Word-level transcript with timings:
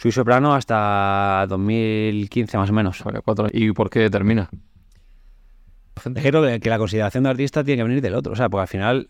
Soy 0.00 0.12
soprano 0.12 0.54
hasta 0.54 1.44
2015 1.48 2.56
más 2.56 2.70
o 2.70 2.72
menos. 2.72 3.02
Vale, 3.04 3.20
cuatro- 3.24 3.48
¿Y 3.52 3.72
por 3.72 3.90
qué 3.90 4.08
termina? 4.10 4.48
Es 5.96 6.02
que 6.22 6.28
creo 6.30 6.60
que- 6.60 6.70
la 6.70 6.78
consideración 6.78 7.24
de 7.24 7.30
artista 7.30 7.64
tiene 7.64 7.78
que 7.80 7.88
venir 7.88 8.00
del 8.02 8.14
otro, 8.14 8.32
o 8.32 8.36
sea, 8.36 8.48
porque 8.48 8.62
al 8.62 8.68
final 8.68 9.08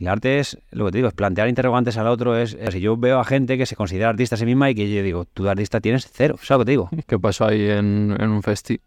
el 0.00 0.08
arte 0.08 0.38
es, 0.38 0.58
lo 0.70 0.86
que 0.86 0.92
te 0.92 0.98
digo, 0.98 1.08
es 1.08 1.14
plantear 1.14 1.48
interrogantes 1.48 1.98
al 1.98 2.06
otro, 2.06 2.36
es, 2.38 2.54
es- 2.58 2.72
si 2.72 2.80
yo 2.80 2.96
veo 2.96 3.18
a 3.20 3.24
gente 3.24 3.58
que 3.58 3.66
se 3.66 3.76
considera 3.76 4.08
artista 4.08 4.34
a 4.36 4.38
sí 4.38 4.46
misma 4.46 4.70
y 4.70 4.74
que 4.74 4.90
yo 4.92 5.02
digo, 5.02 5.26
tú 5.26 5.44
de 5.44 5.50
artista 5.50 5.80
tienes 5.80 6.08
cero, 6.10 6.36
¿sabes 6.40 6.50
lo 6.50 6.58
que 6.60 6.64
te 6.64 6.70
digo? 6.70 6.90
¿Qué 7.06 7.18
pasó 7.18 7.46
ahí 7.46 7.68
en, 7.68 8.16
en 8.18 8.30
un 8.30 8.42
festi? 8.42 8.80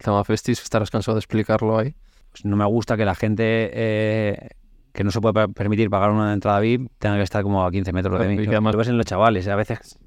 Se 0.00 0.06
llama 0.06 0.24
Festis, 0.24 0.60
estarás 0.62 0.90
cansado 0.90 1.14
de 1.16 1.20
explicarlo 1.20 1.78
ahí. 1.78 1.94
Pues 2.32 2.44
no 2.46 2.56
me 2.56 2.64
gusta 2.64 2.96
que 2.96 3.04
la 3.04 3.14
gente 3.14 3.70
eh, 3.72 4.48
que 4.92 5.04
no 5.04 5.10
se 5.10 5.20
puede 5.20 5.34
per- 5.34 5.50
permitir 5.50 5.90
pagar 5.90 6.10
una 6.10 6.32
entrada 6.32 6.58
VIP 6.58 6.90
tenga 6.98 7.16
que 7.16 7.22
estar 7.22 7.42
como 7.42 7.64
a 7.64 7.70
15 7.70 7.92
metros 7.92 8.18
de 8.18 8.26
mí. 8.28 8.34
y 8.34 8.36
que 8.38 8.48
además- 8.56 8.72
Lo 8.72 8.78
ves 8.78 8.88
en 8.88 8.96
los 8.96 9.04
chavales, 9.06 9.46
a 9.46 9.56
veces 9.56 9.98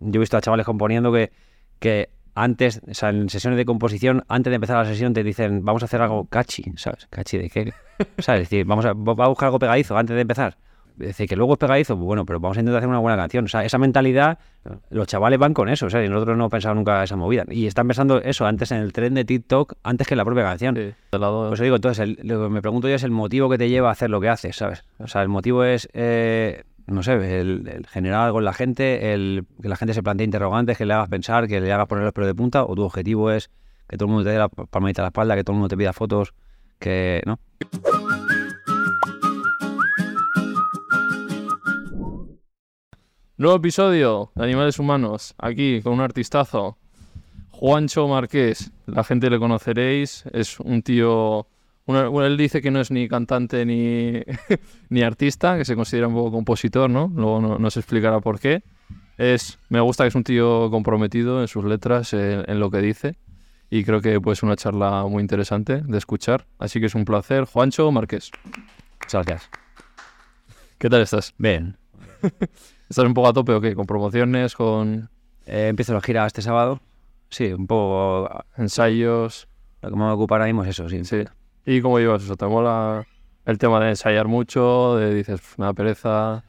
yo 0.00 0.18
he 0.18 0.20
visto 0.20 0.36
a 0.36 0.40
chavales 0.40 0.66
componiendo 0.66 1.12
que, 1.12 1.30
que 1.78 2.10
antes, 2.34 2.80
o 2.88 2.94
sea, 2.94 3.10
en 3.10 3.28
sesiones 3.28 3.56
de 3.56 3.64
composición, 3.64 4.24
antes 4.28 4.50
de 4.50 4.54
empezar 4.56 4.76
la 4.76 4.84
sesión 4.84 5.12
te 5.12 5.24
dicen, 5.24 5.64
vamos 5.64 5.82
a 5.82 5.86
hacer 5.86 6.00
algo 6.00 6.26
catchy, 6.26 6.64
¿sabes? 6.76 7.06
¿Catchy 7.10 7.38
de 7.38 7.50
qué? 7.50 7.72
¿Sabes? 8.18 8.42
Es 8.42 8.50
decir, 8.50 8.64
vamos 8.64 8.84
a, 8.84 8.92
va 8.92 9.24
a 9.24 9.28
buscar 9.28 9.46
algo 9.46 9.58
pegadizo 9.58 9.96
antes 9.96 10.14
de 10.14 10.22
empezar. 10.22 10.56
Es 11.00 11.06
decir, 11.06 11.28
que 11.28 11.36
luego 11.36 11.52
es 11.52 11.58
pegadizo, 11.60 11.94
pues 11.94 12.04
bueno, 12.06 12.26
pero 12.26 12.40
vamos 12.40 12.56
a 12.56 12.60
intentar 12.60 12.78
hacer 12.78 12.88
una 12.88 12.98
buena 12.98 13.16
canción. 13.16 13.44
O 13.44 13.48
sea, 13.48 13.64
esa 13.64 13.78
mentalidad, 13.78 14.38
los 14.90 15.06
chavales 15.06 15.38
van 15.38 15.54
con 15.54 15.68
eso, 15.68 15.86
o 15.86 15.90
sea, 15.90 16.04
y 16.04 16.08
nosotros 16.08 16.36
no 16.36 16.42
hemos 16.44 16.50
pensado 16.50 16.74
nunca 16.74 17.04
esa 17.04 17.14
movida. 17.14 17.44
Y 17.50 17.66
están 17.68 17.86
pensando 17.86 18.20
eso 18.20 18.46
antes 18.46 18.72
en 18.72 18.78
el 18.78 18.92
tren 18.92 19.14
de 19.14 19.24
TikTok, 19.24 19.74
antes 19.84 20.08
que 20.08 20.14
en 20.14 20.18
la 20.18 20.24
propia 20.24 20.42
canción. 20.42 20.74
Sí. 20.74 20.90
Pues 21.10 21.60
digo, 21.60 21.76
entonces, 21.76 22.00
el- 22.00 22.18
lo 22.26 22.42
que 22.42 22.48
me 22.48 22.60
pregunto 22.62 22.88
yo 22.88 22.96
es 22.96 23.04
el 23.04 23.12
motivo 23.12 23.48
que 23.48 23.58
te 23.58 23.68
lleva 23.68 23.90
a 23.90 23.92
hacer 23.92 24.10
lo 24.10 24.20
que 24.20 24.28
haces, 24.28 24.56
¿sabes? 24.56 24.82
O 24.98 25.06
sea, 25.06 25.22
el 25.22 25.28
motivo 25.28 25.62
es, 25.62 25.88
eh, 25.92 26.64
no 26.88 27.02
sé, 27.02 27.40
el, 27.40 27.68
el 27.68 27.86
generar 27.86 28.26
algo 28.26 28.38
en 28.38 28.46
la 28.46 28.52
gente, 28.52 29.12
el 29.12 29.46
que 29.60 29.68
la 29.68 29.76
gente 29.76 29.94
se 29.94 30.02
plantee 30.02 30.24
interrogantes, 30.24 30.78
que 30.78 30.86
le 30.86 30.94
hagas 30.94 31.08
pensar, 31.08 31.46
que 31.46 31.60
le 31.60 31.72
hagas 31.72 31.86
poner 31.86 32.04
los 32.04 32.12
pelos 32.12 32.28
de 32.28 32.34
punta, 32.34 32.64
o 32.64 32.74
tu 32.74 32.82
objetivo 32.82 33.30
es 33.30 33.50
que 33.88 33.96
todo 33.96 34.06
el 34.06 34.12
mundo 34.14 34.24
te 34.24 34.30
dé 34.30 34.38
la 34.38 34.48
palmadita 34.48 35.02
a 35.02 35.04
la 35.04 35.08
espalda, 35.08 35.36
que 35.36 35.44
todo 35.44 35.52
el 35.52 35.58
mundo 35.58 35.68
te 35.68 35.76
pida 35.76 35.92
fotos, 35.92 36.34
que, 36.78 37.22
¿no? 37.26 37.38
Nuevo 43.36 43.56
episodio 43.56 44.32
de 44.34 44.44
Animales 44.44 44.78
Humanos, 44.78 45.34
aquí 45.38 45.80
con 45.82 45.92
un 45.92 46.00
artistazo, 46.00 46.76
Juancho 47.50 48.08
Marqués. 48.08 48.72
La 48.86 49.04
gente 49.04 49.30
le 49.30 49.38
conoceréis, 49.38 50.24
es 50.32 50.58
un 50.58 50.82
tío... 50.82 51.46
una- 51.88 52.08
bueno, 52.08 52.26
él 52.26 52.36
dice 52.36 52.62
que 52.62 52.70
no 52.70 52.80
es 52.80 52.90
ni 52.90 53.08
cantante 53.08 53.64
ni, 53.66 54.22
ni 54.90 55.02
artista, 55.02 55.56
que 55.58 55.64
se 55.64 55.74
considera 55.74 56.06
un 56.08 56.14
poco 56.14 56.30
compositor, 56.32 56.88
¿no? 56.88 57.10
Luego 57.14 57.40
no- 57.40 57.58
nos 57.58 57.76
explicará 57.76 58.20
por 58.20 58.38
qué. 58.38 58.62
Es, 59.16 59.58
me 59.68 59.80
gusta 59.80 60.04
que 60.04 60.08
es 60.08 60.14
un 60.14 60.22
tío 60.22 60.70
comprometido 60.70 61.40
en 61.40 61.48
sus 61.48 61.64
letras, 61.64 62.12
en, 62.12 62.44
en 62.48 62.60
lo 62.60 62.70
que 62.70 62.78
dice. 62.78 63.16
Y 63.70 63.84
creo 63.84 64.00
que 64.00 64.20
pues 64.20 64.42
una 64.42 64.54
charla 64.56 65.04
muy 65.04 65.20
interesante 65.20 65.82
de 65.82 65.98
escuchar. 65.98 66.46
Así 66.58 66.78
que 66.80 66.86
es 66.86 66.94
un 66.94 67.04
placer. 67.04 67.44
Juancho 67.44 67.90
Marqués, 67.90 68.30
Muchas 69.02 69.26
gracias. 69.26 69.50
¿qué 70.78 70.88
tal 70.88 71.02
estás? 71.02 71.34
Bien. 71.38 71.76
¿Estás 72.88 73.04
un 73.04 73.14
poco 73.14 73.28
a 73.28 73.32
tope 73.32 73.52
o 73.52 73.60
qué? 73.60 73.74
¿Con 73.74 73.86
promociones, 73.86 74.54
con 74.54 75.10
Eh, 75.46 75.68
empiezo 75.68 75.92
la 75.94 76.00
gira 76.00 76.26
este 76.26 76.40
sábado. 76.42 76.80
Sí, 77.30 77.52
un 77.52 77.66
poco... 77.66 78.28
ensayos? 78.56 79.48
Lo 79.82 79.90
que 79.90 79.96
me 79.96 80.02
va 80.04 80.10
a 80.10 80.14
ocupar 80.14 80.40
ahora 80.40 80.46
mismo 80.52 80.62
es 80.62 80.70
eso, 80.70 80.88
sí. 80.88 81.04
Sí. 81.04 81.24
¿Y 81.70 81.82
cómo 81.82 81.98
llevas 81.98 82.22
eso? 82.22 82.34
¿Te 82.36 82.46
mola 82.46 83.06
el 83.44 83.58
tema 83.58 83.78
de 83.80 83.90
ensayar 83.90 84.26
mucho? 84.26 84.96
De 84.96 85.14
dices, 85.14 85.40
"Pf, 85.40 85.58
me 85.58 85.66
da 85.66 85.74
pereza. 85.74 86.42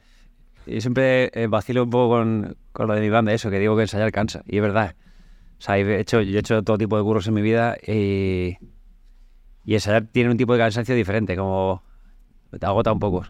Y 0.66 0.80
siempre 0.80 1.30
eh, 1.34 1.46
vacilo 1.46 1.82
un 1.84 1.90
poco 1.90 2.16
con, 2.16 2.56
con 2.72 2.86
lo 2.86 2.94
de 2.94 3.00
mi 3.00 3.10
banda, 3.10 3.32
eso, 3.32 3.50
que 3.50 3.58
digo 3.58 3.76
que 3.76 3.82
ensayar 3.82 4.10
cansa. 4.12 4.42
Y 4.46 4.56
es 4.56 4.62
verdad. 4.62 4.94
O 5.58 5.62
sea, 5.62 5.76
he 5.78 6.00
hecho, 6.00 6.22
yo 6.22 6.36
he 6.36 6.40
hecho 6.40 6.62
todo 6.62 6.78
tipo 6.78 6.96
de 6.96 7.02
curros 7.02 7.26
en 7.26 7.34
mi 7.34 7.42
vida 7.42 7.76
y, 7.86 8.56
y 9.64 9.74
ensayar 9.74 10.06
tiene 10.06 10.30
un 10.30 10.36
tipo 10.38 10.54
de 10.54 10.58
cansancio 10.58 10.94
diferente, 10.94 11.36
como 11.36 11.82
te 12.58 12.64
agota 12.64 12.92
un 12.92 12.98
poco. 12.98 13.26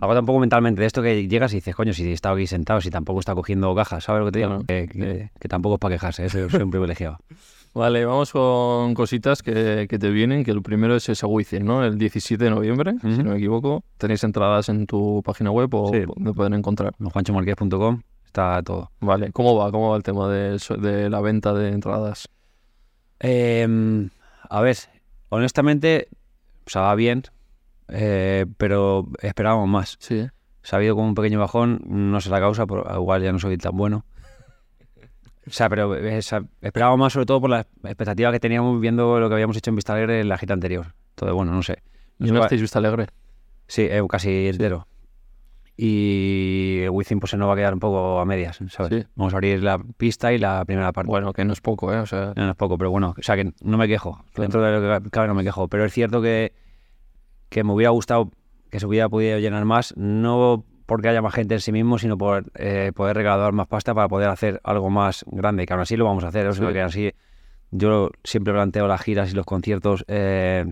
Agota 0.00 0.20
un 0.20 0.26
poco 0.26 0.38
mentalmente 0.38 0.80
de 0.80 0.86
esto 0.86 1.02
que 1.02 1.28
llegas 1.28 1.52
y 1.52 1.56
dices, 1.56 1.74
coño, 1.74 1.92
si 1.92 2.08
he 2.08 2.12
estado 2.12 2.36
aquí 2.36 2.46
sentado, 2.46 2.80
si 2.80 2.90
tampoco 2.90 3.20
está 3.20 3.34
cogiendo 3.34 3.74
cajas, 3.74 4.04
¿sabes 4.04 4.20
lo 4.20 4.26
que 4.26 4.32
te 4.32 4.38
digo? 4.38 4.50
Claro. 4.50 4.66
Que, 4.66 4.88
que- 4.88 5.30
que 5.38 5.48
tampoco 5.48 5.74
es 5.74 5.80
para 5.80 5.94
quejarse, 5.94 6.24
eso 6.26 6.48
soy 6.48 6.62
un 6.62 6.70
privilegiado. 6.70 7.18
Vale, 7.76 8.06
vamos 8.06 8.32
con 8.32 8.94
cositas 8.94 9.42
que, 9.42 9.86
que 9.86 9.98
te 9.98 10.08
vienen, 10.08 10.44
que 10.44 10.50
el 10.50 10.62
primero 10.62 10.96
es 10.96 11.06
ese 11.10 11.26
Wizzing, 11.26 11.62
¿no? 11.62 11.84
El 11.84 11.98
17 11.98 12.42
de 12.42 12.48
noviembre, 12.48 12.94
si 13.02 13.22
no 13.22 13.32
me 13.32 13.36
equivoco. 13.36 13.84
¿Tenéis 13.98 14.24
entradas 14.24 14.70
en 14.70 14.86
tu 14.86 15.22
página 15.22 15.50
web 15.50 15.68
o 15.74 15.90
Sí. 15.92 16.00
dónde 16.06 16.32
pueden 16.32 16.54
encontrar? 16.54 16.94
En 16.98 17.10
juanchomarquez.com 17.10 18.00
está 18.24 18.62
todo. 18.62 18.90
Vale, 19.00 19.30
¿cómo 19.30 19.54
va? 19.56 19.70
¿Cómo 19.70 19.90
va 19.90 19.98
el 19.98 20.02
tema 20.02 20.26
de, 20.30 21.10
la 21.10 21.20
venta 21.20 21.52
de 21.52 21.68
entradas? 21.68 22.30
Em, 23.20 24.08
a 24.48 24.62
ver, 24.62 24.78
honestamente, 25.28 26.08
o 26.66 26.70
sea, 26.70 26.80
va 26.80 26.94
bien, 26.94 27.24
eh, 27.88 28.46
pero 28.56 29.06
esperábamos 29.20 29.68
más. 29.68 29.96
Sí, 30.00 30.14
¿eh? 30.20 30.30
Se 30.62 30.74
ha 30.74 30.78
habido 30.78 30.94
como 30.94 31.08
un 31.08 31.14
pequeño 31.14 31.38
bajón, 31.40 31.82
no 31.84 32.22
sé 32.22 32.30
la 32.30 32.40
causa, 32.40 32.66
pero 32.66 32.86
igual 32.94 33.22
ya 33.22 33.32
no 33.32 33.38
soy 33.38 33.58
tan 33.58 33.76
bueno. 33.76 34.06
O 35.46 35.50
sea, 35.50 35.68
pero 35.68 35.94
eh, 35.94 36.18
esa- 36.18 36.42
esperábamos 36.60 36.98
más 36.98 37.12
sobre 37.12 37.26
todo 37.26 37.40
por 37.40 37.50
la 37.50 37.60
expectativa 37.84 38.32
que 38.32 38.40
teníamos 38.40 38.80
viendo 38.80 39.20
lo 39.20 39.28
que 39.28 39.34
habíamos 39.34 39.56
hecho 39.56 39.70
en 39.70 39.76
Vista 39.76 39.92
Alegre 39.92 40.20
en 40.20 40.28
la 40.28 40.38
gira 40.38 40.54
anterior. 40.54 40.94
Entonces, 41.10 41.34
bueno, 41.34 41.52
no 41.52 41.62
sé. 41.62 41.78
¿Y 42.18 42.30
no 42.32 42.42
estáis 42.42 42.60
Vista 42.60 42.78
Alegre? 42.78 43.06
Sí, 43.68 43.82
eh, 43.82 44.02
casi 44.08 44.48
entero. 44.48 44.86
Y 45.76 46.80
el 46.84 46.90
Wizzing 46.90 47.20
pues 47.20 47.30
se 47.30 47.36
nos 47.36 47.48
va 47.48 47.52
a 47.52 47.56
quedar 47.56 47.74
un 47.74 47.80
poco 47.80 48.18
a 48.18 48.24
medias, 48.24 48.58
¿sabes? 48.70 49.02
Sí. 49.02 49.08
Vamos 49.14 49.34
a 49.34 49.36
abrir 49.36 49.62
la 49.62 49.78
pista 49.78 50.32
y 50.32 50.38
la 50.38 50.64
primera 50.64 50.90
parte. 50.92 51.08
Bueno, 51.08 51.32
que 51.34 51.44
no 51.44 51.52
es 51.52 51.60
poco, 51.60 51.92
¿eh? 51.92 51.98
O 51.98 52.06
sea, 52.06 52.32
No, 52.34 52.44
no 52.44 52.50
es 52.50 52.56
poco, 52.56 52.78
pero 52.78 52.90
bueno, 52.90 53.14
o 53.16 53.22
sea 53.22 53.36
que 53.36 53.52
no 53.62 53.76
me 53.76 53.86
quejo. 53.86 54.24
Dentro 54.34 54.62
de 54.62 54.72
lo 54.90 55.02
que 55.02 55.10
cabe 55.10 55.28
no 55.28 55.34
me 55.34 55.44
quejo. 55.44 55.68
Pero 55.68 55.84
es 55.84 55.92
cierto 55.92 56.22
que, 56.22 56.52
que 57.50 57.62
me 57.62 57.72
hubiera 57.72 57.90
gustado 57.90 58.30
que 58.70 58.80
se 58.80 58.86
hubiera 58.86 59.08
podido 59.08 59.38
llenar 59.38 59.64
más, 59.66 59.94
no 59.96 60.64
porque 60.86 61.08
haya 61.08 61.20
más 61.20 61.34
gente 61.34 61.54
en 61.54 61.60
sí 61.60 61.72
mismo, 61.72 61.98
sino 61.98 62.16
por 62.16 62.44
eh, 62.54 62.92
poder 62.94 63.16
recaudar 63.16 63.52
más 63.52 63.66
pasta 63.66 63.94
para 63.94 64.08
poder 64.08 64.28
hacer 64.28 64.60
algo 64.64 64.88
más 64.88 65.24
grande. 65.28 65.66
Que 65.66 65.72
aún 65.72 65.82
así 65.82 65.96
lo 65.96 66.04
vamos 66.04 66.24
a 66.24 66.28
hacer, 66.28 66.52
sea, 66.54 66.66
Sí. 66.68 66.72
que 66.72 66.80
así 66.80 67.12
yo 67.72 68.10
siempre 68.24 68.52
planteo 68.52 68.86
las 68.86 69.00
giras 69.02 69.32
y 69.32 69.34
los 69.34 69.44
conciertos 69.44 70.04
eh, 70.08 70.64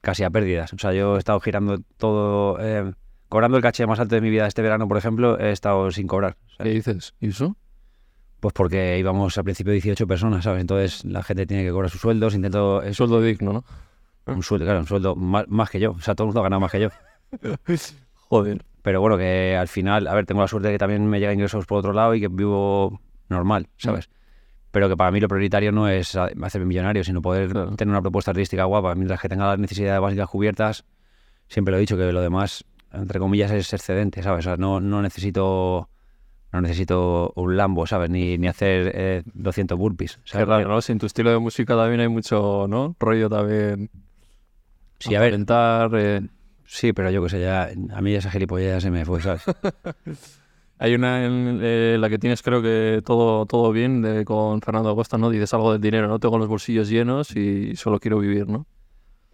casi 0.00 0.22
a 0.24 0.30
pérdidas. 0.30 0.72
O 0.72 0.78
sea, 0.78 0.92
yo 0.92 1.16
he 1.16 1.18
estado 1.18 1.40
girando 1.40 1.78
todo, 1.96 2.58
eh, 2.60 2.92
cobrando 3.28 3.56
el 3.56 3.62
caché 3.62 3.86
más 3.86 3.98
alto 4.00 4.14
de 4.14 4.20
mi 4.20 4.30
vida 4.30 4.46
este 4.46 4.62
verano, 4.62 4.86
por 4.88 4.96
ejemplo, 4.96 5.38
he 5.38 5.50
estado 5.50 5.90
sin 5.90 6.06
cobrar. 6.06 6.36
¿qué 6.62 6.68
dices? 6.70 7.14
¿Y 7.20 7.28
eso? 7.28 7.56
Pues 8.38 8.54
porque 8.54 8.96
íbamos 8.98 9.36
al 9.36 9.44
principio 9.44 9.72
18 9.72 10.06
personas, 10.06 10.44
¿sabes? 10.44 10.60
Entonces 10.62 11.04
la 11.04 11.22
gente 11.22 11.46
tiene 11.46 11.64
que 11.64 11.72
cobrar 11.72 11.90
sus 11.90 12.00
sueldos, 12.00 12.34
intento... 12.34 12.82
Es 12.82 12.96
sueldo 12.96 13.20
digno, 13.20 13.52
¿no? 13.52 13.64
un 14.26 14.42
sueldo, 14.44 14.64
claro, 14.64 14.80
un 14.80 14.86
sueldo 14.86 15.16
más, 15.16 15.46
más 15.48 15.68
que 15.68 15.80
yo. 15.80 15.90
O 15.92 15.98
sea, 16.00 16.14
todo 16.14 16.26
el 16.26 16.28
mundo 16.28 16.40
ha 16.40 16.44
ganado 16.44 16.60
más 16.60 16.70
que 16.70 16.80
yo. 16.80 16.88
Joder. 18.30 18.64
Pero 18.82 19.00
bueno, 19.00 19.18
que 19.18 19.56
al 19.56 19.68
final, 19.68 20.06
a 20.06 20.14
ver, 20.14 20.24
tengo 20.24 20.40
la 20.40 20.48
suerte 20.48 20.68
de 20.68 20.74
que 20.74 20.78
también 20.78 21.04
me 21.06 21.18
llegan 21.18 21.34
ingresos 21.34 21.66
por 21.66 21.78
otro 21.78 21.92
lado 21.92 22.14
y 22.14 22.20
que 22.20 22.28
vivo 22.28 23.00
normal, 23.28 23.68
¿sabes? 23.76 24.08
Pero 24.70 24.88
que 24.88 24.96
para 24.96 25.10
mí 25.10 25.18
lo 25.20 25.26
prioritario 25.28 25.72
no 25.72 25.88
es 25.88 26.14
hacerme 26.16 26.66
millonario, 26.66 27.02
sino 27.02 27.20
poder 27.20 27.50
Claro. 27.50 27.74
tener 27.74 27.90
una 27.90 28.00
propuesta 28.00 28.30
artística 28.30 28.64
guapa. 28.64 28.94
Mientras 28.94 29.20
que 29.20 29.28
tenga 29.28 29.48
las 29.48 29.58
necesidades 29.58 30.00
básicas 30.00 30.28
cubiertas, 30.30 30.84
siempre 31.48 31.72
lo 31.72 31.78
he 31.78 31.80
dicho, 31.80 31.96
que 31.96 32.12
lo 32.12 32.20
demás, 32.20 32.64
entre 32.92 33.18
comillas, 33.18 33.50
es 33.50 33.72
excedente, 33.72 34.22
¿sabes? 34.22 34.46
O 34.46 34.48
sea, 34.48 34.56
no, 34.56 34.80
no 34.80 35.02
necesito... 35.02 35.88
No 36.52 36.60
necesito 36.60 37.32
un 37.36 37.56
Lambo, 37.56 37.86
¿sabes? 37.86 38.10
Ni, 38.10 38.36
ni 38.36 38.48
hacer 38.48 38.90
eh, 38.92 39.22
200 39.34 39.78
burpees. 39.78 40.18
¿sabes? 40.24 40.48
raro, 40.48 40.68
¿no? 40.68 40.80
Si 40.80 40.90
en 40.90 40.98
tu 40.98 41.06
estilo 41.06 41.30
de 41.30 41.38
música 41.38 41.76
también 41.76 42.00
hay 42.00 42.08
mucho, 42.08 42.66
¿no? 42.68 42.96
Rollo 42.98 43.28
también. 43.28 43.88
Sí, 44.98 45.14
a 45.14 45.20
ver, 45.20 45.34
eh, 45.34 46.22
Sí, 46.72 46.92
pero 46.92 47.10
yo 47.10 47.20
que 47.20 47.28
sé, 47.28 47.40
ya, 47.40 47.68
a 47.92 48.00
mí 48.00 48.14
esa 48.14 48.30
gilipollez 48.30 48.74
ya 48.74 48.80
se 48.80 48.92
me 48.92 49.04
fue, 49.04 49.20
¿sabes? 49.20 49.42
Hay 50.78 50.94
una 50.94 51.26
en 51.26 51.58
eh, 51.60 51.96
la 51.98 52.08
que 52.08 52.16
tienes, 52.16 52.42
creo 52.42 52.62
que 52.62 53.02
todo, 53.04 53.44
todo 53.44 53.72
bien, 53.72 54.02
de, 54.02 54.24
con 54.24 54.62
Fernando 54.62 54.88
Acosta, 54.88 55.18
¿no? 55.18 55.30
Dices 55.30 55.52
algo 55.52 55.72
del 55.72 55.80
dinero, 55.80 56.06
¿no? 56.06 56.20
Tengo 56.20 56.38
los 56.38 56.46
bolsillos 56.46 56.88
llenos 56.88 57.34
y 57.34 57.74
solo 57.74 57.98
quiero 57.98 58.20
vivir, 58.20 58.46
¿no? 58.46 58.68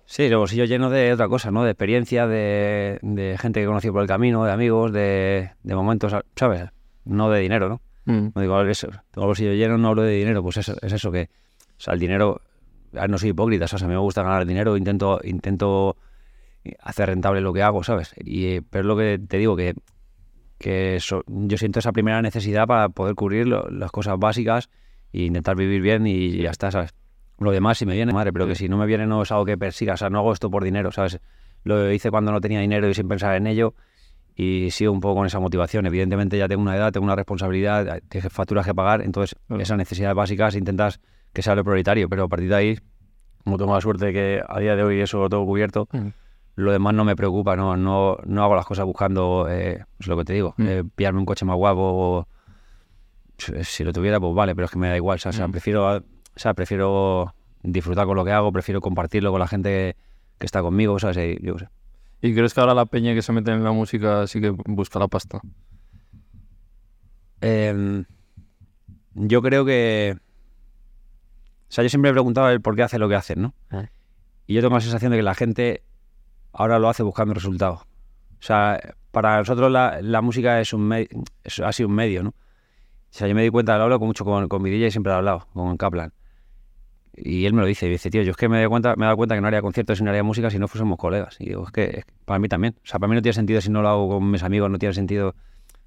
Sí, 0.07 0.31
los 0.31 0.39
bolsillos 0.39 0.67
llenos 0.67 0.91
de 0.91 1.13
otra 1.13 1.29
cosa, 1.29 1.51
¿no? 1.51 1.63
De 1.63 1.73
experiencia, 1.73 2.27
de, 2.27 2.99
de 3.03 3.37
gente 3.39 3.61
que 3.61 3.65
he 3.65 3.67
conocido 3.67 3.93
por 3.93 4.01
el 4.01 4.09
camino, 4.09 4.43
de 4.47 4.53
amigos, 4.53 4.91
de, 4.91 5.51
de 5.63 5.75
momentos, 5.75 6.15
¿sabes? 6.37 6.71
No 7.05 7.29
de 7.29 7.41
dinero, 7.41 7.69
¿no? 7.69 7.83
Mm. 8.07 8.29
No 8.35 8.41
digo 8.41 8.63
eso, 8.63 8.89
tengo 9.11 9.27
el 9.27 9.27
bolsillo 9.27 9.53
lleno, 9.53 9.77
no 9.77 9.89
hablo 9.89 10.03
de 10.03 10.15
dinero, 10.15 10.43
pues 10.43 10.57
eso, 10.57 10.75
es 10.81 10.91
eso 10.91 11.13
que, 11.13 11.29
o 11.69 11.81
sea, 11.81 11.93
el 11.93 12.01
dinero, 12.01 12.41
no 13.11 13.19
soy 13.19 13.29
hipócrita, 13.29 13.67
o 13.67 13.69
sea, 13.69 13.79
a 13.79 13.89
mí 13.89 13.95
me 13.95 14.01
gusta 14.01 14.23
ganar 14.23 14.47
dinero, 14.47 14.75
intento, 14.79 15.21
intento 15.23 15.99
hacer 16.81 17.09
rentable 17.09 17.41
lo 17.41 17.53
que 17.53 17.63
hago, 17.63 17.83
¿sabes? 17.85 18.15
Y, 18.25 18.47
eh, 18.47 18.63
pero 18.69 18.83
es 18.83 18.87
lo 18.87 18.97
que 18.97 19.19
te 19.19 19.39
digo, 19.39 19.57
que, 19.57 19.75
que 20.59 20.97
eso- 20.97 21.23
yo 21.27 21.59
siento 21.59 21.79
esa 21.81 21.93
primera 21.93 22.23
necesidad 22.23 22.67
para 22.67 22.89
poder 22.89 23.15
cubrir 23.15 23.47
lo- 23.47 23.69
las 23.71 23.91
cosas 23.91 24.19
básicas 24.19 24.71
e 25.13 25.23
intentar 25.25 25.57
vivir 25.57 25.81
bien 25.83 26.07
y 26.07 26.37
ya 26.39 26.51
está, 26.51 26.71
¿sabes? 26.71 26.95
Lo 27.39 27.51
demás, 27.51 27.77
si 27.79 27.85
me 27.87 27.95
viene, 27.95 28.13
madre, 28.13 28.33
pero 28.33 28.47
que 28.47 28.55
si 28.55 28.69
no 28.69 28.79
me 28.79 28.87
viene 28.87 29.07
no 29.07 29.23
es 29.23 29.31
algo 29.31 29.45
que 29.45 29.59
persiga, 29.59 29.95
o 29.95 29.97
sea, 29.97 30.09
no 30.09 30.19
hago 30.19 30.33
esto 30.33 30.51
por 30.51 30.65
dinero, 30.65 30.91
¿sabes? 30.93 31.21
Lo 31.65 31.91
hice 31.93 32.11
cuando 32.11 32.33
no 32.33 32.41
tenía 32.41 32.61
dinero 32.61 32.89
y 32.89 32.95
sin 32.95 33.09
pensar 33.09 33.35
en 33.37 33.47
ello 33.47 33.75
y 34.35 34.71
sigo 34.71 34.93
un 34.93 35.01
poco 35.01 35.17
con 35.17 35.27
esa 35.27 35.41
motivación. 35.41 35.85
Evidentemente 35.87 36.39
ya 36.39 36.49
tengo 36.49 36.63
una 36.63 36.77
edad, 36.77 36.93
tengo 36.93 37.05
una 37.05 37.17
responsabilidad, 37.17 38.01
tengo 38.09 38.31
facturas 38.31 38.65
que 38.65 38.75
pagar, 38.75 39.03
entonces 39.03 39.37
Claro. 39.47 39.63
esas 39.63 39.77
necesidades 39.77 40.15
básicas 40.17 40.55
intentas 40.57 41.01
que 41.35 41.43
sea 41.43 41.55
lo 41.55 41.65
prioritario, 41.65 42.09
pero 42.09 42.25
a 42.25 42.29
partir 42.29 42.49
de 42.49 42.55
ahí, 42.55 42.79
como 43.45 43.59
tengo 43.59 43.75
la 43.75 43.81
suerte 43.83 44.07
de 44.07 44.13
que 44.13 44.43
a 44.47 44.59
día 44.61 44.75
de 44.77 44.83
hoy 44.83 45.01
eso 45.01 45.19
lo 45.19 45.29
tengo 45.29 45.45
cubierto. 45.45 45.89
Lo 46.57 46.73
demás 46.73 46.95
no 46.95 47.05
me 47.05 47.15
preocupa, 47.17 47.55
no, 47.57 47.77
no, 47.77 48.17
no 48.25 48.43
hago 48.43 48.55
las 48.57 48.67
cosas 48.67 48.85
buscando, 48.87 49.47
eh, 49.49 49.85
es 49.99 50.07
lo 50.07 50.17
que 50.17 50.25
te 50.25 50.33
digo, 50.33 50.55
Mm. 50.57 50.67
eh, 50.69 50.85
pillarme 50.95 51.21
un 51.21 51.27
coche 51.27 51.45
más 51.45 51.57
guapo 51.57 51.81
o 51.83 52.29
si- 53.39 53.85
lo 53.85 53.93
tuviera, 53.93 54.19
pues 54.19 54.35
vale, 54.35 54.55
pero 54.55 54.65
es 54.65 54.71
que 54.71 54.79
me 54.79 54.89
da 54.89 54.97
igual, 54.97 55.17
o 55.17 55.19
sea, 55.19 55.31
o 55.31 55.33
sea, 55.35 55.47
Mm. 55.49 55.53
prefiero, 55.53 55.97
o 55.97 56.03
sea, 56.35 56.55
prefiero 56.55 57.35
disfrutar 57.63 58.07
con 58.07 58.17
lo 58.17 58.25
que 58.25 58.33
hago, 58.33 58.51
prefiero 58.53 58.81
compartirlo 58.81 59.31
con 59.31 59.41
la 59.41 59.49
gente 59.49 59.97
que 60.39 60.47
está 60.47 60.63
conmigo, 60.63 60.99
¿sabes? 60.99 61.19
Y 61.41 61.45
yo 61.45 61.59
sé. 61.59 61.69
¿Y 62.23 62.35
crees 62.35 62.55
que 62.55 62.61
ahora 62.61 62.75
la 62.75 62.87
peña 62.87 63.13
que 63.15 63.21
se 63.23 63.33
mete 63.33 63.51
en 63.53 63.63
la 63.63 63.73
música 63.73 64.27
sí 64.27 64.41
que 64.41 64.51
busca 64.51 64.99
la 64.99 65.09
pasta? 65.09 65.41
Em, 67.41 68.05
yo 69.15 69.43
creo 69.43 69.65
que. 69.65 70.17
O 71.69 71.73
sea, 71.73 71.85
yo 71.85 71.91
siempre 71.91 72.11
he 72.11 72.15
preguntado 72.15 72.49
el 72.51 72.61
por 72.61 72.77
qué 72.77 72.83
hace 72.83 72.99
lo 72.99 73.09
que 73.09 73.17
hace, 73.17 73.37
¿no? 73.37 73.55
Ah. 73.71 73.87
Y 74.47 74.55
yo 74.55 74.61
tengo 74.63 74.75
la 74.75 74.81
sensación 74.81 75.11
de 75.11 75.19
que 75.19 75.23
la 75.23 75.35
gente 75.35 75.83
ahora 76.57 76.79
lo 76.79 76.89
hace 76.89 77.03
buscando 77.03 77.35
resultados. 77.35 77.83
O 77.83 78.43
sea, 78.43 78.79
para 79.11 79.39
nosotros 79.39 79.71
la, 79.71 80.21
música 80.23 80.61
es 80.61 80.73
un 80.73 80.93
ha 80.93 81.73
sido 81.73 81.89
un 81.89 81.95
medio, 81.95 82.23
¿no? 82.23 82.31
O 82.31 83.19
sea, 83.19 83.29
yo 83.29 83.35
me 83.35 83.43
di 83.43 83.51
cuenta, 83.51 83.79
lo 83.79 83.85
hablo 83.85 83.99
mucho 84.01 84.25
con, 84.25 84.49
con 84.49 84.63
mi 84.63 84.71
DJ, 84.71 84.91
siempre 84.91 85.11
lo 85.11 85.15
he 85.15 85.19
hablado, 85.19 85.47
con 85.55 85.77
Kaplan. 85.77 86.13
Y 87.17 87.47
él 87.47 87.55
me 87.55 87.63
lo 87.63 87.67
dice, 87.67 87.87
y 87.87 87.91
dice, 87.91 88.11
tío, 88.11 88.23
yo 88.23 88.33
es 88.33 88.37
que 88.37 88.47
me, 88.49 88.69
cuenta, 88.69 88.95
me 88.97 89.05
he 89.05 89.07
dado 89.07 89.17
cuenta 89.17 89.35
que 89.35 89.41
no 89.41 89.47
haría 89.47 89.63
conciertos 89.63 89.99
y 90.01 90.05
no 90.05 90.11
haría 90.11 90.23
música 90.23 90.51
si 90.51 90.59
no 90.59 90.69
fuésemos 90.69 90.99
colegas. 90.99 91.37
Y 91.41 91.47
digo, 91.47 91.65
es 91.65 91.73
que, 91.73 92.05
para 92.27 92.39
mí 92.39 92.49
también. 92.49 92.75
O 92.85 92.87
sea, 92.87 93.01
para 93.01 93.09
mí 93.09 93.15
no 93.15 93.23
tiene 93.23 93.33
sentido 93.33 93.61
si 93.63 93.71
no 93.71 93.81
lo 93.81 93.89
hago 93.89 94.09
con 94.09 94.31
mis 94.31 94.43
amigos, 94.43 94.71
no 94.71 94.79
tiene 94.79 94.95
sentido. 94.95 95.35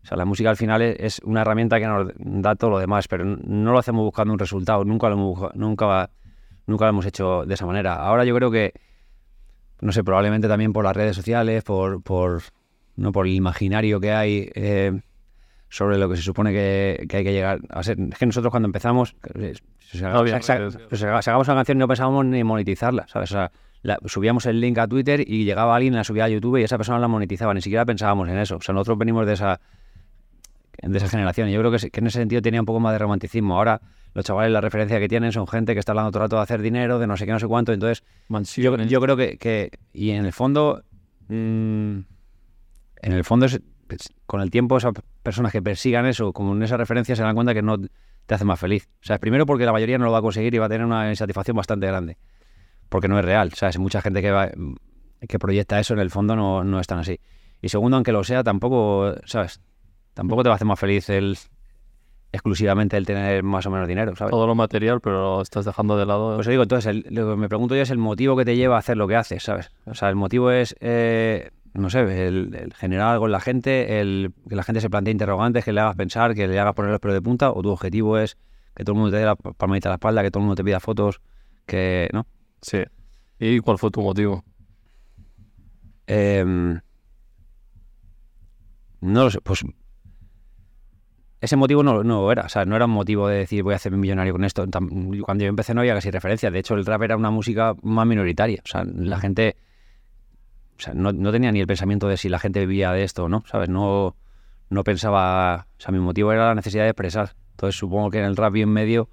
O 0.02 0.08
sea, 0.08 0.18
la 0.18 0.26
música 0.26 0.50
al 0.50 0.58
final 0.58 0.82
es, 0.82 1.22
una 1.24 1.42
herramienta 1.42 1.80
que 1.80 1.86
nos 1.86 2.12
da 2.18 2.56
todo 2.56 2.72
lo 2.72 2.80
demás, 2.80 3.08
pero 3.08 3.26
no 3.26 3.72
lo 3.72 3.78
hacemos 3.78 4.04
buscando 4.04 4.34
un 4.34 4.40
resultado, 4.40 4.84
nunca 4.86 5.08
lo 5.10 5.16
hemos, 5.16 5.56
nunca, 5.56 6.10
nunca 6.66 6.86
lo 6.86 6.90
hemos 6.90 7.06
hecho 7.06 7.46
de 7.46 7.54
esa 7.54 7.68
manera. 7.68 7.96
Ahora 7.96 8.26
yo 8.26 8.34
creo 8.34 8.50
que, 8.50 8.74
no 9.82 9.92
sé, 9.92 10.04
probablemente 10.04 10.48
también 10.48 10.74
por 10.74 10.84
las 10.86 10.96
redes 10.96 11.16
sociales, 11.16 11.64
por, 11.64 12.02
por, 12.02 12.42
no 12.96 13.12
por 13.12 13.28
el 13.28 13.34
imaginario 13.34 14.00
que 14.00 14.12
hay 14.12 14.50
eh, 14.56 15.00
sobre 15.70 15.98
lo 15.98 16.10
que 16.10 16.18
se 16.18 16.22
supone 16.24 16.52
que, 16.52 17.06
que 17.08 17.18
hay 17.18 17.24
que 17.24 17.32
llegar 17.34 17.60
a 17.70 17.84
ser. 17.84 17.98
Es 18.12 18.18
que 18.18 18.26
nosotros 18.26 18.52
cuando 18.52 18.68
empezamos, 18.68 19.16
eh, 19.36 19.54
si 19.80 19.98
sacamos 19.98 21.48
una 21.48 21.56
canción 21.58 21.78
no 21.78 21.88
pensábamos 21.88 22.26
ni 22.26 22.44
monetizarla, 22.44 23.08
¿sabes? 23.08 23.32
O 23.32 23.34
sea, 23.36 23.52
la- 23.82 23.98
subíamos 24.06 24.46
el 24.46 24.60
link 24.60 24.78
a 24.78 24.88
Twitter 24.88 25.22
y 25.26 25.46
llegaba 25.46 25.76
alguien, 25.76 25.96
la 25.96 26.04
subía 26.04 26.26
a 26.26 26.30
YouTube 26.30 26.58
y 26.58 26.64
esa 26.64 26.78
persona 26.78 27.00
la 27.00 27.08
monetizaba, 27.08 27.54
ni 27.54 27.62
siquiera 27.62 27.86
pensábamos 27.86 28.28
en 28.30 28.38
eso. 28.38 28.58
O 28.58 28.62
sea, 28.62 28.74
nosotros 28.74 28.98
venimos 28.98 29.26
de 29.26 29.34
esa 29.34 29.60
de 30.82 30.98
esa 30.98 31.10
generación 31.10 31.50
y 31.50 31.52
yo 31.52 31.60
creo 31.60 31.72
que 31.72 31.90
en 31.92 32.08
ese 32.08 32.20
sentido 32.20 32.42
tenía 32.42 32.62
un 32.62 32.66
poco 32.66 32.80
más 32.80 32.94
de 32.94 33.00
romanticismo. 33.00 33.58
Ahora 33.58 33.82
los 34.14 34.26
chavales 34.26 34.52
la 34.52 34.62
referencia 34.62 35.00
que 35.00 35.08
tienen 35.08 35.32
son 35.32 35.48
gente 35.48 35.74
que 35.74 35.80
está 35.80 35.92
hablando 35.92 36.12
todo 36.12 36.20
el 36.24 36.26
rato 36.26 36.36
de 36.38 36.42
hacer 36.44 36.62
dinero, 36.62 37.00
de 37.00 37.08
no 37.08 37.16
sé 37.18 37.26
qué, 37.26 37.32
no 37.32 37.40
sé 37.40 37.48
cuánto, 37.48 37.74
entonces 37.74 38.04
yo, 38.56 38.76
yo 38.78 39.02
creo 39.02 39.16
que, 39.18 39.38
que- 39.38 39.72
y 39.94 40.12
en 40.12 40.26
el 40.26 40.34
fondo, 40.34 40.84
mm, 41.28 42.00
en 43.02 43.12
el 43.14 43.24
fondo, 43.24 43.46
es- 43.46 43.62
es- 43.90 44.10
con 44.26 44.42
el 44.42 44.52
tiempo, 44.52 44.78
esas 44.78 44.94
personas 45.24 45.52
que 45.52 45.62
persigan 45.62 46.06
eso, 46.06 46.34
como 46.34 46.54
en 46.54 46.64
esa 46.64 46.78
referencia, 46.78 47.16
se 47.16 47.24
dan 47.24 47.36
cuenta 47.36 47.54
que 47.54 47.62
no 47.62 47.78
te 47.78 48.36
hace 48.36 48.46
más 48.46 48.60
feliz. 48.60 48.88
O 49.02 49.06
sea, 49.06 49.18
primero 49.20 49.46
porque 49.46 49.66
la 49.66 49.72
mayoría 49.72 49.98
no 49.98 50.06
lo 50.06 50.12
va 50.12 50.20
a 50.20 50.22
conseguir 50.22 50.54
y 50.54 50.58
va 50.58 50.68
a 50.68 50.70
tener 50.70 50.86
una 50.86 51.10
insatisfacción 51.10 51.56
bastante 51.58 51.88
grande, 51.88 52.18
porque 52.90 53.08
no 53.08 53.18
es 53.18 53.26
real. 53.26 53.52
¿sabes? 53.54 53.78
Mucha 53.80 54.02
gente 54.02 54.22
que, 54.22 54.32
va, 54.32 54.50
que 55.28 55.40
proyecta 55.40 55.80
eso, 55.80 55.94
en 55.94 56.00
el 56.00 56.10
fondo, 56.12 56.36
no, 56.36 56.64
no 56.64 56.80
es 56.80 56.88
tan 56.88 57.00
así. 57.00 57.20
Y 57.62 57.70
segundo, 57.70 57.98
aunque 57.98 58.12
lo 58.12 58.24
sea, 58.24 58.44
tampoco, 58.44 59.14
¿sabes? 59.26 59.62
Tampoco 60.14 60.44
te 60.44 60.50
va 60.50 60.54
a 60.54 60.58
hacer 60.58 60.68
más 60.68 60.80
feliz 60.80 61.10
el 61.10 61.38
exclusivamente 62.32 62.96
el 62.98 63.06
tener 63.06 63.42
más 63.44 63.66
o 63.66 63.72
menos 63.72 63.88
dinero, 63.88 64.16
¿sabes? 64.16 64.32
Todo 64.32 64.46
lo 64.48 64.56
material, 64.56 65.02
pero 65.02 65.38
lo 65.38 65.42
estás 65.42 65.66
dejando 65.66 65.98
de 65.98 66.06
lado. 66.06 66.36
Pues 66.36 66.48
digo, 66.48 66.64
entonces, 66.64 66.86
el- 66.88 67.06
lo 67.10 67.32
que 67.32 67.36
me 67.36 67.50
pregunto 67.50 67.76
yo 67.76 67.82
es 67.82 67.90
el 67.90 67.98
motivo 67.98 68.36
que 68.38 68.46
te 68.46 68.56
lleva 68.56 68.76
a 68.76 68.80
hacer 68.80 68.98
lo 68.98 69.08
que 69.08 69.16
haces, 69.16 69.44
¿sabes? 69.44 69.72
O 69.86 69.96
sea, 69.96 70.10
el 70.10 70.16
motivo 70.16 70.52
es, 70.52 70.76
eh, 70.80 71.50
no 71.74 71.90
sé, 71.90 72.02
el, 72.28 72.54
el 72.56 72.74
generar 72.74 73.14
algo 73.14 73.26
en 73.26 73.32
la 73.32 73.40
gente, 73.40 74.00
el 74.00 74.32
que 74.48 74.56
la 74.56 74.64
gente 74.64 74.80
se 74.82 74.90
plantee 74.90 75.12
interrogantes, 75.12 75.66
que 75.66 75.74
le 75.74 75.82
hagas 75.82 75.96
pensar, 75.96 76.36
que 76.36 76.48
le 76.48 76.60
hagas 76.60 76.74
poner 76.76 76.92
los 76.92 77.00
pelos 77.00 77.16
de 77.16 77.22
punta, 77.22 77.52
o 77.52 77.62
tu 77.62 77.70
objetivo 77.70 78.18
es 78.18 78.38
que 78.76 78.84
todo 78.84 78.94
el 78.94 79.00
mundo 79.02 79.12
te 79.12 79.18
dé 79.18 79.26
la 79.26 79.36
palmadita 79.36 79.90
a 79.90 79.92
la 79.92 79.96
espalda, 79.96 80.22
que 80.22 80.30
todo 80.32 80.42
el 80.42 80.46
mundo 80.46 80.56
te 80.56 80.64
pida 80.64 80.80
fotos, 80.80 81.22
que, 81.66 82.10
¿no? 82.14 82.28
Sí. 82.62 82.84
¿Y 83.40 83.60
cuál 83.60 83.78
fue 83.80 83.90
tu 83.92 84.02
motivo? 84.02 84.44
Em, 86.08 86.80
no 89.02 89.24
lo 89.26 89.32
sé, 89.32 89.40
pues 89.42 89.64
ese 91.42 91.56
motivo 91.56 91.84
no, 91.84 92.32
era, 92.32 92.44
o 92.44 92.50
sea, 92.50 92.66
no 92.66 92.76
era 92.76 92.86
un 92.86 92.92
motivo 92.92 93.28
de 93.28 93.38
decir 93.38 93.64
voy 93.64 93.74
a 93.74 93.78
hacerme 93.78 93.98
millonario 93.98 94.34
con 94.34 94.44
esto. 94.44 94.66
Cuando 95.22 95.44
yo 95.44 95.50
empecé 95.50 95.74
no 95.74 95.82
había 95.82 95.94
casi 95.94 96.12
referencia, 96.12 96.52
de 96.52 96.60
hecho 96.60 96.76
el 96.76 96.86
rap 96.86 97.02
era 97.04 97.16
una 97.16 97.32
música 97.32 97.76
más 97.82 98.06
minoritaria, 98.06 98.62
o 98.64 98.68
sea, 98.68 98.84
la 98.84 99.20
gente, 99.20 99.56
o 100.78 100.82
sea, 100.82 100.94
no, 100.94 101.14
no 101.14 101.32
tenía 101.32 101.52
ni 101.52 101.62
el 101.62 101.68
pensamiento 101.68 102.08
de 102.08 102.18
si 102.18 102.28
la 102.30 102.40
gente 102.40 102.66
vivía 102.66 102.92
de 102.92 103.04
esto 103.04 103.26
o 103.26 103.30
no, 103.30 103.44
¿sabes? 103.48 103.70
No, 103.70 104.16
no 104.70 104.84
pensaba, 104.84 105.68
o 105.78 105.82
sea, 105.82 105.92
mi 105.92 106.00
motivo 106.00 106.32
era 106.32 106.48
la 106.48 106.56
necesidad 106.56 106.84
de 106.84 106.90
expresar. 106.90 107.36
Entonces 107.52 107.78
supongo 107.78 108.10
que 108.10 108.20
en 108.20 108.26
el 108.26 108.36
rap 108.36 108.54
vi 108.54 108.62
en 108.62 108.70
medio 108.70 109.10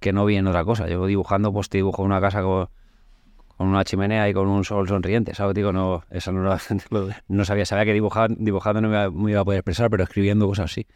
que 0.00 0.12
no 0.12 0.24
vi 0.24 0.36
en 0.36 0.46
otra 0.46 0.64
cosa. 0.64 0.88
Yo 0.88 1.06
dibujando, 1.06 1.52
pues 1.52 1.68
te 1.68 1.78
dibujo 1.78 2.02
una 2.02 2.20
casa 2.20 2.42
con, 2.42 2.68
con 3.56 3.68
una 3.68 3.84
chimenea 3.84 4.28
y 4.28 4.34
con 4.34 4.48
un 4.48 4.64
sol 4.64 4.88
sonriente, 4.88 5.34
¿sabes? 5.34 5.54
Digo, 5.54 5.72
no, 5.72 6.02
eso 6.10 6.32
no, 6.32 6.42
lo- 6.90 7.08
no 7.28 7.44
sabía, 7.44 7.64
sabía 7.66 7.84
que 7.84 7.92
dibujando 7.92 8.80
no 8.80 8.88
me 8.88 8.94
iba, 8.94 9.10
me 9.10 9.30
iba 9.32 9.40
a 9.40 9.44
poder 9.44 9.58
expresar, 9.58 9.90
pero 9.90 10.02
escribiendo 10.04 10.46
cosas 10.46 10.72
sí. 10.72 10.86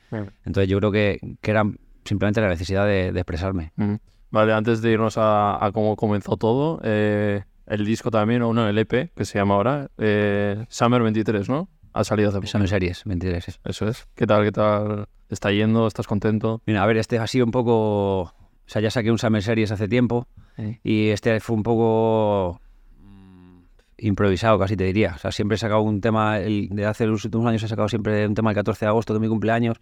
Entonces 0.45 0.69
yo 0.69 0.79
creo 0.79 0.91
que, 0.93 1.21
que 1.41 1.51
era 1.51 1.65
simplemente 2.05 2.41
la 2.41 2.49
necesidad 2.49 2.87
de, 2.87 3.13
de 3.13 3.21
expresarme. 3.21 3.73
Mm. 3.77 3.95
Vale, 4.31 4.53
antes 4.53 4.83
de 4.83 4.91
irnos 4.93 5.17
a, 5.19 5.65
a 5.65 5.73
cómo 5.73 5.97
comenzó 5.97 6.37
todo, 6.37 6.81
eh, 6.85 7.45
el 7.67 7.85
disco 7.87 8.11
también, 8.11 8.43
o 8.43 8.53
no, 8.53 8.69
el 8.69 8.77
EP, 8.79 9.11
que 9.15 9.25
se 9.25 9.39
llama 9.39 9.55
ahora, 9.55 9.89
eh, 9.99 10.65
Summer 10.69 11.03
23, 11.03 11.49
¿no? 11.49 11.69
Ha 11.95 12.05
salido 12.05 12.29
hace 12.29 12.39
poco. 12.39 12.47
Son 12.49 12.69
series, 12.69 13.05
23. 13.05 13.61
eso. 13.65 13.89
Es. 13.89 14.07
¿Qué 14.15 14.27
tal, 14.27 14.45
qué 14.45 14.53
tal? 14.53 15.07
¿Te 15.29 15.35
está 15.35 15.51
yendo? 15.51 15.87
¿Estás 15.87 16.07
contento? 16.07 16.61
Mira, 16.67 16.83
a 16.83 16.87
ver, 16.87 16.99
este 16.99 17.19
ha 17.19 17.27
sido 17.27 17.45
un 17.47 17.51
poco... 17.51 18.33
O 18.69 18.70
sea, 18.70 18.82
ya 18.82 18.91
saqué 18.91 19.11
un 19.11 19.17
Summer 19.19 19.43
Series 19.43 19.73
hace 19.73 19.88
tiempo 19.88 20.29
y 20.85 21.09
este 21.09 21.41
fue 21.41 21.56
un 21.56 21.62
poco 21.62 22.61
mm, 23.00 23.61
improvisado, 23.99 24.59
casi 24.59 24.76
te 24.76 24.85
diría. 24.85 25.15
O 25.17 25.19
sea, 25.19 25.32
siempre 25.32 25.55
he 25.55 25.59
sacado 25.59 25.81
un 25.81 26.03
tema, 26.03 26.38
el, 26.38 26.69
de 26.70 26.85
hace 26.85 27.06
los 27.06 27.25
últimos 27.25 27.47
años 27.47 27.62
he 27.62 27.69
sacado 27.69 27.88
siempre 27.88 28.26
un 28.26 28.35
tema 28.35 28.50
el 28.50 28.56
14 28.56 28.85
de 28.85 28.88
agosto 28.91 29.15
de 29.15 29.20
mi 29.20 29.29
cumpleaños 29.29 29.79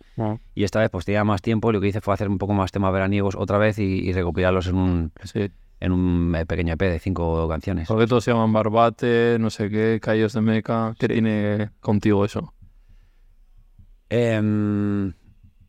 y 0.54 0.62
esta 0.64 0.78
vez 0.80 0.88
pues 0.90 1.04
tenía 1.04 1.24
más 1.24 1.42
tiempo 1.42 1.70
y 1.70 1.72
lo 1.72 1.80
que 1.80 1.88
hice 1.88 2.00
fue 2.00 2.14
hacer 2.14 2.28
un 2.28 2.38
poco 2.38 2.52
más 2.54 2.70
temas 2.70 2.92
veraniegos 2.92 3.34
otra 3.36 3.58
vez 3.58 3.78
y, 3.80 3.82
y 4.08 4.12
recopilarlos 4.12 4.68
en 4.68 4.76
un, 4.76 5.12
Sí. 5.25 5.50
en 5.80 5.92
un 5.92 6.34
eh, 6.37 6.46
pequeño 6.46 6.75
EP 6.75 6.80
de 6.82 6.99
cinco 7.00 7.49
canciones. 7.49 7.88
Porque 7.88 8.06
todos 8.06 8.22
se 8.22 8.30
llaman 8.30 8.52
Barbate, 8.52 9.38
no 9.40 9.50
sé 9.50 9.68
qué, 9.68 9.99
Callos 10.00 10.32
de 10.32 10.40
Meca. 10.42 10.94
¿Qué 10.99 11.08
tiene 11.08 11.70
contigo 11.80 12.25
eso? 12.25 12.52
Em, 14.08 15.12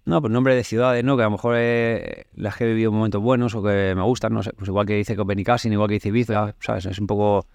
no, 0.08 0.22
pues 0.22 0.32
nombre 0.32 0.56
de 0.56 0.64
ciudades, 0.64 1.04
¿no? 1.04 1.18
Que 1.18 1.24
a 1.24 1.26
lo 1.26 1.32
mejor 1.32 1.56
eh, 1.58 2.28
las 2.34 2.56
que 2.56 2.64
he 2.64 2.68
vivido 2.68 2.94
momentos 2.94 3.22
buenos 3.22 3.54
o 3.56 3.62
que 3.62 3.94
me 3.94 4.04
gustan, 4.04 4.34
no 4.34 4.42
sé. 4.42 4.54
Pues 4.54 4.70
igual 4.70 4.86
que 4.86 4.94
dice 4.94 5.18
Copenhagen, 5.18 5.74
igual 5.74 5.90
que 5.90 5.96
dice 5.96 6.08
Ibiza, 6.08 6.56
¿sabes? 6.62 6.86
Es 6.86 7.00
un 7.00 7.08
poco... 7.08 7.46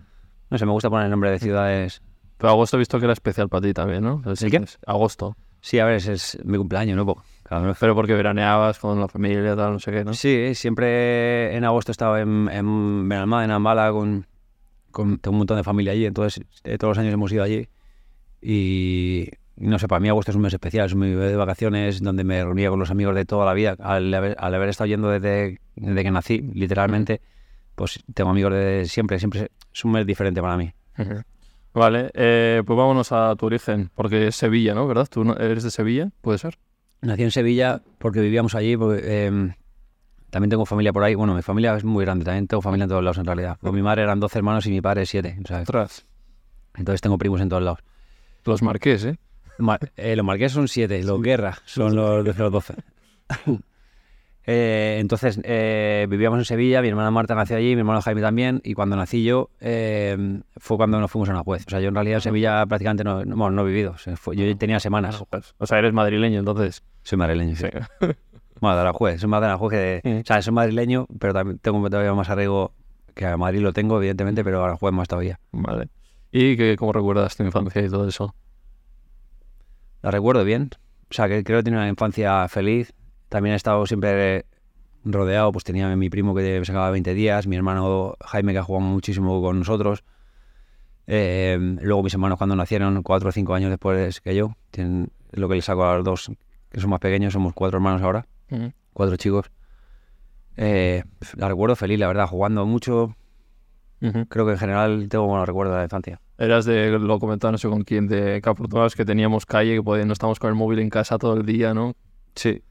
No 0.50 0.58
sé, 0.58 0.66
me 0.66 0.72
gusta 0.72 0.90
poner 0.90 1.06
el 1.06 1.10
nombre 1.10 1.30
de 1.30 1.38
ciudades... 1.38 2.02
Pero 2.36 2.50
agosto 2.50 2.76
he 2.76 2.78
visto 2.78 2.98
que 2.98 3.06
era 3.06 3.14
especial 3.14 3.48
para 3.48 3.62
ti 3.62 3.72
también, 3.72 4.02
¿no? 4.02 4.22
¿El 4.26 4.50
qué? 4.50 4.64
agosto. 4.86 5.34
Sí, 5.62 5.78
a 5.78 5.86
ver, 5.86 5.94
es, 5.94 6.08
es 6.08 6.38
mi 6.44 6.58
cumpleaños, 6.58 6.96
¿no? 6.96 7.24
Claro, 7.44 7.74
Pero 7.78 7.94
porque 7.94 8.14
veraneabas 8.14 8.78
con 8.78 9.00
la 9.00 9.08
familia, 9.08 9.56
tal, 9.56 9.72
no 9.72 9.78
sé 9.78 9.90
qué, 9.92 10.04
¿no? 10.04 10.12
Sí, 10.12 10.54
siempre 10.54 11.56
en 11.56 11.64
agosto 11.64 11.90
estaba 11.92 12.20
en, 12.20 12.50
en 12.52 13.08
Benalmádena, 13.08 13.44
en 13.44 13.56
Ambala, 13.56 13.92
con, 13.92 14.26
con 14.90 15.18
tengo 15.18 15.34
un 15.34 15.38
montón 15.38 15.56
de 15.56 15.64
familia 15.64 15.92
allí, 15.92 16.04
entonces 16.04 16.44
eh, 16.64 16.76
todos 16.76 16.96
los 16.96 16.98
años 16.98 17.14
hemos 17.14 17.32
ido 17.32 17.44
allí. 17.44 17.68
Y 18.42 19.30
no 19.56 19.78
sé, 19.78 19.88
para 19.88 20.00
mí 20.00 20.08
agosto 20.08 20.30
es 20.30 20.36
un 20.36 20.42
mes 20.42 20.52
especial, 20.52 20.86
es 20.86 20.92
un 20.92 21.00
mes 21.00 21.16
de 21.16 21.36
vacaciones 21.36 22.02
donde 22.02 22.24
me 22.24 22.42
reunía 22.42 22.70
con 22.70 22.78
los 22.78 22.90
amigos 22.90 23.14
de 23.14 23.24
toda 23.24 23.44
la 23.44 23.54
vida. 23.54 23.76
Al 23.78 24.12
haber, 24.12 24.36
al 24.38 24.54
haber 24.54 24.68
estado 24.68 24.88
yendo 24.88 25.08
desde, 25.10 25.60
desde 25.76 26.02
que 26.02 26.10
nací, 26.10 26.50
literalmente, 26.54 27.20
pues 27.74 28.02
tengo 28.14 28.30
amigos 28.30 28.52
de 28.52 28.84
siempre, 28.86 29.18
siempre 29.18 29.50
es 29.72 29.84
un 29.84 29.92
mes 29.92 30.06
diferente 30.06 30.40
para 30.40 30.56
mí. 30.56 30.72
Vale, 31.74 32.10
eh, 32.14 32.62
pues 32.66 32.76
vámonos 32.76 33.12
a 33.12 33.34
tu 33.36 33.46
origen, 33.46 33.90
porque 33.94 34.28
es 34.28 34.36
Sevilla, 34.36 34.74
¿no? 34.74 34.86
¿Verdad? 34.86 35.06
¿Tú 35.10 35.22
eres 35.32 35.62
de 35.62 35.70
Sevilla? 35.70 36.10
¿Puede 36.20 36.38
ser? 36.38 36.58
Nací 37.00 37.22
en 37.22 37.30
Sevilla 37.30 37.82
porque 37.98 38.20
vivíamos 38.20 38.54
allí. 38.54 38.76
porque, 38.76 39.26
em, 39.26 39.54
también 40.30 40.50
tengo 40.50 40.64
familia 40.66 40.92
por 40.92 41.02
ahí. 41.02 41.14
Bueno, 41.14 41.34
mi 41.34 41.42
familia 41.42 41.74
es 41.74 41.84
muy 41.84 42.04
grande. 42.04 42.24
También 42.24 42.46
tengo 42.46 42.62
familia 42.62 42.84
en 42.84 42.88
todos 42.90 43.02
lados, 43.02 43.18
en 43.18 43.26
realidad. 43.26 43.58
Con 43.60 43.74
mi 43.74 43.82
madre 43.82 44.02
eran 44.02 44.20
12 44.20 44.38
hermanos 44.38 44.66
y 44.66 44.70
mi 44.70 44.80
padre 44.80 45.06
7. 45.06 45.38
Ostras. 45.62 46.06
Entonces 46.74 47.00
tengo 47.00 47.18
primos 47.18 47.40
en 47.40 47.48
todos 47.48 47.62
lados. 47.62 47.80
Los 48.44 48.62
marqués, 48.62 49.04
¿eh? 49.04 49.18
Eh, 49.96 50.16
los 50.16 50.24
marqueses 50.24 50.52
son 50.52 50.68
7. 50.68 51.02
Los 51.04 51.20
guerra 51.22 51.56
son 51.64 51.94
los, 51.96 52.24
los 52.24 52.36
12. 52.52 52.74
Eh, 54.44 54.96
entonces 54.98 55.40
eh, 55.44 56.06
vivíamos 56.10 56.36
en 56.40 56.44
Sevilla, 56.44 56.82
mi 56.82 56.88
hermana 56.88 57.12
Marta 57.12 57.34
nació 57.36 57.56
allí, 57.56 57.74
mi 57.76 57.80
hermano 57.80 58.02
Jaime 58.02 58.20
también, 58.20 58.60
y 58.64 58.74
cuando 58.74 58.96
nací 58.96 59.22
yo 59.22 59.50
fue 60.56 60.76
cuando 60.76 60.98
nos 60.98 61.10
fuimos 61.10 61.28
a 61.28 61.32
una 61.32 61.44
juez. 61.44 61.64
O 61.66 61.70
sea, 61.70 61.80
yo 61.80 61.88
en 61.88 61.94
realidad 61.94 62.16
en 62.16 62.22
Sevilla 62.22 62.66
prácticamente 62.66 63.04
no, 63.04 63.24
no, 63.24 63.62
he 63.62 63.64
vivido, 63.66 63.92
o 63.92 63.98
sea, 63.98 64.16
fue- 64.16 64.36
yo 64.36 64.56
tenía 64.56 64.80
semanas. 64.80 65.22
O 65.58 65.66
sea, 65.66 65.78
eres 65.78 65.92
madrileño, 65.92 66.40
entonces. 66.40 66.82
Soy 67.02 67.18
madrileño, 67.18 67.56
sí. 67.56 67.66
Sí. 68.00 68.06
Bueno, 68.60 68.76
de 68.76 68.82
Aranjuez, 68.82 69.20
soy 69.20 69.28
más 69.28 69.40
de 69.40 69.46
Aranjuez 69.46 69.70
que 69.72 69.76
de... 69.76 70.00
Mm. 70.04 70.20
O 70.20 70.24
sea, 70.24 70.40
soy 70.40 70.52
madrileño, 70.54 71.08
pero 71.18 71.32
también 71.34 71.58
tengo 71.58 71.90
todavía 71.90 72.14
más 72.14 72.30
arraigo 72.30 72.72
que 73.12 73.26
a 73.26 73.36
Madrid 73.36 73.58
lo 73.60 73.72
tengo, 73.72 73.96
evidentemente, 73.98 74.44
pero 74.44 74.60
a 74.62 74.66
Aranjuez 74.66 74.92
más 74.94 75.08
todavía. 75.08 75.40
Vale. 75.50 75.88
¿Y 76.30 76.56
qué, 76.56 76.76
cómo 76.76 76.92
recuerdas 76.92 77.36
tu 77.36 77.42
infancia 77.42 77.82
y 77.82 77.88
todo 77.88 78.06
eso? 78.06 78.36
La 80.02 80.10
recuerdo 80.10 80.44
bien. 80.44 80.70
O 81.10 81.14
sea, 81.14 81.28
que 81.28 81.44
creo 81.44 81.60
que 81.60 81.64
tiene 81.64 81.78
una 81.78 81.88
infancia 81.88 82.46
feliz. 82.48 82.92
También 83.28 83.54
he 83.54 83.56
estado 83.56 83.86
siempre 83.86 84.46
rodeado, 85.04 85.52
pues 85.52 85.64
tenía 85.64 85.90
a 85.90 85.96
mi 85.96 86.10
primo 86.10 86.34
que 86.34 86.58
me 86.58 86.64
sacaba 86.64 86.90
20 86.90 87.14
días, 87.14 87.46
mi 87.46 87.56
hermano 87.56 88.16
Jaime 88.20 88.52
que 88.52 88.58
ha 88.58 88.62
jugado 88.62 88.86
muchísimo 88.86 89.40
con 89.42 89.58
nosotros. 89.60 90.04
Eh, 91.06 91.58
luego 91.80 92.02
mis 92.02 92.14
hermanos 92.14 92.38
cuando 92.38 92.54
nacieron, 92.54 93.02
cuatro 93.02 93.30
o 93.30 93.32
cinco 93.32 93.54
años 93.54 93.70
después 93.70 94.20
que 94.20 94.34
yo, 94.34 94.54
tienen 94.70 95.10
lo 95.32 95.48
que 95.48 95.56
les 95.56 95.64
saco 95.64 95.84
a 95.84 95.96
los 95.96 96.04
dos 96.04 96.30
que 96.70 96.80
son 96.80 96.90
más 96.90 97.00
pequeños, 97.00 97.32
somos 97.32 97.52
cuatro 97.54 97.78
hermanos 97.78 98.02
ahora, 98.02 98.26
cuatro 98.92 99.16
chicos. 99.16 99.50
Eh, 100.56 101.04
la 101.36 101.48
recuerdo 101.48 101.76
feliz, 101.76 101.98
la 101.98 102.06
verdad, 102.08 102.26
jugando 102.26 102.64
mucho. 102.66 103.16
Creo 104.28 104.46
que 104.46 104.52
en 104.52 104.58
general 104.58 105.06
tengo 105.08 105.26
buenos 105.26 105.46
recuerdos 105.46 105.74
de 105.74 105.78
la 105.78 105.84
infancia. 105.84 106.20
Eras 106.42 106.64
de, 106.64 106.90
lo 106.98 107.20
comentaba 107.20 107.52
no 107.52 107.58
sé 107.58 107.68
con 107.68 107.82
quién, 107.82 108.08
de 108.08 108.40
que 108.42 108.50
afortunados 108.50 108.96
que 108.96 109.04
teníamos 109.04 109.46
calle, 109.46 109.76
que 109.76 109.82
podíamos, 109.82 110.08
no 110.08 110.12
estábamos 110.14 110.40
con 110.40 110.48
el 110.50 110.56
móvil 110.56 110.80
en 110.80 110.90
casa 110.90 111.16
todo 111.16 111.34
el 111.34 111.46
día, 111.46 111.72
¿no? 111.72 111.94
Sí. 112.34 112.62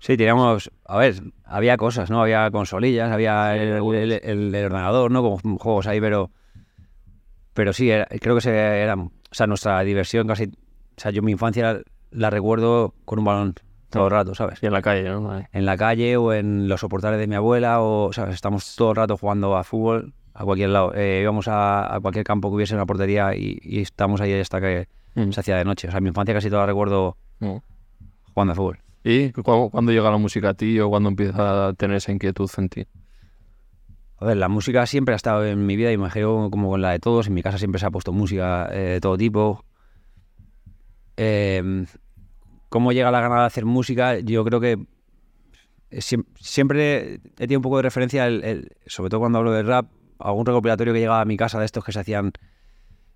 Sí, 0.00 0.16
teníamos, 0.16 0.70
a 0.84 0.96
ver, 0.98 1.14
había 1.44 1.76
cosas, 1.76 2.10
¿no? 2.10 2.20
Había 2.22 2.50
consolillas, 2.50 3.12
había 3.12 3.56
el, 3.56 3.68
el- 3.94 4.12
el- 4.12 4.54
el 4.54 4.64
ordenador, 4.64 5.12
¿no? 5.12 5.22
Como 5.22 5.58
juegos 5.58 5.86
ahí, 5.86 6.00
pero 6.00 6.32
pero 7.54 7.72
sí, 7.72 7.90
era- 7.90 8.06
creo 8.20 8.34
que 8.34 8.40
se 8.40 8.50
era, 8.50 8.94
o 8.96 9.10
sea, 9.30 9.46
nuestra 9.46 9.80
diversión 9.82 10.26
casi, 10.26 10.44
o 10.44 11.00
sea, 11.00 11.10
yo 11.10 11.22
mi 11.22 11.32
infancia 11.32 11.80
la 12.10 12.30
recuerdo 12.30 12.94
con 13.04 13.18
un 13.20 13.24
balón 13.24 13.54
todo 13.90 14.06
el 14.06 14.10
rato, 14.10 14.34
¿sabes? 14.34 14.62
Y 14.62 14.66
en 14.66 14.72
la 14.72 14.82
calle, 14.82 15.04
¿no? 15.04 15.40
En 15.52 15.64
la 15.66 15.76
calle 15.76 16.16
o 16.16 16.32
en 16.32 16.68
los 16.68 16.80
soportales 16.80 17.18
de 17.18 17.26
mi 17.26 17.34
abuela 17.36 17.80
o, 17.80 18.12
¿sabes? 18.12 18.34
Estamos 18.34 18.74
todo 18.76 18.90
el 18.90 18.96
rato 18.96 19.16
jugando 19.16 19.56
a 19.56 19.64
fútbol 19.64 20.14
a 20.40 20.44
cualquier 20.44 20.70
lado. 20.70 20.92
Eh, 20.94 21.20
íbamos 21.22 21.48
a, 21.48 21.94
a 21.94 22.00
cualquier 22.00 22.24
campo 22.24 22.48
que 22.48 22.54
hubiese 22.56 22.74
una 22.74 22.86
portería 22.86 23.34
y, 23.34 23.58
y 23.62 23.80
estamos 23.80 24.20
ahí 24.20 24.32
hasta 24.34 24.60
que 24.60 24.86
Mm. 25.14 25.32
se 25.32 25.40
hacía 25.40 25.56
de 25.56 25.64
noche. 25.64 25.88
O 25.88 25.90
sea, 25.90 26.00
mi 26.00 26.08
infancia 26.08 26.32
casi 26.34 26.48
toda 26.48 26.60
la 26.62 26.66
recuerdo 26.66 27.16
Mm. 27.40 27.56
jugando 28.34 28.52
a 28.52 28.54
fútbol. 28.54 28.78
¿Y 29.02 29.32
cu- 29.32 29.70
cuándo 29.70 29.90
llega 29.90 30.10
la 30.10 30.16
música 30.18 30.50
a 30.50 30.54
ti 30.54 30.78
o 30.78 30.88
cuándo 30.90 31.08
empieza 31.08 31.68
a 31.68 31.72
tener 31.72 31.96
esa 31.96 32.12
inquietud 32.12 32.48
en 32.58 32.68
ti? 32.68 32.86
A 34.18 34.26
ver, 34.26 34.36
la 34.36 34.48
música 34.48 34.86
siempre 34.86 35.14
ha 35.14 35.16
estado 35.16 35.44
en 35.46 35.64
mi 35.66 35.74
vida 35.76 35.90
imagino 35.92 36.50
como 36.50 36.70
con 36.70 36.82
la 36.82 36.90
de 36.92 36.98
todos. 37.00 37.26
En 37.26 37.34
mi 37.34 37.42
casa 37.42 37.58
siempre 37.58 37.78
se 37.80 37.86
ha 37.86 37.90
puesto 37.90 38.12
música 38.12 38.68
eh, 38.72 38.78
de 38.94 39.00
todo 39.00 39.16
tipo. 39.16 39.64
Eh, 41.16 41.84
¿Cómo 42.68 42.92
llega 42.92 43.10
la 43.10 43.20
gana 43.20 43.40
de 43.40 43.46
hacer 43.46 43.64
música? 43.64 44.18
Yo 44.20 44.44
creo 44.44 44.60
que 44.60 44.76
siem- 45.90 46.26
siempre 46.38 47.14
he 47.14 47.18
tenido 47.34 47.58
un 47.58 47.62
poco 47.62 47.76
de 47.78 47.82
referencia, 47.82 48.26
el- 48.26 48.44
el- 48.44 48.72
sobre 48.86 49.08
todo 49.10 49.20
cuando 49.20 49.38
hablo 49.38 49.52
de 49.52 49.62
rap, 49.62 49.86
algún 50.18 50.46
recopilatorio 50.46 50.92
que 50.92 51.00
llegaba 51.00 51.20
a 51.20 51.24
mi 51.24 51.36
casa 51.36 51.58
de 51.58 51.64
estos 51.66 51.84
que 51.84 51.92
se 51.92 52.00
hacían, 52.00 52.32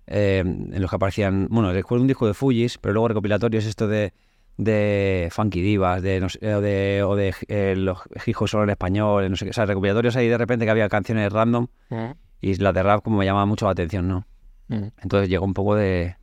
eh, 0.07 0.39
en 0.45 0.81
los 0.81 0.89
que 0.89 0.95
aparecían, 0.95 1.47
bueno, 1.49 1.71
recuerdo 1.71 2.01
un 2.01 2.07
disco 2.07 2.27
de 2.27 2.33
Fujis, 2.33 2.77
pero 2.77 2.93
luego 2.93 3.07
recopilatorios 3.09 3.65
esto 3.65 3.87
de, 3.87 4.13
de 4.57 5.29
Funky 5.31 5.61
Divas, 5.61 6.01
de, 6.01 6.19
no 6.19 6.29
sé, 6.29 6.53
o 6.55 6.61
de, 6.61 7.03
o 7.03 7.15
de 7.15 7.33
eh, 7.47 7.75
los 7.77 7.99
hijos 8.27 8.51
solo 8.51 8.63
en 8.63 8.69
español, 8.71 9.29
no 9.29 9.35
sé 9.35 9.45
qué, 9.45 9.51
o 9.51 9.53
sea, 9.53 9.65
recopilatorios 9.65 10.15
ahí 10.15 10.27
de 10.27 10.37
repente 10.37 10.65
que 10.65 10.71
había 10.71 10.89
canciones 10.89 11.31
random 11.31 11.67
y 12.41 12.55
las 12.55 12.73
de 12.73 12.83
rap 12.83 13.03
como 13.03 13.17
me 13.17 13.25
llamaba 13.25 13.45
mucho 13.45 13.65
la 13.65 13.71
atención, 13.71 14.07
¿no? 14.07 14.25
Mm. 14.67 14.87
Entonces 15.01 15.29
llegó 15.29 15.45
un 15.45 15.53
poco 15.53 15.75
de 15.75 16.15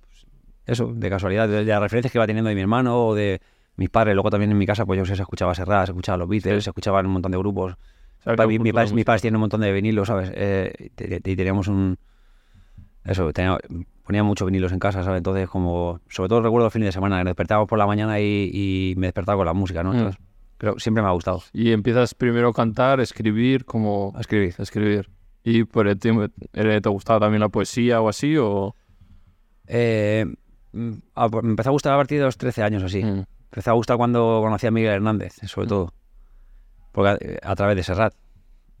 pues, 0.00 0.26
eso, 0.66 0.92
de 0.94 1.10
casualidad, 1.10 1.48
de, 1.48 1.64
de 1.64 1.70
las 1.70 1.80
referencias 1.80 2.12
que 2.12 2.18
iba 2.18 2.26
teniendo 2.26 2.48
de 2.48 2.54
mi 2.54 2.60
hermano 2.60 3.06
o 3.08 3.14
de 3.14 3.40
mis 3.76 3.90
padres. 3.90 4.14
Luego 4.14 4.30
también 4.30 4.50
en 4.50 4.58
mi 4.58 4.66
casa, 4.66 4.86
pues 4.86 4.98
yo 4.98 5.04
sé, 5.04 5.16
se 5.16 5.22
escuchaba 5.22 5.54
Serrat, 5.54 5.86
se 5.86 5.92
escuchaba 5.92 6.18
los 6.18 6.28
Beatles, 6.28 6.58
Sí. 6.58 6.62
se 6.64 6.70
escuchaban 6.70 7.06
un 7.06 7.12
montón 7.12 7.32
de 7.32 7.38
grupos. 7.38 7.76
Mi- 8.46 8.58
mi 8.92 9.04
tienen 9.20 9.36
un 9.36 9.40
montón 9.40 9.60
de 9.60 9.72
vinilos, 9.72 10.08
¿sabes? 10.08 10.30
Eh, 10.34 10.72
y 10.78 10.88
te- 10.90 11.30
y 11.30 11.36
teníamos 11.36 11.68
un... 11.68 11.98
Eso, 13.04 13.32
tenía, 13.32 13.56
ponía 14.04 14.22
muchos 14.22 14.46
vinilos 14.46 14.72
en 14.72 14.78
casa, 14.78 15.02
¿sabes? 15.02 15.18
Entonces, 15.18 15.48
como... 15.48 16.00
Sobre 16.08 16.28
todo 16.28 16.42
recuerdo 16.42 16.66
los 16.66 16.72
fines 16.72 16.88
de 16.88 16.92
semana, 16.92 17.16
que 17.18 17.24
nos 17.24 17.30
despertábamos 17.30 17.68
por 17.68 17.78
la 17.78 17.86
mañana 17.86 18.20
y, 18.20 18.50
y 18.52 18.94
me 18.96 19.06
despertaba 19.06 19.36
con 19.38 19.46
la 19.46 19.54
música, 19.54 19.82
¿no? 19.82 19.92
Mm. 19.92 19.96
Entonces, 19.96 20.20
creo, 20.58 20.78
siempre 20.78 21.02
me 21.02 21.08
ha 21.08 21.12
gustado 21.12 21.42
Y 21.52 21.72
empiezas 21.72 22.14
primero 22.14 22.48
a 22.48 22.52
cantar, 22.52 23.00
escribir, 23.00 23.64
como 23.64 24.12
a 24.14 24.20
escribir. 24.20 24.54
escribir. 24.58 25.08
¿Y 25.44 25.64
por 25.64 25.88
el 25.88 25.98
tiempo, 25.98 26.26
eh, 26.52 26.80
te 26.82 26.88
gustaba 26.90 27.20
también 27.20 27.40
la 27.40 27.48
poesía 27.48 28.00
o 28.02 28.08
así? 28.10 28.36
O... 28.36 28.74
Eh, 29.66 30.26
mm, 30.72 30.92
ah, 31.14 31.28
pues 31.28 31.44
me 31.44 31.50
empezó 31.50 31.70
a 31.70 31.72
gustar 31.72 31.92
a 31.94 31.96
partir 31.96 32.18
de 32.18 32.24
los 32.24 32.36
13 32.36 32.62
años 32.62 32.82
así. 32.82 33.02
Mm. 33.02 33.24
Empezó 33.44 33.70
a 33.70 33.74
gustar 33.74 33.96
cuando 33.96 34.40
conocí 34.42 34.66
a 34.66 34.70
Miguel 34.70 34.92
Hernández, 34.92 35.34
sobre 35.46 35.66
Mm. 35.66 35.68
todo. 35.70 35.92
Porque 36.98 37.38
a, 37.42 37.52
a 37.52 37.54
través 37.54 37.76
de 37.76 37.82
Serrat. 37.84 38.12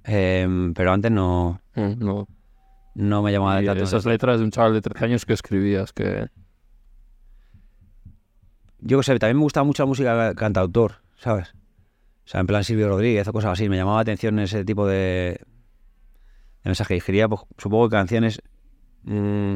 Em, 0.02 0.74
pero 0.74 0.92
antes 0.92 1.10
no, 1.12 1.60
Mm, 1.76 1.98
no. 2.04 2.26
no 2.94 3.22
me 3.22 3.30
llamaba 3.30 3.62
Y 3.62 3.66
tanto. 3.66 3.84
esas 3.84 4.04
letras 4.06 4.38
de 4.38 4.44
un 4.44 4.50
chaval 4.50 4.72
de 4.74 4.80
13 4.80 5.04
años 5.04 5.24
que 5.24 5.34
escribías, 5.34 5.92
que... 5.92 6.26
Yo 8.80 8.98
que 8.98 9.04
sé, 9.04 9.18
también 9.18 9.36
me 9.36 9.42
gustaba 9.42 9.64
mucho 9.64 9.82
la 9.82 9.86
música 9.86 10.16
ca- 10.16 10.34
cantautor, 10.34 10.96
¿sabes? 11.16 11.52
O 12.24 12.28
sea, 12.30 12.40
en 12.40 12.46
plan 12.46 12.64
Silvio 12.64 12.88
Rodríguez 12.88 13.26
o 13.28 13.32
cosas 13.32 13.52
así. 13.52 13.68
Me 13.68 13.76
llamaba 13.76 13.98
la 13.98 14.02
atención 14.02 14.38
ese 14.38 14.64
tipo 14.64 14.86
de, 14.86 15.40
de 16.64 16.64
mensaje. 16.64 16.94
Y 16.94 16.98
escribía, 16.98 17.28
pues, 17.28 17.42
supongo 17.56 17.88
que 17.88 17.96
canciones. 17.96 18.40
mm, 19.04 19.54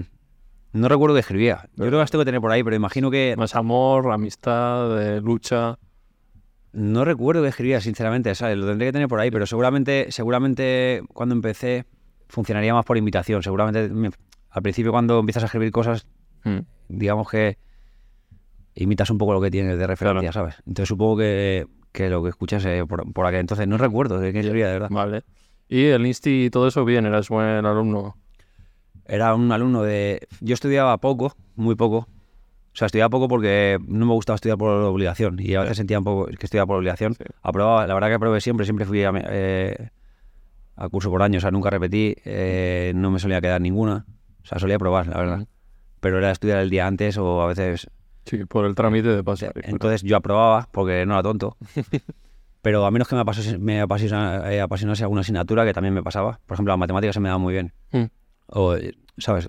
no 0.74 0.88
recuerdo 0.88 1.14
que 1.14 1.20
escribía. 1.20 1.68
Yo 1.74 1.78
creo 1.84 1.90
que 1.92 1.96
las 1.98 2.10
tengo 2.10 2.22
que 2.22 2.26
tener 2.26 2.40
por 2.40 2.50
ahí, 2.52 2.62
pero 2.64 2.74
imagino 2.76 3.10
que. 3.10 3.34
Más 3.36 3.54
amor, 3.56 4.10
amistad, 4.12 5.00
eh, 5.02 5.20
lucha... 5.20 5.78
No 6.72 7.04
recuerdo 7.04 7.42
que 7.42 7.48
escribía, 7.48 7.80
sinceramente, 7.80 8.34
¿sabes? 8.34 8.56
Lo 8.56 8.66
tendré 8.66 8.86
que 8.88 8.92
tener 8.92 9.08
por 9.08 9.20
ahí, 9.20 9.30
pero 9.30 9.46
seguramente, 9.46 10.06
seguramente 10.10 11.02
cuando 11.12 11.34
empecé 11.34 11.84
funcionaría 12.28 12.72
más 12.72 12.84
por 12.86 12.96
invitación. 12.96 13.42
Seguramente 13.42 13.88
me- 13.90 14.10
al 14.50 14.62
principio 14.62 14.90
cuando 14.90 15.18
empiezas 15.18 15.42
a 15.42 15.46
escribir 15.46 15.70
cosas, 15.70 16.06
Mm. 16.44 16.58
digamos 16.88 17.28
que 17.30 17.58
imitas 18.74 19.10
un 19.10 19.18
poco 19.18 19.34
lo 19.34 19.40
que 19.40 19.50
tienes 19.50 19.78
de 19.78 19.86
referencia, 19.86 20.32
¿sabes? 20.32 20.54
Entonces 20.66 20.88
supongo 20.88 21.18
que, 21.18 21.66
que 21.92 22.08
lo 22.08 22.22
que 22.22 22.30
escuchas 22.30 22.64
eh, 22.64 22.84
por, 22.88 23.12
por 23.12 23.26
aquel 23.26 23.40
entonces 23.40 23.68
no 23.68 23.76
recuerdo 23.76 24.18
de 24.18 24.32
qué 24.32 24.40
escribía, 24.40 24.66
de 24.68 24.72
verdad. 24.72 24.88
Vale. 24.90 25.24
Y 25.68 25.84
el 25.86 26.06
Insti 26.06 26.46
y 26.46 26.50
todo 26.50 26.68
eso, 26.68 26.84
bien, 26.84 27.06
eras 27.06 27.28
buen 27.28 27.64
alumno. 27.66 28.16
Era 29.06 29.34
un 29.34 29.50
alumno 29.52 29.82
de... 29.82 30.26
Yo 30.40 30.54
estudiaba 30.54 30.96
poco, 30.98 31.34
muy 31.56 31.74
poco. 31.74 32.08
O 32.72 32.76
sea, 32.76 32.86
estudiaba 32.86 33.10
poco 33.10 33.28
porque 33.28 33.78
no 33.86 34.06
me 34.06 34.12
gustaba 34.14 34.36
estudiar 34.36 34.56
por 34.56 34.70
obligación 34.70 35.36
y 35.38 35.54
a 35.54 35.60
veces 35.60 35.76
sentía 35.76 35.98
un 35.98 36.04
poco 36.04 36.26
que 36.26 36.46
estudiaba 36.46 36.66
por 36.66 36.76
obligación. 36.78 37.14
Sí. 37.14 37.24
Aprobaba, 37.42 37.86
la 37.86 37.94
verdad 37.94 38.08
que 38.08 38.14
aprobé 38.14 38.40
siempre, 38.40 38.64
siempre 38.64 38.86
fui 38.86 39.04
a, 39.04 39.12
eh, 39.14 39.90
a 40.76 40.88
curso 40.88 41.10
por 41.10 41.22
año, 41.22 41.36
o 41.38 41.40
sea, 41.40 41.50
nunca 41.50 41.68
repetí, 41.70 42.14
eh, 42.24 42.92
no 42.94 43.10
me 43.10 43.18
solía 43.18 43.40
quedar 43.42 43.60
ninguna. 43.60 44.06
O 44.42 44.46
sea, 44.46 44.58
solía 44.58 44.78
probar, 44.78 45.06
la 45.06 45.18
verdad. 45.18 45.46
Pero 46.00 46.18
era 46.18 46.30
estudiar 46.30 46.58
el 46.60 46.70
día 46.70 46.86
antes 46.86 47.18
o 47.18 47.42
a 47.42 47.46
veces... 47.46 47.88
Sí, 48.24 48.44
por 48.46 48.64
el 48.66 48.74
trámite 48.74 49.08
de 49.08 49.22
pasar. 49.22 49.52
Entonces 49.64 50.02
yo 50.02 50.16
aprobaba 50.16 50.68
porque 50.72 51.04
no 51.06 51.14
era 51.14 51.22
tonto. 51.22 51.56
Pero 52.62 52.86
a 52.86 52.90
menos 52.92 53.08
que 53.08 53.16
me, 53.16 53.20
apasase- 53.22 53.58
me 53.58 53.82
apasiona- 53.82 54.50
eh, 54.52 54.60
apasionase 54.60 55.02
alguna 55.02 55.22
asignatura 55.22 55.64
que 55.64 55.72
también 55.74 55.92
me 55.94 56.02
pasaba. 56.02 56.38
Por 56.46 56.54
ejemplo, 56.54 56.72
la 56.72 56.76
matemática 56.76 57.12
se 57.12 57.18
me 57.20 57.28
daba 57.28 57.38
muy 57.38 57.52
bien. 57.52 57.72
Mm. 57.90 58.04
O, 58.46 58.76
¿sabes? 59.18 59.48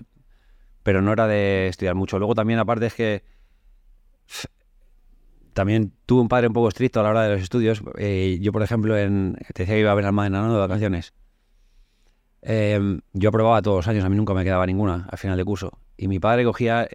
Pero 0.84 1.02
no 1.02 1.12
era 1.12 1.26
de 1.26 1.66
estudiar 1.66 1.96
mucho. 1.96 2.18
Luego 2.18 2.36
también, 2.36 2.60
aparte, 2.60 2.86
es 2.86 2.94
que 2.94 3.24
también 5.52 5.92
tuve 6.06 6.20
un 6.20 6.28
padre 6.28 6.46
un 6.46 6.52
poco 6.52 6.68
estricto 6.68 7.00
a 7.00 7.02
la 7.02 7.10
hora 7.10 7.22
de 7.22 7.34
los 7.34 7.42
estudios. 7.42 7.82
Eh, 7.98 8.38
yo, 8.40 8.52
por 8.52 8.62
ejemplo, 8.62 8.96
en, 8.96 9.36
te 9.54 9.64
decía 9.64 9.74
que 9.74 9.80
iba 9.80 9.90
a 9.90 9.94
ver 9.94 10.06
al 10.06 10.12
Madre 10.12 10.30
Nano 10.30 10.52
de 10.52 10.60
vacaciones. 10.60 11.12
Eh, 12.42 13.00
yo 13.14 13.28
aprobaba 13.30 13.62
todos 13.62 13.78
los 13.78 13.88
años, 13.88 14.04
a 14.04 14.08
mí 14.10 14.16
nunca 14.16 14.34
me 14.34 14.44
quedaba 14.44 14.66
ninguna 14.66 15.08
al 15.10 15.18
final 15.18 15.36
de 15.36 15.44
curso. 15.44 15.78
Y 15.96 16.08
mi 16.08 16.20
padre 16.20 16.44
cogía 16.44 16.86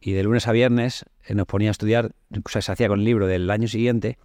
y 0.00 0.12
de 0.12 0.22
lunes 0.22 0.46
a 0.46 0.52
viernes 0.52 1.04
eh, 1.24 1.34
nos 1.34 1.46
ponía 1.46 1.70
a 1.70 1.72
estudiar, 1.72 2.12
o 2.32 2.48
sea, 2.48 2.62
se 2.62 2.70
hacía 2.70 2.88
con 2.88 3.00
el 3.00 3.04
libro 3.04 3.26
del 3.26 3.50
año 3.50 3.66
siguiente 3.66 4.18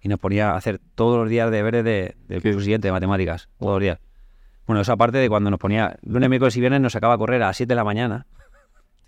y 0.00 0.08
nos 0.08 0.18
ponía 0.18 0.50
a 0.50 0.56
hacer 0.56 0.80
todos 0.94 1.18
los 1.18 1.28
días 1.28 1.50
deberes 1.50 1.84
de, 1.84 2.16
del 2.26 2.42
curso 2.42 2.60
siguiente 2.60 2.88
de 2.88 2.92
matemáticas, 2.92 3.48
todos 3.58 3.74
los 3.74 3.82
días. 3.82 3.98
Bueno, 4.66 4.80
eso 4.80 4.92
aparte 4.92 5.18
de 5.18 5.28
cuando 5.28 5.50
nos 5.50 5.60
ponía 5.60 5.96
lunes, 6.02 6.28
miércoles 6.28 6.56
y 6.56 6.60
viernes 6.60 6.80
nos 6.80 6.92
sacaba 6.92 7.14
a 7.14 7.18
correr 7.18 7.42
a 7.42 7.48
las 7.48 7.56
7 7.56 7.68
de 7.68 7.76
la 7.76 7.84
mañana. 7.84 8.26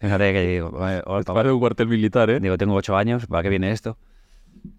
Fíjate 0.00 0.32
que 0.32 0.40
digo. 0.46 0.70
Parece 1.26 1.52
un 1.52 1.60
cuartel 1.60 1.88
militar, 1.88 2.30
¿eh? 2.30 2.40
digo, 2.40 2.56
tengo 2.56 2.74
8 2.74 2.96
años, 2.96 3.26
¿para 3.26 3.42
qué 3.42 3.48
viene 3.48 3.70
esto? 3.72 3.96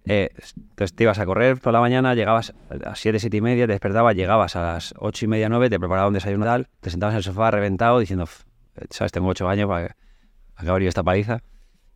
Eh, 0.06 0.30
entonces 0.58 0.94
te 0.96 1.04
ibas 1.04 1.20
a 1.20 1.26
correr 1.26 1.58
por 1.60 1.74
la 1.74 1.80
mañana, 1.80 2.14
llegabas 2.16 2.54
a 2.70 2.76
las 2.76 3.00
7, 3.00 3.20
7 3.20 3.38
y 3.38 3.42
media, 3.42 3.66
te 3.66 3.74
despertabas, 3.74 4.16
llegabas 4.16 4.56
a 4.56 4.62
las 4.74 4.94
8 4.98 5.26
y 5.26 5.28
media, 5.28 5.50
9, 5.50 5.70
te 5.70 5.80
preparaba 5.80 6.08
un 6.08 6.14
desayuno 6.14 6.46
tal, 6.46 6.68
te 6.82 6.90
sentabas 6.90 7.14
en 7.14 7.18
el 7.18 7.24
sofá 7.24 7.52
reventado 7.52 8.00
diciendo, 8.00 8.24
"F- 8.24 8.44
¿sabes? 8.90 9.12
Tengo 9.12 9.28
8 9.30 9.48
años 9.48 9.68
para 9.68 9.96
acabar 10.56 10.82
yo 10.82 10.90
esta 10.90 11.04
paliza. 11.04 11.42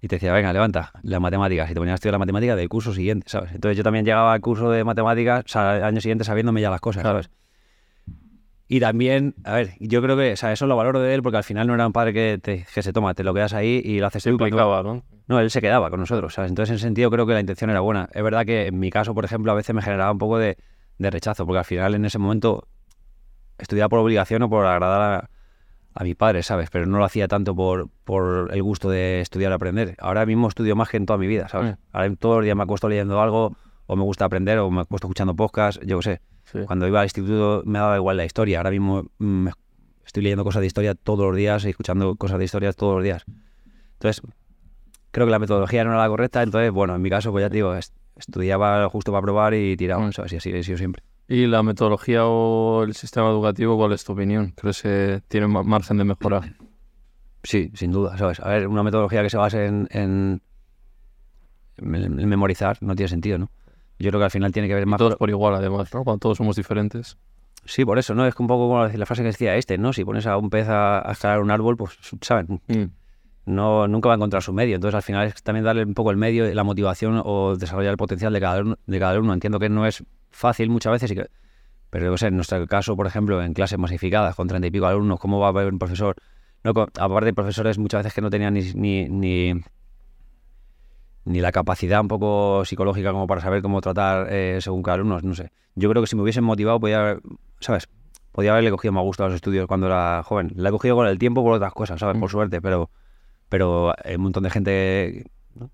y 0.02 0.10
te 0.10 0.18
decía, 0.18 0.34
venga, 0.34 0.52
levanta 0.52 0.92
las 1.04 1.22
matemáticas. 1.22 1.72
Y 1.72 1.74
te 1.74 1.80
ponías 1.80 1.94
a 1.94 1.96
estudiar 1.96 2.12
la 2.14 2.20
matemática 2.20 2.58
del 2.58 2.68
curso 2.68 2.94
siguiente, 2.94 3.30
¿sabes? 3.30 3.54
Entonces 3.54 3.78
yo 3.78 3.84
también 3.84 4.04
llegaba 4.04 4.34
al 4.34 4.42
curso 4.42 4.70
de 4.70 4.84
matemáticas, 4.84 5.46
o 5.46 5.48
sea, 5.48 5.72
al 5.76 5.84
año 5.86 6.02
siguiente 6.02 6.26
sabiéndome 6.26 6.60
ya 6.60 6.70
las 6.70 6.82
cosas, 6.82 7.04
¿sabes? 7.04 7.30
Y 8.68 8.80
también, 8.80 9.36
a 9.44 9.54
ver, 9.56 9.72
yo 9.80 10.02
creo 10.02 10.16
que, 10.18 10.34
o 10.34 10.36
sea, 10.38 10.52
eso 10.52 10.66
lo 10.68 10.76
valoro 10.76 11.00
de 11.02 11.14
él 11.14 11.22
porque 11.22 11.38
al 11.38 11.44
final 11.44 11.68
no 11.68 11.74
era 11.76 11.86
un 11.86 11.94
padre 11.94 12.14
que, 12.14 12.40
te- 12.42 12.66
que 12.74 12.82
se 12.82 12.94
toma, 12.94 13.14
te 13.14 13.24
lo 13.24 13.34
quedas 13.34 13.54
ahí 13.54 13.82
y 13.84 14.00
lo 14.00 14.08
haces 14.08 14.24
tú. 14.24 14.38
cuando- 14.50 14.58
¿no? 14.84 15.04
No, 15.28 15.40
él 15.40 15.50
se 15.52 15.62
quedaba 15.62 15.90
con 15.90 16.00
nosotros, 16.00 16.34
¿sabes? 16.34 16.50
Entonces, 16.50 16.72
en 16.72 16.76
ese 16.78 16.84
sentido, 16.84 17.10
creo 17.12 17.26
que 17.26 17.34
la 17.34 17.40
intención 17.40 17.70
era 17.70 17.80
buena. 17.82 18.10
Es 18.14 18.24
verdad 18.24 18.46
que 18.46 18.68
en 18.68 18.80
mi 18.80 18.90
caso, 18.90 19.14
por 19.14 19.26
ejemplo, 19.26 19.52
a 19.52 19.56
veces 19.56 19.74
me 19.76 19.82
generaba 19.82 20.12
un 20.12 20.18
poco 20.18 20.38
de, 20.38 20.58
de 20.98 21.10
rechazo, 21.12 21.46
porque 21.46 21.60
al 21.60 21.66
final, 21.66 21.94
en 21.96 22.06
ese 22.06 22.18
momento, 22.20 22.68
estudiaba 23.58 23.90
por 23.90 24.00
obligación 24.00 24.42
o 24.44 24.50
por 24.50 24.66
agradar 24.66 25.02
a, 25.02 25.30
a 25.94 26.04
mi 26.04 26.16
padre, 26.16 26.44
¿sabes? 26.44 26.70
Pero 26.70 26.86
no 26.86 26.98
lo 26.98 27.06
hacía 27.06 27.28
tanto 27.28 27.56
por, 27.56 27.90
por 28.04 28.50
el 28.54 28.64
gusto 28.64 28.90
de 28.90 29.22
estudiar 29.22 29.52
y 29.52 29.56
aprender. 29.56 29.96
Ahora 30.00 30.26
mismo 30.26 30.48
estudio 30.48 30.76
más 30.76 30.90
que 30.90 30.98
en 30.98 31.06
toda 31.06 31.18
mi 31.20 31.28
vida, 31.28 31.48
¿sabes? 31.50 31.72
Mm. 31.74 31.78
Ahora 31.92 32.16
todos 32.18 32.36
los 32.38 32.46
días 32.46 32.56
me 32.58 32.64
acuesto 32.64 32.90
leyendo 32.90 33.22
algo, 33.22 33.56
o 33.86 33.96
me 33.96 34.04
gusta 34.04 34.26
aprender, 34.26 34.58
o 34.60 34.70
me 34.72 34.82
acuesto 34.82 35.08
escuchando 35.08 35.36
podcast, 35.36 35.82
yo 35.86 36.00
qué 36.00 36.04
sé. 36.04 36.22
Sí. 36.54 36.60
Cuando 36.66 36.88
iba 36.88 37.00
al 37.02 37.06
instituto 37.08 37.64
me 37.66 37.80
daba 37.80 37.98
igual 37.98 38.16
la 38.18 38.26
historia. 38.26 38.60
Ahora 38.60 38.72
mismo 38.72 39.06
mm, 39.18 39.48
estoy 40.06 40.24
leyendo 40.24 40.44
cosas 40.44 40.62
de 40.62 40.68
historia 40.68 40.96
todos 40.96 41.26
los 41.28 41.36
días 41.36 41.66
y 41.66 41.70
escuchando 41.70 42.16
cosas 42.16 42.38
de 42.40 42.46
historia 42.46 42.72
todos 42.74 42.96
los 42.96 43.04
días. 43.04 43.26
Entonces, 43.94 44.22
creo 45.12 45.26
que 45.28 45.32
la 45.32 45.40
metodología 45.40 45.84
no 45.84 45.92
era 45.92 46.02
la 46.02 46.08
correcta. 46.10 46.44
Entonces, 46.44 46.72
bueno, 46.72 46.96
en 46.96 47.02
mi 47.02 47.10
caso, 47.10 47.32
pues 47.32 47.42
ya 47.44 47.50
te 47.50 47.56
digo, 47.56 47.74
est- 47.76 47.96
estudiaba 48.16 48.88
justo 48.90 49.12
para 49.12 49.22
probar 49.24 49.54
y 49.56 49.76
tiraba. 49.76 50.06
Mm. 50.06 50.12
así 50.24 50.36
he 50.36 50.64
sido 50.64 50.78
siempre. 50.78 51.04
¿Y 51.28 51.48
la 51.48 51.64
metodología 51.64 52.26
o 52.26 52.84
el 52.84 52.94
sistema 52.94 53.30
educativo, 53.30 53.78
cuál 53.78 53.94
es 53.94 54.04
tu 54.04 54.12
opinión? 54.14 54.52
¿Crees 54.56 54.82
que 54.82 55.22
tiene 55.30 55.48
ma- 55.48 55.64
margen 55.64 55.98
de 55.98 56.04
mejorar? 56.04 56.56
Sí, 57.46 57.72
sin 57.74 57.92
duda, 57.92 58.18
¿sabes? 58.18 58.40
A 58.40 58.48
ver, 58.48 58.68
una 58.70 58.84
metodología 58.84 59.22
que 59.22 59.30
se 59.30 59.36
base 59.36 59.66
en, 59.66 59.90
en, 59.92 60.42
en- 61.78 62.20
en 62.20 62.30
memorizar 62.30 62.78
no 62.82 62.96
tiene 62.96 63.10
sentido, 63.10 63.38
¿no? 63.38 63.50
Yo 64.00 64.10
creo 64.10 64.20
que 64.20 64.26
al 64.26 64.32
final 64.32 64.52
tiene 64.52 64.68
que 64.68 64.74
ver 64.74 64.84
Y 64.84 64.86
más... 64.86 64.98
todos 64.98 65.16
por 65.16 65.30
igual, 65.30 65.56
además, 65.56 65.94
¿no? 65.94 66.04
Cuando 66.04 66.20
todos 66.20 66.38
somos 66.38 66.56
diferentes. 66.56 67.18
Sí, 67.66 67.86
por 67.86 67.98
eso, 67.98 68.14
¿no? 68.14 68.26
Es 68.26 68.36
un 68.40 68.48
poco 68.48 68.68
como 68.68 68.86
la 68.86 69.06
frase 69.06 69.22
que 69.22 69.28
decía 69.28 69.56
este, 69.56 69.78
¿no? 69.78 69.94
Si 69.94 70.04
pones 70.04 70.26
a 70.28 70.36
un 70.38 70.50
pez 70.50 70.68
a, 70.68 71.08
a 71.08 71.12
escalar 71.14 71.40
un 71.40 71.50
árbol, 71.52 71.78
pues, 71.78 71.98
¿sabes? 72.22 72.48
Mm. 72.50 72.84
no, 73.46 73.88
nunca 73.88 74.10
va 74.10 74.16
a 74.16 74.18
encontrar 74.18 74.42
su 74.44 74.52
medio. 74.54 74.76
Entonces, 74.76 74.96
al 74.96 75.02
final 75.04 75.28
es 75.28 75.42
también 75.44 75.64
darle 75.64 75.84
un 75.86 75.94
poco 75.94 76.12
el 76.12 76.18
medio, 76.18 76.54
la 76.54 76.64
motivación 76.64 77.22
o 77.24 77.56
desarrollar 77.56 77.92
el 77.92 77.98
potencial 77.98 78.34
de 78.34 78.40
cada 78.42 78.56
alumno. 78.56 78.78
De 78.86 79.00
cada 79.00 79.12
alumno. 79.14 79.34
Entiendo 79.34 79.60
que 79.60 79.70
no 79.70 79.86
es 79.86 80.04
fácil 80.32 80.70
muchas 80.70 80.92
veces, 80.94 81.12
y 81.12 81.16
que- 81.16 81.28
pero 81.90 82.18
sé, 82.18 82.28
en 82.28 82.36
nuestro 82.36 82.66
caso, 82.68 82.96
por 82.98 83.06
ejemplo, 83.08 83.42
en 83.44 83.54
clases 83.54 83.78
masificadas 83.78 84.36
con 84.36 84.48
treinta 84.48 84.68
y 84.68 84.72
pico 84.72 84.86
alumnos, 84.88 85.20
¿cómo 85.20 85.40
va 85.40 85.48
a 85.48 85.50
haber 85.50 85.72
un 85.72 85.80
profesor? 85.80 86.16
No, 86.64 86.74
co- 86.74 86.88
aparte 87.00 87.26
de 87.28 87.34
profesores 87.34 87.78
muchas 87.78 88.00
veces 88.00 88.14
que 88.14 88.22
no 88.22 88.30
tenían 88.30 88.54
ni, 88.56 88.62
ni, 88.74 89.06
ni, 89.10 89.62
ni 91.26 91.40
la 91.40 91.52
capacidad 91.52 92.02
un 92.02 92.08
poco 92.08 92.66
psicológica 92.66 93.12
como 93.12 93.28
para 93.28 93.42
saber 93.42 93.62
cómo 93.62 93.80
tratar 93.82 94.28
eh, 94.32 94.58
según 94.62 94.84
cada 94.84 94.96
alumno, 94.96 95.20
no 95.22 95.34
sé. 95.36 95.52
Yo 95.76 95.90
creo 95.90 96.02
que 96.04 96.08
si 96.08 96.16
me 96.16 96.22
hubiesen 96.22 96.44
motivado, 96.44 96.80
podía 96.80 97.00
haber, 97.00 97.22
¿sabes? 97.60 97.88
Podía 98.32 98.52
haberle 98.52 98.72
cogido 98.72 98.92
más 98.92 99.04
gusto 99.04 99.24
a 99.24 99.28
los 99.28 99.36
estudios 99.36 99.68
cuando 99.68 99.88
era 99.88 100.22
joven. 100.24 100.52
La 100.56 100.70
he 100.70 100.72
cogido 100.72 100.96
con 100.96 101.08
el 101.08 101.18
tiempo 101.20 101.44
por 101.44 101.54
otras 101.54 101.72
cosas, 101.74 102.00
¿sabes? 102.00 102.18
Por 102.20 102.30
Mm. 102.30 102.32
suerte, 102.32 102.62
pero 102.62 102.90
pero 103.50 103.94
hay 104.04 104.16
un 104.16 104.24
montón 104.24 104.42
de 104.44 104.50
gente 104.50 105.26
¿no? 105.56 105.70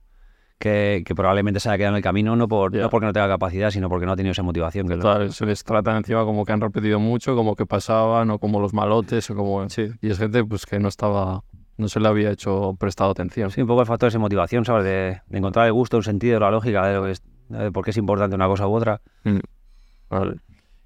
que, 0.58 1.04
que 1.06 1.16
probablemente 1.16 1.62
se 1.62 1.70
haya 1.70 1.78
quedado 1.78 1.94
en 1.94 1.98
el 1.98 2.04
camino 2.04 2.36
no, 2.36 2.50
por, 2.50 2.76
no 2.76 2.90
porque 2.90 3.06
no 3.06 3.14
tenga 3.14 3.30
capacidad, 3.30 3.72
sino 3.72 3.88
porque 3.88 4.06
no 4.06 4.12
ha 4.12 4.16
tenido 4.18 4.34
esa 4.34 4.44
motivación. 4.44 4.86
Que 4.88 4.94
es 4.96 4.98
lo- 5.00 5.04
Total, 5.04 5.32
se 5.32 5.46
les 5.46 5.64
trata 5.64 5.96
encima 5.96 6.26
como 6.26 6.44
que 6.44 6.52
han 6.52 6.60
repetido 6.60 7.00
mucho, 7.00 7.36
como 7.38 7.56
que 7.56 7.66
pasaban, 7.66 8.30
o 8.32 8.40
como 8.40 8.60
los 8.60 8.74
malotes, 8.74 9.30
o 9.30 9.36
como... 9.36 9.66
Y 10.02 10.10
es 10.10 10.18
gente 10.18 10.44
pues 10.44 10.66
que 10.66 10.80
no 10.80 10.90
estaba... 10.90 11.44
No 11.80 11.88
se 11.88 12.02
le 12.02 12.10
había 12.10 12.30
hecho 12.30 12.76
prestado 12.78 13.12
atención. 13.12 13.52
Sí, 13.52 13.62
un 13.62 13.68
poco 13.68 13.80
el 13.80 13.88
factor 13.88 14.12
de 14.12 14.20
motivación, 14.20 14.66
¿sabes? 14.66 14.84
De, 14.84 15.22
de 15.26 15.38
encontrar 15.38 15.66
el 15.66 15.72
gusto, 15.72 15.96
un 15.96 16.04
sentido, 16.04 16.38
la 16.38 16.52
lógica 16.52 16.86
de, 16.86 16.94
lo 16.94 17.06
que 17.06 17.12
es, 17.12 17.24
de 17.48 17.72
por 17.72 17.86
qué 17.86 17.92
es 17.92 17.98
importante 17.98 18.36
una 18.36 18.48
cosa 18.48 18.68
u 18.68 18.76
otra. 18.76 19.00
Mm. 19.24 19.40
Vale. 20.10 20.36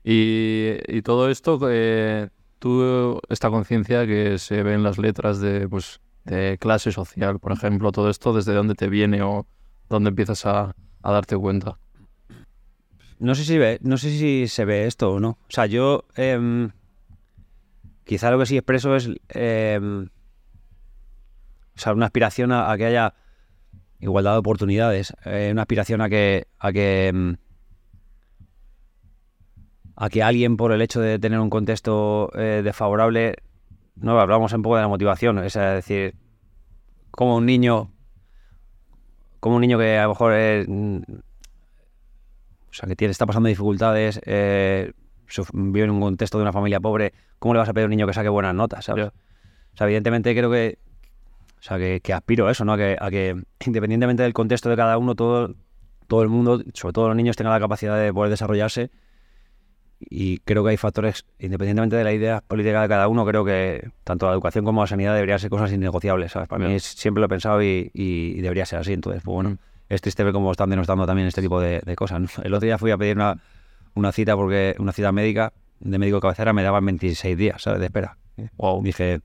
Y, 0.04 0.76
y 0.88 1.02
todo 1.02 1.32
esto, 1.32 1.60
eh, 1.68 2.30
tú, 2.60 3.20
esta 3.28 3.50
conciencia 3.50 4.06
que 4.06 4.38
se 4.38 4.62
ve 4.62 4.76
en 4.76 4.84
las 4.84 5.00
letras 5.00 5.40
de, 5.40 5.68
pues, 5.68 6.00
de 6.26 6.60
clase 6.60 6.92
social, 6.92 7.40
por 7.40 7.54
ejemplo, 7.54 7.92
todo 7.92 8.12
esto, 8.12 8.32
¿desde 8.32 8.54
dónde 8.54 8.76
te 8.76 8.88
viene 8.88 9.24
o 9.24 9.48
dónde 9.90 10.10
empiezas 10.10 10.46
a, 10.46 10.76
a 11.02 11.12
darte 11.12 11.36
cuenta? 11.36 11.80
No 13.18 13.34
sé 13.34 13.46
si 13.46 13.58
ve, 13.58 13.80
no 13.82 13.98
sé 13.98 14.12
si 14.12 14.48
se 14.48 14.64
ve 14.64 14.86
esto 14.86 15.14
o 15.14 15.20
no. 15.20 15.30
O 15.30 15.50
sea, 15.50 15.66
yo 15.66 16.06
em, 16.16 16.70
quizá 18.04 18.30
lo 18.30 18.38
que 18.38 18.46
sí 18.46 18.58
expreso 18.58 18.96
es 18.96 19.10
em, 19.30 20.10
o 21.76 21.80
sea, 21.80 21.94
una 21.94 22.06
aspiración 22.06 22.52
a, 22.52 22.72
a 22.72 22.78
que 22.78 22.86
haya 22.86 23.14
igualdad 24.00 24.34
de 24.34 24.38
oportunidades, 24.40 25.14
eh, 25.26 25.50
una 25.52 25.62
aspiración 25.62 26.02
a 26.02 26.10
que 26.10 26.48
a 26.60 26.72
que 26.72 27.08
em, 27.08 27.38
a 29.96 30.10
que 30.10 30.24
alguien 30.24 30.58
por 30.58 30.72
el 30.72 30.82
hecho 30.82 31.00
de 31.00 31.20
tener 31.20 31.40
un 31.40 31.50
contexto 31.50 32.32
eh, 32.36 32.62
desfavorable, 32.64 33.36
no 33.96 34.20
hablamos 34.20 34.52
un 34.54 34.62
poco 34.62 34.76
de 34.76 34.82
la 34.82 34.88
motivación, 34.88 35.38
es 35.40 35.54
decir, 35.54 36.16
como 37.12 37.38
un 37.38 37.46
niño, 37.46 37.92
como 39.40 39.56
un 39.56 39.62
niño 39.62 39.78
que 39.78 39.98
a 39.98 40.04
lo 40.04 40.10
mejor 40.10 40.34
es, 40.34 40.68
mm, 40.68 40.98
o 40.98 42.74
sea, 42.74 42.88
que 42.88 42.96
tiene, 42.96 43.12
está 43.12 43.26
pasando 43.26 43.50
dificultades, 43.50 44.20
eh, 44.26 44.94
vive 45.54 45.86
en 45.86 45.92
un 45.92 46.02
contexto 46.02 46.38
de 46.40 46.42
una 46.42 46.54
familia 46.54 46.80
pobre, 46.80 47.14
¿cómo 47.40 47.54
le 47.54 47.60
vas 47.60 47.70
a 47.70 47.74
pedir 47.74 47.86
a 47.86 47.88
un 47.88 47.92
niño 47.92 48.08
que 48.08 48.14
saque 48.14 48.30
buenas 48.30 48.56
notas, 48.56 48.86
sabes? 48.86 49.08
O 49.08 49.78
sea, 49.78 49.86
evidentemente 49.86 50.34
creo 50.36 50.50
que, 50.50 50.80
o 51.64 51.66
sea, 51.66 51.78
que, 51.78 52.02
que 52.02 52.12
aspiro 52.12 52.48
a 52.48 52.52
eso, 52.52 52.66
¿no? 52.66 52.74
A 52.74 52.78
que, 52.78 52.98
a 53.00 53.10
que 53.10 53.42
independientemente 53.66 54.22
del 54.24 54.34
contexto 54.34 54.70
de 54.70 54.76
cada 54.76 54.98
uno, 54.98 55.16
todo, 55.16 55.56
todo 56.08 56.22
el 56.22 56.28
mundo, 56.28 56.62
sobre 56.74 56.92
todo 56.92 57.08
los 57.08 57.16
niños, 57.16 57.38
tengan 57.38 57.54
la 57.54 57.60
capacidad 57.62 57.98
de 57.98 58.12
poder 58.14 58.30
desarrollarse. 58.30 58.92
Y 60.00 60.40
creo 60.40 60.64
que 60.66 60.72
hay 60.72 60.78
factores, 60.78 61.26
independientemente 61.40 61.96
de 61.96 62.04
la 62.04 62.12
idea 62.12 62.42
política 62.46 62.82
de 62.82 62.90
cada 62.90 63.08
uno, 63.08 63.26
creo 63.26 63.46
que 63.46 63.90
tanto 64.04 64.26
la 64.28 64.34
educación 64.34 64.66
como 64.66 64.82
la 64.82 64.88
sanidad 64.88 65.14
deberían 65.16 65.40
ser 65.40 65.50
cosas 65.50 65.72
innegociables, 65.72 66.34
¿sabes? 66.34 66.50
Para 66.50 66.66
mí 66.66 66.72
Ya. 66.72 66.76
es- 66.76 66.84
siempre 66.84 67.22
lo 67.22 67.28
he 67.28 67.30
pensado 67.30 67.64
y, 67.64 67.90
y- 67.94 68.42
debería 68.42 68.66
ser 68.66 68.80
así. 68.80 68.92
Entonces, 68.92 69.22
pues 69.24 69.34
bueno, 69.34 69.52
Mm. 69.52 69.58
es 69.88 70.02
triste 70.02 70.24
ver 70.26 70.34
cómo 70.34 70.52
están 70.52 70.70
denostando 70.70 71.06
también 71.06 71.30
este 71.30 71.42
tipo 71.42 71.62
de, 71.62 71.80
de 71.86 71.96
cosas. 71.96 72.20
¿no? 72.20 72.28
El 72.44 72.54
otro 72.54 72.66
día 72.66 72.78
fui 72.78 72.92
a 72.92 72.98
pedir 72.98 73.16
una, 73.16 73.38
una 73.94 74.12
cita 74.12 74.36
porque 74.36 74.76
una 74.80 74.92
cita 74.92 75.14
médica 75.14 75.54
de 75.80 75.98
médico 75.98 76.20
cabecera 76.20 76.52
me 76.52 76.64
daban 76.64 76.86
26 76.86 77.38
días, 77.38 77.62
¿sabes? 77.62 77.80
De 77.80 77.86
espera. 77.86 78.18
Wow. 78.58 78.84
Dije, 78.84 79.22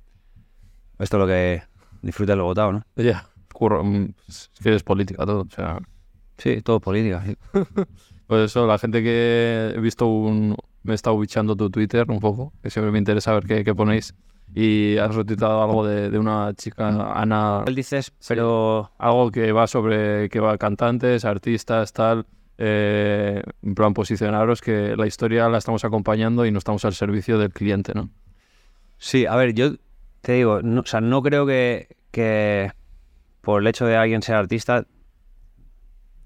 esto 1.01 1.17
es 1.17 1.21
lo 1.21 1.27
que 1.27 1.63
disfruta 2.03 2.33
el 2.35 2.43
votado, 2.43 2.73
¿no? 2.73 2.83
Ya. 2.97 3.27
Curro- 3.53 3.83
mm, 3.85 4.13
es 4.29 4.51
que 4.63 4.75
es 4.75 4.83
política 4.83 5.25
todo. 5.27 5.41
O 5.43 5.51
sea, 5.51 5.79
Sí, 6.37 6.63
todo 6.63 6.79
política. 6.81 7.23
sí. 7.27 7.37
Por 8.27 8.39
eso, 8.41 8.67
la 8.67 8.79
gente 8.79 9.03
que 9.03 9.73
he 9.75 9.81
visto 9.81 10.07
un... 10.07 10.55
Me 10.85 10.93
he 10.93 10.95
estado 10.95 11.19
bichando 11.19 11.57
tu 11.57 11.69
Twitter 11.71 12.05
un 12.09 12.21
poco, 12.21 12.53
que 12.63 12.71
siempre 12.71 12.93
me 12.93 12.99
interesa 12.99 13.33
ver 13.35 13.45
qué, 13.47 13.65
qué 13.65 13.75
ponéis. 13.75 14.15
Y 14.55 14.97
has 14.99 15.15
retuitado 15.15 15.63
algo 15.63 15.85
de, 15.87 16.09
de 16.11 16.19
una 16.19 16.55
chica, 16.55 16.89
Ana, 17.13 17.65
Él 17.67 17.75
dices, 17.75 18.13
pero 18.27 18.91
algo 18.99 19.31
que 19.31 19.53
va 19.53 19.67
sobre 19.67 20.29
que 20.31 20.41
va 20.41 20.57
cantantes, 20.57 21.25
artistas, 21.25 21.93
tal. 21.93 22.27
eh, 22.57 23.43
en 23.63 23.75
plan, 23.75 23.93
posicionaros 23.93 24.61
que 24.63 24.97
la 24.97 25.07
historia 25.07 25.49
la 25.49 25.59
estamos 25.59 25.85
acompañando 25.85 26.47
y 26.47 26.51
no 26.51 26.59
estamos 26.59 26.85
al 26.85 26.95
servicio 26.95 27.39
del 27.39 27.53
cliente, 27.53 27.93
¿no? 27.95 28.09
sí, 28.97 29.27
a 29.27 29.37
ver, 29.37 29.53
yo 29.55 29.73
te 30.21 30.33
digo, 30.33 30.63
no, 30.63 30.81
o 30.83 30.87
sea, 30.87 31.01
no 31.01 31.23
creo 31.23 31.47
que, 31.47 31.97
que 32.11 32.73
por 33.41 33.63
el 33.63 33.67
hecho 33.69 33.87
de 33.87 33.97
alguien 33.97 34.23
ser 34.23 34.35
artista, 34.37 34.85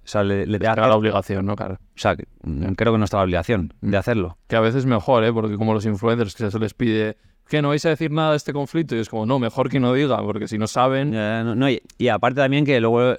o 0.05 0.07
sea, 0.07 0.25
le, 0.25 0.47
le 0.47 0.59
la 0.59 0.97
obligación, 0.97 1.47
¿no? 1.47 1.55
Claro. 1.55 1.75
o 1.75 1.99
sea, 1.99 2.17
que, 2.17 2.27
mm, 2.43 2.73
creo 2.73 2.93
que 2.93 2.99
no 2.99 3.05
está 3.05 3.19
la 3.19 3.23
obligación 3.25 3.73
Mm. 3.81 3.91
de 3.91 3.97
hacerlo. 3.97 4.39
Que 4.49 4.57
a 4.57 4.61
veces 4.61 4.87
mejor, 4.87 5.25
¿eh? 5.25 5.33
Porque 5.33 5.57
como 5.57 5.75
los 5.75 5.87
influencers 5.87 6.35
que 6.35 6.51
se 6.51 6.59
les 6.59 6.75
pide 6.75 7.17
que 7.49 7.61
no 7.61 7.69
vais 7.69 7.85
a 7.85 7.91
decir 7.91 8.11
nada 8.11 8.31
de 8.31 8.37
este 8.39 8.53
conflicto 8.53 8.97
y 8.97 9.01
es 9.01 9.09
como, 9.11 9.27
no, 9.27 9.39
mejor 9.39 9.69
que 9.69 9.79
no 9.79 9.93
diga, 9.93 10.17
porque 10.23 10.49
si 10.49 10.57
no 10.57 10.67
saben... 10.67 11.13
Eh, 11.15 11.43
no, 11.45 11.55
no, 11.55 11.69
y, 11.69 11.83
y 11.99 12.09
aparte 12.09 12.41
también 12.41 12.65
que 12.65 12.81
luego, 12.81 13.17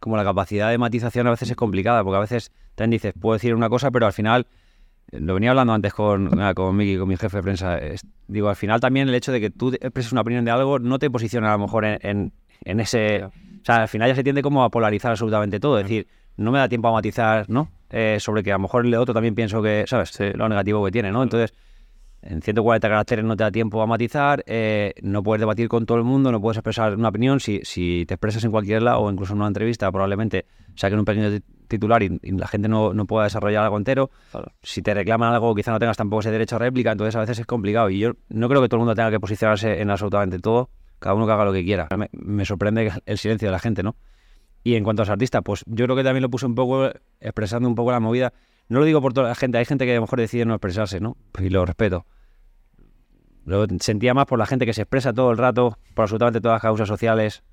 como 0.00 0.16
la 0.16 0.24
capacidad 0.24 0.70
de 0.70 0.78
matización 0.78 1.28
a 1.28 1.30
veces 1.30 1.50
es 1.50 1.56
complicada, 1.56 2.02
porque 2.02 2.16
a 2.16 2.20
veces 2.20 2.50
también 2.74 2.92
dices, 2.98 3.14
puedo 3.20 3.34
decir 3.34 3.54
una 3.54 3.68
cosa, 3.68 3.90
pero 3.92 4.06
al 4.06 4.12
final, 4.12 4.48
lo 5.12 5.34
venía 5.34 5.50
hablando 5.50 5.72
antes 5.72 5.92
con, 5.94 6.30
con 6.54 6.76
Miki, 6.76 6.98
con 6.98 7.08
mi 7.08 7.16
jefe 7.16 7.36
de 7.38 7.42
prensa, 7.42 7.78
es- 7.78 8.06
digo, 8.28 8.48
al 8.48 8.56
final 8.56 8.80
también 8.80 9.08
el 9.08 9.14
hecho 9.14 9.32
de 9.32 9.40
que 9.40 9.50
tú 9.50 9.72
expreses 9.72 10.12
una 10.12 10.20
opinión 10.22 10.44
de 10.44 10.50
algo 10.50 10.78
no 10.78 10.98
te 10.98 11.10
posiciona 11.10 11.50
a 11.50 11.56
lo 11.56 11.60
mejor 11.64 11.84
en, 11.84 11.98
en, 12.02 12.32
en 12.64 12.80
ese... 12.80 13.24
O 13.24 13.32
sea, 13.66 13.82
al 13.82 13.88
final 13.88 14.08
ya 14.08 14.14
se 14.14 14.22
tiende 14.22 14.42
como 14.42 14.62
a 14.62 14.70
polarizar 14.70 15.10
absolutamente 15.10 15.58
todo, 15.58 15.78
es 15.78 15.84
decir, 15.84 16.06
no 16.36 16.52
me 16.52 16.58
da 16.58 16.68
tiempo 16.68 16.88
a 16.88 16.92
matizar, 16.92 17.48
¿no? 17.50 17.68
Eh, 17.90 18.18
sobre 18.20 18.42
que 18.42 18.50
a 18.52 18.54
lo 18.56 18.60
mejor 18.60 18.84
el 18.86 18.94
otro 18.94 19.12
también 19.14 19.34
pienso 19.34 19.60
que, 19.62 19.84
¿sabes? 19.88 20.10
Sí. 20.10 20.24
Lo 20.34 20.48
negativo 20.48 20.84
que 20.84 20.92
tiene, 20.92 21.10
¿no? 21.10 21.22
Entonces, 21.22 21.52
en 22.22 22.42
140 22.42 22.88
caracteres 22.88 23.24
no 23.24 23.36
te 23.36 23.44
da 23.44 23.50
tiempo 23.50 23.80
a 23.82 23.86
matizar, 23.86 24.42
eh, 24.46 24.92
no 25.02 25.22
puedes 25.22 25.40
debatir 25.40 25.68
con 25.68 25.86
todo 25.86 25.98
el 25.98 26.04
mundo, 26.04 26.30
no 26.32 26.40
puedes 26.40 26.56
expresar 26.58 26.94
una 26.94 27.08
opinión. 27.08 27.40
Si, 27.40 27.60
si 27.62 28.04
te 28.06 28.14
expresas 28.14 28.44
en 28.44 28.50
cualquier 28.50 28.82
lado 28.82 29.00
o 29.00 29.10
incluso 29.10 29.32
en 29.32 29.38
una 29.38 29.48
entrevista, 29.48 29.90
probablemente 29.90 30.46
saquen 30.74 30.98
un 30.98 31.04
pequeño 31.04 31.30
titular 31.66 32.02
y, 32.02 32.18
y 32.22 32.32
la 32.32 32.46
gente 32.46 32.68
no, 32.68 32.92
no 32.92 33.06
pueda 33.06 33.24
desarrollar 33.24 33.64
algo 33.64 33.76
entero. 33.76 34.10
Claro. 34.30 34.52
Si 34.62 34.82
te 34.82 34.94
reclaman 34.94 35.32
algo, 35.32 35.54
quizá 35.54 35.72
no 35.72 35.78
tengas 35.78 35.96
tampoco 35.96 36.20
ese 36.20 36.30
derecho 36.30 36.56
a 36.56 36.58
réplica, 36.58 36.92
entonces 36.92 37.16
a 37.16 37.20
veces 37.20 37.38
es 37.38 37.46
complicado. 37.46 37.90
Y 37.90 37.98
yo 37.98 38.12
no 38.28 38.48
creo 38.48 38.62
que 38.62 38.68
todo 38.68 38.76
el 38.76 38.80
mundo 38.80 38.94
tenga 38.94 39.10
que 39.10 39.20
posicionarse 39.20 39.80
en 39.80 39.90
absolutamente 39.90 40.38
todo, 40.38 40.70
cada 40.98 41.14
uno 41.14 41.26
que 41.26 41.32
haga 41.32 41.44
lo 41.44 41.52
que 41.52 41.64
quiera. 41.64 41.88
Me, 41.96 42.08
me 42.12 42.44
sorprende 42.44 42.92
el 43.06 43.18
silencio 43.18 43.48
de 43.48 43.52
la 43.52 43.58
gente, 43.58 43.82
¿no? 43.82 43.96
Y 44.66 44.74
en 44.74 44.82
cuanto 44.82 45.02
a 45.02 45.04
los 45.04 45.10
artistas, 45.10 45.42
pues 45.44 45.62
yo 45.66 45.84
creo 45.84 45.94
que 45.96 46.02
también 46.02 46.22
lo 46.22 46.28
puse 46.28 46.44
un 46.44 46.56
poco 46.56 46.90
expresando 47.20 47.68
un 47.68 47.76
poco 47.76 47.92
la 47.92 48.00
movida. 48.00 48.32
No 48.68 48.80
lo 48.80 48.84
digo 48.84 49.00
por 49.00 49.12
toda 49.12 49.28
la 49.28 49.36
gente, 49.36 49.58
hay 49.58 49.64
gente 49.64 49.84
que 49.84 49.92
a 49.92 49.94
lo 49.94 50.00
mejor 50.00 50.18
decide 50.18 50.44
no 50.44 50.54
expresarse, 50.54 50.98
¿no? 50.98 51.16
Y 51.38 51.50
lo 51.50 51.64
respeto. 51.64 52.04
Lo 53.44 53.64
sentía 53.78 54.12
más 54.12 54.26
por 54.26 54.40
la 54.40 54.46
gente 54.46 54.66
que 54.66 54.72
se 54.72 54.82
expresa 54.82 55.12
todo 55.12 55.30
el 55.30 55.38
rato 55.38 55.78
por 55.94 56.02
absolutamente 56.02 56.40
todas 56.40 56.56
las 56.56 56.62
causas 56.62 56.88
sociales 56.88 57.44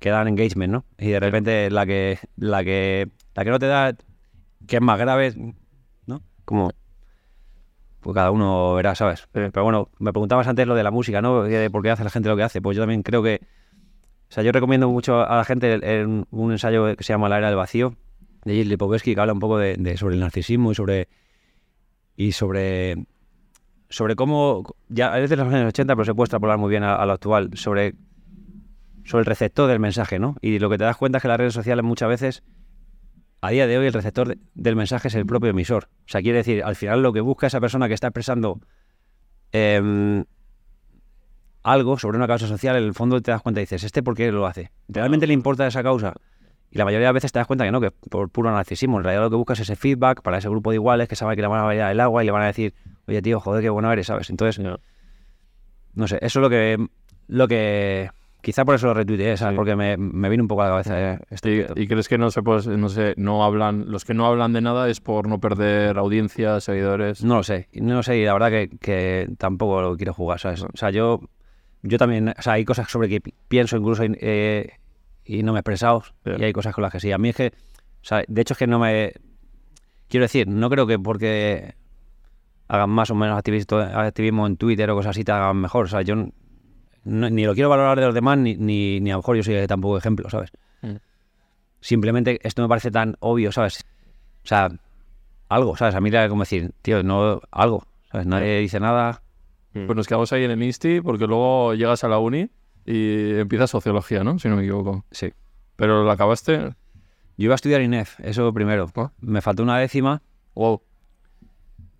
que 0.00 0.10
dan 0.10 0.28
engagement, 0.28 0.72
¿no? 0.72 0.84
Y 0.98 1.10
de 1.10 1.20
repente 1.20 1.70
la 1.70 1.86
que 1.86 2.18
la 2.36 2.64
que 2.64 3.08
la 3.34 3.44
que 3.44 3.50
no 3.50 3.58
te 3.60 3.66
da 3.66 3.94
que 4.66 4.76
es 4.76 4.82
más 4.82 4.98
grave, 4.98 5.34
¿no? 6.06 6.22
Como 6.44 6.72
pues 8.00 8.14
cada 8.14 8.30
uno 8.30 8.74
verá, 8.74 8.94
¿sabes? 8.94 9.28
Pero 9.32 9.50
bueno, 9.62 9.90
me 9.98 10.12
preguntabas 10.12 10.48
antes 10.48 10.66
lo 10.66 10.74
de 10.74 10.82
la 10.82 10.90
música, 10.90 11.20
¿no? 11.20 11.42
De 11.42 11.70
¿Por 11.70 11.82
qué 11.82 11.90
hace 11.90 12.04
la 12.04 12.10
gente 12.10 12.28
lo 12.30 12.36
que 12.36 12.42
hace? 12.42 12.62
Pues 12.62 12.76
yo 12.76 12.82
también 12.82 13.02
creo 13.02 13.22
que 13.22 13.40
o 14.30 14.32
sea, 14.32 14.44
yo 14.44 14.52
recomiendo 14.52 14.88
mucho 14.88 15.20
a 15.26 15.36
la 15.36 15.44
gente 15.44 15.74
el- 15.74 15.84
el- 15.84 16.24
un 16.30 16.52
ensayo 16.52 16.96
que 16.96 17.04
se 17.04 17.12
llama 17.12 17.28
La 17.28 17.38
era 17.38 17.48
del 17.48 17.56
vacío 17.56 17.94
de 18.44 18.52
Gilles 18.52 18.68
Lipovetsky 18.68 19.14
que 19.14 19.20
habla 19.20 19.32
un 19.34 19.40
poco 19.40 19.58
de, 19.58 19.76
de- 19.76 19.96
sobre 19.96 20.14
el 20.14 20.20
narcisismo 20.20 20.72
y 20.72 20.74
sobre 20.76 21.08
y 22.16 22.32
sobre 22.32 23.04
sobre 23.88 24.16
cómo 24.16 24.64
ya 24.88 25.18
es 25.18 25.30
de 25.30 25.36
los 25.36 25.48
años 25.52 25.68
80 25.68 25.96
pero 25.96 26.04
se 26.04 26.14
puede 26.14 26.26
extrapolar 26.26 26.58
muy 26.58 26.70
bien 26.70 26.84
a, 26.84 26.94
a 26.96 27.06
lo 27.06 27.12
actual 27.12 27.50
sobre 27.54 27.94
sobre 29.10 29.22
el 29.22 29.26
receptor 29.26 29.68
del 29.68 29.80
mensaje, 29.80 30.18
¿no? 30.20 30.36
Y 30.40 30.60
lo 30.60 30.70
que 30.70 30.78
te 30.78 30.84
das 30.84 30.96
cuenta 30.96 31.18
es 31.18 31.22
que 31.22 31.28
las 31.28 31.38
redes 31.38 31.52
sociales 31.54 31.84
muchas 31.84 32.08
veces 32.08 32.42
a 33.40 33.50
día 33.50 33.66
de 33.66 33.76
hoy 33.76 33.86
el 33.86 33.92
receptor 33.92 34.28
de- 34.28 34.38
del 34.54 34.76
mensaje 34.76 35.08
es 35.08 35.14
el 35.16 35.26
propio 35.26 35.50
emisor. 35.50 35.88
O 36.04 36.08
sea, 36.08 36.20
quiere 36.22 36.38
decir, 36.38 36.62
al 36.62 36.76
final 36.76 37.02
lo 37.02 37.12
que 37.12 37.20
busca 37.20 37.46
esa 37.48 37.60
persona 37.60 37.88
que 37.88 37.94
está 37.94 38.06
expresando 38.08 38.60
em, 39.52 40.24
algo 41.62 41.98
sobre 41.98 42.16
una 42.18 42.26
causa 42.28 42.46
social, 42.46 42.76
en 42.76 42.84
el 42.84 42.94
fondo 42.94 43.20
te 43.20 43.30
das 43.32 43.42
cuenta 43.42 43.60
y 43.60 43.64
dices, 43.64 43.82
¿este 43.84 44.02
por 44.02 44.14
qué 44.14 44.30
lo 44.30 44.46
hace? 44.46 44.70
¿Realmente 44.88 45.26
le 45.26 45.34
importa 45.34 45.66
esa 45.66 45.82
causa? 45.82 46.14
Y 46.70 46.78
la 46.78 46.84
mayoría 46.84 47.08
de 47.08 47.12
veces 47.12 47.32
te 47.32 47.38
das 47.40 47.46
cuenta 47.48 47.64
que 47.64 47.72
no, 47.72 47.80
que 47.80 47.90
por 47.90 48.30
puro 48.30 48.50
narcisismo. 48.52 48.98
En 48.98 49.04
realidad 49.04 49.24
lo 49.24 49.30
que 49.30 49.36
buscas 49.36 49.58
es 49.58 49.68
ese 49.68 49.74
feedback 49.76 50.22
para 50.22 50.38
ese 50.38 50.48
grupo 50.48 50.70
de 50.70 50.76
iguales 50.76 51.08
que 51.08 51.16
sabe 51.16 51.34
que 51.34 51.42
le 51.42 51.48
van 51.48 51.60
a 51.60 51.64
bailar 51.64 51.90
el 51.90 51.98
agua 52.00 52.22
y 52.22 52.26
le 52.26 52.32
van 52.32 52.42
a 52.42 52.46
decir, 52.46 52.74
oye 53.08 53.20
tío, 53.22 53.40
joder, 53.40 53.60
qué 53.62 53.70
bueno 53.70 53.92
eres, 53.92 54.06
¿sabes? 54.06 54.30
Entonces, 54.30 54.62
Ya. 54.64 54.78
no 55.94 56.06
sé, 56.06 56.18
eso 56.22 56.38
es 56.38 56.42
lo 56.42 56.48
que, 56.48 56.78
lo 57.26 57.48
que 57.48 58.10
quizá 58.42 58.64
por 58.64 58.74
eso 58.74 58.86
lo 58.88 58.94
retuiteé, 58.94 59.36
¿sabes? 59.36 59.54
Sí. 59.54 59.56
Porque 59.56 59.76
me, 59.76 59.96
me 59.96 60.28
vino 60.28 60.42
un 60.42 60.48
poco 60.48 60.62
a 60.62 60.64
la 60.66 60.70
cabeza 60.70 61.14
eh, 61.14 61.18
este 61.30 61.66
¿Y, 61.76 61.86
crees 61.86 62.08
que 62.08 62.18
no 62.18 62.30
se 62.30 62.42
puede, 62.42 62.76
no 62.76 62.88
sé, 62.88 63.14
no 63.16 63.44
hablan, 63.44 63.90
los 63.90 64.04
que 64.04 64.14
no 64.14 64.26
hablan 64.26 64.52
de 64.52 64.60
nada 64.60 64.88
es 64.88 65.00
por 65.00 65.28
no 65.28 65.38
perder 65.40 65.98
audiencia, 65.98 66.60
seguidores? 66.60 67.22
No 67.24 67.36
lo 67.36 67.42
sé, 67.42 67.68
no 67.74 67.94
lo 67.94 68.02
sé 68.02 68.18
y 68.18 68.24
la 68.24 68.32
verdad 68.32 68.50
que, 68.50 68.68
que 68.80 69.28
tampoco 69.38 69.80
lo 69.82 69.96
quiero 69.96 70.14
jugar, 70.14 70.40
¿sabes? 70.40 70.62
O 70.62 70.68
sea, 70.74 70.90
yo, 70.90 71.20
yo 71.82 71.98
también, 71.98 72.28
o 72.30 72.42
sea, 72.42 72.54
hay 72.54 72.64
cosas 72.64 72.90
sobre 72.90 73.08
que 73.08 73.20
pi- 73.20 73.34
pienso 73.48 73.76
incluso 73.76 74.02
eh, 74.04 74.70
y 75.24 75.42
no 75.42 75.52
me 75.52 75.58
he 75.58 75.60
expresado 75.60 76.02
y 76.24 76.42
hay 76.42 76.52
cosas 76.52 76.74
con 76.74 76.82
las 76.82 76.92
que 76.92 77.00
sí. 77.00 77.12
A 77.12 77.18
mí 77.18 77.28
es 77.30 77.36
que, 77.36 77.48
o 77.48 78.04
sea, 78.04 78.22
de 78.26 78.40
hecho 78.40 78.54
es 78.54 78.58
que 78.58 78.66
no 78.66 78.78
me... 78.78 79.12
Quiero 80.08 80.24
decir, 80.24 80.48
no 80.48 80.68
creo 80.70 80.86
que 80.88 80.98
porque 80.98 81.74
hagan 82.66 82.90
más 82.90 83.10
o 83.10 83.14
menos 83.14 83.36
activismo, 83.36 84.46
en 84.46 84.56
Twitter 84.56 84.88
o 84.90 84.94
cosas 84.94 85.10
así 85.10 85.24
te 85.24 85.32
hagan 85.32 85.56
mejor. 85.56 85.84
O 85.84 85.88
sea, 85.88 86.02
yo 86.02 86.14
no- 87.04 87.30
ni 87.30 87.44
lo 87.44 87.54
quiero 87.54 87.68
valorar 87.68 87.98
de 87.98 88.06
los 88.06 88.14
demás 88.14 88.38
ni, 88.38 88.56
ni, 88.56 89.00
ni 89.00 89.10
a 89.10 89.14
lo 89.14 89.18
mejor 89.20 89.36
yo 89.36 89.42
soy 89.42 89.66
tampoco 89.66 89.96
ejemplo, 89.98 90.28
¿sabes? 90.30 90.50
Mm. 90.82 90.96
Simplemente 91.80 92.38
esto 92.42 92.62
me 92.62 92.68
parece 92.68 92.90
tan 92.90 93.16
obvio, 93.20 93.52
¿sabes? 93.52 93.84
O 94.44 94.46
sea, 94.46 94.68
algo, 95.48 95.76
¿sabes? 95.76 95.94
A 95.94 96.00
mí 96.00 96.08
era 96.10 96.28
como 96.28 96.42
decir, 96.42 96.72
tío, 96.82 97.02
no, 97.02 97.40
algo, 97.50 97.84
¿sabes? 98.10 98.26
Nadie 98.26 98.58
dice 98.60 98.80
nada. 98.80 99.22
Pues 99.72 99.94
nos 99.94 100.06
quedamos 100.08 100.32
ahí 100.32 100.44
en 100.44 100.50
el 100.50 100.62
Insti 100.62 101.00
porque 101.00 101.26
luego 101.26 101.74
llegas 101.74 102.02
a 102.02 102.08
la 102.08 102.18
uni 102.18 102.50
y 102.84 103.34
empiezas 103.38 103.70
sociología, 103.70 104.24
¿no? 104.24 104.38
Si 104.38 104.48
no 104.48 104.56
me 104.56 104.62
equivoco. 104.62 105.04
Sí. 105.12 105.32
Pero 105.76 106.04
la 106.04 106.14
acabaste. 106.14 106.58
Yo 106.58 107.44
iba 107.44 107.54
a 107.54 107.56
estudiar 107.56 107.80
INEF, 107.80 108.18
eso 108.20 108.52
primero. 108.52 108.90
Ah. 108.96 109.12
Me 109.20 109.40
faltó 109.40 109.62
una 109.62 109.78
décima, 109.78 110.22
Wow. 110.54 110.82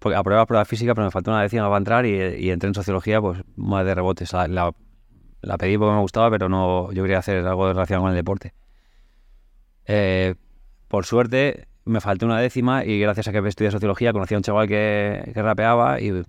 porque 0.00 0.16
aprobé 0.16 0.36
la 0.38 0.46
prueba 0.46 0.64
física, 0.64 0.94
pero 0.94 1.04
me 1.06 1.10
faltó 1.12 1.30
una 1.30 1.42
décima 1.42 1.64
para 1.66 1.78
entrar 1.78 2.04
y, 2.06 2.10
y 2.44 2.50
entré 2.50 2.68
en 2.68 2.74
sociología, 2.74 3.20
pues 3.20 3.40
más 3.56 3.86
de 3.86 3.94
rebote. 3.94 4.24
O 4.24 4.26
sea, 4.26 4.48
la, 4.48 4.74
la 5.42 5.58
pedí 5.58 5.78
porque 5.78 5.94
me 5.94 6.00
gustaba, 6.00 6.30
pero 6.30 6.48
no, 6.48 6.92
yo 6.92 7.02
quería 7.02 7.18
hacer 7.18 7.46
algo 7.46 7.68
relacionado 7.68 8.04
con 8.04 8.10
el 8.10 8.16
deporte. 8.16 8.52
Eh, 9.86 10.34
por 10.88 11.06
suerte, 11.06 11.68
me 11.84 12.00
faltó 12.00 12.26
una 12.26 12.38
décima 12.38 12.84
y 12.84 13.00
gracias 13.00 13.28
a 13.28 13.32
que 13.32 13.38
estudié 13.48 13.70
sociología 13.70 14.12
conocí 14.12 14.34
a 14.34 14.38
un 14.38 14.42
chaval 14.42 14.68
que, 14.68 15.30
que 15.32 15.42
rapeaba 15.42 16.00
y, 16.00 16.22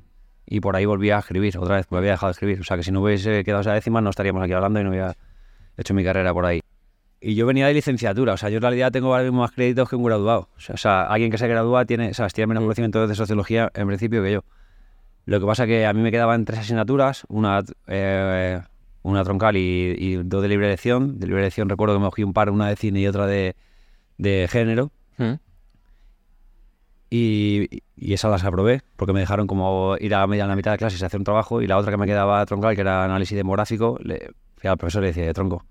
y 0.45 0.59
por 0.59 0.75
ahí 0.75 0.85
volví 0.85 1.11
a 1.11 1.19
escribir, 1.19 1.57
otra 1.57 1.75
vez, 1.77 1.87
me 1.91 1.97
había 1.97 2.11
dejado 2.11 2.29
de 2.29 2.31
escribir. 2.31 2.59
O 2.61 2.63
sea, 2.63 2.77
que 2.77 2.83
si 2.83 2.91
no 2.91 3.01
hubiese 3.01 3.43
quedado 3.43 3.61
esa 3.61 3.73
décima 3.73 4.01
no 4.01 4.09
estaríamos 4.09 4.43
aquí 4.43 4.53
hablando 4.53 4.79
y 4.79 4.83
no 4.83 4.89
hubiera 4.89 5.15
hecho 5.77 5.93
mi 5.93 6.03
carrera 6.03 6.33
por 6.33 6.45
ahí. 6.45 6.61
Y 7.19 7.35
yo 7.35 7.45
venía 7.45 7.67
de 7.67 7.75
licenciatura, 7.75 8.33
o 8.33 8.37
sea, 8.37 8.49
yo 8.49 8.57
en 8.57 8.63
realidad 8.63 8.91
tengo 8.91 9.13
ahora 9.13 9.23
mismo 9.23 9.41
más 9.41 9.51
créditos 9.51 9.87
que 9.87 9.95
un 9.95 10.03
graduado. 10.03 10.49
O 10.57 10.77
sea, 10.77 11.03
alguien 11.03 11.29
que 11.29 11.37
se 11.37 11.47
gradúa 11.47 11.85
tiene, 11.85 12.09
o 12.09 12.13
sea, 12.15 12.27
tiene 12.29 12.47
menos 12.47 12.63
conocimiento 12.63 13.07
de 13.07 13.13
sociología 13.13 13.71
en 13.75 13.87
principio 13.87 14.23
que 14.23 14.31
yo. 14.31 14.43
Lo 15.25 15.39
que 15.39 15.45
pasa 15.45 15.67
que 15.67 15.85
a 15.85 15.93
mí 15.93 16.01
me 16.01 16.11
quedaban 16.11 16.45
tres 16.45 16.61
asignaturas, 16.61 17.25
una, 17.29 17.61
eh, 17.85 18.61
una 19.03 19.23
troncal 19.23 19.57
y, 19.57 19.95
y 19.97 20.15
dos 20.15 20.41
de 20.41 20.47
libre 20.47 20.67
elección. 20.67 21.19
De 21.19 21.27
libre 21.27 21.41
elección 21.41 21.69
recuerdo 21.69 21.95
que 21.95 21.99
me 21.99 22.05
cogí 22.05 22.23
un 22.23 22.33
par, 22.33 22.49
una 22.49 22.67
de 22.69 22.75
cine 22.75 22.99
y 23.01 23.07
otra 23.07 23.25
de, 23.27 23.55
de 24.17 24.47
género. 24.49 24.91
Mm. 25.17 25.33
Y, 27.09 27.81
y 27.97 28.13
esas 28.13 28.31
las 28.31 28.43
aprobé, 28.45 28.81
porque 28.95 29.11
me 29.11 29.19
dejaron 29.19 29.45
como 29.45 29.97
ir 29.99 30.15
a, 30.15 30.25
media, 30.27 30.45
a 30.45 30.47
la 30.47 30.55
mitad 30.55 30.71
de 30.71 30.77
clase 30.77 30.97
y 30.99 31.05
hacer 31.05 31.19
un 31.19 31.25
trabajo. 31.25 31.61
Y 31.61 31.67
la 31.67 31.77
otra 31.77 31.91
que 31.91 31.97
me 31.97 32.05
quedaba 32.05 32.45
troncal, 32.45 32.73
que 32.75 32.81
era 32.81 33.03
análisis 33.03 33.35
demográfico, 33.35 33.97
le 34.01 34.31
fui 34.55 34.69
al 34.69 34.77
profesor 34.77 35.03
y 35.03 35.07
le 35.07 35.13
decía, 35.13 35.33
tronco, 35.33 35.65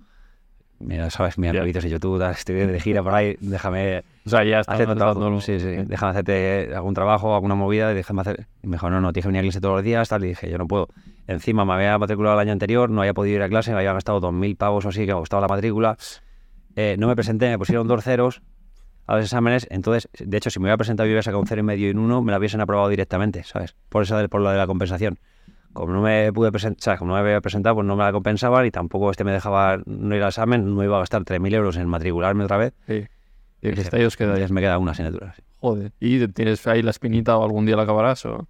mira, 0.81 1.09
sabes, 1.09 1.39
mira, 1.39 1.55
Ya. 1.55 1.63
vídeos 1.63 1.85
de 1.85 1.91
YouTube, 1.91 2.23
estoy 2.31 2.57
de 2.57 2.81
gira 2.81 3.03
por 3.03 3.15
ahí, 3.15 3.37
déjame 3.41 4.03
O 4.27 4.29
sea, 4.31 4.45
ya 4.45 4.61
está. 4.61 4.75
Sí, 5.41 5.61
sí, 5.61 5.67
déjame 5.87 6.11
hacerte 6.11 6.75
algún 6.75 6.93
trabajo, 6.93 7.35
alguna 7.35 7.55
movida 7.55 7.91
y 7.93 7.95
déjame 7.95 8.21
hacer. 8.21 8.47
Y 8.63 8.67
me 8.67 8.77
dijo, 8.77 8.91
no, 8.91 9.01
no, 9.01 9.13
tienes 9.15 9.25
que 9.25 9.29
venir 9.29 9.41
a 9.41 9.43
clase 9.45 9.61
todos 9.63 9.77
los 9.77 9.85
días, 9.85 10.09
tal. 10.11 10.23
Y 10.25 10.29
dije, 10.29 10.51
yo 10.51 10.59
no 10.59 10.67
puedo. 10.69 10.89
Encima 11.31 11.65
me 11.65 11.75
había 11.75 11.97
matriculado 11.97 12.35
el 12.35 12.41
año 12.41 12.53
anterior, 12.53 12.91
no 12.91 13.03
había 13.03 13.15
podido 13.15 13.37
ir 13.37 13.43
a 13.43 13.49
clase, 13.49 13.71
me 13.71 13.77
había 13.79 13.93
gastado 13.93 14.21
2.000 14.21 14.57
pavos 14.57 14.85
o 14.85 14.89
así, 14.89 15.07
que 15.07 15.15
me 15.15 15.21
costaba 15.21 15.43
la 15.43 15.47
matrícula. 15.47 15.97
Eh, 16.75 16.97
no 16.99 17.07
me 17.07 17.15
presenté, 17.15 17.49
me 17.51 17.57
pusieron 17.57 17.87
dos 17.87 18.03
ceros 18.03 18.43
a 19.07 19.15
los 19.15 19.27
exámenes. 19.27 19.69
Entonces, 19.71 20.09
de 20.19 20.37
hecho, 20.37 20.51
si 20.51 20.59
me 20.59 20.65
hubiera 20.65 20.77
presentado 20.77 21.07
y 21.07 21.11
hubiera 21.11 21.23
sacado 21.23 21.41
un 21.41 21.47
cero 21.47 21.61
y 21.61 21.63
medio 21.63 21.87
y 21.87 21.91
un 21.93 22.01
uno, 22.01 22.21
me 22.21 22.33
lo 22.33 22.39
hubiesen 22.39 22.61
aprobado 22.61 22.89
directamente, 22.89 23.45
¿sabes? 23.45 23.77
Por 23.89 24.03
eso, 24.03 24.29
por 24.29 24.41
lo 24.41 24.51
de 24.51 24.59
la 24.59 24.67
compensación. 24.67 25.21
Como 25.73 25.93
no 25.93 26.03
me 26.03 26.33
pude 26.33 26.51
presentar, 26.51 26.99
como 26.99 27.11
no 27.11 27.15
me 27.15 27.21
había 27.29 27.41
presentado, 27.41 27.77
pues 27.77 27.87
no 27.87 27.95
me 27.95 28.03
la 28.03 28.11
compensaban 28.11 28.67
y 28.67 28.73
tampoco 28.73 29.13
este 29.13 29.23
me 29.23 29.31
dejaba 29.31 29.79
no 29.87 30.17
ir 30.17 30.23
al 30.23 30.31
examen, 30.31 30.75
no 30.75 30.83
iba 30.83 30.97
a 30.97 30.99
gastar 31.01 31.23
3.000 31.23 31.55
euros 31.55 31.77
en 31.77 31.87
matricularme 31.87 32.43
otra 32.43 32.57
vez. 32.57 32.75
Sí. 32.89 33.07
Y 33.63 33.71
Dije, 33.71 33.89
que 33.89 33.97
ahí 33.97 34.05
os 34.05 34.17
quedáis. 34.17 34.35
Entonces 34.39 34.53
me 34.53 34.63
queda 34.63 34.79
una 34.79 34.91
asignatura. 34.91 35.33
sí. 35.37 35.43
Joder. 35.61 35.93
¿Y 36.01 36.27
tienes 36.29 36.67
ahí 36.67 36.83
la 36.83 36.91
espinita 36.91 37.37
o 37.37 37.45
algún 37.45 37.67
día 37.67 37.77
la 37.77 37.83
acabarás? 37.85 38.27
O... 38.27 38.49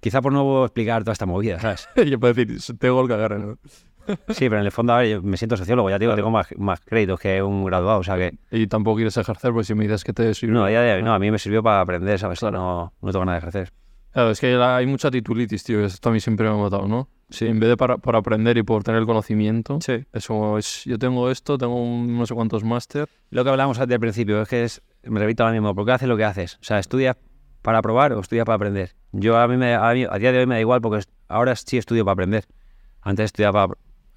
Quizá 0.00 0.20
por 0.22 0.32
no 0.32 0.64
explicar 0.64 1.02
toda 1.02 1.12
esta 1.12 1.26
movida, 1.26 1.60
¿sabes? 1.60 1.88
Yo 2.06 2.18
puedo 2.18 2.34
decir, 2.34 2.58
tengo 2.78 3.02
el 3.02 3.08
que 3.08 3.14
agarrar, 3.14 3.40
¿no? 3.40 3.58
Sí, 4.30 4.48
pero 4.48 4.58
en 4.58 4.64
el 4.66 4.72
fondo, 4.72 4.92
a 4.94 4.98
ver, 4.98 5.08
yo 5.08 5.22
me 5.22 5.36
siento 5.36 5.56
sociólogo, 5.56 5.88
ya 5.88 5.96
te 5.96 6.04
digo, 6.04 6.16
tengo 6.16 6.30
más, 6.30 6.48
más 6.56 6.80
créditos 6.80 7.20
que 7.20 7.40
un 7.42 7.64
graduado, 7.64 8.00
o 8.00 8.02
sea 8.02 8.16
que... 8.16 8.34
Y 8.50 8.66
tampoco 8.66 8.96
quieres 8.96 9.16
ejercer, 9.16 9.52
pues 9.52 9.68
si 9.68 9.74
me 9.74 9.84
dices 9.84 10.02
que 10.02 10.12
te 10.12 10.34
sirve. 10.34 10.52
No, 10.54 10.64
a 10.64 10.68
día 10.68 10.80
de 10.80 10.94
hoy 10.94 11.02
no, 11.04 11.14
a 11.14 11.18
mí 11.20 11.30
me 11.30 11.38
sirvió 11.38 11.62
para 11.62 11.80
aprender, 11.82 12.18
¿sabes? 12.18 12.42
No, 12.42 12.50
no 13.00 13.12
tengo 13.12 13.24
nada 13.24 13.38
de 13.38 13.46
ejercer. 13.46 13.72
Claro, 14.12 14.30
es 14.30 14.40
que 14.40 14.56
hay 14.56 14.86
mucha 14.86 15.10
titulitis, 15.12 15.62
tío. 15.62 15.84
Esto 15.84 16.08
a 16.08 16.12
mí 16.12 16.18
siempre 16.18 16.48
me 16.48 16.54
ha 16.54 16.56
matado, 16.56 16.88
¿no? 16.88 17.08
Sí. 17.28 17.46
En 17.46 17.60
vez 17.60 17.68
de 17.68 17.76
para, 17.76 17.98
por 17.98 18.16
aprender 18.16 18.56
y 18.58 18.64
por 18.64 18.82
tener 18.82 19.00
el 19.00 19.06
conocimiento, 19.06 19.78
Sí. 19.80 20.04
eso 20.12 20.58
es, 20.58 20.82
yo 20.86 20.98
tengo 20.98 21.30
esto, 21.30 21.56
tengo 21.56 21.80
un 21.80 22.18
no 22.18 22.26
sé 22.26 22.34
cuántos 22.34 22.64
máster. 22.64 23.06
Lo 23.30 23.44
que 23.44 23.50
hablamos 23.50 23.78
al 23.78 23.86
principio 24.00 24.42
es 24.42 24.48
que 24.48 24.64
es, 24.64 24.82
me 25.04 25.20
repito 25.20 25.44
ahora 25.44 25.52
mismo, 25.52 25.72
¿por 25.72 25.86
qué 25.86 25.92
haces 25.92 26.08
lo 26.08 26.16
que 26.16 26.24
haces? 26.24 26.56
O 26.56 26.64
sea, 26.64 26.80
¿estudias 26.80 27.16
para 27.62 27.80
probar 27.82 28.12
o 28.14 28.20
estudias 28.20 28.44
para 28.44 28.56
aprender? 28.56 28.96
Yo 29.12 29.36
a 29.38 29.48
mí, 29.48 29.56
me, 29.56 29.74
a, 29.74 29.92
mí- 29.92 30.06
a 30.08 30.18
día 30.18 30.32
de 30.32 30.38
hoy 30.40 30.46
me 30.46 30.54
da 30.56 30.60
igual 30.60 30.80
porque 30.80 31.04
ahora 31.28 31.54
sí 31.56 31.78
estudio 31.78 32.04
para 32.04 32.12
aprender. 32.14 32.44
Antes 33.02 33.26
estudiaba, 33.26 33.68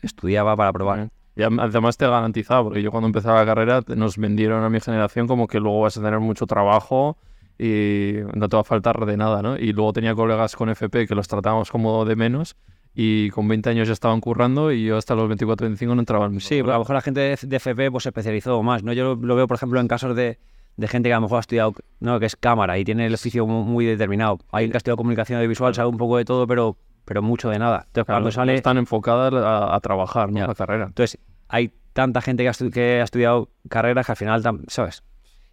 estudiaba 0.02 0.56
para 0.56 0.72
probar. 0.74 1.10
Y 1.36 1.42
además 1.44 1.98
te 1.98 2.06
garantizaba, 2.08 2.64
porque 2.64 2.84
yo 2.84 2.92
cuando 2.92 3.08
empezaba 3.08 3.40
la 3.40 3.46
carrera 3.46 3.82
nos 3.96 4.18
vendieron 4.18 4.64
a 4.64 4.70
mi 4.70 4.80
generación 4.80 5.28
como 5.28 5.48
que 5.48 5.60
luego 5.60 5.82
vas 5.82 5.98
a 5.98 6.02
tener 6.02 6.20
mucho 6.20 6.46
trabajo 6.46 7.18
y 7.58 8.18
no 8.36 8.48
te 8.50 8.56
va 8.56 8.62
a 8.62 8.64
faltar 8.64 9.04
de 9.06 9.18
nada, 9.18 9.42
¿no? 9.42 9.58
Y 9.58 9.74
luego 9.74 9.94
tenía 9.94 10.14
colegas 10.14 10.56
con 10.56 10.70
FP 10.70 11.08
que 11.08 11.16
los 11.16 11.28
tratábamos 11.28 11.72
como 11.72 12.06
de 12.06 12.16
menos 12.16 12.56
y 12.94 13.32
con 13.32 13.48
20 13.48 13.70
años 13.72 13.88
ya 13.88 13.94
estaban 13.94 14.22
currando 14.22 14.72
y 14.72 14.86
yo 14.86 14.98
hasta 14.98 15.16
los 15.16 15.28
24, 15.28 15.66
25 15.66 15.96
no 15.96 16.02
entraba 16.02 16.26
al 16.26 16.40
Sí, 16.40 16.58
pero 16.62 16.72
a 16.72 16.74
lo 16.74 16.80
mejor 16.82 16.96
la 16.96 17.02
gente 17.02 17.20
de, 17.22 17.38
de 17.42 17.56
FP 17.56 17.90
pues, 17.90 18.04
se 18.04 18.10
especializó 18.10 18.62
más, 18.62 18.84
¿no? 18.84 18.94
Yo 18.94 19.16
lo, 19.16 19.16
lo 19.16 19.36
veo, 19.36 19.48
por 19.48 19.56
ejemplo, 19.56 19.80
en 19.80 19.88
casos 19.88 20.16
de, 20.16 20.38
de 20.78 20.88
gente 20.88 21.10
que 21.10 21.14
a 21.14 21.18
lo 21.18 21.22
mejor 21.24 21.38
ha 21.38 21.42
estudiado, 21.42 21.74
¿no? 22.00 22.20
Que 22.20 22.26
es 22.26 22.36
cámara 22.36 22.78
y 22.80 22.84
tiene 22.84 23.06
el 23.06 23.14
oficio 23.14 23.46
mu- 23.46 23.64
muy, 23.64 23.86
determinado. 23.86 24.40
Hay 24.52 24.70
que 24.70 24.76
ha 24.76 24.80
estudiado 24.80 24.98
comunicación 24.98 25.38
audiovisual, 25.38 25.74
sabe 25.76 25.90
un 25.90 25.98
poco 25.98 26.18
de 26.18 26.26
todo, 26.26 26.48
pero, 26.48 26.78
pero 27.06 27.22
mucho 27.22 27.50
de 27.50 27.60
nada. 27.60 27.84
Entonces, 27.88 28.06
Claro, 28.06 28.18
cuando 28.18 28.32
sale... 28.32 28.56
están 28.56 28.78
enfocadas 28.78 29.34
a, 29.34 29.76
a 29.76 29.80
trabajar, 29.82 30.32
¿no? 30.32 30.48
La 30.48 30.56
carrera. 30.56 30.86
Entonces, 30.86 31.20
hay 31.48 31.72
tanta 31.94 32.22
gente 32.22 32.44
que 32.44 32.50
ha, 32.50 32.54
que 32.72 33.02
ha 33.02 33.04
estudiado 33.04 33.50
carreras 33.70 34.06
que 34.06 34.12
al 34.14 34.16
final, 34.18 34.42
¿sabes? 34.68 35.04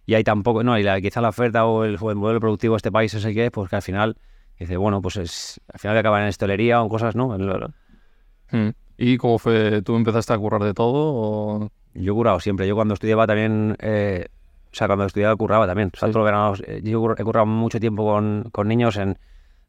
Y 0.07 0.15
hay 0.15 0.23
tampoco, 0.23 0.63
no, 0.63 0.77
y 0.79 0.83
la, 0.83 0.99
quizá 0.99 1.21
la 1.21 1.29
oferta 1.29 1.65
o 1.65 1.83
el, 1.85 1.97
o 2.01 2.09
el 2.09 2.15
modelo 2.15 2.39
productivo 2.39 2.73
de 2.73 2.77
este 2.77 2.91
país 2.91 3.13
es 3.13 3.23
el 3.23 3.33
que 3.35 3.45
es, 3.45 3.51
pues 3.51 3.69
que 3.69 3.75
al 3.75 3.81
final 3.83 4.17
dice, 4.59 4.75
bueno, 4.77 5.01
pues 5.01 5.17
es, 5.17 5.61
al 5.71 5.79
final 5.79 5.95
acaban 5.97 6.23
en 6.23 6.29
hostelería 6.29 6.81
o 6.81 6.89
cosas, 6.89 7.15
¿no? 7.15 7.35
En 7.35 7.45
lo- 7.45 7.71
Mm. 8.51 8.69
¿Y 8.97 9.17
cómo 9.17 9.39
fue? 9.39 9.81
¿Tú 9.81 9.95
empezaste 9.95 10.33
a 10.33 10.37
currar 10.37 10.61
de 10.63 10.73
todo? 10.73 11.13
O... 11.15 11.69
Yo 11.93 12.11
he 12.11 12.15
currado 12.15 12.39
siempre. 12.39 12.67
Yo 12.67 12.75
cuando 12.75 12.93
estudiaba 12.95 13.25
también, 13.25 13.75
eh, 13.79 14.27
o 14.71 14.75
sea, 14.75 14.87
cuando 14.87 15.05
estudiaba 15.05 15.35
curraba 15.35 15.67
también. 15.67 15.91
O 15.93 15.97
sea, 15.97 16.07
Sí. 16.07 16.13
todos 16.13 16.23
los 16.23 16.25
veranos, 16.25 16.63
eh, 16.65 16.81
yo 16.83 17.13
he 17.17 17.23
currado 17.23 17.45
mucho 17.45 17.79
tiempo 17.79 18.05
con, 18.05 18.45
con 18.51 18.67
niños 18.67 18.95
en, 18.97 19.17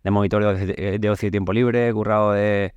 de 0.05 0.11
monitoreo 0.11 0.55
de, 0.55 0.65
ocio- 0.75 0.99
de 1.01 1.11
ocio 1.11 1.29
y 1.29 1.31
tiempo 1.31 1.53
libre, 1.53 1.88
he 1.88 1.93
currado 1.93 2.33
de, 2.33 2.75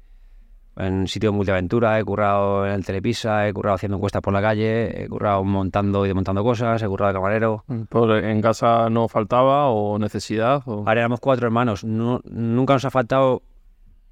en 0.77 1.07
sitio 1.07 1.31
de 1.31 1.35
multiaventura, 1.37 1.99
he 1.99 2.03
currado 2.03 2.65
en 2.65 2.73
el 2.73 2.85
Telepisa, 2.85 3.47
he 3.47 3.53
currado 3.53 3.75
haciendo 3.75 3.95
encuestas 3.97 4.21
por 4.21 4.33
la 4.33 4.41
calle, 4.41 5.03
he 5.03 5.07
currado 5.07 5.43
montando 5.43 6.03
y 6.05 6.09
desmontando 6.09 6.43
cosas, 6.43 6.81
he 6.83 6.87
currado 6.87 7.13
de 7.13 7.17
camarero. 7.17 7.63
¿Por- 7.89 8.11
¿En 8.23 8.41
casa 8.41 8.89
no 8.89 9.07
faltaba 9.07 9.69
o 9.69 9.97
necesidad? 9.99 10.61
O... 10.65 10.79
Ahora 10.79 11.01
éramos 11.01 11.19
cuatro 11.19 11.45
hermanos. 11.47 11.83
No- 11.83 12.21
nunca 12.25 12.73
nos 12.73 12.85
ha 12.85 12.91
faltado 12.91 13.41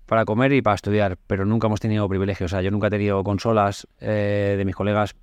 para 0.06 0.26
comer 0.26 0.54
y 0.54 0.62
para 0.62 0.76
estudiar, 0.76 1.18
pero 1.28 1.46
nunca 1.46 1.68
hemos 1.68 1.80
tenido 1.80 2.08
privilegios. 2.08 2.52
O 2.52 2.56
sea, 2.56 2.62
yo 2.62 2.72
nunca 2.72 2.88
he 2.88 2.92
tenido 2.92 3.24
consolas 3.24 3.88
eh, 4.00 4.56
de 4.58 4.66
mis 4.66 4.76
colegas. 4.76 5.16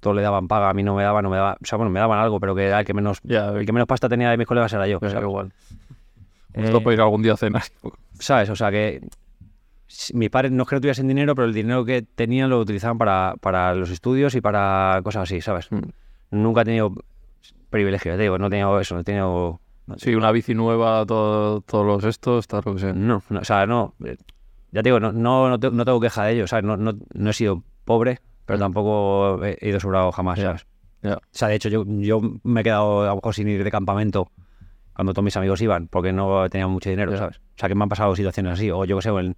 Todos 0.00 0.16
le 0.16 0.22
daban 0.22 0.48
paga, 0.48 0.70
a 0.70 0.74
mí 0.74 0.82
no 0.82 0.94
me 0.96 1.02
daban, 1.02 1.22
no 1.22 1.30
me 1.30 1.36
daban. 1.36 1.56
O 1.62 1.66
sea, 1.66 1.76
bueno, 1.76 1.90
me 1.90 2.00
daban 2.00 2.18
algo, 2.18 2.40
pero 2.40 2.54
que 2.54 2.66
era 2.66 2.80
el 2.80 2.86
que 2.86 2.94
menos, 2.94 3.20
el 3.24 3.66
que 3.66 3.72
menos 3.72 3.86
pasta 3.86 4.08
tenía 4.08 4.30
de 4.30 4.36
mis 4.38 4.46
colegas 4.46 4.72
era 4.72 4.86
yo. 4.86 4.98
me 5.00 5.08
da 5.08 5.12
¿sabes? 5.14 5.28
igual. 5.28 5.52
Eh, 6.54 6.80
para 6.82 6.94
ir 6.94 7.00
algún 7.00 7.22
día 7.22 7.34
a 7.34 7.36
cenar. 7.36 7.62
¿Sabes? 8.18 8.48
O 8.50 8.56
sea, 8.56 8.70
que 8.70 9.00
mis 10.14 10.30
padres 10.30 10.52
no 10.52 10.62
es 10.62 10.68
que 10.68 10.74
no 10.76 10.80
tuviesen 10.80 11.08
dinero, 11.08 11.34
pero 11.34 11.46
el 11.46 11.54
dinero 11.54 11.84
que 11.84 12.02
tenían 12.02 12.48
lo 12.50 12.60
utilizaban 12.60 12.96
para, 12.98 13.34
para 13.40 13.74
los 13.74 13.90
estudios 13.90 14.34
y 14.34 14.40
para 14.40 15.00
cosas 15.04 15.24
así, 15.24 15.40
¿sabes? 15.40 15.70
Mm. 15.70 15.80
Nunca 16.30 16.62
he 16.62 16.64
tenido 16.64 16.92
privilegios, 17.70 18.16
te 18.16 18.22
digo, 18.22 18.38
no 18.38 18.46
he 18.46 18.50
tenido 18.50 18.80
eso, 18.80 18.94
no 18.94 19.00
he 19.00 19.04
tenido... 19.04 19.60
no- 19.86 19.98
Sí, 19.98 20.14
una 20.14 20.30
bici 20.32 20.54
nueva, 20.54 21.04
todo- 21.06 21.60
todos 21.62 21.86
los 21.86 22.04
estos, 22.04 22.46
tal, 22.46 22.62
lo 22.64 22.74
que 22.74 22.80
sea. 22.80 22.92
No, 22.92 23.22
no, 23.28 23.40
o 23.40 23.44
sea, 23.44 23.66
no. 23.66 23.94
Ya 24.72 24.82
te 24.82 24.88
digo, 24.88 25.00
no, 25.00 25.12
no, 25.12 25.56
no 25.58 25.58
tengo 25.84 26.00
queja 26.00 26.24
de 26.24 26.32
ello, 26.34 26.46
¿sabes? 26.46 26.64
No, 26.64 26.76
no, 26.76 26.94
no 27.12 27.30
he 27.30 27.32
sido 27.32 27.62
pobre, 27.84 28.20
pero 28.50 28.58
tampoco 28.64 29.44
he 29.44 29.68
ido 29.68 29.80
sobrado 29.80 30.10
jamás, 30.12 30.38
Ya, 30.38 30.44
¿sabes? 30.44 30.66
ya. 31.02 31.14
O 31.16 31.20
sea, 31.30 31.48
de 31.48 31.54
hecho, 31.54 31.68
yo, 31.68 31.84
yo 31.86 32.20
me 32.42 32.60
he 32.60 32.64
quedado 32.64 33.02
a 33.02 33.06
lo 33.06 33.14
mejor 33.16 33.34
sin 33.34 33.48
ir 33.48 33.62
de 33.64 33.70
campamento 33.70 34.30
cuando 34.94 35.12
todos 35.14 35.24
mis 35.24 35.36
amigos 35.36 35.60
iban, 35.62 35.88
porque 35.88 36.12
no 36.12 36.48
tenía 36.50 36.66
mucho 36.66 36.90
dinero. 36.90 37.16
¿sabes? 37.16 37.38
O 37.38 37.58
sea, 37.58 37.68
que 37.68 37.74
me 37.74 37.82
han 37.84 37.88
pasado 37.88 38.14
situaciones 38.14 38.52
así. 38.54 38.70
O 38.70 38.84
yo 38.84 38.96
que 38.96 39.02
sé, 39.02 39.08
en- 39.10 39.36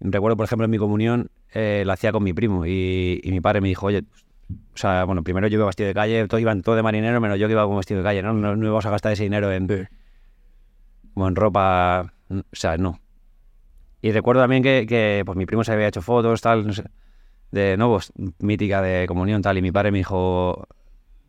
recuerdo, 0.00 0.36
por 0.36 0.44
ejemplo, 0.44 0.64
en 0.64 0.70
mi 0.70 0.78
comunión, 0.78 1.30
eh, 1.54 1.84
la 1.86 1.92
hacía 1.92 2.10
con 2.10 2.22
mi 2.24 2.32
primo 2.32 2.66
y, 2.66 3.20
y 3.22 3.30
mi 3.30 3.40
padre 3.40 3.60
me 3.60 3.68
dijo, 3.68 3.86
oye, 3.86 4.02
o 4.50 4.76
sea, 4.76 5.04
bueno, 5.04 5.22
primero 5.22 5.46
yo 5.46 5.58
iba 5.58 5.66
vestido 5.66 5.86
de 5.86 5.94
calle, 5.94 6.26
todos 6.26 6.40
iban 6.40 6.62
todo 6.62 6.74
de 6.74 6.82
marinero, 6.82 7.20
menos 7.20 7.38
yo 7.38 7.46
que 7.46 7.52
iba 7.52 7.64
con 7.66 7.76
vestido 7.76 7.98
de 7.98 8.04
calle, 8.04 8.22
¿no? 8.22 8.32
No, 8.32 8.56
no 8.56 8.64
íbamos 8.66 8.84
a 8.86 8.90
gastar 8.90 9.12
ese 9.12 9.22
dinero 9.22 9.52
en, 9.52 9.68
Sí. 9.68 9.84
como 11.14 11.28
en 11.28 11.36
ropa, 11.36 12.12
o 12.30 12.42
sea, 12.52 12.76
no. 12.76 12.98
Y 14.00 14.10
recuerdo 14.10 14.42
también 14.42 14.62
que, 14.62 14.84
que, 14.88 15.22
pues 15.24 15.36
mi 15.38 15.46
primo 15.46 15.62
se 15.62 15.72
había 15.72 15.86
hecho 15.88 16.02
fotos, 16.02 16.40
tal, 16.40 16.66
no 16.66 16.72
sé, 16.72 16.84
de 17.52 17.76
nuevos, 17.76 18.12
mítica 18.40 18.82
de 18.82 19.06
comunión, 19.06 19.42
tal, 19.42 19.58
y 19.58 19.62
mi 19.62 19.70
padre 19.70 19.92
me 19.92 19.98
dijo, 19.98 20.66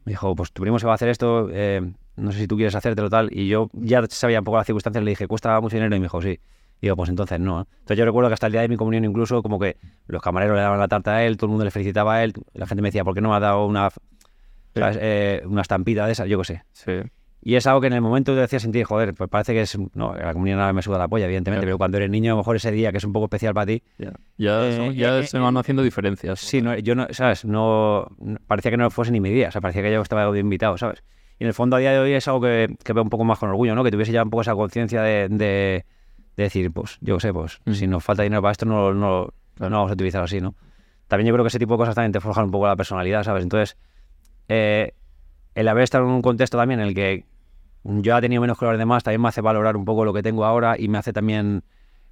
me 0.05 0.13
dijo, 0.13 0.35
pues 0.35 0.51
tu 0.51 0.61
primo 0.63 0.79
se 0.79 0.87
va 0.87 0.93
a 0.93 0.95
hacer 0.95 1.09
esto, 1.09 1.49
eh, 1.51 1.81
no 2.15 2.31
sé 2.31 2.39
si 2.39 2.47
tú 2.47 2.55
quieres 2.55 2.73
hacértelo, 2.73 3.09
tal, 3.09 3.29
y 3.31 3.47
yo 3.47 3.69
ya 3.73 4.01
sabía 4.09 4.39
un 4.39 4.45
poco 4.45 4.57
las 4.57 4.65
circunstancias, 4.65 5.03
le 5.03 5.11
dije, 5.11 5.27
cuesta 5.27 5.59
mucho 5.61 5.75
dinero, 5.75 5.95
y 5.95 5.99
me 5.99 6.05
dijo, 6.05 6.21
sí. 6.21 6.39
Y 6.81 6.87
digo, 6.87 6.97
pues 6.97 7.09
entonces 7.09 7.39
no. 7.39 7.67
Entonces 7.71 7.97
yo 7.97 8.03
recuerdo 8.03 8.29
que 8.29 8.33
hasta 8.33 8.47
el 8.47 8.51
día 8.51 8.61
de 8.61 8.67
mi 8.67 8.75
comunión 8.75 9.05
incluso 9.05 9.41
como 9.41 9.57
que 9.57 9.77
los 10.07 10.21
camareros 10.21 10.55
le 10.55 10.61
daban 10.61 10.79
la 10.79 10.89
tarta 10.89 11.15
a 11.15 11.23
él, 11.23 11.37
todo 11.37 11.45
el 11.45 11.51
mundo 11.51 11.63
le 11.63 11.71
felicitaba 11.71 12.15
a 12.15 12.23
él, 12.23 12.33
la 12.53 12.67
gente 12.67 12.81
me 12.81 12.89
decía, 12.89 13.05
¿por 13.05 13.13
qué 13.13 13.21
no 13.21 13.29
me 13.29 13.35
ha 13.35 13.39
dado 13.39 13.65
una. 13.65 13.89
Eh, 14.75 15.43
una 15.45 15.61
estampita 15.61 16.05
de 16.07 16.11
esa? 16.11 16.25
Yo 16.25 16.39
qué 16.39 16.45
sé. 16.45 16.63
Sí. 16.73 17.09
Y 17.45 17.55
es 17.55 17.67
algo 17.67 17.81
que 17.81 17.87
en 17.87 17.93
el 17.93 17.99
momento 18.01 18.33
te 18.33 18.39
decía 18.39 18.59
sentir, 18.59 18.85
joder, 18.85 19.13
pues 19.13 19.29
parece 19.29 19.53
que 19.53 19.61
es. 19.61 19.77
No, 19.95 20.15
la 20.15 20.31
comunión 20.31 20.59
ahora 20.61 20.71
me 20.71 20.81
suda 20.81 20.97
la 20.97 21.09
polla, 21.09 21.25
evidentemente, 21.25 21.61
Claro. 21.65 21.71
pero 21.73 21.77
cuando 21.77 21.97
eres 21.97 22.09
niño, 22.09 22.31
a 22.31 22.35
lo 22.35 22.37
mejor 22.37 22.55
ese 22.55 22.71
día 22.71 22.91
que 22.91 22.99
es 22.99 23.03
un 23.03 23.11
poco 23.11 23.25
especial 23.25 23.53
para 23.53 23.65
ti. 23.65 23.83
Ya, 23.97 24.13
ya, 24.37 24.65
Eh, 24.67 24.75
son- 24.77 24.93
ya 24.93 25.19
eh, 25.19 25.27
se 25.27 25.37
eh, 25.37 25.39
van 25.41 25.57
haciendo 25.57 25.83
diferencias. 25.83 26.39
Sí, 26.39 26.61
no, 26.61 26.77
yo 26.77 26.95
no, 26.95 27.07
¿sabes? 27.11 27.43
No. 27.43 28.07
Parecía 28.47 28.71
que 28.71 28.77
no 28.77 28.89
fuese 28.89 29.11
ni 29.11 29.19
mi 29.19 29.29
día, 29.29 29.49
o 29.49 29.51
sea, 29.51 29.59
parecía 29.59 29.81
que 29.81 29.91
yo 29.91 30.01
estaba 30.01 30.31
de 30.31 30.39
invitado, 30.39 30.77
¿sabes? 30.77 31.03
Y 31.37 31.43
en 31.43 31.49
el 31.49 31.53
fondo 31.53 31.75
a 31.75 31.79
día 31.79 31.91
de 31.91 31.99
hoy 31.99 32.13
es 32.13 32.25
algo 32.29 32.39
que, 32.41 32.75
que 32.81 32.93
veo 32.93 33.03
un 33.03 33.09
poco 33.09 33.25
más 33.25 33.39
con 33.39 33.49
orgullo, 33.49 33.75
¿no? 33.75 33.83
Que 33.83 33.91
tuviese 33.91 34.13
ya 34.13 34.23
un 34.23 34.29
poco 34.29 34.41
esa 34.43 34.53
conciencia 34.55 35.01
de, 35.01 35.27
de, 35.27 35.85
de 36.37 36.43
decir, 36.43 36.71
pues, 36.71 36.97
yo 37.01 37.19
sé, 37.19 37.33
pues, 37.33 37.59
Mm. 37.65 37.73
si 37.73 37.87
nos 37.87 38.03
falta 38.05 38.23
dinero 38.23 38.41
para 38.41 38.53
esto, 38.53 38.65
no, 38.65 38.93
no, 38.93 39.27
no 39.59 39.69
vamos 39.69 39.91
a 39.91 39.93
utilizar 39.95 40.23
así, 40.23 40.39
¿no? 40.39 40.55
También 41.09 41.27
yo 41.27 41.33
creo 41.33 41.43
que 41.43 41.49
ese 41.49 41.59
tipo 41.59 41.73
de 41.73 41.79
cosas 41.79 41.95
también 41.95 42.13
te 42.13 42.21
forjan 42.21 42.45
un 42.45 42.51
poco 42.51 42.67
la 42.67 42.75
personalidad, 42.77 43.23
¿sabes? 43.23 43.43
Entonces, 43.43 43.75
eh, 44.47 44.93
el 45.55 45.67
haber 45.67 45.83
estado 45.83 46.05
en 46.05 46.11
un 46.11 46.21
contexto 46.21 46.57
también 46.57 46.79
en 46.79 46.87
el 46.87 46.93
que 46.95 47.25
yo 47.83 48.17
he 48.17 48.21
tenido 48.21 48.41
menos 48.41 48.57
que 48.57 48.65
los 48.65 48.77
demás, 48.77 49.03
también 49.03 49.21
me 49.21 49.27
hace 49.27 49.41
valorar 49.41 49.75
un 49.75 49.85
poco 49.85 50.05
lo 50.05 50.13
que 50.13 50.23
tengo 50.23 50.45
ahora 50.45 50.75
y 50.77 50.87
me 50.87 50.97
hace 50.97 51.13
también 51.13 51.63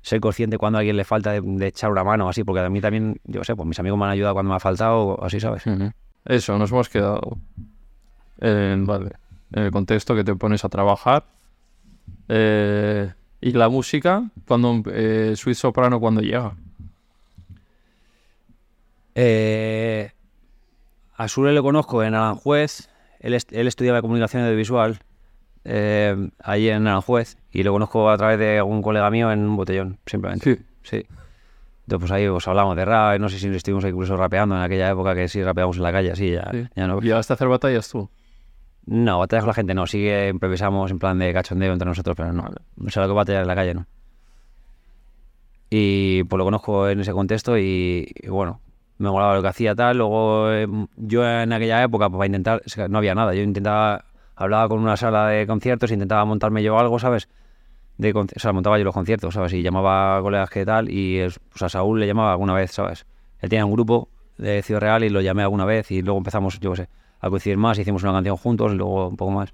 ser 0.02 0.20
consciente 0.20 0.58
cuando 0.58 0.78
a 0.78 0.80
alguien 0.80 0.98
le 0.98 1.04
falta 1.04 1.32
de, 1.32 1.42
de 1.42 1.68
echar 1.68 1.92
una 1.92 2.04
mano 2.04 2.28
así, 2.28 2.44
porque 2.44 2.62
a 2.62 2.70
mí 2.70 2.82
también, 2.82 3.20
yo 3.24 3.44
sé, 3.44 3.56
pues 3.56 3.68
mis 3.68 3.80
amigos 3.80 4.00
me 4.00 4.06
han 4.06 4.12
ayudado 4.12 4.34
cuando 4.34 4.50
me 4.50 4.56
ha 4.56 4.60
faltado, 4.60 5.00
o 5.00 5.24
así, 5.24 5.40
¿sabes? 5.40 5.64
Eso, 6.26 6.58
nos 6.58 6.72
hemos 6.72 6.90
quedado 6.90 7.38
en, 8.40 8.86
vale, 8.86 9.12
en 9.54 9.64
el 9.64 9.72
contexto 9.72 10.16
que 10.16 10.24
te 10.24 10.36
pones 10.36 10.66
a 10.66 10.70
trabajar. 10.70 11.24
Eh, 12.28 13.12
y 13.42 13.52
la 13.52 13.70
música, 13.70 14.24
cuando 14.48 14.84
eh, 14.92 15.34
Sweet 15.36 15.58
Soprano, 15.58 16.00
cuando 16.00 16.22
llega. 16.22 16.56
Eh, 19.16 20.12
a 21.16 21.28
Sule 21.28 21.54
lo 21.54 21.64
conozco 21.64 22.04
en 22.04 22.16
Aranjuez, 22.16 22.90
él, 23.20 23.38
él 23.52 23.68
estudiaba 23.68 24.02
comunicación 24.02 24.44
audiovisual 24.44 25.00
eh, 25.66 26.30
allí 26.44 26.70
en 26.70 26.88
Aranjuez 26.88 27.38
y 27.52 27.64
lo 27.64 27.72
conozco 27.74 28.10
a 28.10 28.18
través 28.18 28.40
de 28.40 28.58
algún 28.58 28.82
colega 28.82 29.10
mío 29.12 29.32
en 29.32 29.40
un 29.48 29.56
botellón, 29.56 29.98
simplemente. 30.06 30.56
Sí. 30.56 30.62
Sí. 30.84 31.06
Entonces, 31.86 32.00
pues 32.00 32.12
ahí 32.12 32.28
os 32.28 32.48
hablamos 32.48 32.76
de 32.76 32.86
rap, 32.86 33.20
no 33.20 33.28
sé 33.30 33.38
si 33.40 33.48
estuvimos 33.50 33.84
incluso 33.86 34.16
rapeando 34.16 34.56
en 34.56 34.62
aquella 34.62 34.90
época 34.92 35.14
que 35.16 35.28
sí 35.28 35.44
rapeamos 35.44 35.78
en 35.78 35.84
la 35.84 35.92
calle, 35.92 36.12
así 36.12 36.32
ya, 36.32 36.48
Sí. 36.52 36.68
ya 36.76 36.88
no. 36.88 37.00
¿Llegaste 37.00 37.34
a 37.34 37.36
hacer 37.36 37.48
batallas 37.48 37.90
tú? 37.90 38.10
No, 38.86 39.20
batallas 39.20 39.44
con 39.44 39.50
la 39.50 39.54
gente 39.54 39.74
no, 39.74 39.86
sí 39.86 40.00
que 40.00 40.30
improvisamos 40.30 40.90
en 40.90 41.00
plan 41.00 41.20
de 41.20 41.34
cachondeo 41.34 41.74
entre 41.74 41.88
nosotros, 41.88 42.16
pero 42.16 42.32
no. 42.34 42.50
No 42.78 42.90
sé 42.90 43.00
lo 43.00 43.08
que 43.08 43.14
batallar 43.14 43.42
en 43.44 43.48
la 43.48 43.56
calle, 43.56 43.74
¿no? 43.74 43.86
Y 45.70 46.24
pues 46.26 46.38
lo 46.38 46.44
conozco 46.46 46.90
en 46.90 47.00
ese 47.00 47.14
contexto 47.14 47.58
y, 47.58 48.12
y 48.16 48.28
bueno, 48.28 48.60
me 48.98 49.10
molaba 49.10 49.36
lo 49.36 49.42
que 49.42 49.48
hacía 49.48 49.74
tal. 49.76 49.98
Luego 49.98 50.52
eh, 50.52 50.68
yo 50.98 51.26
en 51.28 51.54
aquella 51.54 51.84
época, 51.84 52.10
pues 52.10 52.18
para 52.18 52.26
intentar, 52.26 52.62
no 52.90 52.98
había 52.98 53.16
nada. 53.16 53.34
Yo 53.34 53.42
intentaba, 53.42 54.04
hablaba 54.42 54.68
con 54.70 54.80
una 54.80 54.98
sala 54.98 55.28
de 55.28 55.46
conciertos, 55.48 55.92
intentaba 55.92 56.26
montarme 56.26 56.64
yo 56.64 56.78
algo, 56.80 57.00
¿sabes? 57.00 57.30
De, 57.98 58.12
o 58.14 58.26
sea, 58.38 58.52
montaba 58.54 58.78
yo 58.78 58.84
los 58.84 58.94
conciertos, 58.94 59.34
¿sabes? 59.34 59.54
Y 59.54 59.62
llamaba 59.62 60.18
a 60.18 60.22
colegas 60.22 60.50
que 60.50 60.66
tal 60.66 60.90
y 60.90 61.20
es- 61.20 61.40
pues 61.50 61.62
a 61.64 61.70
Saúl 61.70 62.00
le 62.00 62.08
llamaba 62.08 62.32
alguna 62.32 62.54
vez, 62.54 62.72
¿sabes? 62.72 63.06
Él 63.40 63.50
tenía 63.50 63.66
un 63.66 63.72
grupo 63.74 64.10
de 64.38 64.62
Ciudad 64.64 64.82
Real 64.82 65.04
y 65.04 65.10
lo 65.10 65.22
llamé 65.22 65.44
alguna 65.44 65.66
vez 65.66 65.92
y 65.92 66.02
luego 66.02 66.18
empezamos, 66.18 66.60
yo 66.60 66.72
qué 66.72 66.78
sé, 66.78 66.90
a 67.20 67.30
coincidir 67.30 67.58
más, 67.58 67.78
hicimos 67.78 68.02
una 68.04 68.14
canción 68.14 68.38
juntos 68.38 68.72
y 68.74 68.76
luego 68.76 69.08
un 69.10 69.18
poco 69.18 69.32
más 69.32 69.54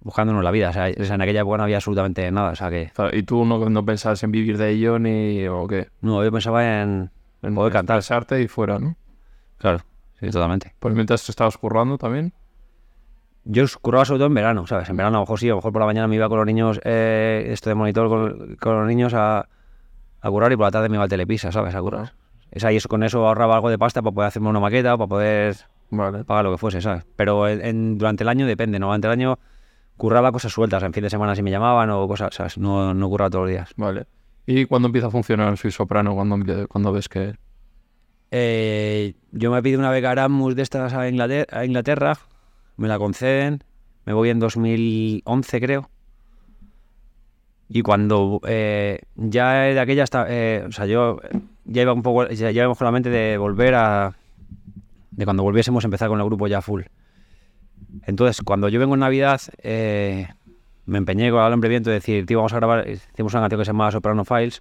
buscándonos 0.00 0.44
la 0.44 0.50
vida. 0.50 0.70
O 0.70 0.72
sea, 0.72 0.88
en 0.88 1.20
aquella 1.22 1.40
época 1.40 1.56
no 1.56 1.62
había 1.64 1.76
absolutamente 1.76 2.30
nada. 2.30 2.50
O 2.50 2.54
sea 2.56 2.70
que 2.70 2.92
¿Y 3.12 3.22
tú 3.22 3.44
no, 3.44 3.68
no 3.70 3.84
pensabas 3.84 4.22
en 4.22 4.30
vivir 4.30 4.58
de 4.58 4.70
ello 4.70 4.98
ni 4.98 5.46
o 5.48 5.66
qué? 5.66 5.88
no, 6.02 6.22
yo 6.22 6.30
pensaba 6.30 6.82
en, 6.82 7.10
en 7.42 7.54
poder 7.54 7.72
cantar. 7.72 7.96
Expresarte 7.98 8.40
y 8.42 8.48
fuera, 8.48 8.78
¿no? 8.78 8.96
Claro, 9.58 9.78
sí, 10.20 10.26
totalmente. 10.30 10.74
Pues 10.78 10.94
mientras 10.94 11.24
tú 11.24 11.32
estabas 11.32 11.56
currando 11.58 11.98
también. 11.98 12.32
Yo 13.44 13.64
curraba 13.80 14.04
sobre 14.04 14.18
todo 14.18 14.26
en 14.28 14.34
verano, 14.34 14.66
¿sabes? 14.66 14.88
En 14.88 14.96
verano 14.96 15.16
a 15.16 15.20
lo 15.20 15.22
mejor 15.24 15.38
sí, 15.38 15.46
a 15.46 15.50
lo 15.50 15.56
mejor 15.56 15.72
por 15.72 15.80
la 15.80 15.86
mañana 15.86 16.06
me 16.06 16.14
iba 16.16 16.28
con 16.28 16.38
los 16.38 16.46
niños, 16.46 16.80
eh, 16.84 17.46
esto 17.48 17.70
de 17.70 17.74
monitor 17.74 18.08
con, 18.08 18.56
con 18.56 18.78
los 18.78 18.86
niños 18.86 19.14
a, 19.14 19.48
a 20.20 20.30
currar 20.30 20.52
y 20.52 20.56
por 20.56 20.66
la 20.66 20.70
tarde 20.70 20.88
me 20.88 20.96
iba 20.96 21.02
al 21.04 21.08
Telepisa, 21.10 21.50
¿sabes? 21.50 21.74
A 21.74 21.80
currar. 21.80 22.12
Es 22.52 22.64
ahí, 22.64 22.76
eso, 22.76 22.88
con 22.88 23.02
eso 23.02 23.26
ahorraba 23.26 23.54
algo 23.56 23.68
de 23.70 23.78
pasta 23.78 24.00
para 24.02 24.14
poder 24.14 24.28
hacerme 24.28 24.48
una 24.48 24.60
maqueta 24.60 24.94
o 24.94 24.98
para 24.98 25.08
poder 25.08 25.56
Vale. 25.90 26.24
pagar 26.24 26.44
lo 26.44 26.52
que 26.52 26.58
fuese, 26.58 26.80
¿sabes? 26.80 27.04
Pero 27.16 27.48
en- 27.48 27.64
en- 27.64 27.98
durante 27.98 28.22
el 28.22 28.28
año 28.28 28.46
depende, 28.46 28.78
¿no? 28.78 28.86
Durante 28.86 29.08
el 29.08 29.12
año 29.12 29.38
curraba 29.96 30.30
cosas 30.32 30.52
sueltas, 30.52 30.82
en 30.84 30.92
fin 30.92 31.02
de 31.02 31.10
semana 31.10 31.34
si 31.34 31.42
me 31.42 31.50
llamaban 31.50 31.90
o 31.90 32.06
cosas, 32.06 32.34
¿sabes? 32.34 32.58
No, 32.58 32.94
no 32.94 33.08
curraba 33.08 33.30
todos 33.30 33.44
los 33.46 33.50
días. 33.50 33.72
Vale. 33.76 34.06
¿Y 34.46 34.66
cuándo 34.66 34.86
empieza 34.86 35.08
a 35.08 35.10
funcionar 35.10 35.56
Soy 35.56 35.70
Soprano? 35.72 36.14
¿Cuándo, 36.14 36.68
cuándo 36.68 36.92
ves 36.92 37.08
que...? 37.08 37.34
Eh, 38.30 39.14
yo 39.32 39.50
me 39.50 39.62
pido 39.62 39.78
una 39.78 39.90
beca 39.90 40.12
Erasmus 40.12 40.54
de 40.56 40.62
estas 40.62 40.94
a 40.94 41.08
Inglaterra, 41.08 41.46
a 41.58 41.64
Inglaterra, 41.64 42.16
me 42.82 42.88
la 42.88 42.98
conceden, 42.98 43.62
me 44.04 44.12
voy 44.12 44.30
en 44.30 44.40
2011 44.40 45.60
creo. 45.60 45.88
Y 47.68 47.82
cuando 47.82 48.40
eh, 48.46 49.00
ya 49.14 49.52
de 49.52 49.78
aquella 49.80 50.02
hasta, 50.02 50.26
eh, 50.28 50.64
o 50.68 50.72
sea, 50.72 50.86
yo 50.86 51.20
ya 51.64 51.82
iba 51.82 51.92
un 51.92 52.02
poco, 52.02 52.28
ya, 52.28 52.50
ya 52.50 52.66
con 52.66 52.84
la 52.84 52.90
mente 52.90 53.08
de 53.08 53.38
volver 53.38 53.76
a, 53.76 54.14
de 55.12 55.24
cuando 55.24 55.44
volviésemos 55.44 55.84
a 55.84 55.86
empezar 55.86 56.08
con 56.08 56.18
el 56.18 56.26
grupo 56.26 56.48
ya 56.48 56.60
full. 56.60 56.82
Entonces, 58.04 58.42
cuando 58.44 58.68
yo 58.68 58.80
vengo 58.80 58.94
en 58.94 59.00
Navidad, 59.00 59.40
eh, 59.62 60.26
me 60.84 60.98
empeñé 60.98 61.30
con 61.30 61.40
el 61.44 61.52
hombre 61.52 61.70
viento 61.70 61.88
de 61.88 61.94
decir, 61.94 62.26
tío, 62.26 62.38
vamos 62.38 62.52
a 62.52 62.56
grabar, 62.56 62.88
hicimos 62.88 63.32
una 63.32 63.42
canción 63.42 63.60
que 63.60 63.64
se 63.64 63.68
llama 63.70 63.92
Soprano 63.92 64.24
Files. 64.24 64.60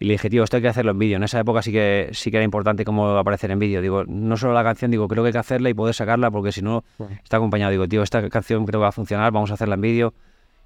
Y 0.00 0.04
le 0.06 0.14
dije, 0.14 0.30
tío, 0.30 0.44
esto 0.44 0.56
hay 0.56 0.62
que 0.62 0.68
hacerlo 0.68 0.92
en 0.92 0.98
vídeo. 0.98 1.16
En 1.16 1.24
esa 1.24 1.40
época 1.40 1.60
sí 1.62 1.72
que 1.72 2.10
sí 2.12 2.30
que 2.30 2.36
era 2.36 2.44
importante 2.44 2.84
cómo 2.84 3.18
aparecer 3.18 3.50
en 3.50 3.58
vídeo. 3.58 3.80
Digo, 3.82 4.04
no 4.04 4.36
solo 4.36 4.54
la 4.54 4.62
canción, 4.62 4.90
digo, 4.90 5.08
creo 5.08 5.24
que 5.24 5.28
hay 5.28 5.32
que 5.32 5.38
hacerla 5.38 5.70
y 5.70 5.74
poder 5.74 5.94
sacarla 5.94 6.30
porque 6.30 6.52
si 6.52 6.62
no 6.62 6.84
está 7.22 7.38
acompañado. 7.38 7.72
Digo, 7.72 7.88
tío, 7.88 8.02
esta 8.02 8.28
canción 8.28 8.64
creo 8.64 8.80
que 8.80 8.82
va 8.82 8.88
a 8.88 8.92
funcionar, 8.92 9.32
vamos 9.32 9.50
a 9.50 9.54
hacerla 9.54 9.74
en 9.74 9.80
vídeo. 9.80 10.14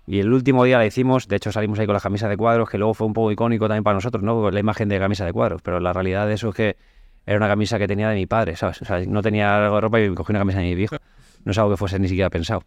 Y 0.07 0.19
el 0.19 0.33
último 0.33 0.65
día 0.65 0.79
la 0.79 0.87
hicimos, 0.87 1.29
de 1.29 1.37
hecho 1.37 1.53
salimos 1.53 1.79
ahí 1.79 1.87
con 1.87 1.95
la 1.95 2.01
camisa 2.01 2.29
de 2.29 2.37
cuadros, 2.37 2.69
que 2.69 2.77
luego 2.77 2.93
fue 2.93 3.07
un 3.07 3.13
poco 3.13 3.31
icónico 3.31 3.69
también 3.69 3.85
para 3.85 3.95
nosotros, 3.95 4.23
¿no? 4.23 4.51
La 4.51 4.61
imagen 4.61 4.89
de 4.89 4.99
camisa 4.99 5.25
de 5.25 5.33
cuadros, 5.33 5.63
pero 5.63 5.79
la 5.79 5.93
realidad 5.93 6.27
de 6.27 6.35
eso 6.35 6.49
es 6.49 6.55
que 6.55 6.77
era 7.25 7.37
una 7.37 7.47
camisa 7.47 7.79
que 7.79 7.87
tenía 7.87 8.09
de 8.09 8.17
mi 8.17 8.27
padre, 8.27 8.57
¿sabes? 8.57 8.83
O 8.83 8.85
sea, 8.85 8.99
no 9.07 9.23
tenía 9.23 9.65
algo 9.65 9.77
de 9.77 9.81
ropa 9.81 10.01
y 10.01 10.13
cogí 10.13 10.33
una 10.33 10.41
camisa 10.41 10.59
de 10.59 10.65
mi 10.65 10.75
viejo. 10.75 10.97
No 11.45 11.53
es 11.53 11.59
algo 11.59 11.71
que 11.71 11.77
fuese 11.77 11.99
ni 12.01 12.09
siquiera 12.09 12.31
pensado. 12.31 12.65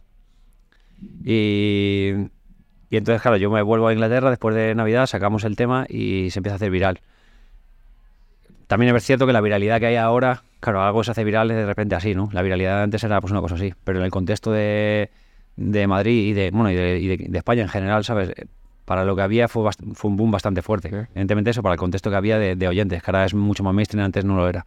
Y, 1.26 2.14
y 2.90 2.98
entonces, 2.98 3.22
claro, 3.22 3.38
yo 3.38 3.50
me 3.50 3.62
vuelvo 3.62 3.88
a 3.88 3.94
Inglaterra 3.94 4.30
después 4.30 4.56
de 4.56 4.76
Navidad, 4.76 5.06
sacamos 5.08 5.44
el 5.44 5.56
tema 5.56 5.86
y 5.90 6.30
se 6.32 6.40
empieza 6.40 6.56
a 6.56 6.58
hacer 6.58 6.72
viral. 6.72 7.00
También 8.68 8.96
es 8.96 9.04
cierto 9.04 9.28
que 9.28 9.34
la 9.34 9.42
viralidad 9.42 9.80
que 9.80 9.86
hay 9.88 9.96
ahora, 9.96 10.44
claro, 10.60 10.82
algo 10.82 11.04
se 11.04 11.12
hace 11.12 11.24
viral 11.24 11.48
de 11.50 11.66
repente 11.66 11.96
así, 11.96 12.16
¿no? 12.16 12.30
La 12.32 12.42
viralidad 12.42 12.82
antes 12.82 13.04
era 13.04 13.22
pues 13.22 13.32
una 13.32 13.42
cosa 13.42 13.56
así, 13.56 13.74
pero 13.84 14.00
en 14.00 14.06
el 14.06 14.12
contexto 14.12 14.52
de, 14.52 15.12
de 15.56 15.88
Madrid 15.88 16.30
y 16.30 16.34
de, 16.34 16.50
bueno, 16.52 16.72
y 16.72 16.76
de, 16.76 17.00
y 17.00 17.08
de- 17.08 17.26
de 17.30 17.38
España 17.38 17.62
en 17.62 17.70
general, 17.70 18.04
¿sabes? 18.04 18.34
Para 18.86 19.06
lo 19.06 19.16
que 19.16 19.22
había 19.22 19.48
fue, 19.48 19.70
fue 19.94 20.10
un 20.10 20.18
boom 20.18 20.32
bastante 20.32 20.62
fuerte. 20.64 20.90
Evidentemente 20.90 21.52
eso, 21.52 21.62
para 21.62 21.74
el 21.74 21.80
contexto 21.80 22.10
que 22.10 22.16
había 22.16 22.40
de, 22.40 22.56
de 22.56 22.68
oyentes, 22.68 23.04
que 23.04 23.12
ahora 23.12 23.26
es 23.26 23.34
mucho 23.36 23.64
más 23.64 23.74
mainstream, 23.74 24.04
antes 24.06 24.26
no 24.26 24.36
lo 24.36 24.48
era. 24.50 24.66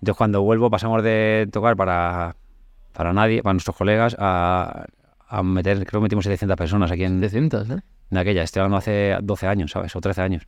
Entonces 0.00 0.16
cuando 0.18 0.42
vuelvo 0.42 0.68
pasamos 0.70 1.02
de 1.02 1.48
tocar 1.52 1.76
para, 1.76 2.36
para 2.92 3.12
nadie, 3.12 3.42
para 3.42 3.54
nuestros 3.54 3.76
colegas, 3.76 4.16
a, 4.18 4.86
a 5.28 5.42
meter, 5.42 5.78
creo 5.86 6.00
que 6.00 6.04
metimos 6.04 6.24
700 6.24 6.56
personas 6.56 6.90
aquí 6.90 7.04
en, 7.04 7.20
Decentes, 7.20 7.68
¿eh? 7.70 7.80
en 8.10 8.18
aquella. 8.18 8.42
Estoy 8.42 8.60
hablando 8.60 8.78
hace 8.78 9.16
12 9.22 9.46
años, 9.46 9.70
¿sabes? 9.70 9.94
O 9.96 10.00
13 10.00 10.22
años. 10.22 10.46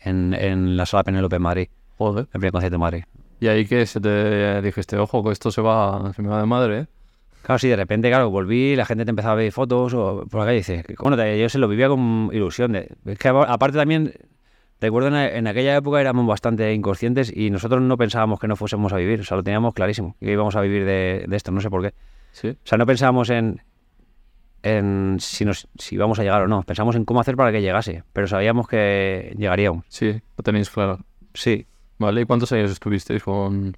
En, 0.00 0.34
en 0.34 0.76
la 0.76 0.86
sala 0.86 1.04
Penélope 1.04 1.36
en 1.36 1.42
Madrid, 1.42 1.68
Joder. 1.98 2.24
el 2.24 2.30
primer 2.30 2.52
concierto 2.52 2.76
en 2.76 2.80
Madrid. 2.80 3.04
Y 3.40 3.48
ahí 3.48 3.66
que 3.66 3.84
se 3.86 4.00
te 4.00 4.62
dijiste, 4.62 4.96
ojo, 4.96 5.22
que 5.22 5.30
esto 5.30 5.50
se 5.50 5.60
va, 5.60 6.12
se 6.14 6.22
me 6.22 6.28
va 6.28 6.40
de 6.40 6.46
madre, 6.46 6.78
¿eh? 6.80 6.86
Claro, 7.42 7.58
sí, 7.60 7.68
de 7.68 7.76
repente, 7.76 8.08
claro, 8.08 8.28
volví, 8.28 8.74
la 8.74 8.84
gente 8.84 9.04
te 9.04 9.10
empezaba 9.10 9.34
a 9.34 9.36
ver 9.36 9.52
fotos 9.52 9.94
o 9.94 10.26
por 10.28 10.50
y 10.50 10.56
dices, 10.56 10.84
bueno, 10.98 11.16
yo 11.36 11.48
se 11.48 11.58
lo 11.58 11.68
vivía 11.68 11.88
con 11.88 12.28
ilusión. 12.32 12.72
De, 12.72 12.92
es 13.04 13.18
que 13.18 13.28
aparte 13.28 13.78
también, 13.78 14.14
recuerdo 14.80 15.08
en, 15.08 15.14
en 15.14 15.46
aquella 15.46 15.76
época 15.76 16.00
éramos 16.00 16.26
bastante 16.26 16.74
inconscientes 16.74 17.32
y 17.34 17.50
nosotros 17.50 17.80
no 17.82 17.96
pensábamos 17.96 18.40
que 18.40 18.48
no 18.48 18.56
fuésemos 18.56 18.92
a 18.92 18.96
vivir, 18.96 19.20
o 19.20 19.24
sea, 19.24 19.36
lo 19.36 19.44
teníamos 19.44 19.74
clarísimo, 19.74 20.16
que 20.18 20.32
íbamos 20.32 20.56
a 20.56 20.60
vivir 20.60 20.84
de, 20.84 21.24
de 21.28 21.36
esto, 21.36 21.52
no 21.52 21.60
sé 21.60 21.70
por 21.70 21.82
qué. 21.82 21.94
Sí. 22.32 22.48
O 22.48 22.56
sea, 22.64 22.78
no 22.78 22.84
pensábamos 22.84 23.30
en, 23.30 23.62
en 24.66 25.18
si, 25.20 25.44
nos, 25.44 25.68
si 25.78 25.94
íbamos 25.94 26.18
a 26.18 26.22
llegar 26.22 26.42
o 26.42 26.48
no, 26.48 26.62
pensamos 26.62 26.96
en 26.96 27.04
cómo 27.04 27.20
hacer 27.20 27.36
para 27.36 27.52
que 27.52 27.62
llegase, 27.62 28.02
pero 28.12 28.26
sabíamos 28.26 28.66
que 28.68 29.34
llegaríamos. 29.38 29.84
Sí, 29.88 30.20
lo 30.36 30.42
tenéis 30.42 30.70
claro. 30.70 30.98
Sí, 31.34 31.66
Vale, 31.98 32.20
¿y 32.20 32.24
cuántos 32.26 32.52
años 32.52 32.70
estuvisteis 32.70 33.22
con 33.22 33.76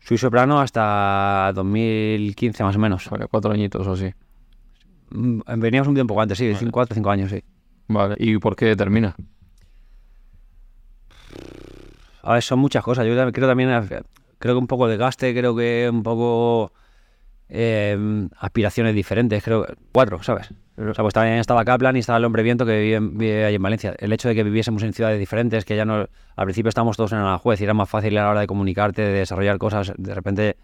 soy 0.00 0.18
soprano 0.18 0.60
hasta 0.60 1.52
2015 1.54 2.62
más 2.64 2.76
o 2.76 2.78
menos. 2.78 3.08
vale, 3.08 3.26
cuatro 3.28 3.52
añitos 3.52 3.86
o 3.86 3.92
así? 3.92 4.12
Mm, 5.10 5.40
Veníamos 5.58 5.88
un 5.88 5.94
tiempo 5.94 6.20
antes, 6.20 6.38
sí, 6.38 6.46
Vale. 6.46 6.58
5, 6.58 6.72
4 6.72 6.94
5 6.94 7.10
años, 7.10 7.30
sí. 7.30 7.42
Vale, 7.88 8.16
¿y 8.18 8.38
por 8.38 8.56
qué 8.56 8.74
termina? 8.76 9.14
A 12.22 12.34
ver, 12.34 12.42
son 12.42 12.58
muchas 12.58 12.84
cosas. 12.84 13.06
Yo 13.06 13.16
también- 13.16 13.32
creo 13.32 13.48
también, 13.48 13.70
creo 14.38 14.54
que 14.54 14.58
un 14.58 14.66
poco 14.66 14.86
desgaste, 14.88 15.32
creo 15.34 15.56
que 15.56 15.88
un 15.92 16.02
poco 16.02 16.72
eh, 17.54 18.28
aspiraciones 18.38 18.94
diferentes, 18.94 19.42
creo 19.44 19.66
cuatro, 19.92 20.22
¿sabes? 20.22 20.50
O 20.76 20.94
sea, 20.94 21.02
pues 21.04 21.12
también 21.12 21.36
estaba 21.36 21.64
Kaplan 21.64 21.94
y 21.96 21.98
estaba 21.98 22.18
el 22.18 22.24
hombre 22.24 22.42
viento 22.42 22.64
que 22.64 22.80
vive, 22.80 22.98
vive 23.00 23.44
ahí 23.44 23.54
en 23.54 23.62
Valencia. 23.62 23.94
El 23.98 24.12
hecho 24.12 24.28
de 24.28 24.34
que 24.34 24.42
viviésemos 24.42 24.82
en 24.82 24.94
ciudades 24.94 25.18
diferentes, 25.18 25.64
que 25.66 25.76
ya 25.76 25.84
no, 25.84 26.06
al 26.36 26.44
principio 26.46 26.70
estábamos 26.70 26.96
todos 26.96 27.12
en 27.12 27.22
la 27.22 27.36
juez 27.38 27.60
y 27.60 27.64
era 27.64 27.74
más 27.74 27.90
fácil 27.90 28.16
a 28.16 28.22
la 28.24 28.30
hora 28.30 28.40
de 28.40 28.46
comunicarte, 28.46 29.02
de 29.02 29.12
desarrollar 29.12 29.58
cosas, 29.58 29.92
de 29.96 30.14
repente, 30.14 30.56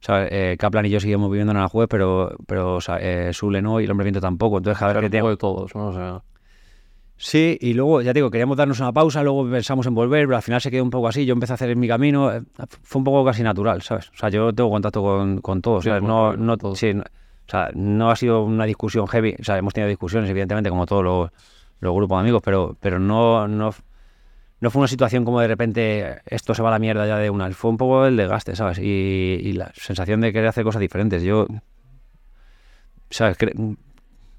o 0.00 0.04
sea, 0.04 0.26
eh, 0.30 0.56
Kaplan 0.58 0.84
y 0.84 0.90
yo 0.90 1.00
seguimos 1.00 1.30
viviendo 1.30 1.52
en 1.52 1.58
la 1.58 1.68
juez, 1.68 1.88
pero, 1.90 2.36
pero 2.46 2.74
o 2.76 2.80
sea, 2.82 2.98
eh, 3.00 3.32
Sule 3.32 3.62
no 3.62 3.80
y 3.80 3.84
el 3.84 3.90
hombre 3.90 4.04
viento 4.04 4.20
tampoco. 4.20 4.58
Entonces, 4.58 4.78
cada 4.78 4.92
vez 4.92 5.02
que 5.02 5.10
tengo- 5.10 5.30
de 5.30 5.38
todos, 5.38 5.74
¿no? 5.74 5.88
O 5.88 5.92
sea, 5.94 6.22
Sí, 7.18 7.56
y 7.62 7.72
luego, 7.72 8.02
ya 8.02 8.12
te 8.12 8.18
digo, 8.18 8.30
queríamos 8.30 8.58
darnos 8.58 8.78
una 8.78 8.92
pausa, 8.92 9.22
luego 9.22 9.48
pensamos 9.50 9.86
en 9.86 9.94
volver, 9.94 10.26
pero 10.26 10.36
al 10.36 10.42
final 10.42 10.60
se 10.60 10.70
quedó 10.70 10.82
un 10.84 10.90
poco 10.90 11.08
así. 11.08 11.24
Yo 11.24 11.32
empecé 11.32 11.52
a 11.52 11.54
hacer 11.54 11.74
mi 11.74 11.88
camino, 11.88 12.30
eh, 12.30 12.42
fue 12.82 12.98
un 12.98 13.04
poco 13.04 13.24
casi 13.24 13.42
natural, 13.42 13.80
¿sabes? 13.82 14.10
O 14.10 14.16
sea, 14.16 14.28
yo 14.28 14.52
tengo 14.52 14.68
contacto 14.70 15.02
con, 15.02 15.40
con 15.40 15.62
todos, 15.62 15.82
Sí, 15.84 15.88
¿sabes? 15.90 16.02
No, 16.02 16.36
no, 16.36 16.58
todos. 16.58 16.78
sí, 16.78 16.92
no- 16.92 17.02
o 17.02 17.50
sea, 17.50 17.70
no 17.74 18.10
ha 18.10 18.16
sido 18.16 18.42
una 18.44 18.64
discusión 18.66 19.06
heavy, 19.06 19.34
o 19.40 19.44
sea, 19.44 19.56
hemos 19.56 19.72
tenido 19.72 19.88
discusiones, 19.88 20.28
evidentemente, 20.28 20.68
como 20.68 20.84
todos 20.84 21.04
los, 21.04 21.30
los 21.80 21.94
grupos 21.94 22.18
de 22.18 22.20
amigos, 22.22 22.42
pero, 22.44 22.76
pero 22.80 22.98
no, 22.98 23.46
no, 23.48 23.70
no 24.60 24.70
fue 24.70 24.80
una 24.80 24.88
situación 24.88 25.24
como 25.24 25.40
de 25.40 25.48
repente 25.48 26.20
esto 26.26 26.54
se 26.54 26.62
va 26.62 26.68
a 26.70 26.72
la 26.72 26.78
mierda 26.78 27.06
ya 27.06 27.18
de 27.18 27.30
una. 27.30 27.50
Fue 27.52 27.70
un 27.70 27.76
poco 27.78 28.06
el 28.06 28.16
desgaste, 28.16 28.56
¿sabes? 28.56 28.78
Y, 28.78 29.38
y 29.42 29.52
la 29.54 29.70
sensación 29.74 30.20
de 30.20 30.32
querer 30.32 30.48
hacer 30.48 30.64
cosas 30.64 30.80
diferentes. 30.80 31.22
Yo, 31.22 31.46
¿sabes? 33.10 33.38
Cre- 33.38 33.54
o 33.58 33.76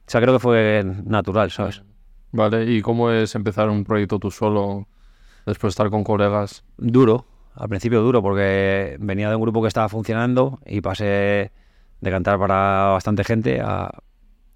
sea, 0.09 0.21
creo 0.21 0.33
que 0.35 0.39
fue 0.39 0.83
natural, 1.05 1.51
¿sabes? 1.51 1.83
Vale, 2.31 2.65
¿y 2.65 2.81
cómo 2.81 3.09
es 3.11 3.35
empezar 3.35 3.69
un 3.69 3.83
proyecto 3.83 4.19
tú 4.19 4.31
solo 4.31 4.87
después 5.45 5.69
de 5.71 5.73
estar 5.73 5.89
con 5.89 6.03
colegas? 6.03 6.63
Duro, 6.77 7.25
al 7.55 7.69
principio 7.69 8.01
duro, 8.01 8.21
porque 8.21 8.97
venía 8.99 9.29
de 9.29 9.35
un 9.35 9.41
grupo 9.41 9.61
que 9.61 9.67
estaba 9.69 9.89
funcionando 9.89 10.59
y 10.65 10.81
pasé 10.81 11.51
de 12.01 12.11
cantar 12.11 12.37
para 12.37 12.89
bastante 12.93 13.23
gente 13.23 13.61
a, 13.61 13.89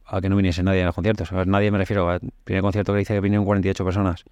a 0.06 0.22
que 0.22 0.30
no 0.30 0.36
viniese 0.36 0.64
nadie 0.64 0.82
en 0.82 0.86
los 0.86 0.96
conciertos. 0.96 1.32
A 1.32 1.36
ver, 1.36 1.48
nadie 1.48 1.72
me 1.72 1.78
refiero 1.78 2.10
al 2.10 2.20
primer 2.44 2.62
concierto 2.62 2.94
que 2.94 3.02
hice 3.02 3.14
que 3.14 3.22
vinieron 3.22 3.46
48 3.46 3.86
personas 3.86 4.26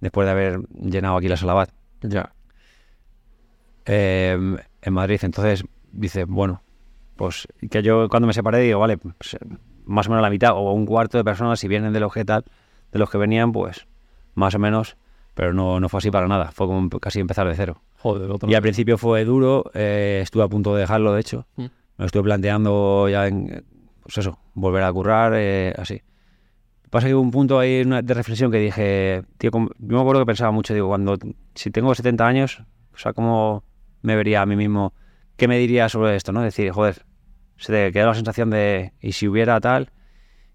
después 0.00 0.26
de 0.26 0.30
haber 0.32 0.60
llenado 0.80 1.16
aquí 1.16 1.28
la 1.28 1.36
Salabat 1.36 1.70
Ya. 2.02 2.32
eh, 3.86 4.56
en 4.82 4.92
Madrid. 4.92 5.18
Entonces 5.22 5.64
dice, 5.92 6.24
bueno, 6.24 6.62
pues 7.16 7.48
que 7.70 7.82
yo 7.82 8.08
cuando 8.08 8.26
me 8.26 8.32
separé 8.32 8.58
digo, 8.60 8.78
vale, 8.80 8.98
pues, 8.98 9.36
más 9.84 10.06
o 10.06 10.10
menos 10.10 10.22
la 10.22 10.30
mitad 10.30 10.52
o 10.54 10.72
un 10.72 10.86
cuarto 10.86 11.16
de 11.18 11.24
personas, 11.24 11.58
si 11.60 11.68
vienen 11.68 11.92
de 11.92 12.00
los 12.00 12.12
que 12.12 12.24
tal, 12.24 12.44
de 12.96 13.00
los 13.00 13.10
que 13.10 13.18
venían, 13.18 13.52
pues 13.52 13.86
más 14.34 14.54
o 14.54 14.58
menos, 14.58 14.96
pero 15.34 15.52
no, 15.52 15.80
no 15.80 15.88
fue 15.88 15.98
así 15.98 16.10
para 16.10 16.26
nada. 16.28 16.50
Fue 16.52 16.66
como 16.66 16.88
casi 17.00 17.20
empezar 17.20 17.46
de 17.48 17.54
cero. 17.54 17.82
Joder, 17.98 18.30
otro. 18.30 18.48
Y 18.50 18.54
al 18.54 18.62
principio 18.62 18.96
fue 18.98 19.24
duro, 19.24 19.70
eh, 19.74 20.20
estuve 20.22 20.42
a 20.44 20.48
punto 20.48 20.74
de 20.74 20.80
dejarlo, 20.82 21.12
de 21.12 21.20
hecho. 21.20 21.46
Mm. 21.56 21.64
Me 21.98 22.06
estuve 22.06 22.22
planteando 22.24 23.08
ya 23.08 23.26
en, 23.26 23.64
pues 24.02 24.18
eso, 24.18 24.38
volver 24.54 24.82
a 24.82 24.92
currar, 24.92 25.32
eh, 25.34 25.74
así. 25.78 26.02
Pasa 26.90 27.06
que 27.08 27.14
hubo 27.14 27.22
un 27.22 27.30
punto 27.30 27.58
ahí 27.58 27.82
una- 27.84 28.02
de 28.02 28.14
reflexión 28.14 28.50
que 28.50 28.58
dije, 28.58 29.22
tío, 29.38 29.50
como- 29.50 29.68
yo 29.78 29.96
me 29.96 30.00
acuerdo 30.00 30.20
que 30.22 30.26
pensaba 30.26 30.50
mucho, 30.52 30.72
digo, 30.74 30.88
cuando, 30.88 31.16
si 31.54 31.70
tengo 31.70 31.94
70 31.94 32.26
años, 32.26 32.62
o 32.94 32.98
sea, 32.98 33.12
¿cómo 33.12 33.64
me 34.02 34.14
vería 34.16 34.42
a 34.42 34.46
mí 34.46 34.56
mismo? 34.56 34.94
¿Qué 35.36 35.48
me 35.48 35.58
diría 35.58 35.88
sobre 35.88 36.16
esto, 36.16 36.32
no? 36.32 36.40
Decir, 36.42 36.70
joder, 36.70 37.04
se 37.56 37.72
te 37.72 37.92
queda 37.92 38.06
la 38.06 38.14
sensación 38.14 38.50
de, 38.50 38.92
y 39.00 39.12
si 39.12 39.26
hubiera 39.28 39.60
tal, 39.60 39.90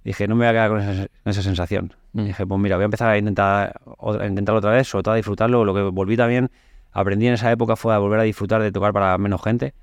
dije, 0.03 0.27
no 0.27 0.35
me 0.35 0.45
voy 0.45 0.49
a 0.49 0.51
quedar 0.53 0.69
con 0.69 0.79
esa, 0.81 1.07
con 1.23 1.31
esa 1.31 1.41
sensación. 1.43 1.93
Mm. 2.13 2.25
Dije, 2.25 2.45
pues 2.45 2.59
mira, 2.59 2.75
voy 2.75 2.83
a 2.83 2.85
empezar 2.85 3.09
a 3.09 3.17
intentar 3.17 3.79
otra- 3.97 4.25
a 4.25 4.27
intentarlo 4.27 4.59
otra 4.59 4.71
vez, 4.71 4.87
sobre 4.87 5.03
todo 5.03 5.13
a 5.13 5.17
disfrutarlo. 5.17 5.63
Lo 5.65 5.73
que 5.73 5.81
volví 5.81 6.17
también, 6.17 6.49
aprendí 6.91 7.27
en 7.27 7.33
esa 7.33 7.51
época 7.51 7.75
fue 7.75 7.93
a 7.93 7.97
volver 7.99 8.19
a 8.19 8.23
disfrutar 8.23 8.61
de 8.61 8.71
tocar 8.71 8.91
para 8.93 9.17
menos 9.17 9.41
gente. 9.41 9.73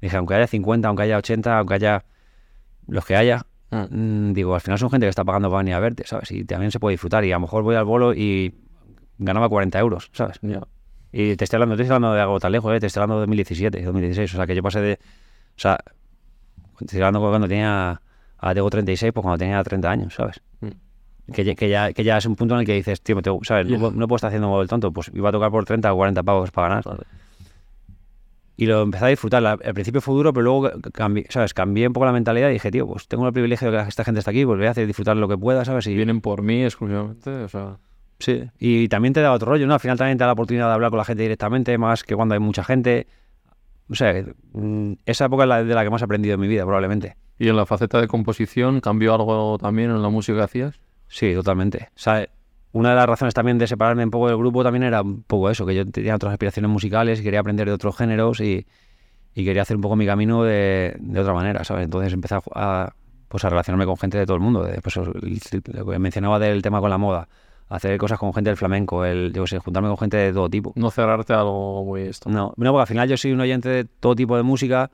Dije, 0.00 0.16
aunque 0.16 0.34
haya 0.34 0.46
50, 0.46 0.88
aunque 0.88 1.02
haya 1.04 1.16
80, 1.18 1.58
aunque 1.58 1.74
haya 1.74 2.04
los 2.86 3.04
que 3.04 3.16
haya, 3.16 3.44
Mm. 3.70 4.30
mm, 4.30 4.32
digo, 4.32 4.54
al 4.54 4.60
final 4.62 4.78
son 4.78 4.90
gente 4.90 5.04
que 5.06 5.10
está 5.10 5.24
pagando 5.24 5.50
para 5.50 5.58
venir 5.58 5.74
a 5.74 5.80
verte, 5.80 6.04
¿sabes? 6.06 6.30
Y 6.32 6.44
también 6.44 6.70
se 6.70 6.80
puede 6.80 6.94
disfrutar. 6.94 7.24
Y 7.24 7.32
a 7.32 7.36
lo 7.36 7.40
mejor 7.40 7.62
voy 7.62 7.76
al 7.76 7.84
bolo 7.84 8.14
y 8.14 8.54
ganaba 9.18 9.48
40 9.48 9.78
euros, 9.78 10.10
¿sabes? 10.14 10.38
Ya. 10.42 10.60
Y 11.12 11.36
te 11.36 11.44
estoy 11.44 11.56
hablando, 11.58 11.76
te 11.76 11.82
estoy 11.82 11.94
hablando 11.96 12.14
de 12.14 12.20
algo 12.22 12.40
tan 12.40 12.52
lejos, 12.52 12.74
¿eh? 12.74 12.80
te 12.80 12.86
estoy 12.86 13.00
hablando 13.02 13.16
de 13.16 13.20
2017, 13.22 13.82
2016. 13.84 14.32
O 14.34 14.36
sea, 14.36 14.46
que 14.46 14.54
yo 14.54 14.62
pasé 14.62 14.80
de. 14.80 14.92
O 14.94 15.58
sea, 15.60 15.78
te 16.78 16.84
estoy 16.86 17.00
hablando 17.00 17.20
cuando 17.20 17.46
tenía. 17.48 18.00
Ahora 18.38 18.54
tengo 18.54 18.70
36, 18.70 19.12
pues 19.12 19.22
cuando 19.22 19.38
tenía 19.38 19.62
30 19.64 19.90
años, 19.90 20.14
¿sabes? 20.14 20.40
Mm. 20.60 20.68
Que, 21.32 21.44
ya- 21.44 21.54
que, 21.54 21.68
ya, 21.68 21.92
que 21.92 22.04
ya 22.04 22.16
es 22.18 22.26
un 22.26 22.36
punto 22.36 22.54
en 22.54 22.60
el 22.60 22.66
que 22.66 22.74
dices, 22.74 23.00
tío, 23.02 23.20
te- 23.22 23.30
¿sabes? 23.42 23.66
Ya. 23.68 23.76
No, 23.78 23.90
no 23.90 24.08
puedo 24.08 24.16
estar 24.16 24.28
haciendo 24.28 24.60
el 24.62 24.68
tonto. 24.68 24.92
Pues 24.92 25.10
iba 25.14 25.28
a 25.28 25.32
tocar 25.32 25.50
por 25.50 25.64
30 25.64 25.92
o 25.92 25.96
40 25.96 26.22
pavos 26.22 26.50
para 26.50 26.68
ganar. 26.68 26.84
Vale. 26.84 27.02
Y 28.56 28.66
lo 28.66 28.82
empecé 28.82 29.04
a 29.04 29.08
disfrutar. 29.08 29.44
Al 29.46 29.58
principio 29.74 30.00
fue 30.00 30.14
duro, 30.16 30.32
pero 30.32 30.42
luego 30.42 30.70
cambié, 30.92 31.26
¿sabes? 31.28 31.54
Cambié 31.54 31.86
un 31.86 31.92
poco 31.92 32.06
la 32.06 32.12
mentalidad 32.12 32.48
y 32.50 32.54
dije, 32.54 32.70
tío, 32.72 32.86
pues 32.88 33.06
tengo 33.06 33.26
el 33.26 33.32
privilegio 33.32 33.70
de 33.70 33.82
que 33.84 33.88
esta 33.88 34.02
gente 34.04 34.18
está 34.18 34.32
aquí, 34.32 34.44
pues 34.44 34.58
voy 34.58 34.66
a 34.66 34.70
hacer 34.72 34.86
disfrutar 34.86 35.16
lo 35.16 35.28
que 35.28 35.38
pueda, 35.38 35.64
¿sabes? 35.64 35.86
Y, 35.86 35.94
Vienen 35.94 36.20
por 36.20 36.42
mí 36.42 36.64
exclusivamente, 36.64 37.30
o 37.30 37.48
sea... 37.48 37.76
Sí, 38.20 38.42
y 38.58 38.88
también 38.88 39.14
te 39.14 39.20
da 39.20 39.30
otro 39.32 39.52
rollo, 39.52 39.64
¿no? 39.68 39.74
Al 39.74 39.80
final 39.80 39.96
también 39.96 40.18
te 40.18 40.22
da 40.22 40.26
la 40.26 40.32
oportunidad 40.32 40.66
de 40.66 40.72
hablar 40.74 40.90
con 40.90 40.98
la 40.98 41.04
gente 41.04 41.22
directamente, 41.22 41.78
más 41.78 42.02
que 42.02 42.16
cuando 42.16 42.34
hay 42.34 42.40
mucha 42.40 42.64
gente. 42.64 43.06
O 43.88 43.94
sea, 43.94 44.12
mm, 44.54 44.94
esa 45.06 45.26
época 45.26 45.44
es 45.44 45.48
la 45.48 45.62
de 45.62 45.72
la 45.72 45.84
que 45.84 45.90
más 45.90 46.02
he 46.02 46.04
aprendido 46.04 46.34
en 46.34 46.40
mi 46.40 46.48
vida, 46.48 46.64
probablemente. 46.64 47.16
¿Y 47.38 47.48
en 47.48 47.54
la 47.56 47.64
faceta 47.64 48.00
de 48.00 48.08
composición 48.08 48.80
cambió 48.80 49.14
algo 49.14 49.56
también 49.58 49.90
en 49.92 50.02
la 50.02 50.08
música 50.08 50.36
que 50.38 50.42
hacías? 50.44 50.80
Sí, 51.08 51.34
totalmente. 51.34 51.88
O 51.96 51.98
sea, 51.98 52.28
una 52.72 52.90
de 52.90 52.96
las 52.96 53.06
razones 53.06 53.34
también 53.34 53.58
de 53.58 53.66
separarme 53.66 54.04
un 54.04 54.10
poco 54.10 54.28
del 54.28 54.36
grupo 54.36 54.62
también 54.62 54.82
era 54.82 55.02
un 55.02 55.22
poco 55.22 55.50
eso, 55.50 55.64
que 55.66 55.74
yo 55.74 55.86
tenía 55.90 56.14
otras 56.14 56.32
aspiraciones 56.32 56.70
musicales 56.70 57.20
y 57.20 57.22
quería 57.22 57.40
aprender 57.40 57.66
de 57.66 57.72
otros 57.72 57.96
géneros 57.96 58.40
y, 58.40 58.66
y 59.34 59.44
quería 59.44 59.62
hacer 59.62 59.76
un 59.76 59.82
poco 59.82 59.96
mi 59.96 60.06
camino 60.06 60.44
de, 60.44 60.96
de 60.98 61.20
otra 61.20 61.34
manera, 61.34 61.64
¿sabes? 61.64 61.84
Entonces 61.84 62.12
empecé 62.12 62.36
a, 62.36 62.42
a, 62.54 62.94
pues 63.28 63.44
a 63.44 63.50
relacionarme 63.50 63.86
con 63.86 63.96
gente 63.96 64.18
de 64.18 64.26
todo 64.26 64.36
el 64.36 64.42
mundo. 64.42 64.64
de, 64.64 64.80
pues, 64.82 64.96
lo 64.96 65.86
que 65.86 65.98
mencionaba 65.98 66.38
del 66.38 66.62
tema 66.62 66.80
con 66.80 66.90
la 66.90 66.98
moda, 66.98 67.28
hacer 67.68 67.96
cosas 67.98 68.18
con 68.18 68.34
gente 68.34 68.50
del 68.50 68.56
flamenco, 68.56 69.04
el, 69.04 69.32
yo 69.32 69.46
sé, 69.46 69.58
juntarme 69.58 69.88
con 69.88 69.98
gente 69.98 70.16
de 70.18 70.32
todo 70.32 70.50
tipo. 70.50 70.72
No 70.76 70.90
cerrarte 70.90 71.32
a 71.32 71.40
algo 71.40 71.84
muy 71.84 72.02
esto. 72.02 72.30
No, 72.30 72.52
no, 72.56 72.72
porque 72.72 72.82
al 72.82 72.86
final 72.88 73.08
yo 73.08 73.16
soy 73.16 73.32
un 73.32 73.40
oyente 73.40 73.68
de 73.70 73.84
todo 73.84 74.14
tipo 74.14 74.36
de 74.36 74.42
música 74.42 74.90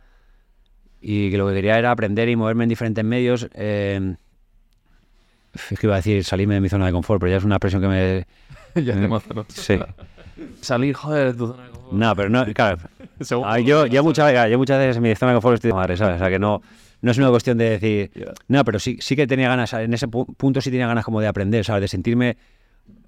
y 1.01 1.31
que 1.31 1.39
lo 1.39 1.49
que 1.49 1.55
quería 1.55 1.79
era 1.79 1.91
aprender 1.91 2.29
y 2.29 2.37
moverme 2.37 2.65
en 2.65 2.69
diferentes 2.71 3.05
medios. 3.05 3.49
eh, 3.55 4.17
Es 5.71 5.79
que 5.79 5.87
iba 5.87 5.95
a 5.95 5.99
decir 5.99 6.25
salirme 6.25 6.55
de 6.55 6.61
mi 6.61 6.69
zona 6.69 6.87
de 6.87 6.93
confort, 6.93 7.21
pero 7.21 7.31
ya 7.31 7.39
es 7.39 7.45
una 7.45 7.57
expresión 7.57 7.81
que 7.83 7.89
me... 7.89 8.27
ya 8.85 8.95
¿no? 8.97 9.21
Sí. 9.49 9.79
Salir, 10.61 10.95
joder, 10.95 11.33
de 11.33 11.39
tu 11.39 11.47
zona 11.49 11.65
de 11.65 11.71
confort. 11.71 11.93
No, 11.93 12.17
pero 12.17 12.29
no, 12.29 12.45
claro. 12.53 12.79
Ah, 13.45 13.61
yo, 13.61 13.87
yo, 13.87 14.03
muchas, 14.03 14.33
veces 14.33 14.97
en 14.97 15.03
mi 15.03 15.15
zona 15.15 15.33
de 15.33 15.37
confort 15.37 15.55
estoy 15.55 15.69
de 15.71 15.75
madre, 15.75 15.97
¿sabes? 15.97 16.17
O 16.17 16.19
sea, 16.19 16.29
que 16.29 16.39
no, 16.41 16.61
no 17.01 17.11
es 17.11 17.19
una 17.19 17.31
cuestión 17.31 17.57
de 17.57 17.71
decir... 17.71 18.11
Ya. 18.15 18.33
No, 18.49 18.65
pero 18.65 18.79
sí, 18.81 18.99
sí 19.01 19.15
que 19.15 19.27
tenía 19.29 19.49
ganas, 19.49 19.73
en 19.73 19.95
ese 19.95 20.09
pu- 20.09 20.27
punto 20.37 20.61
sí 20.61 20.71
tenía 20.71 20.89
ganas 20.89 21.05
como 21.05 21.21
de 21.21 21.29
aprender, 21.29 21.65
¿sabes? 21.65 21.83
De 21.83 21.89
sentirme, 21.89 22.37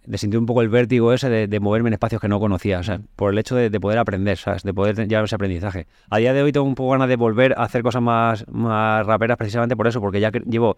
de 0.06 0.16
sentir 0.18 0.38
un 0.38 0.46
poco 0.46 0.62
el 0.62 0.68
vértigo 0.68 1.12
ese 1.12 1.28
de, 1.28 1.48
de 1.48 1.60
moverme 1.60 1.88
en 1.88 1.94
espacios 1.94 2.20
que 2.20 2.28
no 2.28 2.38
conocía, 2.38 2.78
o 2.78 2.82
sea, 2.84 3.00
por 3.16 3.32
el 3.32 3.38
hecho 3.38 3.56
de, 3.56 3.68
de 3.68 3.80
poder 3.80 3.98
aprender, 3.98 4.38
¿sabes? 4.38 4.62
De 4.62 4.72
poder 4.72 5.08
llevar 5.08 5.24
ese 5.24 5.34
aprendizaje. 5.34 5.88
A 6.08 6.18
día 6.18 6.32
de 6.32 6.42
hoy 6.42 6.52
tengo 6.52 6.64
un 6.66 6.76
poco 6.76 6.92
ganas 6.92 7.08
de 7.08 7.16
volver 7.16 7.54
a 7.58 7.64
hacer 7.64 7.82
cosas 7.82 8.00
más, 8.02 8.46
más 8.48 9.04
raperas 9.04 9.36
precisamente 9.36 9.74
por 9.76 9.88
eso, 9.88 10.00
porque 10.00 10.20
ya 10.20 10.30
que 10.30 10.38
llevo 10.40 10.76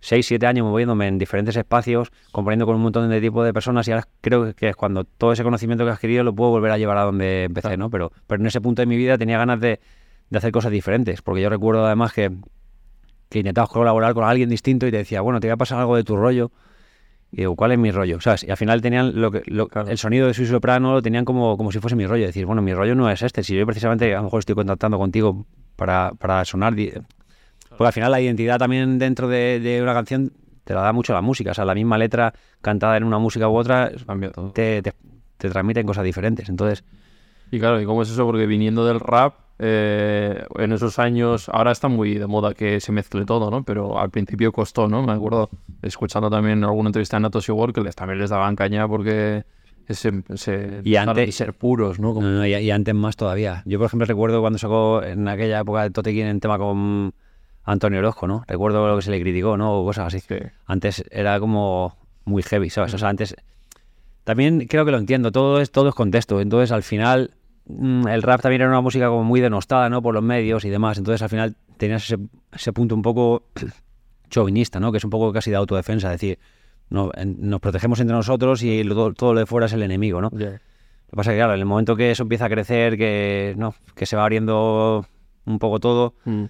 6, 0.00 0.26
7 0.26 0.46
años 0.46 0.66
moviéndome 0.66 1.06
en 1.08 1.18
diferentes 1.18 1.56
espacios, 1.56 2.10
componiendo 2.32 2.66
con 2.66 2.76
un 2.76 2.82
montón 2.82 3.08
de 3.10 3.20
tipos 3.20 3.44
de 3.44 3.52
personas 3.52 3.86
y 3.88 3.92
ahora 3.92 4.06
creo 4.20 4.54
que 4.54 4.68
es 4.70 4.76
cuando 4.76 5.04
todo 5.04 5.32
ese 5.32 5.42
conocimiento 5.44 5.84
que 5.84 5.90
he 5.90 5.92
adquirido 5.92 6.24
lo 6.24 6.34
puedo 6.34 6.50
volver 6.50 6.72
a 6.72 6.78
llevar 6.78 6.96
a 6.98 7.02
donde 7.04 7.44
empecé, 7.44 7.76
¿no? 7.76 7.90
Pero, 7.90 8.10
pero 8.26 8.40
en 8.40 8.46
ese 8.46 8.60
punto 8.60 8.82
de 8.82 8.86
mi 8.86 8.96
vida 8.96 9.18
tenía 9.18 9.38
ganas 9.38 9.60
de, 9.60 9.78
de 10.30 10.38
hacer 10.38 10.52
cosas 10.52 10.72
diferentes, 10.72 11.22
porque 11.22 11.42
yo 11.42 11.48
recuerdo 11.50 11.84
además 11.86 12.12
que 12.12 12.30
que 13.28 13.38
intentabas 13.38 13.70
colaborar 13.70 14.12
con 14.12 14.24
alguien 14.24 14.48
distinto 14.48 14.88
y 14.88 14.90
te 14.90 14.96
decía, 14.96 15.20
bueno, 15.20 15.38
te 15.38 15.46
voy 15.46 15.52
a 15.52 15.56
pasar 15.56 15.78
algo 15.78 15.94
de 15.94 16.02
tu 16.02 16.16
rollo. 16.16 16.50
Y 17.30 17.36
digo, 17.36 17.54
¿cuál 17.54 17.70
es 17.70 17.78
mi 17.78 17.92
rollo? 17.92 18.20
¿Sabes? 18.20 18.42
Y 18.42 18.50
al 18.50 18.56
final 18.56 18.80
tenían 18.82 19.20
lo 19.20 19.30
que, 19.30 19.42
lo- 19.46 19.68
Claro. 19.68 19.88
el 19.88 19.98
sonido 19.98 20.26
de 20.26 20.34
su 20.34 20.44
soprano 20.46 20.94
lo 20.94 21.00
tenían 21.00 21.24
como, 21.24 21.56
como 21.56 21.70
si 21.70 21.78
fuese 21.78 21.94
mi 21.94 22.06
rollo. 22.08 22.26
Decir, 22.26 22.44
bueno, 22.44 22.60
mi 22.60 22.74
rollo 22.74 22.96
no 22.96 23.08
es 23.08 23.22
este. 23.22 23.44
Si 23.44 23.54
yo 23.56 23.64
precisamente 23.66 24.12
a 24.12 24.16
lo 24.16 24.24
mejor 24.24 24.40
estoy 24.40 24.56
contactando 24.56 24.98
contigo 24.98 25.46
para, 25.76 26.10
para 26.18 26.44
sonar. 26.44 26.74
Porque 27.80 27.86
al 27.88 27.92
final 27.94 28.10
la 28.12 28.20
identidad 28.20 28.58
también 28.58 28.98
dentro 28.98 29.26
de, 29.26 29.58
de 29.58 29.82
una 29.82 29.94
canción 29.94 30.34
te 30.64 30.74
la 30.74 30.82
da 30.82 30.92
mucho 30.92 31.14
la 31.14 31.22
música. 31.22 31.52
O 31.52 31.54
sea, 31.54 31.64
la 31.64 31.74
misma 31.74 31.96
letra 31.96 32.34
cantada 32.60 32.98
en 32.98 33.04
una 33.04 33.18
música 33.18 33.48
u 33.48 33.56
otra 33.56 33.90
te, 34.52 34.82
te, 34.82 34.92
te 35.38 35.48
transmiten 35.48 35.86
cosas 35.86 36.04
diferentes. 36.04 36.50
Entonces, 36.50 36.84
Y 37.50 37.58
claro, 37.58 37.80
¿y 37.80 37.86
cómo 37.86 38.02
es 38.02 38.10
eso? 38.10 38.26
Porque 38.26 38.44
viniendo 38.44 38.84
del 38.84 39.00
rap, 39.00 39.32
eh, 39.58 40.44
en 40.58 40.72
esos 40.72 40.98
años, 40.98 41.48
ahora 41.48 41.72
está 41.72 41.88
muy 41.88 42.18
de 42.18 42.26
moda 42.26 42.52
que 42.52 42.80
se 42.80 42.92
mezcle 42.92 43.24
todo, 43.24 43.50
¿no? 43.50 43.62
Pero 43.64 43.98
al 43.98 44.10
principio 44.10 44.52
costó, 44.52 44.86
¿no? 44.86 45.02
Me 45.02 45.12
acuerdo 45.12 45.48
escuchando 45.80 46.28
también 46.28 46.62
alguna 46.64 46.90
entrevista 46.90 47.16
en 47.16 47.22
Natos 47.22 47.48
World 47.48 47.74
que 47.74 47.80
les, 47.80 47.96
también 47.96 48.18
les 48.18 48.28
daban 48.28 48.56
caña 48.56 48.86
porque 48.86 49.44
ese, 49.88 50.22
ese 50.28 50.82
Y 50.84 50.96
antes- 50.96 51.34
ser 51.34 51.54
puros, 51.54 51.98
¿no? 51.98 52.12
Como- 52.12 52.26
No, 52.26 52.34
no, 52.40 52.46
y, 52.46 52.54
y 52.54 52.70
antes 52.70 52.94
más 52.94 53.16
todavía. 53.16 53.62
Yo, 53.64 53.78
por 53.78 53.86
ejemplo, 53.86 54.04
recuerdo 54.04 54.42
cuando 54.42 54.58
sacó 54.58 55.02
en 55.02 55.26
aquella 55.28 55.60
época 55.60 55.84
de 55.84 55.90
Tote 55.90 56.12
King 56.12 56.24
en 56.24 56.40
tema 56.40 56.58
con 56.58 57.14
Antonio 57.70 57.98
Orozco, 58.00 58.26
¿no? 58.26 58.44
Recuerdo 58.46 58.86
lo 58.88 58.96
que 58.96 59.02
se 59.02 59.10
le 59.10 59.20
criticó, 59.20 59.56
¿no? 59.56 59.80
O 59.80 59.84
cosas 59.84 60.06
así. 60.14 60.20
Sí. 60.20 60.36
Antes 60.66 61.04
era 61.10 61.38
como 61.40 61.96
muy 62.24 62.42
heavy, 62.42 62.70
¿sabes? 62.70 62.94
O 62.94 62.98
sea, 62.98 63.08
antes... 63.08 63.34
También 64.24 64.66
creo 64.68 64.84
que 64.84 64.90
lo 64.90 64.98
entiendo, 64.98 65.32
todo 65.32 65.60
es, 65.60 65.70
todo 65.72 65.88
es 65.88 65.94
contexto. 65.94 66.40
Entonces, 66.40 66.72
al 66.72 66.82
final, 66.82 67.32
mm, 67.66 68.06
el 68.08 68.22
rap 68.22 68.40
también 68.42 68.60
era 68.62 68.70
una 68.70 68.80
música 68.80 69.08
como 69.08 69.24
muy 69.24 69.40
denostada, 69.40 69.88
¿no? 69.88 70.02
Por 70.02 70.14
los 70.14 70.22
medios 70.22 70.64
y 70.64 70.68
demás. 70.70 70.98
Entonces, 70.98 71.22
al 71.22 71.28
final, 71.30 71.56
tenías 71.78 72.04
ese, 72.04 72.18
ese 72.52 72.72
punto 72.72 72.94
un 72.94 73.02
poco 73.02 73.44
chauvinista, 74.30 74.78
¿no? 74.78 74.92
Que 74.92 74.98
es 74.98 75.04
un 75.04 75.10
poco 75.10 75.32
casi 75.32 75.50
de 75.50 75.56
autodefensa, 75.56 76.08
es 76.14 76.20
decir, 76.20 76.38
no, 76.90 77.10
en- 77.14 77.36
nos 77.48 77.60
protegemos 77.60 77.98
entre 78.00 78.14
nosotros 78.14 78.62
y 78.62 78.84
lo- 78.84 79.12
todo, 79.14 79.32
lo 79.34 79.40
de 79.40 79.46
fuera 79.46 79.66
es 79.66 79.72
el 79.72 79.82
enemigo, 79.82 80.20
¿no? 80.20 80.30
Ya. 80.32 80.50
Lo 80.50 80.58
que 81.12 81.16
pasa 81.16 81.30
es 81.30 81.34
que, 81.34 81.38
claro, 81.38 81.54
en 81.54 81.60
el 81.60 81.66
momento 81.66 81.96
que 81.96 82.10
eso 82.12 82.22
empieza 82.22 82.44
a 82.44 82.48
crecer, 82.50 82.96
que, 82.96 83.54
no, 83.56 83.74
que 83.96 84.06
se 84.06 84.14
va 84.16 84.22
abriendo 84.22 85.06
un 85.46 85.58
poco 85.58 85.80
todo, 85.80 86.14
Mm. 86.24 86.44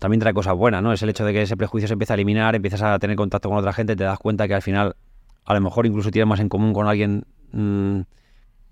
También 0.00 0.18
trae 0.18 0.34
cosas 0.34 0.56
buenas, 0.56 0.82
¿no? 0.82 0.92
Es 0.92 1.00
el 1.02 1.10
hecho 1.10 1.24
de 1.24 1.32
que 1.32 1.42
ese 1.42 1.56
prejuicio 1.56 1.86
se 1.86 1.92
empieza 1.92 2.14
a 2.14 2.16
eliminar, 2.16 2.56
empiezas 2.56 2.82
a 2.82 2.98
tener 2.98 3.14
contacto 3.16 3.48
con 3.48 3.58
otra 3.58 3.72
gente, 3.72 3.94
te 3.94 4.02
das 4.02 4.18
cuenta 4.18 4.48
que 4.48 4.54
al 4.54 4.62
final, 4.62 4.96
a 5.44 5.54
lo 5.54 5.60
mejor 5.60 5.86
incluso 5.86 6.10
tienes 6.10 6.26
más 6.28 6.40
en 6.40 6.48
común 6.48 6.72
con 6.72 6.88
alguien 6.88 7.24
mm, 7.52 8.00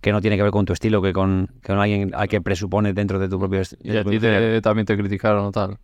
que 0.00 0.10
no 0.12 0.20
tiene 0.20 0.36
que 0.36 0.42
ver 0.42 0.50
con 0.52 0.64
tu 0.64 0.72
estilo 0.72 1.00
que 1.02 1.12
con, 1.12 1.48
que 1.62 1.68
con 1.68 1.78
alguien 1.78 2.12
al 2.14 2.28
que 2.28 2.40
presupone 2.40 2.92
dentro 2.94 3.18
de 3.20 3.28
tu 3.28 3.38
propio 3.38 3.60
est- 3.60 3.74
Y 3.82 3.96
a 3.96 4.02
ti 4.04 4.18
te- 4.18 4.60
también 4.62 4.86
te 4.86 4.96
criticaron 4.96 5.44
o 5.44 5.52
tal. 5.52 5.78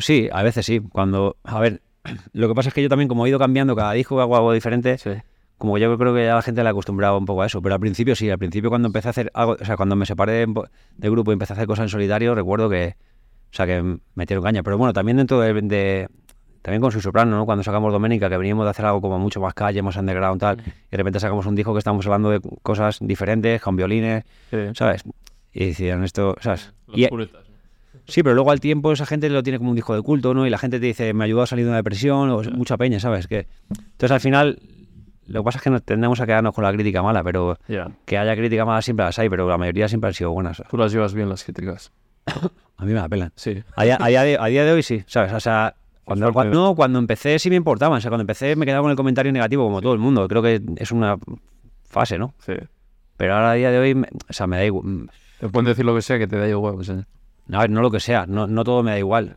Sí, 0.00 0.28
a 0.32 0.42
veces 0.42 0.66
sí. 0.66 0.80
Cuando, 0.80 1.36
a 1.44 1.58
ver, 1.60 1.82
lo 2.32 2.48
que 2.48 2.54
pasa 2.54 2.68
es 2.68 2.74
que 2.74 2.82
yo 2.82 2.88
también, 2.88 3.08
como 3.08 3.24
he 3.26 3.28
ido 3.28 3.38
cambiando 3.38 3.74
cada 3.74 3.92
disco, 3.92 4.20
hago 4.20 4.36
algo 4.36 4.52
diferente, 4.52 4.98
Sí. 4.98 5.10
como 5.58 5.78
yo 5.78 5.96
creo 5.96 6.14
que 6.14 6.24
ya 6.26 6.34
la 6.34 6.42
gente 6.42 6.62
le 6.62 6.68
acostumbraba 6.68 7.16
un 7.16 7.24
poco 7.24 7.42
a 7.42 7.46
eso, 7.46 7.62
pero 7.62 7.74
al 7.74 7.80
principio 7.80 8.14
sí, 8.14 8.28
al 8.30 8.38
principio 8.38 8.68
cuando 8.70 8.88
empecé 8.88 9.08
a 9.08 9.10
hacer 9.10 9.30
algo, 9.34 9.56
o 9.60 9.64
sea, 9.64 9.76
cuando 9.76 9.96
me 9.96 10.04
separé 10.06 10.32
de, 10.46 10.46
del 10.96 11.10
grupo 11.10 11.30
y 11.32 11.34
empecé 11.34 11.52
a 11.52 11.56
hacer 11.56 11.66
cosas 11.66 11.84
en 11.84 11.88
solitario, 11.88 12.34
recuerdo 12.34 12.68
que, 12.68 12.96
o 13.52 13.54
sea, 13.54 13.66
que 13.66 13.98
metieron 14.14 14.42
caña, 14.42 14.62
pero 14.62 14.78
bueno, 14.78 14.92
también 14.92 15.18
dentro 15.18 15.40
de, 15.40 15.52
de- 15.52 16.08
también 16.62 16.80
con 16.80 16.92
su 16.92 17.00
soprano, 17.00 17.36
¿no? 17.36 17.44
Cuando 17.44 17.62
sacamos 17.64 17.92
Doménica, 17.92 18.30
que 18.30 18.36
veníamos 18.36 18.64
de 18.64 18.70
hacer 18.70 18.84
algo 18.86 19.00
como 19.00 19.18
mucho 19.18 19.40
más 19.40 19.52
calle, 19.52 19.82
más 19.82 19.96
underground, 19.96 20.40
tal, 20.40 20.58
y 20.60 20.90
de 20.90 20.96
repente 20.96 21.18
sacamos 21.20 21.44
un 21.46 21.54
disco 21.54 21.72
que 21.72 21.78
estamos 21.78 22.06
hablando 22.06 22.30
de 22.30 22.40
cosas 22.62 22.98
diferentes, 23.00 23.60
con 23.60 23.76
violines, 23.76 24.24
Sí. 24.50 24.58
¿sabes? 24.74 25.02
Y 25.52 25.66
decían 25.66 26.02
esto, 26.04 26.36
¿sabes? 26.40 26.72
Los 26.86 26.98
Y, 26.98 27.06
puretas, 27.08 27.48
¿no? 27.48 27.52
Sí, 28.06 28.22
pero 28.22 28.34
luego 28.34 28.50
al 28.52 28.60
tiempo 28.60 28.90
esa 28.92 29.06
gente 29.06 29.28
lo 29.28 29.42
tiene 29.42 29.58
como 29.58 29.70
un 29.70 29.76
disco 29.76 29.94
de 29.94 30.02
culto, 30.02 30.32
¿no? 30.34 30.46
Y 30.46 30.50
la 30.50 30.58
gente 30.58 30.80
te 30.80 30.86
dice, 30.86 31.12
me 31.12 31.24
ayudó 31.24 31.42
a 31.42 31.46
salir 31.46 31.64
de 31.64 31.70
una 31.70 31.76
depresión, 31.76 32.30
o 32.30 32.42
mucha 32.52 32.76
peña, 32.76 32.98
¿sabes? 33.00 33.26
Que... 33.26 33.46
Entonces 33.70 34.10
al 34.12 34.20
final, 34.20 34.58
lo 35.26 35.40
que 35.40 35.44
pasa 35.44 35.58
es 35.58 35.64
que 35.64 35.70
nos 35.70 35.82
tendemos 35.82 36.20
a 36.20 36.26
quedarnos 36.26 36.54
con 36.54 36.64
la 36.64 36.72
crítica 36.72 37.02
mala, 37.02 37.22
pero 37.22 37.58
Ya. 37.68 37.90
que 38.06 38.16
haya 38.18 38.34
crítica 38.34 38.64
mala 38.64 38.82
siempre 38.82 39.04
las 39.04 39.18
hay, 39.18 39.28
pero 39.28 39.48
la 39.48 39.58
mayoría 39.58 39.88
siempre 39.88 40.08
han 40.08 40.14
sido 40.14 40.30
buenas. 40.30 40.62
Tú 40.70 40.76
las 40.78 40.90
llevas 40.92 41.12
bien 41.12 41.28
las 41.28 41.44
críticas. 41.44 41.92
A 42.26 42.84
mí 42.84 42.92
me 42.92 43.00
la 43.00 43.08
pelan. 43.08 43.32
Sí. 43.36 43.62
A 43.76 43.84
día, 43.84 43.98
a 44.00 44.08
día 44.08 44.22
de, 44.22 44.36
a 44.40 44.46
día 44.46 44.64
de 44.64 44.72
hoy 44.72 44.82
sí, 44.82 45.02
¿sabes? 45.06 45.32
O 45.32 45.40
sea, 45.40 45.74
cuando, 46.04 46.32
cuando, 46.32 46.54
no, 46.54 46.74
cuando 46.74 46.98
empecé 46.98 47.38
sí 47.38 47.48
me 47.50 47.56
importaban, 47.56 47.98
o 47.98 48.00
sea, 48.00 48.10
cuando 48.10 48.22
empecé 48.22 48.56
me 48.56 48.66
quedaba 48.66 48.82
con 48.82 48.90
el 48.90 48.96
comentario 48.96 49.30
negativo 49.32 49.64
como 49.64 49.80
todo 49.80 49.92
el 49.92 49.98
mundo, 50.00 50.26
creo 50.28 50.42
que 50.42 50.60
es 50.76 50.90
una 50.90 51.16
fase, 51.84 52.18
¿no? 52.18 52.34
Sí. 52.44 52.54
Pero 53.16 53.34
ahora 53.34 53.52
a 53.52 53.54
día 53.54 53.70
de 53.70 53.78
hoy, 53.78 53.94
me- 53.94 54.08
o 54.28 54.32
sea, 54.32 54.46
me 54.46 54.56
da 54.56 54.64
igual. 54.64 55.10
Te 55.38 55.48
pueden 55.48 55.66
decir 55.68 55.84
lo 55.84 55.94
que 55.94 56.02
sea 56.02 56.18
que 56.18 56.26
te 56.26 56.36
da 56.36 56.48
igual. 56.48 56.74
o 56.76 56.82
sea. 56.84 57.06
A 57.52 57.58
ver, 57.60 57.70
no 57.70 57.82
lo 57.82 57.90
que 57.90 58.00
sea, 58.00 58.26
no, 58.26 58.46
no 58.46 58.64
todo 58.64 58.82
me 58.82 58.92
da 58.92 58.98
igual. 58.98 59.36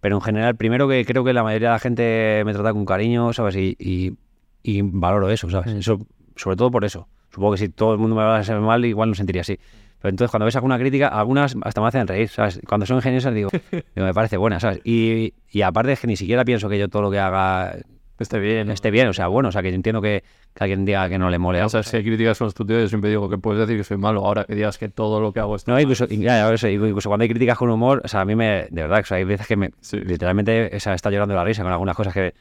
Pero 0.00 0.16
en 0.16 0.22
general, 0.22 0.56
primero 0.56 0.88
que 0.88 1.04
creo 1.04 1.22
que 1.24 1.32
la 1.32 1.42
mayoría 1.42 1.68
de 1.68 1.74
la 1.74 1.78
gente 1.78 2.42
me 2.44 2.52
trata 2.54 2.72
con 2.72 2.84
cariño, 2.86 3.32
¿sabes? 3.32 3.54
Y, 3.56 3.76
y, 3.78 4.14
y 4.62 4.80
valoro 4.82 5.28
eso, 5.30 5.48
¿sabes? 5.50 5.74
Eso, 5.74 6.00
sobre 6.36 6.56
todo 6.56 6.70
por 6.70 6.84
eso. 6.84 7.06
Supongo 7.30 7.52
que 7.52 7.58
si 7.58 7.68
todo 7.68 7.92
el 7.92 7.98
mundo 7.98 8.16
me 8.16 8.22
hablase 8.22 8.54
mal, 8.54 8.84
igual 8.84 9.10
no 9.10 9.14
sentiría 9.14 9.42
así. 9.42 9.58
Pero 10.00 10.10
entonces 10.10 10.30
cuando 10.30 10.46
ves 10.46 10.56
alguna 10.56 10.78
crítica, 10.78 11.08
algunas 11.08 11.54
hasta 11.62 11.80
me 11.80 11.88
hacen 11.88 12.06
reír, 12.06 12.28
¿sabes? 12.28 12.60
Cuando 12.66 12.86
son 12.86 12.96
ingeniosas 12.96 13.34
digo, 13.34 13.50
digo, 13.70 14.06
me 14.06 14.14
parece 14.14 14.36
buena, 14.36 14.58
¿sabes? 14.60 14.80
Y, 14.84 15.34
y 15.50 15.62
aparte 15.62 15.92
es 15.92 16.00
que 16.00 16.06
ni 16.06 16.16
siquiera 16.16 16.44
pienso 16.44 16.68
que 16.68 16.78
yo 16.78 16.88
todo 16.88 17.02
lo 17.02 17.10
que 17.10 17.18
haga 17.18 17.76
Esté 18.18 18.38
bien. 18.38 18.70
esté 18.70 18.90
bien, 18.90 19.08
o 19.08 19.12
sea, 19.14 19.28
bueno, 19.28 19.48
o 19.48 19.52
sea, 19.52 19.62
que 19.62 19.70
yo 19.70 19.74
entiendo 19.74 20.02
que, 20.02 20.22
que 20.54 20.64
alguien 20.64 20.84
diga 20.84 21.08
que 21.08 21.16
no 21.18 21.30
le 21.30 21.38
mole. 21.38 21.62
O 21.62 21.68
sea, 21.70 21.82
si 21.82 21.96
hay 21.96 22.02
críticas 22.04 22.38
constructivas, 22.38 22.82
yo 22.82 22.88
siempre 22.90 23.08
digo 23.08 23.30
que 23.30 23.38
puedes 23.38 23.60
decir 23.60 23.78
que 23.78 23.84
soy 23.84 23.96
malo. 23.96 24.26
Ahora 24.26 24.44
que 24.44 24.54
digas 24.54 24.76
que 24.76 24.90
todo 24.90 25.20
lo 25.20 25.32
que 25.32 25.40
hago 25.40 25.56
está 25.56 25.72
No, 25.72 25.80
incluso, 25.80 26.04
y- 26.08 26.18
ya, 26.18 26.36
ya, 26.46 26.52
eso, 26.52 26.68
incluso 26.68 27.08
cuando 27.08 27.22
hay 27.22 27.30
críticas 27.30 27.56
con 27.56 27.70
humor, 27.70 28.02
o 28.04 28.08
sea, 28.08 28.20
a 28.20 28.24
mí 28.26 28.34
me, 28.36 28.66
de 28.70 28.82
verdad, 28.82 29.00
o 29.00 29.04
sea, 29.06 29.16
hay 29.16 29.24
veces 29.24 29.46
que 29.46 29.56
me, 29.56 29.70
Sí. 29.80 29.98
literalmente, 30.00 30.70
o 30.76 30.80
sea, 30.80 30.92
está 30.92 31.10
llorando 31.10 31.34
la 31.34 31.44
risa 31.44 31.62
con 31.62 31.72
algunas 31.72 31.96
cosas 31.96 32.12
que, 32.12 32.34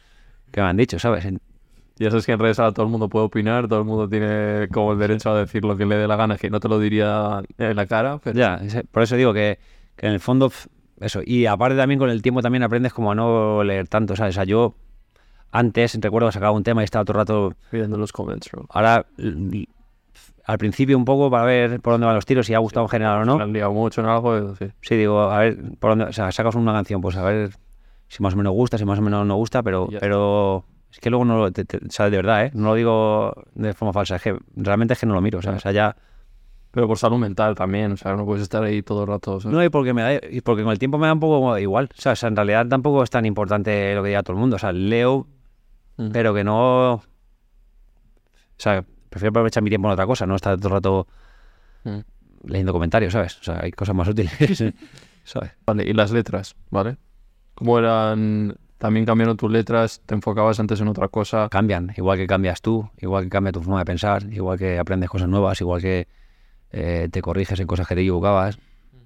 que 0.51 0.59
me 0.61 0.67
han 0.67 0.75
dicho, 0.75 0.99
¿sabes? 0.99 1.25
Ya 1.99 2.09
sabes 2.09 2.25
que 2.25 2.31
en 2.31 2.39
redes 2.39 2.59
ahora 2.59 2.71
todo 2.71 2.85
el 2.85 2.91
mundo 2.91 3.09
puede 3.09 3.25
opinar, 3.25 3.67
todo 3.67 3.79
el 3.79 3.85
mundo 3.85 4.07
tiene 4.07 4.69
como 4.71 4.93
el 4.93 4.99
derecho 4.99 5.31
a 5.31 5.37
decir 5.37 5.65
lo 5.65 5.75
que 5.75 5.85
le 5.85 5.97
dé 5.97 6.07
la 6.07 6.15
gana, 6.15 6.37
que 6.37 6.49
no 6.49 6.59
te 6.59 6.69
lo 6.69 6.79
diría 6.79 7.41
en 7.57 7.75
la 7.75 7.85
cara. 7.85 8.19
Pero... 8.23 8.37
Ya, 8.37 8.61
por 8.91 9.03
eso 9.03 9.17
digo 9.17 9.33
que, 9.33 9.59
que 9.97 10.07
en 10.07 10.13
el 10.13 10.21
fondo, 10.21 10.49
eso, 11.01 11.21
y 11.25 11.45
aparte 11.45 11.75
también 11.75 11.99
con 11.99 12.09
el 12.09 12.21
tiempo 12.21 12.41
también 12.41 12.63
aprendes 12.63 12.93
como 12.93 13.11
a 13.11 13.15
no 13.15 13.63
leer 13.65 13.89
tanto, 13.89 14.15
¿sabes? 14.15 14.35
O 14.35 14.37
sea, 14.37 14.45
yo 14.45 14.75
antes, 15.51 15.97
recuerdo 15.99 16.29
que 16.29 16.33
sacaba 16.33 16.51
un 16.51 16.63
tema 16.63 16.81
y 16.81 16.85
estaba 16.85 17.03
todo 17.03 17.17
el 17.17 17.19
rato, 17.19 17.53
Viendo 17.71 17.97
los 17.97 18.11
comments, 18.11 18.49
bro. 18.51 18.65
ahora, 18.69 19.05
al 20.45 20.57
principio 20.57 20.97
un 20.97 21.05
poco 21.05 21.29
para 21.29 21.43
ver 21.43 21.79
por 21.81 21.93
dónde 21.93 22.05
van 22.07 22.15
los 22.15 22.25
tiros, 22.25 22.45
si 22.45 22.53
ha 22.53 22.59
gustado 22.59 22.85
en 22.85 22.89
general 22.89 23.21
o 23.21 23.25
no. 23.25 23.43
han 23.43 23.51
liado 23.53 23.73
mucho 23.73 24.01
en 24.01 24.07
algo, 24.07 24.55
sí. 24.55 24.67
Sí, 24.81 24.95
digo, 24.95 25.21
a 25.21 25.39
ver, 25.39 25.57
por 25.79 25.91
dónde, 25.91 26.05
o 26.05 26.13
sea, 26.13 26.31
sacas 26.31 26.55
una 26.55 26.73
canción, 26.73 27.01
pues 27.01 27.17
a 27.17 27.23
ver 27.23 27.51
si 28.07 28.23
más 28.23 28.33
o 28.33 28.37
menos 28.37 28.53
gusta, 28.53 28.77
si 28.77 28.85
más 28.85 28.99
o 28.99 29.01
menos 29.01 29.25
no 29.25 29.35
gusta, 29.35 29.63
pero, 29.63 29.89
pero 29.99 30.65
es 30.91 30.99
que 30.99 31.09
luego 31.09 31.25
no 31.25 31.37
lo, 31.37 31.51
te- 31.51 31.65
te- 31.65 31.77
o 31.77 31.89
sea, 31.91 32.09
de 32.09 32.17
verdad, 32.17 32.45
¿eh? 32.45 32.51
No 32.53 32.69
lo 32.69 32.75
digo 32.75 33.33
de 33.53 33.73
forma 33.73 33.93
falsa, 33.93 34.15
es 34.17 34.21
que 34.21 34.37
realmente 34.55 34.93
es 34.93 34.99
que 34.99 35.05
no 35.05 35.13
lo 35.13 35.21
miro, 35.21 35.39
o 35.39 35.41
sea, 35.41 35.53
o 35.53 35.59
sea, 35.59 35.71
ya... 35.71 35.95
Pero 36.71 36.87
por 36.87 36.99
salud 36.99 37.17
mental 37.17 37.55
también, 37.55 37.93
o 37.93 37.97
sea, 37.97 38.15
no 38.15 38.25
puedes 38.25 38.43
estar 38.43 38.63
ahí 38.63 38.83
todo 38.83 39.01
el 39.01 39.07
rato. 39.07 39.39
¿sabes? 39.39 39.55
No, 39.55 39.63
y 39.63 39.69
porque, 39.69 39.91
me 39.93 40.03
da, 40.03 40.13
y 40.29 40.41
porque 40.41 40.61
con 40.61 40.71
el 40.71 40.77
tiempo 40.77 40.99
me 40.99 41.07
da 41.07 41.13
un 41.13 41.19
poco 41.19 41.57
igual, 41.57 41.89
o 41.97 41.99
sea, 42.01 42.11
o 42.11 42.15
sea, 42.15 42.29
en 42.29 42.35
realidad 42.35 42.67
tampoco 42.67 43.01
es 43.01 43.09
tan 43.09 43.25
importante 43.25 43.95
lo 43.95 44.03
que 44.03 44.09
diga 44.09 44.21
todo 44.21 44.33
el 44.35 44.39
mundo, 44.39 44.55
o 44.57 44.59
sea, 44.59 44.71
leo, 44.71 45.27
Mm. 45.97 46.11
pero 46.11 46.33
que 46.33 46.43
no... 46.43 46.93
O 46.93 47.01
sea, 48.57 48.85
prefiero 49.09 49.31
aprovechar 49.31 49.63
mi 49.63 49.69
tiempo 49.69 49.87
en 49.87 49.93
otra 49.93 50.05
cosa, 50.05 50.25
no 50.25 50.35
estar 50.35 50.57
todo 50.57 50.67
el 50.67 50.73
rato 50.73 51.07
Mm. 51.83 51.99
leyendo 52.45 52.71
comentarios, 52.73 53.13
¿sabes? 53.13 53.37
O 53.39 53.43
sea, 53.43 53.59
hay 53.63 53.71
cosas 53.71 53.95
más 53.95 54.07
útiles, 54.07 54.31
¿sabes? 55.23 55.51
Vale, 55.65 55.83
y 55.83 55.93
las 55.93 56.11
letras, 56.11 56.55
¿vale? 56.69 56.97
¿Cómo 57.55 57.79
eran? 57.79 58.55
También 58.79 59.05
cambiaron 59.05 59.37
tus 59.37 59.51
letras, 59.51 60.01
te 60.05 60.15
enfocabas 60.15 60.59
antes 60.59 60.79
en 60.81 60.87
otra 60.87 61.07
cosa. 61.09 61.47
cambian, 61.49 61.93
igual 61.97 62.17
que 62.17 62.25
cambias 62.25 62.61
tú, 62.61 62.89
igual 62.97 63.25
que 63.25 63.29
cambia 63.29 63.51
tu 63.51 63.61
forma 63.61 63.79
de 63.79 63.85
pensar, 63.85 64.23
igual 64.33 64.57
que 64.57 64.79
aprendes 64.79 65.09
cosas 65.09 65.27
nuevas, 65.29 65.59
igual 65.61 65.81
que 65.81 66.07
eh, 66.71 67.07
te 67.11 67.21
corriges 67.21 67.59
en 67.59 67.67
cosas 67.67 67.87
que 67.87 67.95
te 67.95 68.01
equivocabas. 68.01 68.57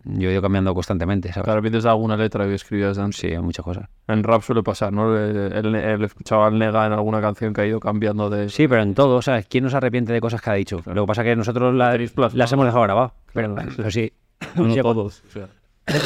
yo 0.05 0.29
he 0.29 0.33
ido 0.33 0.41
cambiando 0.41 0.73
constantemente, 0.75 1.29
¿Te 1.29 1.33
¿sabes? 1.33 1.71
de 1.83 1.89
alguna 1.89 2.15
letra 2.17 2.45
que 2.45 2.53
escribías 2.53 2.97
antes? 2.99 3.19
Sí, 3.19 3.35
muchas 3.39 3.65
cosas. 3.65 3.89
En 4.07 4.21
rap 4.23 4.41
suele 4.43 4.61
pasar, 4.61 4.93
¿no? 4.93 5.17
Él, 5.17 5.73
él 5.75 6.03
escuchaba 6.03 6.47
al 6.47 6.59
Nega 6.59 6.85
en 6.85 6.93
alguna 6.93 7.19
canción 7.21 7.51
que 7.53 7.61
ha 7.61 7.65
ido 7.65 7.79
cambiando 7.79 8.29
de... 8.29 8.49
Sí, 8.49 8.67
pero 8.67 8.81
en 8.83 8.93
todo, 8.93 9.21
¿sabes? 9.23 9.47
¿Quién 9.47 9.63
no 9.63 9.69
se 9.71 9.77
arrepiente 9.77 10.13
de 10.13 10.21
cosas 10.21 10.39
que 10.41 10.49
ha 10.51 10.53
dicho? 10.53 10.83
Lo 10.85 11.03
que 11.03 11.07
pasa 11.07 11.21
es 11.21 11.27
que 11.29 11.35
nosotros 11.35 11.73
la- 11.73 11.97
las 12.33 12.51
hemos 12.51 12.65
dejado 12.65 12.83
grabadas. 12.83 13.13
Pero, 13.33 13.55
Claro. 13.55 13.71
pero 13.75 13.89
sí. 13.89 14.13
No, 14.55 14.75
todos. 14.83 15.23
o 15.27 15.31
sea. 15.31 15.47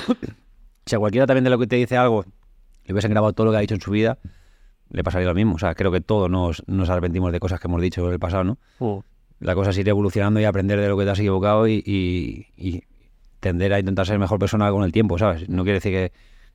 Si 0.86 0.96
a 0.96 1.00
cualquiera 1.00 1.28
también 1.28 1.44
de 1.44 1.50
lo 1.50 1.60
que 1.60 1.68
te 1.68 1.76
dice 1.76 1.98
algo 1.98 2.24
le 2.88 2.94
hubiesen 2.94 3.12
grabado 3.12 3.34
todo 3.34 3.46
lo 3.46 3.52
que 3.52 3.58
ha 3.58 3.62
dicho 3.62 3.76
en 3.76 3.82
su 3.82 3.92
vida, 3.92 4.18
le 4.90 5.04
pasaría 5.04 5.28
lo 5.28 5.36
mismo. 5.36 5.56
O 5.56 5.60
sea, 5.60 5.76
creo 5.76 5.92
que 5.92 6.02
todos 6.02 6.30
nos, 6.30 6.64
nos 6.68 6.90
arrepentimos 6.90 7.32
de 7.32 7.40
cosas 7.40 7.60
que 7.60 7.68
hemos 7.68 7.82
dicho 7.82 8.06
en 8.08 8.14
el 8.14 8.20
pasado, 8.20 8.44
¿no? 8.44 8.58
Uh, 8.80 9.02
La 9.40 9.54
cosa 9.54 9.70
es 9.70 9.78
ir 9.78 9.88
evolucionando 9.88 10.40
y 10.40 10.46
aprender 10.46 10.80
de 10.80 10.88
lo 10.88 10.98
que 10.98 11.04
te 11.06 11.12
has 11.12 11.20
equivocado 11.20 11.68
y, 11.68 11.84
y- 11.86 12.48
y 12.58 12.84
tender 13.40 13.72
a 13.74 13.80
intentar 13.80 14.08
ser 14.08 14.18
mejor 14.18 14.40
persona 14.40 14.72
con 14.72 14.84
el 14.84 14.92
tiempo, 14.92 15.18
¿sabes? 15.20 15.48
No 15.48 15.64
quiere 15.64 15.76
decir 15.78 15.92
que, 15.92 16.12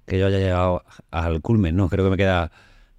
que 0.07 0.19
yo 0.19 0.27
haya 0.27 0.39
llegado 0.39 0.83
al 1.13 1.41
culmen, 1.43 1.77
¿no? 1.77 1.89
Creo 1.89 2.05
que 2.07 2.11
me 2.11 2.17
queda 2.17 2.51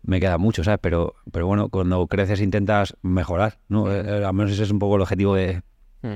me 0.05 0.19
queda 0.19 0.37
mucho, 0.37 0.63
¿sabes? 0.65 0.79
Pero, 0.81 1.15
pero 1.31 1.47
bueno, 1.47 1.69
cuando 1.69 2.05
creces 2.07 2.41
intentas 2.41 2.95
mejorar, 3.01 3.59
¿no? 3.69 3.89
Eh, 3.91 4.03
eh, 4.21 4.25
al 4.25 4.33
menos 4.33 4.51
ese 4.51 4.63
es 4.63 4.71
un 4.71 4.77
poco 4.79 4.97
el 4.97 5.01
objetivo 5.01 5.33
de, 5.33 5.61
mm, 6.01 6.15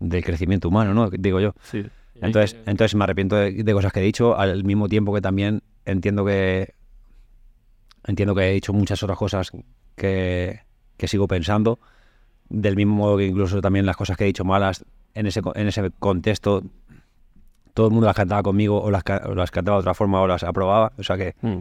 del 0.00 0.24
crecimiento 0.24 0.68
humano, 0.68 0.94
¿no? 0.94 1.10
Digo 1.10 1.38
yo. 1.40 1.54
sí. 1.62 1.84
Entonces, 2.26 2.56
entonces 2.66 2.94
me 2.94 3.04
arrepiento 3.04 3.36
de, 3.36 3.64
de 3.64 3.72
cosas 3.72 3.92
que 3.92 4.00
he 4.00 4.02
dicho, 4.02 4.38
al 4.38 4.64
mismo 4.64 4.88
tiempo 4.88 5.12
que 5.12 5.20
también 5.20 5.62
entiendo 5.84 6.24
que 6.24 6.74
entiendo 8.04 8.34
que 8.34 8.50
he 8.50 8.52
dicho 8.52 8.72
muchas 8.72 9.02
otras 9.02 9.18
cosas 9.18 9.52
que, 9.94 10.60
que 10.96 11.08
sigo 11.08 11.28
pensando, 11.28 11.78
del 12.48 12.76
mismo 12.76 12.94
modo 12.94 13.16
que 13.18 13.26
incluso 13.26 13.60
también 13.60 13.86
las 13.86 13.96
cosas 13.96 14.16
que 14.16 14.24
he 14.24 14.26
dicho 14.26 14.44
malas 14.44 14.84
en 15.14 15.26
ese, 15.26 15.40
en 15.54 15.68
ese 15.68 15.90
contexto, 15.98 16.62
todo 17.74 17.86
el 17.86 17.92
mundo 17.92 18.06
las 18.06 18.16
cantaba 18.16 18.42
conmigo 18.42 18.82
o 18.82 18.90
las, 18.90 19.02
o 19.24 19.34
las 19.34 19.50
cantaba 19.50 19.76
de 19.76 19.80
otra 19.80 19.94
forma 19.94 20.20
o 20.20 20.26
las 20.26 20.42
aprobaba, 20.42 20.92
o 20.98 21.02
sea 21.02 21.16
que 21.16 21.34
Mm, 21.42 21.60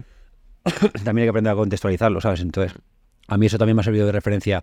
también 1.03 1.24
hay 1.24 1.26
que 1.26 1.30
aprender 1.30 1.53
a 1.53 1.55
contextualizarlo, 1.55 2.22
¿sabes? 2.22 2.41
Entonces, 2.41 2.78
a 3.28 3.38
mí 3.38 3.45
eso 3.45 3.57
también 3.57 3.76
me 3.76 3.82
ha 3.82 3.84
servido 3.84 4.05
de 4.05 4.11
referencia 4.11 4.61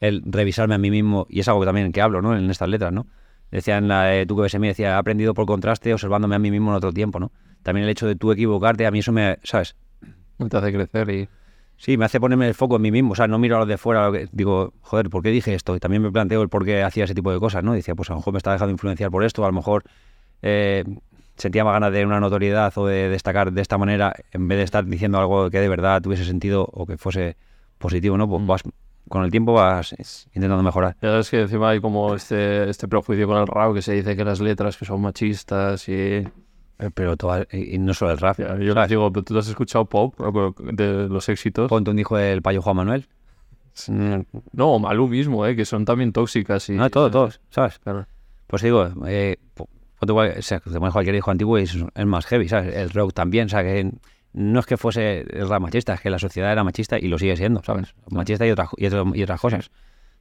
el 0.00 0.22
revisarme 0.24 0.74
a 0.74 0.78
mí 0.78 0.90
mismo, 0.90 1.26
y 1.28 1.40
es 1.40 1.48
algo 1.48 1.60
que 1.60 1.66
también 1.66 1.92
que 1.92 2.00
hablo, 2.00 2.22
¿no? 2.22 2.36
En 2.36 2.50
estas 2.50 2.68
letras, 2.68 2.92
¿no? 2.92 3.06
Decía 3.50 3.78
en 3.78 3.88
la 3.88 4.04
de 4.04 4.26
tú 4.26 4.36
que 4.36 4.42
ves 4.42 4.54
en 4.54 4.60
mí, 4.60 4.68
decía, 4.68 4.90
he 4.90 4.94
aprendido 4.94 5.34
por 5.34 5.46
contraste 5.46 5.92
observándome 5.92 6.36
a 6.36 6.38
mí 6.38 6.50
mismo 6.50 6.70
en 6.70 6.76
otro 6.76 6.92
tiempo, 6.92 7.18
¿no? 7.18 7.32
También 7.62 7.84
el 7.84 7.90
hecho 7.90 8.06
de 8.06 8.16
tú 8.16 8.32
equivocarte, 8.32 8.86
a 8.86 8.90
mí 8.90 9.00
eso 9.00 9.12
me, 9.12 9.38
¿sabes? 9.42 9.76
te 10.48 10.56
hace 10.56 10.72
crecer 10.72 11.10
y... 11.10 11.28
Sí, 11.76 11.96
me 11.96 12.04
hace 12.04 12.20
ponerme 12.20 12.46
el 12.46 12.54
foco 12.54 12.76
en 12.76 12.82
mí 12.82 12.90
mismo, 12.90 13.12
o 13.12 13.14
sea, 13.14 13.26
no 13.26 13.38
miro 13.38 13.56
a 13.56 13.60
los 13.60 13.68
de 13.68 13.78
fuera, 13.78 14.10
digo, 14.32 14.74
joder, 14.82 15.08
¿por 15.08 15.22
qué 15.22 15.30
dije 15.30 15.54
esto? 15.54 15.74
Y 15.74 15.80
también 15.80 16.02
me 16.02 16.10
planteo 16.10 16.42
el 16.42 16.50
por 16.50 16.62
qué 16.66 16.82
hacía 16.82 17.04
ese 17.04 17.14
tipo 17.14 17.32
de 17.32 17.38
cosas, 17.40 17.64
¿no? 17.64 17.72
Decía, 17.72 17.94
pues 17.94 18.10
a 18.10 18.12
lo 18.12 18.18
mejor 18.18 18.34
me 18.34 18.36
está 18.36 18.52
dejando 18.52 18.72
influenciar 18.72 19.10
por 19.10 19.24
esto, 19.24 19.42
a 19.44 19.48
lo 19.48 19.54
mejor 19.54 19.84
eh, 20.42 20.84
sentía 21.36 21.64
más 21.64 21.72
ganas 21.72 21.90
de 21.92 22.04
una 22.04 22.20
notoriedad 22.20 22.70
o 22.76 22.86
de 22.86 23.08
destacar 23.08 23.50
de 23.52 23.62
esta 23.62 23.78
manera, 23.78 24.14
en 24.30 24.46
vez 24.46 24.58
de 24.58 24.64
estar 24.64 24.84
diciendo 24.84 25.18
algo 25.18 25.48
que 25.48 25.58
de 25.58 25.68
verdad 25.70 26.02
tuviese 26.02 26.26
sentido 26.26 26.68
o 26.70 26.84
que 26.84 26.98
fuese 26.98 27.38
positivo, 27.78 28.18
¿no? 28.18 28.28
Pues 28.28 28.42
Mm. 28.42 28.46
vas, 28.46 28.62
con 29.08 29.24
el 29.24 29.30
tiempo 29.30 29.54
vas 29.54 29.94
intentando 30.34 30.62
mejorar. 30.62 30.96
Ya 31.00 31.08
sabes 31.08 31.30
que 31.30 31.40
encima 31.40 31.70
hay 31.70 31.80
como 31.80 32.14
este, 32.14 32.68
este 32.68 32.88
prejuicio 32.88 33.26
con 33.26 33.38
el 33.38 33.46
rap 33.46 33.72
que 33.72 33.80
se 33.80 33.94
dice 33.94 34.16
que 34.16 34.24
las 34.24 34.40
letras 34.40 34.76
que 34.76 34.84
son 34.84 35.00
machistas 35.00 35.88
y... 35.88 36.28
Eh, 36.80 36.90
Pero 36.94 37.16
toda- 37.16 37.46
y 37.52 37.74
y 37.74 37.78
no 37.78 37.92
solo 37.94 38.12
el 38.12 38.18
rap. 38.18 38.38
Ya, 38.38 38.56
yo 38.58 38.74
les 38.74 38.88
digo, 38.88 39.12
¿pero 39.12 39.22
tú 39.24 39.38
has 39.38 39.48
escuchado 39.48 39.84
pop 39.84 40.14
o 40.20 40.54
de 40.72 41.08
los 41.08 41.28
éxitos? 41.28 41.68
Ponte 41.68 41.90
un 41.90 41.98
hijo 41.98 42.16
del 42.16 42.42
payo 42.42 42.62
Juan 42.62 42.76
Manuel. 42.76 43.06
No, 44.52 44.78
Malú 44.78 45.08
mismo, 45.08 45.46
¿eh? 45.46 45.56
Que 45.56 45.64
son 45.64 45.84
también 45.84 46.12
tóxicas 46.12 46.68
y... 46.68 46.72
No, 46.72 46.90
todo, 46.90 47.10
todos, 47.10 47.40
¿sabes? 47.50 47.78
Claro. 47.78 48.06
Pues 48.46 48.62
digo, 48.62 48.88
eh, 49.06 49.38
po- 49.54 49.68
ponte 49.98 50.12
cual- 50.12 50.34
o 50.38 50.42
sea, 50.42 50.60
cualquier 50.60 51.14
hijo 51.14 51.30
antiguo 51.30 51.58
y 51.58 51.62
es, 51.62 51.76
es 51.94 52.06
más 52.06 52.26
heavy, 52.26 52.48
¿sabes? 52.48 52.74
El 52.74 52.90
rock 52.90 53.12
también, 53.14 53.46
o 53.46 53.48
sea, 53.48 53.62
que 53.62 53.90
no 54.32 54.60
es 54.60 54.66
que 54.66 54.76
fuese 54.76 55.20
el 55.20 55.48
rap 55.48 55.62
machista, 55.62 55.94
es 55.94 56.00
que 56.00 56.10
la 56.10 56.18
sociedad 56.18 56.52
era 56.52 56.64
machista 56.64 56.98
y 56.98 57.08
lo 57.08 57.18
sigue 57.18 57.36
siendo, 57.36 57.62
¿sabes? 57.62 57.94
Machista 58.10 58.46
y, 58.46 58.50
otras 58.50 58.68
y, 58.76 58.86
otro- 58.86 59.12
y 59.14 59.22
otras 59.22 59.40
cosas. 59.40 59.70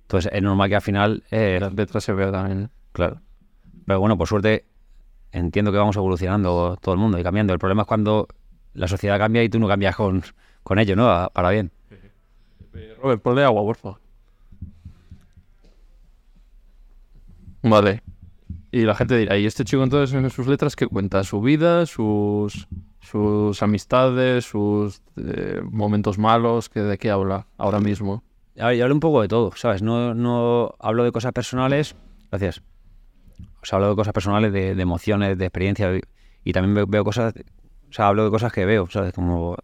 Entonces 0.03 0.31
es 0.33 0.41
normal 0.41 0.69
que 0.69 0.75
al 0.75 0.81
final, 0.81 1.23
eh, 1.31 1.57
Las 1.59 1.73
letras 1.73 2.03
se 2.03 2.13
vean 2.13 2.31
también. 2.31 2.61
¿eh? 2.63 2.69
claro. 2.91 3.21
Pero 3.85 3.99
bueno, 3.99 4.17
por 4.17 4.27
suerte 4.27 4.65
entiendo 5.31 5.71
que 5.71 5.77
vamos 5.77 5.95
evolucionando 5.95 6.77
todo 6.81 6.93
el 6.93 6.99
mundo 6.99 7.19
y 7.19 7.23
cambiando. 7.23 7.53
El 7.53 7.59
problema 7.59 7.83
es 7.83 7.87
cuando 7.87 8.27
la 8.73 8.87
sociedad 8.87 9.17
cambia 9.17 9.43
y 9.43 9.49
tú 9.49 9.59
no 9.59 9.67
cambias 9.67 9.95
con, 9.95 10.23
con 10.63 10.79
ello, 10.79 10.95
¿no? 10.95 11.09
A- 11.09 11.29
Para 11.29 11.49
bien. 11.51 11.71
Robert, 13.01 13.21
ponle 13.21 13.43
agua, 13.43 13.61
por 13.63 13.75
favor. 13.77 13.99
Vale. 17.63 18.01
Y 18.71 18.81
la 18.83 18.95
gente 18.95 19.17
dirá, 19.17 19.37
¿y 19.37 19.45
este 19.45 19.63
chico 19.63 19.83
entonces 19.83 20.13
en 20.15 20.29
sus 20.29 20.47
letras 20.47 20.75
qué 20.75 20.87
cuenta? 20.87 21.23
¿Su 21.23 21.41
vida? 21.41 21.85
¿Sus, 21.85 22.67
sus 23.01 23.61
amistades? 23.63 24.45
¿Sus 24.45 25.01
eh, 25.17 25.61
momentos 25.63 26.17
malos? 26.17 26.69
¿Qué, 26.69 26.81
¿De 26.81 26.97
qué 26.97 27.09
habla 27.09 27.47
ahora 27.57 27.79
mismo? 27.79 28.23
A 28.59 28.67
ver, 28.67 28.77
yo 28.77 28.83
hablo 28.83 28.95
un 28.95 28.99
poco 28.99 29.21
de 29.21 29.27
todo, 29.27 29.51
¿sabes? 29.55 29.81
No, 29.81 30.13
no 30.13 30.75
hablo 30.79 31.03
de 31.03 31.11
cosas 31.11 31.31
personales. 31.31 31.95
Gracias. 32.29 32.61
O 33.61 33.65
sea, 33.65 33.77
hablo 33.77 33.89
de 33.89 33.95
cosas 33.95 34.13
personales, 34.13 34.53
de, 34.53 34.75
de 34.75 34.81
emociones, 34.81 35.37
de 35.37 35.45
experiencia. 35.45 35.91
Y, 36.43 36.53
también 36.53 36.75
veo, 36.75 36.87
veo 36.87 37.03
cosas. 37.03 37.33
O 37.89 37.93
sea, 37.93 38.07
hablo 38.07 38.23
de 38.23 38.29
cosas 38.29 38.53
que 38.53 38.65
veo, 38.65 38.87
¿sabes? 38.89 39.13
Como 39.13 39.57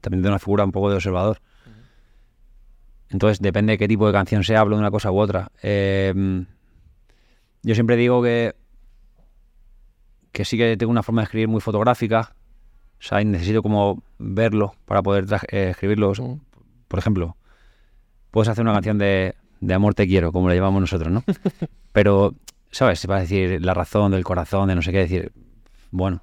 también 0.00 0.22
de 0.22 0.28
una 0.28 0.38
figura 0.38 0.64
un 0.64 0.72
poco 0.72 0.90
de 0.90 0.96
observador. 0.96 1.40
Entonces, 3.10 3.40
depende 3.40 3.72
de 3.72 3.78
qué 3.78 3.88
tipo 3.88 4.06
de 4.06 4.12
canción 4.12 4.42
sea, 4.42 4.60
hablo 4.60 4.76
de 4.76 4.80
una 4.80 4.90
cosa 4.90 5.10
u 5.10 5.18
otra. 5.18 5.50
Eh, 5.62 6.44
yo 7.62 7.74
siempre 7.74 7.96
digo 7.96 8.22
que. 8.22 8.54
que 10.32 10.44
sí 10.44 10.56
que 10.56 10.76
tengo 10.76 10.90
una 10.90 11.02
forma 11.02 11.22
de 11.22 11.24
escribir 11.24 11.48
muy 11.48 11.60
fotográfica. 11.60 12.34
O 12.98 13.02
sea, 13.02 13.20
y 13.20 13.24
necesito 13.24 13.62
como 13.62 14.02
verlo 14.18 14.74
para 14.86 15.02
poder 15.02 15.26
eh, 15.50 15.70
escribirlo. 15.70 16.12
Por 16.88 16.98
ejemplo, 16.98 17.36
puedes 18.30 18.48
hacer 18.48 18.62
una 18.62 18.72
canción 18.72 18.98
de, 18.98 19.34
de 19.60 19.74
amor 19.74 19.94
te 19.94 20.06
quiero, 20.06 20.32
como 20.32 20.48
le 20.48 20.56
llamamos 20.56 20.80
nosotros, 20.80 21.12
¿no? 21.12 21.24
Pero, 21.92 22.34
¿sabes? 22.76 23.00
Se 23.00 23.08
va 23.08 23.16
a 23.16 23.20
decir 23.20 23.64
la 23.64 23.72
razón 23.72 24.12
del 24.12 24.22
corazón, 24.22 24.68
de 24.68 24.74
no 24.74 24.82
sé 24.82 24.92
qué, 24.92 24.98
decir, 24.98 25.32
bueno, 25.90 26.20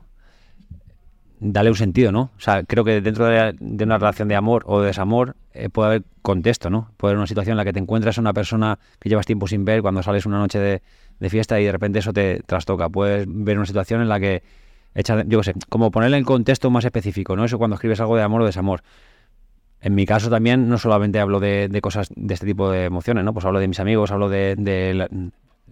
dale 1.39 1.70
un 1.70 1.76
sentido, 1.76 2.12
¿no? 2.12 2.30
O 2.38 2.39
sea, 2.39 2.64
creo 2.64 2.84
que 2.84 3.01
dentro 3.01 3.26
de, 3.26 3.56
una 3.60 3.97
relación 3.97 4.28
de 4.28 4.36
amor 4.36 4.64
o 4.68 4.80
de 4.80 4.88
desamor 4.88 5.36
eh, 5.54 5.70
puede 5.70 5.88
haber 5.88 6.04
contexto, 6.22 6.70
¿no? 6.70 6.91
Puede 6.95 7.12
haber 7.12 7.18
una 7.18 7.28
situación 7.28 7.54
en 7.54 7.58
la 7.58 7.66
que 7.66 7.74
te 7.74 7.80
encuentras 7.80 8.20
a 8.20 8.22
una 8.22 8.34
persona 8.34 8.78
que 8.99 9.10
llevas 9.10 9.26
tiempo 9.26 9.47
sin 9.47 9.66
ver 9.66 9.82
cuando 9.82 10.04
sales 10.04 10.28
una 10.28 10.38
noche 10.38 10.60
de, 10.60 10.82
fiesta 11.30 11.60
y 11.60 11.66
de 11.66 11.72
repente 11.72 11.99
eso 11.99 12.14
te 12.14 12.43
trastoca. 12.45 12.88
Puedes 12.88 13.26
ver 13.28 13.58
una 13.58 13.66
situación 13.66 14.01
en 14.01 14.10
la 14.10 14.20
que 14.20 14.43
echar, 14.93 15.26
yo 15.28 15.39
qué 15.39 15.45
sé, 15.45 15.54
como 15.70 15.89
ponerle 15.89 16.18
en 16.18 16.24
contexto 16.24 16.70
más 16.70 16.86
específico, 16.86 17.36
¿no? 17.36 17.45
Eso 17.45 17.58
cuando 17.58 17.76
escribes 17.76 17.99
algo 17.99 18.16
de 18.16 18.22
amor 18.22 18.41
o 18.43 18.45
desamor. 18.45 18.84
En 19.82 19.95
mi 19.95 20.06
caso 20.06 20.30
también 20.30 20.70
no 20.70 20.78
solamente 20.78 21.20
hablo 21.20 21.39
de, 21.39 21.80
cosas 21.82 22.10
de 22.16 22.34
este 22.34 22.45
tipo 22.45 22.70
de 22.70 22.86
emociones, 22.86 23.26
¿no? 23.26 23.34
Pues 23.34 23.43
hablo 23.45 23.60
de 23.60 23.68
mis 23.68 23.80
amigos, 23.80 24.12
hablo 24.12 24.30
de, 24.30 24.56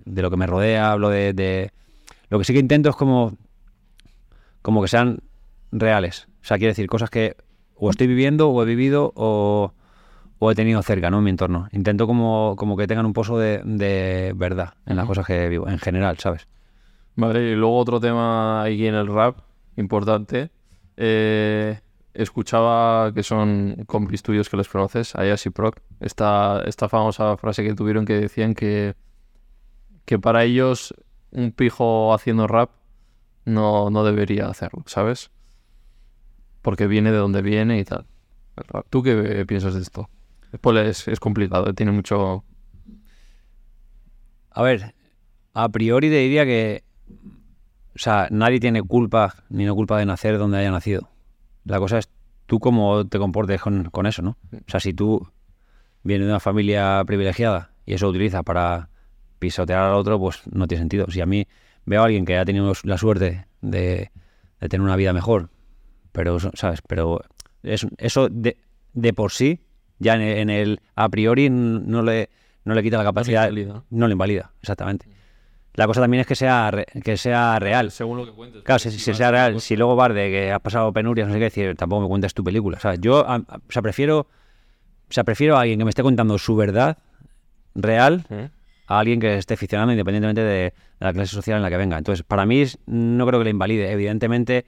de 0.05 0.21
lo 0.21 0.29
que 0.29 0.37
me 0.37 0.47
rodea, 0.47 0.91
hablo 0.91 1.09
de, 1.09 1.33
de... 1.33 1.71
Lo 2.29 2.37
que 2.37 2.45
sí 2.45 2.53
que 2.53 2.59
intento 2.59 2.89
es 2.89 2.95
como, 2.95 3.35
como 4.61 4.81
que 4.81 4.87
sean 4.87 5.19
reales. 5.71 6.27
O 6.41 6.45
sea, 6.45 6.57
quiere 6.57 6.71
decir, 6.71 6.87
cosas 6.87 7.09
que 7.09 7.35
o 7.75 7.89
estoy 7.89 8.07
viviendo, 8.07 8.49
o 8.49 8.61
he 8.61 8.65
vivido, 8.65 9.11
o, 9.15 9.73
o 10.37 10.51
he 10.51 10.55
tenido 10.55 10.81
cerca, 10.83 11.09
¿no? 11.09 11.17
En 11.17 11.23
mi 11.23 11.29
entorno. 11.31 11.67
Intento 11.71 12.07
como, 12.07 12.55
como 12.57 12.77
que 12.77 12.87
tengan 12.87 13.05
un 13.05 13.13
pozo 13.13 13.37
de, 13.37 13.61
de 13.63 14.33
verdad 14.35 14.75
en 14.85 14.97
las 14.97 15.07
cosas 15.07 15.25
que 15.25 15.49
vivo, 15.49 15.67
en 15.67 15.79
general, 15.79 16.17
¿sabes? 16.19 16.47
Vale, 17.15 17.51
y 17.51 17.55
luego 17.55 17.77
otro 17.77 17.99
tema 17.99 18.63
aquí 18.63 18.87
en 18.87 18.95
el 18.95 19.07
rap, 19.07 19.39
importante. 19.77 20.51
Eh, 20.95 21.79
escuchaba 22.13 23.13
que 23.13 23.23
son 23.23 23.83
compis 23.87 24.21
tuyos 24.23 24.49
que 24.49 24.57
los 24.57 24.69
conoces, 24.69 25.15
Ayas 25.15 25.45
y 25.45 25.49
Proc, 25.49 25.79
esta, 25.99 26.61
esta 26.65 26.89
famosa 26.89 27.37
frase 27.37 27.63
que 27.63 27.73
tuvieron 27.73 28.05
que 28.05 28.13
decían 28.13 28.53
que, 28.53 28.95
que 30.11 30.19
para 30.19 30.43
ellos 30.43 30.93
un 31.31 31.53
pijo 31.53 32.13
haciendo 32.13 32.45
rap 32.45 32.71
no, 33.45 33.89
no 33.89 34.03
debería 34.03 34.47
hacerlo, 34.47 34.83
¿sabes? 34.85 35.31
Porque 36.61 36.85
viene 36.85 37.13
de 37.13 37.17
donde 37.17 37.41
viene 37.41 37.79
y 37.79 37.85
tal. 37.85 38.07
¿Tú 38.89 39.03
qué 39.03 39.45
piensas 39.47 39.73
de 39.73 39.79
esto? 39.79 40.09
Después 40.51 40.85
es, 40.85 41.07
es 41.07 41.21
complicado, 41.21 41.69
eh, 41.69 41.73
tiene 41.73 41.93
mucho... 41.93 42.43
A 44.49 44.61
ver, 44.61 44.95
a 45.53 45.69
priori 45.69 46.09
te 46.09 46.17
diría 46.17 46.43
que, 46.43 46.83
o 47.95 47.97
sea, 47.97 48.27
nadie 48.31 48.59
tiene 48.59 48.83
culpa 48.83 49.45
ni 49.47 49.63
no 49.63 49.75
culpa 49.75 49.97
de 49.97 50.05
nacer 50.05 50.37
donde 50.37 50.57
haya 50.57 50.71
nacido. 50.71 51.07
La 51.63 51.79
cosa 51.79 51.99
es 51.99 52.09
tú 52.47 52.59
cómo 52.59 53.07
te 53.07 53.17
comportes 53.17 53.61
con, 53.61 53.85
con 53.85 54.07
eso, 54.07 54.21
¿no? 54.21 54.31
O 54.51 54.57
sea, 54.67 54.81
si 54.81 54.93
tú 54.93 55.25
vienes 56.03 56.27
de 56.27 56.33
una 56.33 56.41
familia 56.41 57.01
privilegiada 57.05 57.71
y 57.85 57.93
eso 57.93 58.07
lo 58.07 58.09
utilizas 58.09 58.43
para 58.43 58.90
pisotear 59.41 59.79
al 59.83 59.95
otro, 59.95 60.19
pues 60.19 60.41
no 60.51 60.67
tiene 60.67 60.83
sentido. 60.83 61.07
Si 61.09 61.19
a 61.19 61.25
mí 61.25 61.47
veo 61.85 62.01
a 62.01 62.05
alguien 62.05 62.23
que 62.25 62.37
ha 62.37 62.45
tenido 62.45 62.71
la 62.83 62.97
suerte 62.97 63.47
de, 63.61 64.11
de 64.61 64.69
tener 64.69 64.81
una 64.81 64.95
vida 64.95 65.11
mejor, 65.13 65.49
pero, 66.11 66.37
¿sabes? 66.53 66.81
Pero 66.87 67.21
es- 67.63 67.87
eso 67.97 68.29
de, 68.29 68.57
de 68.93 69.13
por 69.13 69.31
sí, 69.31 69.59
ya 69.99 70.15
en, 70.15 70.21
en 70.21 70.49
el 70.49 70.79
a 70.95 71.09
priori 71.09 71.49
no 71.49 72.03
le, 72.03 72.29
no 72.65 72.75
le 72.75 72.83
quita 72.83 72.97
la 72.97 73.03
capacidad, 73.03 73.49
invalida. 73.49 73.83
no 73.89 74.07
le 74.07 74.11
invalida, 74.13 74.51
exactamente. 74.61 75.07
La 75.73 75.87
cosa 75.87 76.01
también 76.01 76.21
es 76.21 76.27
que 76.27 76.35
sea, 76.35 76.69
re- 76.69 76.85
que 77.03 77.15
sea 77.17 77.57
real. 77.57 77.91
Según 77.91 78.17
lo 78.17 78.25
que 78.25 78.31
cuentes. 78.33 78.61
Claro, 78.63 78.77
si, 78.79 78.91
si 78.91 78.99
si 78.99 79.11
vas 79.11 79.17
sea 79.17 79.31
real, 79.31 79.59
si 79.61 79.75
luego 79.77 79.95
vas 79.95 80.13
de 80.13 80.29
que 80.29 80.51
has 80.51 80.59
pasado 80.59 80.91
penurias, 80.93 81.27
no 81.27 81.33
sé 81.33 81.39
qué 81.39 81.45
decir, 81.45 81.75
tampoco 81.75 82.01
me 82.03 82.07
cuentes 82.09 82.33
tu 82.33 82.43
película. 82.43 82.77
¿sabes? 82.79 82.99
Yo, 83.01 83.25
a- 83.27 83.35
a- 83.35 83.55
o 83.57 83.71
sea, 83.71 83.81
prefiero, 83.81 84.19
o 84.19 84.27
sea, 85.13 85.23
prefiero 85.23 85.57
a 85.57 85.61
alguien 85.61 85.79
que 85.79 85.85
me 85.85 85.89
esté 85.89 86.03
contando 86.03 86.37
su 86.37 86.55
verdad 86.55 86.97
real 87.73 88.25
¿Eh? 88.29 88.49
A 88.91 88.99
alguien 88.99 89.19
que 89.19 89.37
esté 89.37 89.57
ficcionando 89.57 89.93
independientemente 89.93 90.41
de, 90.41 90.73
la 90.99 91.13
clase 91.13 91.33
social 91.33 91.57
en 91.57 91.63
la 91.63 91.69
que 91.69 91.77
venga. 91.77 91.97
Entonces, 91.97 92.23
para 92.23 92.45
mí 92.45 92.63
no 92.85 93.25
creo 93.25 93.39
que 93.39 93.45
le 93.45 93.49
invalide. 93.49 93.91
Evidentemente, 93.91 94.65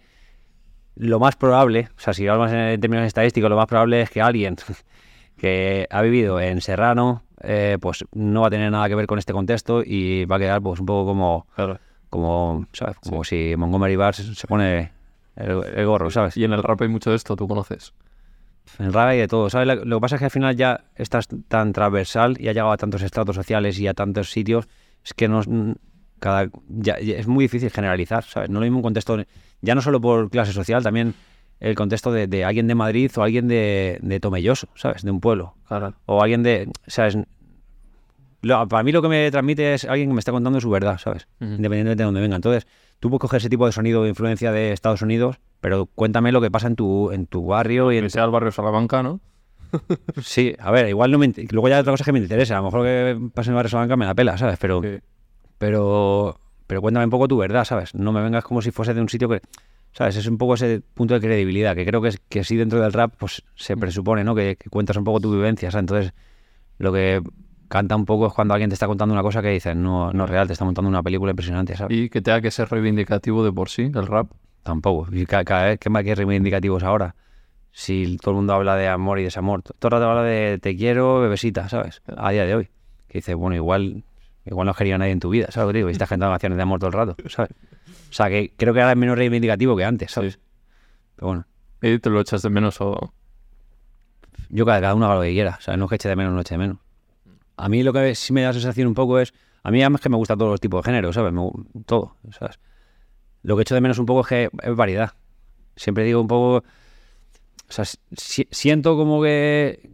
lo 0.95 1.19
más 1.19 1.35
probable, 1.35 1.89
o 1.95 1.99
sea, 1.99 2.13
si 2.13 2.27
hablamos 2.27 2.51
en 2.51 2.79
términos 2.79 3.05
estadísticos, 3.05 3.49
lo 3.49 3.55
más 3.55 3.67
probable 3.67 4.01
es 4.01 4.09
que 4.09 4.21
alguien 4.21 4.55
que 5.37 5.87
ha 5.89 6.01
vivido 6.01 6.39
en 6.39 6.61
Serrano, 6.61 7.23
eh, 7.41 7.77
pues 7.79 8.03
no 8.13 8.41
va 8.41 8.47
a 8.47 8.49
tener 8.49 8.71
nada 8.71 8.89
que 8.89 8.95
ver 8.95 9.05
con 9.05 9.19
este 9.19 9.33
contexto 9.33 9.83
y 9.85 10.25
va 10.25 10.37
a 10.37 10.39
quedar 10.39 10.61
pues 10.61 10.79
un 10.79 10.85
poco 10.85 11.05
como, 11.05 11.47
Claro. 11.55 11.79
como 12.09 12.65
¿sabes? 12.73 12.97
Como 12.97 13.23
si 13.23 13.53
Montgomery 13.55 13.95
Bar 13.95 14.15
se, 14.15 14.33
se 14.33 14.47
pone 14.47 14.91
el, 15.35 15.63
el 15.75 15.85
gorro, 15.85 16.09
¿sabes? 16.09 16.35
Y 16.37 16.45
en 16.45 16.53
el 16.53 16.63
rap 16.63 16.81
hay 16.81 16.87
mucho 16.87 17.11
de 17.11 17.17
esto, 17.17 17.35
tú 17.35 17.47
conoces. 17.47 17.93
En 18.79 18.91
rap 18.93 19.13
y 19.13 19.17
de 19.17 19.27
todo, 19.27 19.49
¿sabes? 19.49 19.67
Lo 19.85 19.97
que 19.97 20.01
pasa 20.01 20.15
es 20.15 20.19
que 20.19 20.25
al 20.25 20.31
final 20.31 20.55
ya 20.55 20.85
estás 20.95 21.27
tan 21.47 21.73
transversal 21.73 22.37
y 22.39 22.47
ha 22.47 22.53
llegado 22.53 22.71
a 22.71 22.77
tantos 22.77 23.01
estratos 23.01 23.35
sociales 23.35 23.79
y 23.79 23.87
a 23.87 23.93
tantos 23.93 24.31
sitios, 24.31 24.67
es 25.03 25.13
que 25.13 25.27
no 25.27 25.41
es- 25.41 25.49
cada, 26.19 26.49
ya, 26.69 26.99
ya 26.99 27.17
es 27.17 27.27
muy 27.27 27.43
difícil 27.45 27.69
generalizar, 27.69 28.23
¿sabes? 28.23 28.49
No 28.49 28.59
lo 28.59 28.63
mismo 28.65 28.77
un 28.77 28.83
contexto, 28.83 29.17
ya 29.61 29.75
no 29.75 29.81
solo 29.81 29.99
por 29.99 30.29
clase 30.29 30.53
social, 30.53 30.81
también 30.81 31.13
el 31.59 31.75
contexto 31.75 32.11
de, 32.11 32.27
de 32.27 32.45
alguien 32.45 32.67
de 32.67 32.75
Madrid 32.75 33.11
o 33.17 33.23
alguien 33.23 33.47
de, 33.47 33.99
de 34.01 34.19
Tomelloso, 34.19 34.67
¿sabes? 34.75 35.03
De 35.03 35.11
un 35.11 35.19
pueblo. 35.19 35.55
Claro. 35.67 35.93
O 36.05 36.21
alguien 36.21 36.41
de, 36.43 36.69
¿sabes? 36.87 37.17
Lo- 38.43 38.67
para 38.67 38.83
mí 38.83 38.91
lo 38.91 39.01
que 39.01 39.07
me 39.09 39.31
transmite 39.31 39.73
es 39.73 39.85
alguien 39.85 40.09
que 40.09 40.13
me 40.13 40.19
está 40.19 40.31
contando 40.31 40.61
su 40.61 40.69
verdad, 40.69 40.97
¿sabes? 40.99 41.27
Ujú. 41.41 41.53
Independientemente 41.53 42.03
de 42.03 42.05
dónde 42.05 42.21
venga. 42.21 42.35
Entonces, 42.35 42.67
tú 42.99 43.09
puedes 43.09 43.21
coger 43.21 43.39
ese 43.39 43.49
tipo 43.49 43.65
de 43.65 43.71
sonido 43.71 44.03
de 44.03 44.09
influencia 44.09 44.51
de 44.51 44.71
Estados 44.71 45.01
Unidos, 45.01 45.37
pero 45.61 45.87
cuéntame 45.87 46.31
lo 46.31 46.41
que 46.41 46.51
pasa 46.51 46.67
en 46.67 46.75
tu, 46.75 47.11
en 47.11 47.25
tu 47.25 47.45
barrio 47.45 47.91
y 47.91 47.97
en 47.97 48.03
Que 48.03 48.09
sea 48.11 48.23
el 48.25 48.31
barrio 48.31 48.51
Salamanca, 48.51 49.01
¿no? 49.01 49.19
Sí, 50.21 50.55
a 50.59 50.69
ver, 50.71 50.87
igual 50.89 51.09
no 51.11 51.17
me... 51.17 51.31
Luego 51.49 51.67
ya 51.69 51.75
hay 51.77 51.81
otra 51.81 51.93
cosa 51.93 52.03
que 52.03 52.11
me 52.11 52.19
interesa. 52.19 52.55
A 52.55 52.57
lo 52.59 52.65
mejor 52.65 52.79
lo 52.81 52.85
que 52.85 53.29
pasa 53.33 53.49
en 53.49 53.53
el 53.53 53.55
barrio 53.55 53.69
Salamanca 53.69 53.95
me 53.97 54.05
la 54.05 54.13
pela, 54.13 54.37
¿sabes? 54.37 54.57
Pero, 54.59 54.81
Sí. 54.83 54.99
pero, 55.57 56.39
pero 56.67 56.81
cuéntame 56.81 57.05
un 57.05 57.09
poco 57.11 57.27
tu 57.27 57.37
verdad, 57.37 57.65
¿sabes? 57.65 57.95
No 57.95 58.11
me 58.11 58.21
vengas 58.21 58.43
como 58.43 58.61
si 58.61 58.71
fuese 58.71 58.93
de 58.93 59.01
un 59.01 59.09
sitio 59.09 59.29
que... 59.29 59.41
¿Sabes? 59.93 60.15
Es 60.15 60.25
un 60.27 60.39
poco 60.39 60.55
ese 60.55 60.81
punto 60.95 61.13
de 61.13 61.19
credibilidad, 61.21 61.75
que 61.75 61.85
creo 61.85 62.01
que, 62.01 62.07
es, 62.09 62.19
que 62.27 62.43
sí 62.43 62.55
dentro 62.55 62.81
del 62.81 62.91
rap 62.93 63.13
pues 63.19 63.43
se 63.55 63.77
presupone, 63.77 64.23
¿no? 64.23 64.33
Que, 64.33 64.55
que 64.55 64.69
cuentas 64.71 64.97
un 64.97 65.03
poco 65.03 65.19
tu 65.19 65.31
vivencia, 65.31 65.69
¿sabes? 65.69 65.83
Entonces, 65.83 66.13
lo 66.79 66.91
que 66.91 67.21
canta 67.73 67.95
un 67.95 68.05
poco 68.05 68.27
es 68.27 68.33
cuando 68.33 68.53
alguien 68.53 68.69
te 68.69 68.75
está 68.75 68.85
contando 68.85 69.13
una 69.13 69.23
cosa 69.23 69.41
que 69.41 69.49
dices, 69.49 69.75
no, 69.75 70.13
no 70.13 70.25
es 70.25 70.29
real, 70.29 70.45
te 70.45 70.53
está 70.53 70.63
montando 70.63 70.87
una 70.89 71.01
película 71.01 71.31
impresionante, 71.31 71.75
¿sabes? 71.75 71.97
Y 71.97 72.09
que 72.09 72.21
tenga 72.21 72.39
que 72.39 72.51
ser 72.51 72.69
reivindicativo 72.69 73.43
de 73.43 73.51
por 73.51 73.69
sí, 73.69 73.91
el 73.95 74.05
rap. 74.05 74.31
Tampoco. 74.61 75.07
Y 75.11 75.25
ca- 75.25 75.43
cada, 75.43 75.65
vez, 75.65 75.79
¿qué 75.79 75.89
más 75.89 76.03
que 76.03 76.13
reivindicativos 76.13 76.83
ahora? 76.83 77.15
Si 77.71 78.17
todo 78.21 78.31
el 78.31 78.35
mundo 78.37 78.53
habla 78.53 78.75
de 78.75 78.87
amor 78.87 79.17
y 79.19 79.23
desamor. 79.23 79.63
Todo 79.63 79.75
el 79.87 79.91
rato 79.91 80.09
habla 80.11 80.21
de 80.23 80.59
te 80.61 80.75
quiero, 80.77 81.19
bebesita, 81.19 81.67
¿sabes? 81.67 82.03
A 82.15 82.29
día 82.31 82.45
de 82.45 82.53
hoy. 82.53 82.69
Que 83.07 83.17
dices, 83.17 83.35
bueno, 83.35 83.55
igual 83.55 84.03
igual 84.45 84.67
no 84.67 84.73
quería 84.75 84.97
nadie 84.97 85.11
en 85.13 85.19
tu 85.19 85.29
vida, 85.31 85.47
¿sabes 85.49 85.67
lo 85.67 85.71
que 85.73 85.77
digo? 85.79 85.89
Y 85.89 85.93
estás 85.93 86.09
cantando 86.09 86.31
canciones 86.33 86.57
de 86.57 86.61
amor 86.63 86.77
todo 86.79 86.89
el 86.89 86.93
rato, 86.93 87.15
¿sabes? 87.29 87.51
O 88.09 88.13
sea, 88.13 88.29
que 88.29 88.53
creo 88.55 88.73
que 88.73 88.81
ahora 88.81 88.91
es 88.91 88.97
menos 88.97 89.17
reivindicativo 89.17 89.75
que 89.75 89.83
antes, 89.85 90.11
¿sabes? 90.11 90.33
Sí. 90.33 90.39
Pero 91.15 91.27
bueno, 91.27 91.45
Y 91.81 91.97
te 91.99 92.09
lo 92.11 92.19
echas 92.21 92.41
de 92.43 92.49
menos 92.51 92.79
o... 92.81 93.13
yo 94.49 94.65
cada, 94.65 94.81
cada 94.81 94.95
uno 94.95 95.05
haga 95.05 95.15
lo 95.15 95.21
que 95.21 95.31
quiera, 95.31 95.57
¿sabes? 95.61 95.79
No 95.79 95.85
es 95.85 95.89
que 95.89 95.95
eche 95.95 96.09
de 96.09 96.15
menos, 96.15 96.33
no 96.33 96.41
eche 96.41 96.53
de 96.55 96.59
menos. 96.59 96.77
A 97.57 97.69
mí 97.69 97.83
lo 97.83 97.93
que 97.93 98.15
sí 98.15 98.33
me 98.33 98.41
da 98.41 98.53
sensación 98.53 98.87
un 98.87 98.93
poco 98.93 99.19
es... 99.19 99.33
A 99.63 99.71
mí 99.71 99.81
además 99.81 100.01
que 100.01 100.09
me 100.09 100.17
gustan 100.17 100.37
todos 100.37 100.51
los 100.51 100.59
tipos 100.59 100.83
de 100.83 100.91
géneros, 100.91 101.15
¿sabes? 101.15 101.31
Me 101.31 101.49
todo, 101.85 102.17
¿sabes? 102.31 102.59
Lo 103.43 103.55
que 103.55 103.61
echo 103.61 103.75
de 103.75 103.81
menos 103.81 103.99
un 103.99 104.05
poco 104.05 104.21
es 104.21 104.27
que 104.27 104.49
es 104.61 104.75
variedad. 104.75 105.13
Siempre 105.75 106.03
digo 106.03 106.19
un 106.21 106.27
poco... 106.27 106.57
O 107.69 107.71
sea, 107.71 107.85
si- 107.85 108.47
siento 108.51 108.95
como 108.97 109.21
que... 109.21 109.89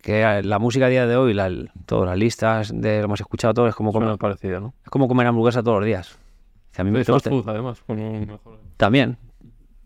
Que 0.00 0.42
la 0.44 0.58
música 0.60 0.86
a 0.86 0.88
día 0.88 1.06
de 1.06 1.16
hoy, 1.16 1.34
la, 1.34 1.50
todas 1.84 2.06
las 2.08 2.16
listas 2.16 2.68
de 2.68 2.96
lo 2.96 3.00
que 3.00 3.04
hemos 3.06 3.20
escuchado, 3.20 3.52
todo 3.54 3.66
es 3.66 3.74
como, 3.74 3.92
comer, 3.92 4.06
Suena 4.10 4.18
parecido, 4.18 4.60
¿no? 4.60 4.74
es 4.84 4.88
como 4.90 5.08
comer 5.08 5.26
hamburguesa 5.26 5.64
todos 5.64 5.78
los 5.80 5.86
días. 5.86 6.16
Que 6.72 6.82
a 6.82 6.84
mí 6.84 6.92
me 6.92 7.02
gusta- 7.02 7.30
además, 7.50 7.80
con 7.84 7.98
un 7.98 8.20
mejor... 8.26 8.60
También. 8.76 9.18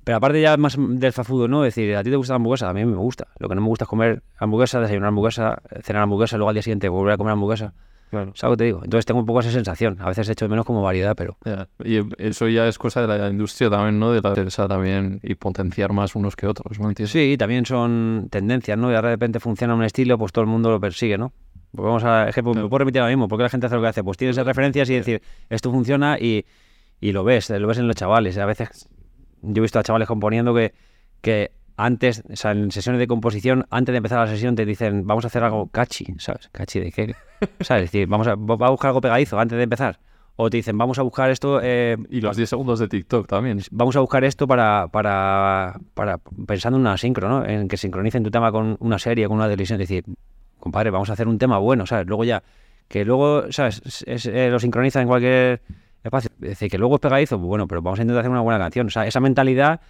Pero 0.05 0.17
aparte 0.17 0.41
ya 0.41 0.57
más 0.57 0.77
del 0.79 1.13
fast 1.13 1.29
food, 1.29 1.49
¿no? 1.49 1.65
Es 1.65 1.75
decir, 1.75 1.95
a 1.95 2.03
ti 2.03 2.11
te 2.11 2.17
gusta 2.17 2.33
la 2.33 2.37
hamburguesa, 2.37 2.71
a 2.71 2.73
mí 2.73 2.85
me 2.85 2.97
gusta. 2.97 3.29
Lo 3.39 3.49
que 3.49 3.55
no 3.55 3.61
me 3.61 3.69
gusta 3.69 3.85
es 3.85 3.89
comer 3.89 4.23
hamburguesa, 4.39 4.81
desayunar 4.81 5.09
hamburguesa, 5.09 5.63
cenar 5.83 6.03
hamburguesa, 6.03 6.37
luego 6.37 6.49
al 6.49 6.55
día 6.55 6.63
siguiente 6.63 6.89
volver 6.89 7.15
a 7.15 7.17
comer 7.17 7.33
hamburguesa. 7.33 7.75
Claro. 8.11 8.33
¿Sabes 8.35 8.43
lo 8.43 8.57
que 8.57 8.57
te 8.57 8.65
digo? 8.65 8.81
Entonces 8.83 9.07
tengo 9.07 9.21
un 9.21 9.27
poco 9.27 9.39
esa 9.39 9.53
sensación. 9.53 9.99
A 10.01 10.09
veces 10.09 10.29
echo 10.29 10.47
de 10.47 10.49
menos 10.49 10.67
como 10.67 10.83
variedad, 10.83 11.15
pero... 11.15 11.37
Y 11.85 12.01
eso 12.19 12.49
ya 12.49 12.67
es 12.67 12.77
cosa 12.77 13.07
de 13.07 13.07
la 13.07 13.29
industria 13.29 13.71
también, 13.71 14.01
¿no? 14.01 14.11
De 14.11 14.21
la 14.21 14.31
interesa 14.31 14.67
también 14.67 15.21
y 15.23 15.37
potenciar 15.37 15.93
más 15.93 16.17
unos 16.17 16.35
que 16.35 16.49
otros, 16.49 16.81
¿no 16.81 16.89
entiendes? 16.89 17.13
Sí, 17.13 17.37
también 17.39 17.67
son 17.67 18.27
tendencias, 18.29 18.77
¿no? 18.77 18.91
Y 18.91 18.97
ahora 18.97 19.11
de 19.11 19.15
repente 19.15 19.39
funciona 19.39 19.77
un 19.77 19.85
estilo, 19.85 20.19
pues 20.19 20.33
todo 20.33 20.43
el 20.43 20.51
mundo 20.51 20.71
lo 20.71 20.81
persigue, 20.81 21.19
¿no? 21.19 21.33
Porque 21.71 21.87
vamos 21.87 22.03
a... 22.03 22.29
Es 22.29 22.35
que 22.35 22.43
me 22.43 22.53
puedo 22.53 22.79
repetir 22.79 23.01
ahora 23.01 23.13
mismo, 23.15 23.29
porque 23.29 23.45
la 23.45 23.49
gente 23.49 23.67
hace 23.67 23.77
lo 23.77 23.83
que 23.83 23.89
hace. 23.89 24.03
Pues 24.03 24.17
tienes 24.17 24.37
referencias 24.37 24.91
y 24.91 24.95
decir, 24.95 25.23
esto 25.49 25.71
funciona 25.71 26.19
y, 26.19 26.47
y 27.01 27.13
lo 27.13 27.23
ves, 27.23 27.49
lo 27.51 27.69
ves 27.69 27.79
en 27.79 27.87
los 27.87 27.95
chavales. 27.95 28.37
A 28.39 28.47
veces 28.47 28.89
yo 29.43 29.61
he 29.61 29.62
visto 29.62 29.78
a 29.78 29.82
chavales 29.82 30.09
componiendo 30.09 30.55
que, 30.55 30.72
que 31.20 31.53
antes, 31.76 32.22
o 32.30 32.36
sea, 32.36 32.53
en 32.53 32.70
sesiones 32.70 32.99
de 32.99 33.07
composición, 33.07 33.66
antes 33.70 33.93
de 33.93 33.97
empezar 33.99 34.18
la 34.18 34.26
sesión 34.26 34.55
te 34.55 34.66
dicen, 34.66 35.07
vamos 35.07 35.24
a 35.24 35.28
hacer 35.28 35.43
algo 35.43 35.68
catchy, 35.68 36.14
¿sabes? 36.18 36.49
Catchy 36.53 36.80
de 36.80 36.93
qué, 36.93 37.14
¿sabes? 37.61 37.84
Es 37.84 37.93
decir, 37.93 38.07
vamos 38.07 38.26
a, 38.26 38.34
va 38.34 38.66
a 38.66 38.70
buscar 38.70 38.88
algo 38.88 39.01
pegadizo 39.01 39.38
antes 39.38 39.57
de 39.57 39.64
empezar. 39.64 39.99
O 40.36 40.49
te 40.49 40.57
dicen, 40.59 40.78
vamos 40.78 40.99
a 40.99 41.03
buscar 41.03 41.30
esto... 41.30 41.61
eh, 41.62 41.97
Y 42.09 42.20
los 42.22 42.34
10 42.36 42.49
segundos 42.49 42.78
de 42.78 42.88
TikTok 42.88 43.26
también. 43.26 43.61
vamos 43.72 43.95
a 43.97 44.01
buscar 44.01 44.24
esto 44.24 44.47
para, 44.47 44.88
para, 44.88 45.78
para 45.93 46.18
pensando 46.47 46.76
en 46.78 46.82
una 46.82 46.97
sincro, 46.97 47.28
¿no? 47.28 47.45
En 47.45 47.68
que 47.68 47.76
sincronicen 47.76 48.22
tu 48.22 48.30
tema 48.30 48.51
con 48.51 48.76
una 48.80 48.99
serie, 48.99 49.26
con 49.28 49.36
una 49.36 49.47
televisión. 49.49 49.78
Es 49.80 49.88
decir, 49.88 50.05
compadre, 50.59 50.91
vamos 50.91 51.11
a 51.11 51.12
hacer 51.12 51.28
un 51.28 51.36
tema 51.36 51.59
bueno, 51.59 51.84
¿sabes? 51.86 52.07
Luego 52.07 52.24
ya, 52.24 52.43
que 52.88 53.05
luego, 53.05 53.53
¿sabes? 53.53 53.82
Es- 53.84 54.05
es- 54.07 54.26
eh, 54.26 54.49
lo 54.51 54.59
sincroniza 54.59 55.03
en 55.03 55.09
cualquier 55.09 55.61
Es 56.03 56.31
decir, 56.39 56.71
que 56.71 56.79
luego 56.79 56.95
es 56.95 57.01
pegadizo, 57.01 57.37
pues 57.39 57.47
bueno, 57.49 57.69
pero 57.69 57.83
vamos 57.83 57.99
a 57.99 58.03
intentar 58.03 58.21
hacer 58.21 58.31
una 58.31 58.41
buena 58.41 58.59
canción. 58.59 58.87
O 58.87 58.91
sea, 58.91 59.07
esa 59.07 59.21
mentalidad, 59.21 59.81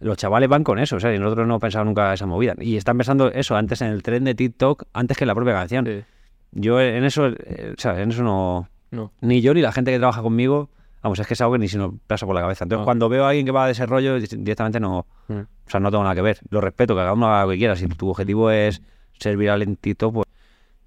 los 0.00 0.16
chavales 0.16 0.48
van 0.48 0.64
con 0.64 0.78
eso, 0.78 0.96
o 0.96 1.00
sea, 1.00 1.14
y 1.14 1.18
nosotros 1.18 1.46
no 1.46 1.54
hemos 1.54 1.60
pensado 1.60 1.84
nunca 1.84 2.12
esa 2.14 2.24
movida. 2.26 2.54
Y 2.58 2.76
están 2.76 2.96
pensando 2.96 3.28
eso 3.30 3.54
antes 3.56 3.82
en 3.82 3.88
el 3.88 4.02
tren 4.02 4.24
de 4.24 4.34
TikTok, 4.34 4.84
antes 4.94 5.16
que 5.16 5.24
en 5.24 5.28
la 5.28 5.34
propia 5.34 5.52
canción. 5.54 5.84
Sí. 5.86 6.04
Yo 6.52 6.80
en 6.80 7.04
eso, 7.04 7.26
eh, 7.26 7.74
¿sabes? 7.76 8.00
En 8.02 8.10
eso 8.10 8.22
no 8.22 8.68
No. 8.90 9.12
ni 9.20 9.42
yo 9.42 9.52
ni 9.52 9.60
la 9.60 9.70
gente 9.72 9.90
que 9.92 9.98
trabaja 9.98 10.22
conmigo, 10.22 10.70
vamos, 11.02 11.18
es 11.18 11.26
que 11.26 11.34
es 11.34 11.40
algo 11.42 11.52
que 11.52 11.58
ni 11.58 11.68
se 11.68 11.76
nos 11.76 11.92
pasa 12.06 12.24
por 12.24 12.34
la 12.34 12.40
cabeza. 12.40 12.64
Entonces, 12.64 12.82
Ah. 12.82 12.84
cuando 12.86 13.10
veo 13.10 13.26
a 13.26 13.28
alguien 13.28 13.44
que 13.44 13.52
va 13.52 13.66
de 13.66 13.72
ese 13.72 13.84
rollo, 13.84 14.18
di- 14.18 14.26
directamente 14.38 14.80
no, 14.80 15.04
Mm. 15.28 15.32
o 15.40 15.46
sea, 15.70 15.80
no 15.80 15.90
tengo 15.90 16.02
nada 16.02 16.14
que 16.14 16.22
ver. 16.22 16.38
Lo 16.48 16.62
respeto, 16.62 16.94
que 16.94 17.00
cada 17.00 17.12
uno 17.12 17.26
haga 17.28 17.44
lo 17.44 17.50
que 17.50 17.58
quiera. 17.58 17.76
Si 17.76 17.86
tu 17.88 18.08
objetivo 18.08 18.50
es 18.50 18.80
ser 19.18 19.36
viral 19.36 19.60
en 19.62 19.76
TikTok, 19.76 20.14
pues 20.14 20.26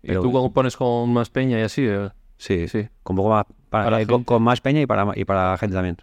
¿Y 0.04 0.08
Pero- 0.08 0.24
tú 0.24 0.32
compones 0.32 0.76
con 0.76 1.14
más 1.14 1.30
peña 1.30 1.60
y 1.60 1.62
así? 1.62 1.86
eh? 1.88 2.10
Sí, 2.42 2.68
Sí. 2.68 2.90
con 3.04 3.16
poco 3.16 3.30
más, 3.30 3.46
para- 3.70 3.86
Para 3.86 4.02
eh, 4.02 4.08
con, 4.08 4.42
más 4.44 4.62
peña 4.62 4.82
y 4.82 4.86
para, 4.88 5.08
y 5.16 5.26
para 5.26 5.52
la 5.52 5.58
gente 5.58 5.76
también. 5.76 5.98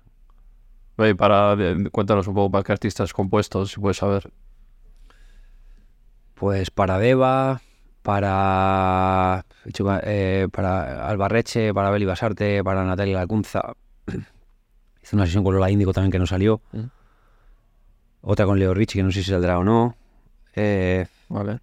Oye, 0.96 1.14
para, 1.14 1.56
cuéntanos 1.92 2.26
un 2.28 2.34
poco 2.34 2.50
para 2.50 2.64
qué 2.64 2.72
artistas 2.72 3.12
compuestos, 3.12 3.70
si 3.72 3.80
puedes 3.80 3.96
saber. 3.98 4.30
Pues 6.34 6.70
para 6.70 6.98
Deva, 6.98 7.60
para, 8.02 9.44
eh, 10.04 10.48
para 10.52 11.08
Albarreche, 11.08 11.74
para 11.74 11.90
Beli 11.90 12.04
Basarte, 12.04 12.62
para 12.62 12.84
Natalia 12.84 13.18
Lacunza. 13.18 13.74
Hice 15.02 15.16
una 15.16 15.26
sesión 15.26 15.42
con 15.44 15.54
Lola 15.54 15.70
Índigo 15.70 15.92
también 15.92 16.12
que 16.12 16.18
no 16.18 16.26
salió. 16.26 16.60
Mm. 16.72 16.84
Otra 18.22 18.46
con 18.46 18.58
Leo 18.58 18.74
Richie, 18.74 18.98
que 18.98 19.02
no 19.02 19.10
sé 19.10 19.22
si 19.22 19.30
saldrá 19.30 19.58
o 19.58 19.64
no. 19.64 19.96
Eh, 20.54 21.06
Vale. 21.28 21.60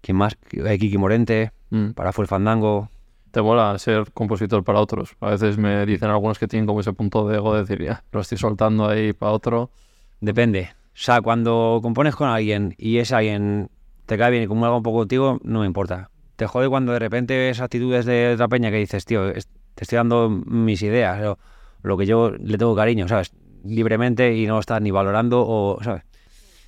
¿Quién 0.00 0.16
más? 0.16 0.36
Eh, 0.52 0.78
Kiki 0.78 0.98
Morente, 0.98 1.52
Mm. 1.70 1.90
para 1.92 2.12
Full 2.12 2.26
Fandango. 2.26 2.90
Te 3.32 3.40
mola 3.42 3.78
ser 3.78 4.12
compositor 4.12 4.62
para 4.62 4.78
otros. 4.78 5.16
A 5.20 5.30
veces 5.30 5.56
me 5.56 5.84
dicen 5.86 6.10
algunos 6.10 6.38
que 6.38 6.46
tienen 6.46 6.66
como 6.66 6.80
ese 6.80 6.92
punto 6.92 7.26
de 7.26 7.36
ego 7.36 7.54
de 7.54 7.62
decir, 7.62 7.82
ya, 7.82 8.04
lo 8.12 8.20
estoy 8.20 8.36
soltando 8.38 8.86
ahí 8.88 9.12
para 9.14 9.32
otro. 9.32 9.70
Depende. 10.20 10.68
O 10.88 10.90
sea, 10.94 11.22
cuando 11.22 11.80
compones 11.82 12.14
con 12.14 12.28
alguien 12.28 12.74
y 12.78 12.98
ese 12.98 13.14
alguien 13.14 13.70
te 14.04 14.18
cae 14.18 14.30
bien 14.30 14.42
y 14.42 14.46
comulga 14.46 14.76
un 14.76 14.82
poco 14.82 14.98
contigo, 14.98 15.40
no 15.42 15.60
me 15.60 15.66
importa. 15.66 16.10
Te 16.36 16.46
jode 16.46 16.68
cuando 16.68 16.92
de 16.92 16.98
repente 16.98 17.36
ves 17.36 17.60
actitudes 17.60 18.04
de 18.04 18.32
otra 18.34 18.48
peña 18.48 18.70
que 18.70 18.76
dices, 18.76 19.04
tío, 19.06 19.28
es- 19.30 19.48
te 19.74 19.84
estoy 19.84 19.96
dando 19.96 20.28
mis 20.28 20.82
ideas, 20.82 21.24
o 21.24 21.38
lo 21.82 21.96
que 21.96 22.04
yo 22.04 22.30
le 22.30 22.58
tengo 22.58 22.76
cariño, 22.76 23.08
¿sabes? 23.08 23.32
Libremente 23.64 24.36
y 24.36 24.46
no 24.46 24.54
lo 24.54 24.60
estás 24.60 24.82
ni 24.82 24.90
valorando 24.90 25.42
o, 25.46 25.82
¿sabes? 25.82 26.02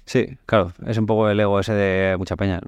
Sí, 0.07 0.39
claro, 0.47 0.73
es 0.87 0.97
un 0.97 1.07
poco 1.07 1.29
el 1.29 1.39
ego 1.39 1.61
ese 1.61 1.75
de 1.75 2.17
mucha 2.17 2.37
peña. 2.37 2.61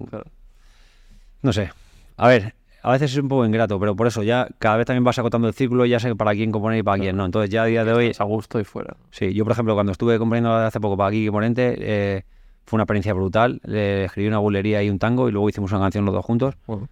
No 1.42 1.53
sé. 1.53 1.70
A 2.16 2.28
ver, 2.28 2.55
a 2.87 2.93
veces 2.93 3.11
es 3.11 3.18
un 3.18 3.26
poco 3.26 3.45
ingrato, 3.45 3.80
pero 3.80 3.97
por 3.97 4.07
eso 4.07 4.22
ya 4.22 4.47
cada 4.61 4.76
vez 4.76 4.87
también 4.87 5.03
vas 5.03 5.18
acotando 5.18 5.49
el 5.49 5.55
círculo 5.55 5.87
y 5.87 5.89
ya 5.89 5.99
sé 5.99 6.14
para 6.14 6.34
quién 6.34 6.53
componer 6.53 6.78
y 6.78 6.82
para 6.84 7.03
quién 7.03 7.16
no. 7.16 7.24
Entonces 7.24 7.51
ya 7.51 7.64
a 7.64 7.66
día 7.66 7.84
de 7.84 7.93
hoy 7.93 8.07
Es 8.07 8.20
a 8.20 8.24
gusto 8.24 8.61
y 8.61 8.64
fuera. 8.64 8.97
Sí, 9.11 9.34
yo 9.34 9.43
por 9.43 9.55
ejemplo 9.55 9.74
cuando 9.74 9.91
estuve 9.91 10.20
componiendo 10.20 10.55
hace 10.55 10.78
poco 10.78 10.97
para 10.97 11.11
Kiki 11.11 11.28
Morente 11.32 11.74
eh, 11.80 12.22
fue 12.64 12.76
una 12.76 12.84
experiencia 12.84 13.12
brutal. 13.12 13.61
Le 13.64 14.05
escribí 14.05 14.28
una 14.28 14.39
bulería 14.39 14.84
y 14.84 14.89
un 14.89 15.01
tango 15.01 15.28
y 15.28 15.32
luego 15.32 15.49
hicimos 15.49 15.72
una 15.72 15.80
canción 15.80 16.05
los 16.05 16.14
dos 16.14 16.24
juntos. 16.24 16.55
Bueno, 16.68 16.89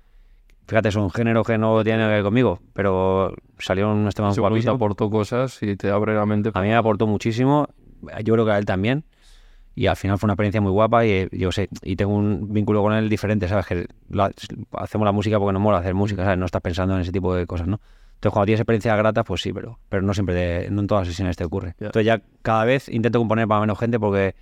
fíjate, 0.67 0.89
es 0.89 0.97
un 0.97 1.13
género 1.13 1.45
que 1.45 1.59
no 1.59 1.85
tiene 1.85 2.03
que 2.03 2.09
ver 2.09 2.25
conmigo, 2.25 2.59
pero 2.73 3.33
salieron 3.61 3.99
unos 3.99 4.17
temas 4.17 4.35
Seguro 4.35 4.57
que 4.57 4.63
te 4.63 4.71
aportó 4.71 5.09
cosas 5.09 5.63
y 5.63 5.77
te 5.77 5.91
abre 5.91 6.17
la 6.17 6.27
mente. 6.27 6.51
A 6.55 6.61
mí 6.61 6.67
me 6.67 6.75
aportó 6.75 7.07
muchísimo, 7.07 7.69
yo 8.25 8.35
creo 8.35 8.45
que 8.45 8.51
a 8.51 8.59
él 8.59 8.65
también. 8.65 9.05
Y 9.77 9.87
al 9.87 9.97
final 9.97 10.19
fue 10.19 10.27
una 10.29 10.35
experiencia 10.35 10.61
muy 10.61 10.71
guapa 10.71 11.05
y 11.05 11.11
eh, 11.11 11.29
yo 11.33 11.51
sé, 11.51 11.69
y 11.83 11.97
tengo 11.97 12.15
un 12.15 12.53
vínculo 12.53 12.81
con 12.83 12.93
él 12.93 13.09
diferente, 13.09 13.49
¿sabes? 13.49 13.67
Que 13.67 13.87
la- 14.09 14.31
hacemos 14.73 15.05
la 15.05 15.13
música 15.13 15.39
porque 15.39 15.53
nos 15.53 15.63
mola 15.63 15.79
hacer 15.79 15.95
música, 15.95 16.23
¿sabes? 16.25 16.39
No 16.39 16.47
estás 16.47 16.63
pensando 16.63 16.95
en 16.95 17.01
ese 17.01 17.11
tipo 17.13 17.35
de 17.35 17.47
cosas, 17.47 17.67
¿no? 17.67 17.81
Entonces 18.15 18.33
cuando 18.33 18.47
tienes 18.47 18.61
experiencias 18.61 18.97
gratas, 18.97 19.25
pues 19.27 19.43
sí, 19.43 19.53
pero, 19.53 19.79
pero 19.89 20.03
no 20.03 20.15
siempre, 20.15 20.35
te- 20.35 20.71
no 20.71 20.81
en 20.81 20.87
todas 20.87 21.03
las 21.03 21.09
sesiones 21.09 21.37
te 21.37 21.45
ocurre. 21.45 21.75
Ya. 21.81 21.87
Entonces 21.87 22.07
ya 22.07 22.23
cada 22.43 22.65
vez 22.65 22.89
intento 22.89 23.19
componer 23.19 23.49
para 23.49 23.61
menos 23.63 23.79
gente 23.79 23.99
porque 23.99 24.35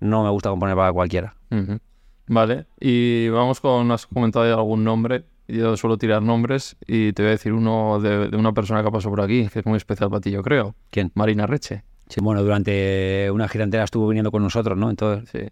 no 0.00 0.24
me 0.24 0.30
gusta 0.30 0.50
componer 0.50 0.74
para 0.76 0.92
cualquiera. 0.92 1.34
Ujú. 1.50 1.78
Vale, 2.26 2.66
y 2.78 3.28
vamos 3.28 3.60
con, 3.60 3.90
has 3.92 4.06
comentado 4.06 4.46
ya 4.46 4.54
algún 4.54 4.84
nombre. 4.84 5.24
Yo 5.48 5.76
suelo 5.76 5.98
tirar 5.98 6.22
nombres 6.22 6.76
y 6.86 7.12
te 7.12 7.22
voy 7.22 7.28
a 7.28 7.32
decir 7.32 7.52
uno 7.52 7.98
de, 8.00 8.28
de 8.28 8.36
una 8.36 8.52
persona 8.52 8.82
que 8.82 8.88
ha 8.88 8.92
pasado 8.92 9.10
por 9.10 9.20
aquí, 9.24 9.48
que 9.52 9.58
es 9.60 9.66
muy 9.66 9.76
especial 9.78 10.08
para 10.10 10.20
ti, 10.20 10.30
yo 10.30 10.42
creo. 10.42 10.76
¿Quién? 10.90 11.10
Marina 11.14 11.46
Reche. 11.46 11.82
Sí, 12.10 12.20
bueno, 12.20 12.42
durante 12.42 13.30
una 13.32 13.48
gira 13.48 13.64
entera 13.64 13.84
estuvo 13.84 14.08
viniendo 14.08 14.30
con 14.30 14.42
nosotros, 14.42 14.76
¿no? 14.76 14.90
Entonces, 14.90 15.30
Sí. 15.30 15.48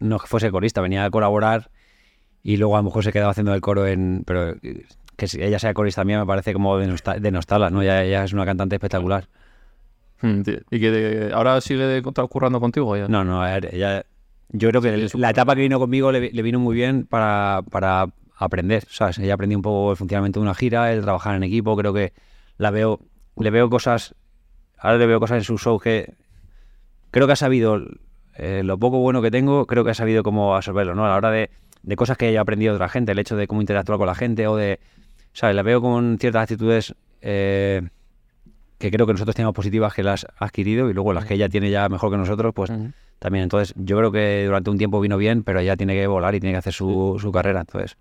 no 0.00 0.18
que 0.18 0.26
fuese 0.26 0.50
corista, 0.50 0.80
venía 0.80 1.04
a 1.04 1.10
colaborar 1.10 1.70
y 2.42 2.56
luego 2.56 2.76
a 2.76 2.80
lo 2.80 2.84
mejor 2.84 3.04
se 3.04 3.12
quedaba 3.12 3.30
haciendo 3.30 3.54
el 3.54 3.60
coro 3.60 3.86
en... 3.86 4.22
Pero 4.26 4.56
que 5.16 5.28
si 5.28 5.42
ella 5.42 5.58
sea 5.58 5.72
corista 5.74 6.04
mía 6.04 6.18
me 6.18 6.26
parece 6.26 6.52
como 6.52 6.76
de, 6.78 6.86
nostal 6.86 7.20
de 7.22 7.30
nostala, 7.30 7.70
¿no? 7.70 7.82
Ella, 7.82 8.02
ella 8.04 8.24
es 8.24 8.32
una 8.32 8.44
cantante 8.44 8.76
espectacular. 8.76 9.28
Mm, 10.22 10.42
tío. 10.42 10.58
¿Y 10.70 10.80
que 10.80 10.90
de- 10.90 11.32
ahora 11.32 11.60
sigue 11.60 12.02
currando 12.02 12.60
contigo? 12.60 12.96
Ya? 12.96 13.08
No, 13.08 13.24
no, 13.24 13.42
a 13.42 13.52
ver, 13.52 13.74
ella... 13.74 14.04
Yo 14.50 14.68
creo 14.70 14.80
que 14.80 14.88
Sí, 14.88 14.94
el- 15.00 15.10
sí, 15.10 15.18
la 15.18 15.30
etapa 15.30 15.54
que 15.54 15.62
vino 15.62 15.78
conmigo 15.78 16.12
le 16.12 16.42
vino 16.42 16.58
muy 16.60 16.74
bien 16.76 17.04
para, 17.04 17.62
para 17.70 18.06
aprender, 18.36 18.84
¿sabes? 18.88 19.18
Ella 19.18 19.34
aprendió 19.34 19.58
un 19.58 19.62
poco 19.62 19.90
el 19.90 19.96
funcionamiento 19.96 20.40
de 20.40 20.44
una 20.44 20.54
gira, 20.54 20.92
el 20.92 21.02
trabajar 21.02 21.34
en 21.34 21.42
equipo, 21.42 21.76
creo 21.76 21.92
que 21.92 22.12
la 22.56 22.70
veo, 22.70 23.00
le 23.38 23.50
veo 23.50 23.68
cosas, 23.68 24.14
ahora 24.78 24.98
le 24.98 25.06
veo 25.06 25.20
cosas 25.20 25.38
en 25.38 25.44
su 25.44 25.58
show 25.58 25.78
que 25.78 26.14
creo 27.10 27.26
que 27.26 27.32
ha 27.32 27.36
sabido, 27.36 27.80
eh, 28.36 28.62
lo 28.64 28.78
poco 28.78 28.98
bueno 28.98 29.22
que 29.22 29.30
tengo, 29.30 29.66
creo 29.66 29.84
que 29.84 29.90
ha 29.90 29.94
sabido 29.94 30.22
cómo 30.22 30.56
absorberlo, 30.56 30.94
¿no? 30.94 31.04
A 31.06 31.08
la 31.08 31.16
hora 31.16 31.30
de, 31.30 31.50
de 31.82 31.96
cosas 31.96 32.16
que 32.16 32.26
haya 32.26 32.40
aprendido 32.40 32.72
de 32.72 32.76
otra 32.76 32.88
gente, 32.88 33.12
el 33.12 33.18
hecho 33.18 33.36
de 33.36 33.46
cómo 33.46 33.60
interactuar 33.60 33.98
con 33.98 34.06
la 34.06 34.14
gente 34.14 34.46
o 34.46 34.56
de, 34.56 34.80
¿sabes? 35.32 35.56
La 35.56 35.62
veo 35.62 35.80
con 35.80 36.18
ciertas 36.18 36.42
actitudes 36.42 36.94
eh, 37.22 37.88
que 38.78 38.90
creo 38.90 39.06
que 39.06 39.12
nosotros 39.12 39.34
tenemos 39.34 39.54
positivas 39.54 39.94
que 39.94 40.02
las 40.02 40.24
ha 40.24 40.44
adquirido 40.44 40.90
y 40.90 40.94
luego 40.94 41.12
las 41.12 41.24
que 41.24 41.34
ella 41.34 41.48
tiene 41.48 41.70
ya 41.70 41.88
mejor 41.88 42.10
que 42.10 42.18
nosotros, 42.18 42.52
pues 42.54 42.70
Ujú. 42.70 42.92
también. 43.18 43.44
Entonces, 43.44 43.74
yo 43.76 43.96
creo 43.96 44.12
que 44.12 44.44
durante 44.44 44.70
un 44.70 44.78
tiempo 44.78 45.00
vino 45.00 45.16
bien, 45.16 45.42
pero 45.42 45.60
ella 45.60 45.76
tiene 45.76 45.94
que 45.94 46.06
volar 46.06 46.34
y 46.34 46.40
tiene 46.40 46.52
que 46.52 46.58
hacer 46.58 46.72
su, 46.72 47.16
su 47.18 47.32
carrera. 47.32 47.60
Entonces, 47.60 47.96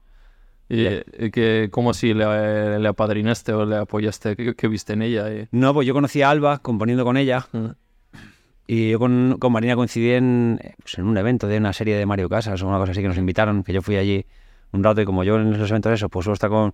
¿Y 0.68 0.86
eh, 0.86 1.30
que, 1.32 1.70
cómo 1.72 1.92
así 1.92 2.14
le, 2.14 2.80
le 2.80 2.88
apadrinaste 2.88 3.54
o 3.54 3.66
le 3.66 3.78
apoyaste? 3.78 4.36
¿Qué, 4.36 4.56
qué 4.56 4.68
viste 4.68 4.94
en 4.94 5.04
ella? 5.04 5.32
Y- 5.32 5.48
no, 5.52 5.74
pues 5.74 5.86
yo 5.88 5.94
conocí 5.94 6.22
a 6.22 6.30
Alba 6.32 6.60
componiendo 6.60 7.04
con 7.04 7.18
ella 7.18 7.48
y 8.68 8.90
yo 8.92 9.00
con, 9.00 9.38
con 9.40 9.52
Marina 9.52 9.76
coincidí 9.76 10.12
en, 10.12 10.60
eh, 10.64 10.74
pues 10.82 10.98
en 10.98 11.06
un 11.06 11.18
evento 11.18 11.48
de 11.48 11.58
una 11.58 11.72
serie 11.72 11.96
de 11.98 12.06
Mario 12.08 12.30
Casas 12.30 12.62
o 12.64 12.68
una 12.68 12.80
cosa 12.80 12.94
así 12.94 13.02
que 13.02 13.08
nos 13.08 13.18
invitaron, 13.18 13.64
que 13.64 13.74
yo 13.74 13.82
fui 13.84 13.96
allí 13.98 14.26
un 14.72 14.84
rato 14.84 15.02
y 15.02 15.06
como 15.06 15.24
yo 15.24 15.40
en 15.40 15.54
esos 15.54 15.70
eventos 15.70 15.92
eso, 15.94 16.10
pues 16.10 16.24
suelo 16.24 16.34
estar 16.34 16.50
con... 16.50 16.74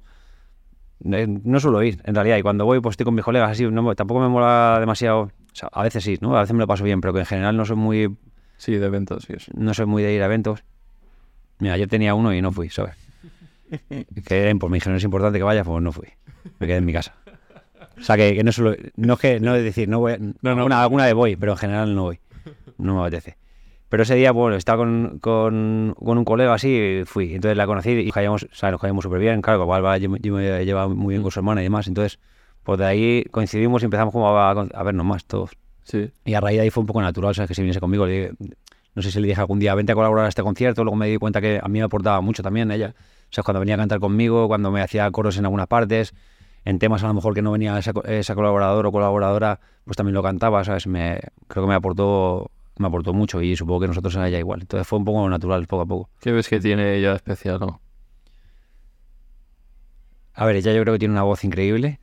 eh, 1.14 1.28
No 1.28 1.60
suelo 1.60 1.84
ir, 1.84 2.02
en 2.06 2.16
realidad, 2.16 2.38
y 2.38 2.42
cuando 2.42 2.66
voy 2.66 2.80
pues 2.80 2.94
estoy 2.94 3.04
con 3.06 3.16
mis 3.16 3.26
colegas 3.26 3.52
así, 3.52 3.66
no, 3.68 3.94
tampoco 3.96 4.22
me 4.22 4.30
mola 4.30 4.78
demasiado... 4.80 5.24
O 5.24 5.32
sea, 5.56 5.68
a 5.74 5.84
veces 5.84 6.04
sí, 6.06 6.18
¿no? 6.22 6.38
A 6.38 6.42
veces 6.42 6.54
me 6.54 6.60
lo 6.62 6.68
paso 6.68 6.86
bien, 6.86 7.02
pero 7.02 7.14
que 7.14 7.20
en 7.20 7.26
general 7.26 7.58
no 7.58 7.66
soy 7.66 7.76
muy 7.76 8.16
Sí, 8.56 8.74
de 8.78 8.86
eventos, 8.86 9.26
sí. 9.26 9.34
no 9.56 9.74
soy 9.74 9.86
muy 9.86 10.02
de 10.02 10.14
ir 10.14 10.22
a 10.22 10.26
eventos. 10.26 10.64
Mira, 11.60 11.74
ayer 11.74 11.90
tenía 11.90 12.16
uno 12.16 12.34
y 12.34 12.42
no 12.42 12.52
fui, 12.54 12.70
¿sabes? 12.70 12.96
Que 14.26 14.56
pues 14.60 14.70
me 14.70 14.76
dijeron 14.78 14.98
es 14.98 15.04
importante 15.04 15.40
que 15.40 15.44
vaya, 15.44 15.64
pues 15.64 15.82
no 15.82 15.92
fui. 15.92 16.08
Me 16.60 16.68
quedé 16.68 16.78
en 16.78 16.86
mi 16.86 16.94
casa. 16.94 17.16
O 17.98 18.04
sea, 18.04 18.18
que, 18.18 18.36
que 18.36 18.44
no 18.44 18.52
solo, 18.52 18.76
no 18.96 19.14
es 19.14 19.20
que, 19.20 19.40
no 19.40 19.56
es 19.56 19.64
decir, 19.64 19.88
no 19.88 20.00
voy, 20.00 20.14
a- 20.14 20.18
no. 20.18 20.50
Alguna, 20.52 20.82
alguna 20.84 21.06
vez 21.06 21.14
voy, 21.14 21.36
pero 21.36 21.54
en 21.54 21.58
general 21.58 21.96
no 21.96 22.04
voy. 22.04 22.20
No 22.78 22.96
me 22.96 23.02
apetece. 23.02 23.38
Pero 23.90 24.04
ese 24.04 24.16
día, 24.16 24.32
bueno, 24.32 24.56
estaba 24.56 24.78
con, 24.80 25.20
con, 25.20 25.96
con 26.00 26.18
un 26.18 26.24
colega 26.26 26.54
así 26.54 26.70
y 27.02 27.06
fui. 27.06 27.36
Entonces 27.36 27.58
la 27.58 27.66
conocí 27.68 27.92
y 27.92 28.12
caíamos, 28.12 28.44
o 28.44 28.48
sea, 28.56 28.72
nos 28.72 28.80
caíamos 28.82 29.04
súper 29.04 29.20
bien. 29.20 29.42
Claro, 29.42 29.64
igual 29.64 29.84
va, 29.86 29.98
yo, 29.98 30.10
me- 30.10 30.20
yo 30.20 30.34
me 30.34 30.66
llevaba 30.66 30.88
muy 30.94 31.14
bien 31.14 31.22
con 31.22 31.32
su 31.32 31.40
hermana 31.40 31.62
y 31.62 31.66
demás. 31.66 31.88
Entonces, 31.88 32.20
pues 32.64 32.80
de 32.80 32.86
ahí 32.86 33.24
coincidimos 33.32 33.82
y 33.82 33.86
empezamos 33.86 34.12
como 34.14 34.30
a, 34.38 34.52
a 34.52 34.84
vernos 34.84 35.06
más 35.06 35.26
todos. 35.26 35.52
Sí. 35.84 36.10
Y 36.26 36.34
a 36.34 36.40
raíz 36.40 36.58
de 36.58 36.64
ahí 36.64 36.70
fue 36.70 36.82
un 36.82 36.88
poco 36.88 37.02
natural, 37.02 37.36
¿sabes? 37.36 37.50
Que 37.50 37.56
si 37.56 37.62
viniese 37.62 37.80
conmigo, 37.80 38.06
le 38.06 38.14
dije- 38.14 38.34
no 38.96 39.02
sé 39.02 39.12
si 39.12 39.20
le 39.22 39.28
dije 39.28 39.40
algún 39.40 39.60
día, 39.60 39.74
vente 39.76 39.92
a 39.92 39.96
colaborar 39.96 40.26
a 40.26 40.30
este 40.30 40.44
concierto, 40.44 40.84
luego 40.84 40.96
me 40.98 41.08
di 41.08 41.18
cuenta 41.18 41.40
que 41.42 41.60
a 41.62 41.68
mí 41.68 41.80
me 41.80 41.84
aportaba 41.86 42.20
mucho 42.22 42.44
también 42.44 42.72
ella. 42.72 42.94
O 43.32 43.34
sea, 43.34 43.44
cuando 43.44 43.62
venía 43.62 43.76
a 43.76 43.78
cantar 43.78 44.00
conmigo, 44.00 44.48
cuando 44.50 44.72
me 44.72 44.82
hacía 44.82 45.10
coros 45.10 45.38
en 45.38 45.46
algunas 45.46 45.68
partes, 45.68 46.14
en 46.66 46.80
temas 46.80 47.04
a 47.04 47.08
lo 47.08 47.14
mejor 47.14 47.34
que 47.34 47.42
no 47.42 47.52
venía 47.52 47.78
esa, 47.80 47.94
esa 48.06 48.36
colaborador 48.36 48.86
o 48.86 48.92
colaboradora, 48.92 49.62
pues 49.86 49.96
también 49.96 50.14
lo 50.14 50.22
cantaba, 50.22 50.64
¿sabes? 50.64 50.86
Me, 50.86 51.20
creo 51.48 51.64
que 51.64 51.70
me 51.70 51.76
aportó 51.76 52.52
me 52.78 52.88
aportó 52.88 53.14
mucho 53.14 53.42
y 53.42 53.56
supongo 53.56 53.82
que 53.82 53.88
nosotros 53.88 54.18
a 54.18 54.28
ella 54.28 54.40
igual. 54.40 54.62
Entonces 54.62 54.88
fue 54.88 55.00
un 55.00 55.06
poco 55.06 55.28
natural, 55.30 55.68
poco 55.68 55.82
a 55.84 55.86
poco. 55.86 56.10
¿Qué 56.20 56.32
ves 56.32 56.50
que 56.50 56.60
tiene 56.60 56.96
ella 56.96 57.14
especial? 57.14 57.60
No? 57.60 57.82
A 60.34 60.46
ver, 60.46 60.56
ella 60.58 60.74
yo 60.74 60.82
creo 60.82 60.94
que 60.94 61.00
tiene 61.00 61.14
una 61.14 61.24
voz 61.24 61.44
increíble, 61.44 62.00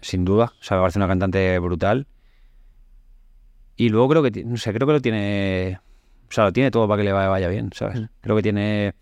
sin 0.00 0.24
duda. 0.24 0.52
O 0.60 0.62
sea, 0.62 0.76
me 0.76 0.82
parece 0.82 0.98
una 0.98 1.08
cantante 1.08 1.58
brutal. 1.58 2.06
Y 3.76 3.88
luego 3.90 4.08
creo 4.08 4.22
que, 4.22 4.44
no 4.44 4.56
sé, 4.56 4.72
creo 4.72 4.86
que 4.86 4.92
lo 4.94 5.00
tiene, 5.00 5.78
o 6.28 6.32
sea, 6.32 6.44
lo 6.44 6.52
tiene 6.52 6.70
todo 6.70 6.88
para 6.88 6.98
que 7.00 7.04
le 7.04 7.12
vaya, 7.12 7.28
vaya 7.28 7.48
bien, 7.48 7.70
¿sabes? 7.74 8.00
Mm. 8.00 8.04
Creo 8.20 8.36
que 8.36 8.42
tiene 8.42 8.94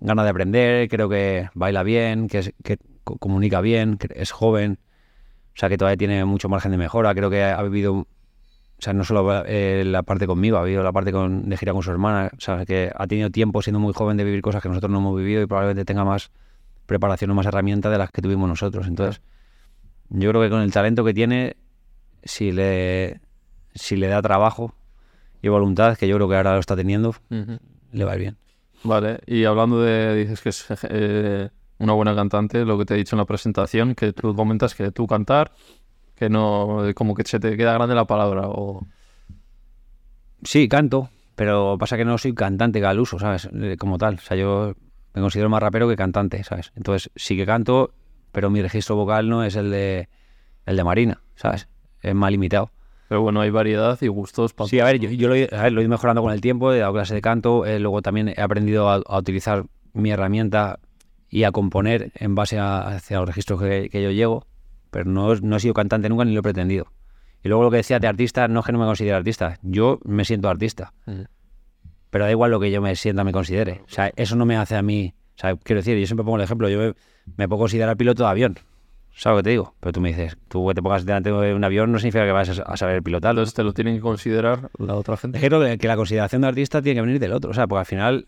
ganas 0.00 0.24
de 0.24 0.30
aprender, 0.30 0.88
creo 0.88 1.08
que 1.08 1.48
baila 1.54 1.82
bien, 1.82 2.28
que, 2.28 2.38
es- 2.38 2.52
que 2.62 2.78
co- 3.04 3.16
comunica 3.18 3.60
bien, 3.60 3.96
que 3.98 4.08
es 4.14 4.30
joven, 4.32 4.78
o 5.54 5.58
sea, 5.58 5.68
que 5.68 5.76
todavía 5.78 5.96
tiene 5.96 6.24
mucho 6.24 6.48
margen 6.48 6.70
de 6.72 6.78
mejora. 6.78 7.14
Creo 7.14 7.30
que 7.30 7.42
ha 7.42 7.60
vivido, 7.62 7.94
o 7.94 8.06
sea, 8.78 8.92
no 8.92 9.04
solo 9.04 9.44
eh, 9.46 9.82
la 9.84 10.02
parte 10.04 10.26
conmigo, 10.26 10.56
ha 10.58 10.62
vivido 10.64 10.82
la 10.82 10.92
parte 10.92 11.10
con, 11.12 11.48
de 11.48 11.56
gira 11.56 11.72
con 11.72 11.82
su 11.82 11.90
hermana, 11.90 12.30
o 12.36 12.40
sea, 12.40 12.64
que 12.64 12.92
ha 12.94 13.06
tenido 13.06 13.30
tiempo 13.30 13.60
siendo 13.62 13.80
muy 13.80 13.92
joven 13.92 14.16
de 14.16 14.24
vivir 14.24 14.40
cosas 14.42 14.62
que 14.62 14.68
nosotros 14.68 14.90
no 14.92 14.98
hemos 14.98 15.16
vivido 15.16 15.42
y 15.42 15.46
probablemente 15.46 15.84
tenga 15.84 16.04
más 16.04 16.30
preparación 16.86 17.30
o 17.30 17.34
más 17.34 17.46
herramientas 17.46 17.90
de 17.92 17.98
las 17.98 18.10
que 18.10 18.22
tuvimos 18.22 18.48
nosotros. 18.48 18.86
Entonces, 18.86 19.20
yo 20.10 20.30
creo 20.30 20.42
que 20.42 20.48
con 20.50 20.60
el 20.62 20.72
talento 20.72 21.04
que 21.04 21.12
tiene, 21.12 21.56
si 22.22 22.52
le, 22.52 23.20
si 23.74 23.96
le 23.96 24.06
da 24.06 24.22
trabajo 24.22 24.74
y 25.42 25.48
voluntad, 25.48 25.96
que 25.96 26.06
yo 26.08 26.16
creo 26.16 26.28
que 26.28 26.36
ahora 26.36 26.54
lo 26.54 26.60
está 26.60 26.76
teniendo, 26.76 27.10
Ujú. 27.30 27.58
le 27.92 28.04
va 28.04 28.12
a 28.12 28.14
ir 28.14 28.20
bien. 28.20 28.36
Vale, 28.84 29.20
y 29.26 29.44
hablando 29.44 29.80
de, 29.80 30.14
dices 30.14 30.40
que 30.40 30.48
es 30.50 30.66
eh, 30.88 31.50
una 31.78 31.92
buena 31.92 32.14
cantante, 32.14 32.64
lo 32.64 32.78
que 32.78 32.84
te 32.84 32.94
he 32.94 32.96
dicho 32.96 33.16
en 33.16 33.18
la 33.18 33.24
presentación, 33.24 33.94
que 33.94 34.12
tú 34.12 34.34
comentas 34.34 34.74
que 34.74 34.90
tú 34.92 35.06
cantar, 35.06 35.52
que 36.14 36.28
no, 36.28 36.82
como 36.94 37.14
que 37.14 37.24
se 37.24 37.40
te 37.40 37.56
queda 37.56 37.72
grande 37.74 37.94
la 37.94 38.06
palabra, 38.06 38.42
o... 38.46 38.86
Sí, 40.44 40.68
canto, 40.68 41.10
pero 41.34 41.76
pasa 41.78 41.96
que 41.96 42.04
no 42.04 42.18
soy 42.18 42.34
cantante 42.34 42.84
al 42.84 42.98
uso, 42.98 43.18
¿sabes? 43.18 43.48
Eh, 43.52 43.76
Como 43.78 43.96
tal. 43.96 44.14
O 44.14 44.18
sea, 44.18 44.36
yo 44.36 44.74
me 45.14 45.20
considero 45.20 45.48
más 45.48 45.62
rapero 45.62 45.88
que 45.88 45.96
cantante, 45.96 46.42
¿sabes? 46.44 46.72
Entonces 46.74 47.10
sí 47.14 47.36
que 47.36 47.46
canto, 47.46 47.92
pero 48.32 48.50
mi 48.50 48.60
registro 48.62 48.96
vocal 48.96 49.28
no 49.28 49.44
es 49.44 49.56
el 49.56 49.70
de 49.70 50.08
el 50.66 50.76
de 50.76 50.84
Marina, 50.84 51.20
¿sabes? 51.36 51.68
Es 52.02 52.14
más 52.14 52.30
limitado. 52.30 52.70
Pero 53.08 53.22
bueno, 53.22 53.40
hay 53.40 53.50
variedad 53.50 53.98
y 54.02 54.08
gustos 54.08 54.52
para... 54.52 54.68
Sí, 54.68 54.80
a 54.80 54.84
ver, 54.84 54.98
yo, 55.00 55.08
yo 55.10 55.28
lo, 55.28 55.34
he, 55.34 55.48
a 55.50 55.62
ver, 55.62 55.72
lo 55.72 55.80
he 55.80 55.84
ido 55.84 55.90
mejorando 55.90 56.22
con 56.22 56.32
el 56.32 56.40
tiempo, 56.42 56.72
he 56.72 56.78
dado 56.78 56.92
clase 56.92 57.14
de 57.14 57.22
canto, 57.22 57.64
eh, 57.64 57.78
luego 57.78 58.02
también 58.02 58.28
he 58.28 58.40
aprendido 58.40 58.90
a, 58.90 58.96
a 58.96 59.18
utilizar 59.18 59.64
mi 59.94 60.10
herramienta 60.10 60.78
y 61.30 61.44
a 61.44 61.52
componer 61.52 62.12
en 62.14 62.34
base 62.34 62.58
a, 62.58 62.80
hacia 62.80 63.18
los 63.18 63.26
registros 63.26 63.60
que, 63.60 63.88
que 63.90 64.02
yo 64.02 64.10
llego, 64.10 64.46
pero 64.90 65.06
no, 65.06 65.34
no 65.36 65.56
he 65.56 65.60
sido 65.60 65.74
cantante 65.74 66.08
nunca 66.08 66.24
ni 66.24 66.32
lo 66.32 66.40
he 66.40 66.42
pretendido. 66.42 66.92
Y 67.42 67.48
luego 67.48 67.62
lo 67.62 67.70
que 67.70 67.78
decía 67.78 67.98
de 67.98 68.08
artista, 68.08 68.46
no 68.48 68.60
es 68.60 68.66
que 68.66 68.72
no 68.72 68.78
me 68.78 68.84
considere 68.84 69.16
artista, 69.16 69.58
yo 69.62 70.00
me 70.04 70.24
siento 70.24 70.48
artista, 70.48 70.92
pero 72.10 72.24
da 72.24 72.30
igual 72.30 72.50
lo 72.50 72.60
que 72.60 72.70
yo 72.70 72.82
me 72.82 72.94
sienta, 72.96 73.24
me 73.24 73.32
considere. 73.32 73.82
O 73.86 73.90
sea, 73.90 74.12
eso 74.16 74.36
no 74.36 74.44
me 74.44 74.56
hace 74.56 74.76
a 74.76 74.82
mí, 74.82 75.14
o 75.36 75.40
sea, 75.40 75.56
quiero 75.56 75.80
decir, 75.80 75.96
yo 75.98 76.06
siempre 76.06 76.24
pongo 76.24 76.36
el 76.36 76.42
ejemplo, 76.42 76.68
yo 76.68 76.78
me, 76.78 76.94
me 77.36 77.48
puedo 77.48 77.60
considerar 77.60 77.96
piloto 77.96 78.24
de 78.24 78.28
avión, 78.28 78.58
¿sabes 79.18 79.34
lo 79.34 79.38
que 79.38 79.42
te 79.42 79.50
digo? 79.50 79.74
Pero 79.80 79.92
tú 79.92 80.00
me 80.00 80.10
dices, 80.10 80.36
tú 80.48 80.66
que 80.68 80.74
te 80.74 80.82
pongas 80.82 81.04
delante 81.04 81.30
de 81.30 81.54
un 81.54 81.64
avión 81.64 81.90
no 81.90 81.98
significa 81.98 82.24
que 82.24 82.30
vas 82.32 82.48
a, 82.64 82.76
saber 82.76 83.02
pilotarlo. 83.02 83.40
Entonces 83.40 83.54
te 83.54 83.64
lo 83.64 83.72
tienen 83.74 83.96
que 83.96 84.00
considerar 84.00 84.70
la 84.78 84.94
otra 84.94 85.14
Es 85.14 85.20
gente. 85.20 85.40
que 85.40 85.46
creo 85.48 85.60
que, 85.60 85.76
que 85.76 85.88
la 85.88 85.96
consideración 85.96 86.42
de 86.42 86.48
artista 86.48 86.80
tiene 86.80 86.96
que 87.00 87.06
venir 87.06 87.18
del 87.20 87.32
otro, 87.32 87.50
o 87.50 87.54
sea, 87.54 87.66
porque 87.66 87.80
al 87.80 87.86
final 87.86 88.26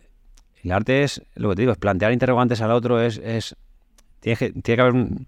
el 0.64 0.72
arte 0.72 1.04
es, 1.04 1.22
lo 1.36 1.50
que 1.50 1.56
te 1.56 1.62
digo, 1.62 1.72
es 1.72 1.78
plantear 1.78 2.12
interrogantes 2.12 2.60
al 2.60 2.72
otro, 2.72 3.00
es, 3.00 3.18
es 3.18 3.56
tiene, 4.18 4.36
que, 4.36 4.50
tiene 4.52 4.76
que 4.76 4.80
haber 4.82 4.94
un... 4.94 5.26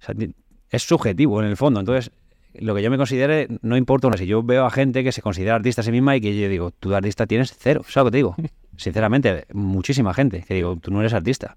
o 0.00 0.04
sea, 0.04 0.14
ti- 0.14 0.34
es 0.70 0.82
subjetivo 0.82 1.40
en 1.42 1.48
el 1.48 1.56
fondo, 1.56 1.80
entonces 1.80 2.10
lo 2.54 2.74
que 2.74 2.82
yo 2.82 2.90
me 2.90 2.96
considere 2.96 3.48
no 3.62 3.76
importa, 3.76 4.10
si 4.16 4.26
yo 4.26 4.42
veo 4.42 4.64
a 4.64 4.70
gente 4.70 5.04
que 5.04 5.12
se 5.12 5.22
considera 5.22 5.54
artista 5.54 5.82
a 5.82 5.84
sí 5.84 5.92
misma 5.92 6.16
y 6.16 6.20
que 6.20 6.38
yo 6.38 6.48
digo, 6.48 6.70
tú 6.72 6.88
de 6.90 6.96
artista 6.96 7.26
tienes 7.26 7.54
cero, 7.56 7.82
¿sabes 7.86 7.96
lo 7.96 8.04
que 8.06 8.10
te 8.12 8.16
digo? 8.16 8.34
Sinceramente, 8.76 9.44
muchísima 9.52 10.14
gente 10.14 10.44
que 10.46 10.54
digo, 10.54 10.76
tú 10.76 10.90
no 10.90 11.00
eres 11.00 11.12
artista, 11.12 11.56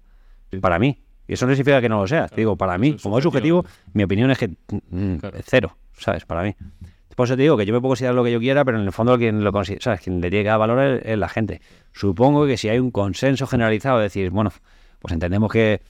para 0.60 0.78
mí. 0.78 0.98
Y 1.28 1.34
eso 1.34 1.46
no 1.46 1.52
significa 1.52 1.80
que 1.80 1.88
no 1.88 2.00
lo 2.00 2.06
seas, 2.06 2.30
te 2.30 2.36
digo, 2.36 2.56
para 2.56 2.76
mí, 2.78 2.94
es 2.96 3.02
como 3.02 3.18
es 3.18 3.22
subjetivo. 3.24 3.64
mi 3.94 4.02
opinión 4.02 4.30
es 4.30 4.38
que 4.38 4.48
mm, 4.90 5.16
Claro. 5.16 5.38
cero, 5.44 5.76
¿sabes? 5.96 6.24
Para 6.24 6.42
mí. 6.42 6.54
Por 7.14 7.26
eso 7.26 7.36
te 7.36 7.42
digo 7.42 7.56
que 7.56 7.66
yo 7.66 7.72
me 7.74 7.80
puedo 7.80 7.90
considerar 7.90 8.14
lo 8.14 8.24
que 8.24 8.32
yo 8.32 8.40
quiera, 8.40 8.64
pero 8.64 8.78
en 8.80 8.84
el 8.84 8.92
fondo 8.92 9.16
quien 9.18 9.44
lo 9.44 9.52
considera, 9.52 9.82
¿sabes? 9.82 10.00
Quien 10.00 10.20
le 10.20 10.30
tiene 10.30 10.42
que 10.44 10.48
dar 10.48 10.58
valor 10.58 10.80
es, 10.80 11.02
es 11.04 11.18
la 11.18 11.28
gente. 11.28 11.60
Supongo 11.92 12.46
que 12.46 12.56
si 12.56 12.68
hay 12.68 12.78
un 12.78 12.90
consenso 12.90 13.46
generalizado, 13.46 13.98
de 13.98 14.04
decir, 14.04 14.30
bueno, 14.30 14.50
pues 14.98 15.12
entendemos 15.12 15.50
que 15.52 15.80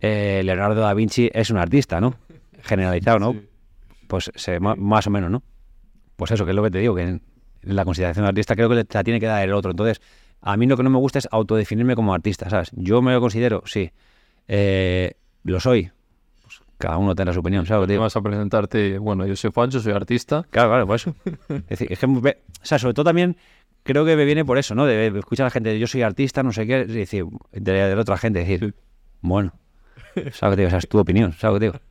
eh, 0.00 0.40
Leonardo 0.44 0.80
da 0.80 0.94
Vinci 0.94 1.30
es 1.34 1.50
un 1.50 1.58
artista, 1.58 2.00
¿no? 2.00 2.14
Generalizado, 2.62 3.18
¿no? 3.18 3.32
Sí. 3.32 3.48
Pues 4.06 4.30
se- 4.34 4.60
ma- 4.60 4.76
más 4.76 5.06
o 5.06 5.10
menos, 5.10 5.30
¿no? 5.30 5.42
Pues 6.16 6.30
eso, 6.30 6.44
que 6.44 6.52
es 6.52 6.56
lo 6.56 6.62
que 6.62 6.70
te 6.70 6.78
digo, 6.78 6.94
que 6.94 7.20
la 7.62 7.84
consideración 7.84 8.24
de 8.24 8.28
artista 8.28 8.54
creo 8.54 8.68
que 8.68 8.84
la 8.90 9.04
tiene 9.04 9.20
que 9.20 9.26
dar 9.26 9.42
el 9.42 9.52
otro. 9.52 9.72
Entonces, 9.72 10.00
a 10.40 10.56
mí 10.56 10.66
lo 10.66 10.76
que 10.76 10.82
no 10.84 10.90
me 10.90 10.98
gusta 10.98 11.18
es 11.18 11.28
autodefinirme 11.30 11.94
como 11.96 12.14
artista, 12.14 12.48
¿sabes? 12.48 12.70
Yo 12.74 13.02
me 13.02 13.12
lo 13.12 13.20
considero, 13.20 13.62
sí. 13.66 13.90
Eh, 14.48 15.12
lo 15.44 15.60
soy. 15.60 15.90
Pues 16.42 16.60
cada 16.78 16.96
uno 16.98 17.14
tendrá 17.14 17.32
su 17.32 17.40
opinión, 17.40 17.66
¿sabes? 17.66 17.86
que 17.86 17.92
te 17.94 17.98
vas 17.98 18.16
a 18.16 18.20
presentarte, 18.22 18.98
bueno, 18.98 19.26
yo 19.26 19.36
soy 19.36 19.50
Juancho, 19.54 19.80
soy 19.80 19.92
artista. 19.92 20.44
Claro, 20.50 20.70
claro, 20.70 20.86
por 20.86 20.96
eso. 20.96 21.14
Es 21.48 21.68
decir, 21.78 21.92
es 21.92 21.98
que, 21.98 22.06
o 22.06 22.22
sea, 22.62 22.78
sobre 22.78 22.94
todo 22.94 23.04
también 23.04 23.36
creo 23.82 24.04
que 24.04 24.16
me 24.16 24.24
viene 24.24 24.44
por 24.44 24.58
eso, 24.58 24.74
¿no? 24.74 24.84
De, 24.86 25.10
de 25.10 25.18
escuchar 25.18 25.44
a 25.44 25.46
la 25.46 25.50
gente, 25.50 25.78
yo 25.78 25.86
soy 25.86 26.02
artista, 26.02 26.42
no 26.42 26.52
sé 26.52 26.66
qué, 26.66 26.80
y 26.88 26.92
decir, 26.92 27.24
de, 27.52 27.72
de 27.72 27.94
la 27.94 28.00
otra 28.02 28.16
gente, 28.18 28.40
decir, 28.40 28.60
Sí. 28.60 28.80
bueno, 29.20 29.52
¿sabes 30.32 30.56
que? 30.56 30.66
O 30.66 30.76
es 30.76 30.88
tu 30.88 30.98
opinión, 30.98 31.32
¿sabes 31.34 31.60
que? 31.60 31.78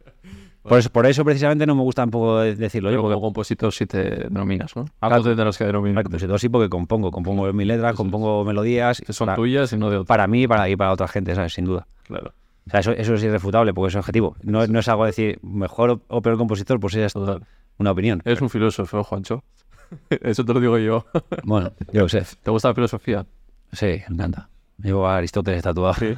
Por 0.67 0.79
eso, 0.79 0.89
por 0.89 1.05
eso 1.05 1.23
precisamente 1.23 1.65
no 1.65 1.75
me 1.75 1.81
gusta 1.81 2.03
un 2.03 2.11
poco 2.11 2.39
de- 2.39 2.53
decirlo 2.57 2.89
yo, 2.89 2.95
Pero 2.95 3.03
porque 3.03 3.13
como 3.13 3.27
compositor 3.27 3.71
sí 3.71 3.85
te 3.85 4.03
denominas, 4.25 4.75
¿no? 4.75 4.83
Claro. 4.99 5.15
Algo 5.15 5.23
te 5.23 5.29
tendrás 5.29 5.57
que 5.57 5.63
denominar. 5.63 6.03
Claro, 6.03 6.09
compositor 6.09 6.39
sí 6.41 6.49
porque 6.49 6.67
compongo, 6.67 7.09
compongo 7.09 7.53
mis 7.53 7.67
letras, 7.67 7.95
compongo 7.95 8.43
melodías, 8.43 8.99
Que 8.99 9.13
son 9.13 9.27
para, 9.27 9.37
tuyas 9.37 9.71
y 9.71 9.77
no 9.77 9.89
de 9.89 9.95
otro. 9.99 10.05
para 10.07 10.27
mí 10.27 10.41
y 10.43 10.47
para, 10.47 10.67
y 10.67 10.75
para 10.75 10.91
otra 10.91 11.07
gente, 11.07 11.33
¿sabes? 11.35 11.53
Sin 11.53 11.63
duda. 11.63 11.87
Claro. 12.03 12.33
O 12.67 12.69
sea, 12.69 12.79
eso, 12.81 12.91
eso 12.91 13.13
es 13.15 13.23
irrefutable 13.23 13.73
porque 13.73 13.89
es 13.89 13.95
objetivo. 13.95 14.35
No, 14.43 14.67
no 14.67 14.79
es 14.79 14.87
algo 14.87 15.03
de 15.05 15.09
decir 15.09 15.39
mejor 15.41 16.01
o, 16.07 16.21
peor 16.21 16.37
compositor, 16.37 16.79
pues 16.79 16.95
es 16.95 17.13
Total. 17.13 17.43
una 17.77 17.91
opinión. 17.91 18.21
Eres 18.25 18.41
un 18.41 18.49
filósofo, 18.49 19.03
Juancho. 19.03 19.43
Eso 20.09 20.43
te 20.43 20.53
lo 20.53 20.59
digo 20.59 20.77
yo. 20.77 21.05
Bueno, 21.43 21.71
yo 21.93 22.09
sé. 22.09 22.23
¿Te 22.43 22.51
gusta 22.51 22.67
la 22.69 22.75
filosofía? 22.75 23.25
Sí, 23.71 23.85
me 24.09 24.15
encanta. 24.15 24.49
Llevo 24.83 25.07
a 25.07 25.17
Aristóteles 25.17 25.63
tatuado. 25.63 25.93
Sí. 25.93 26.13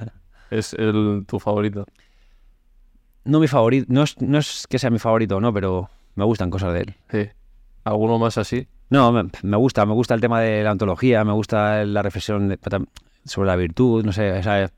Es 0.50 0.74
el, 0.74 1.24
tu 1.28 1.39
favorito. 1.39 1.86
No 3.26 3.39
mi 3.39 3.47
favorito, 3.47 3.86
no 3.89 4.04
es, 4.04 4.20
no 4.22 4.39
es 4.39 4.66
que 4.68 4.80
sea 4.80 4.89
mi 4.89 4.97
favorito, 4.97 5.39
no, 5.39 5.54
pero 5.54 5.89
me 6.16 6.24
gustan 6.26 6.50
cosas 6.50 6.74
de 6.74 6.80
él. 6.82 6.95
Sí. 7.12 7.30
¿Alguno 7.84 8.18
más 8.18 8.38
así? 8.39 8.68
No, 8.89 9.12
me, 9.12 9.30
me 9.43 9.58
gusta, 9.58 9.86
me 9.86 9.93
gusta 9.93 10.16
el 10.16 10.22
tema 10.22 10.41
de 10.41 10.64
la 10.64 10.72
ontología, 10.72 11.24
me 11.24 11.34
gusta 11.34 11.86
la 11.86 12.02
reflexión 12.02 12.47
de- 12.50 12.58
sobre 13.26 13.47
la 13.47 13.56
virtud, 13.56 14.04
no 14.04 14.12
sé, 14.14 14.32
o 14.32 14.41
sea, 14.41 14.72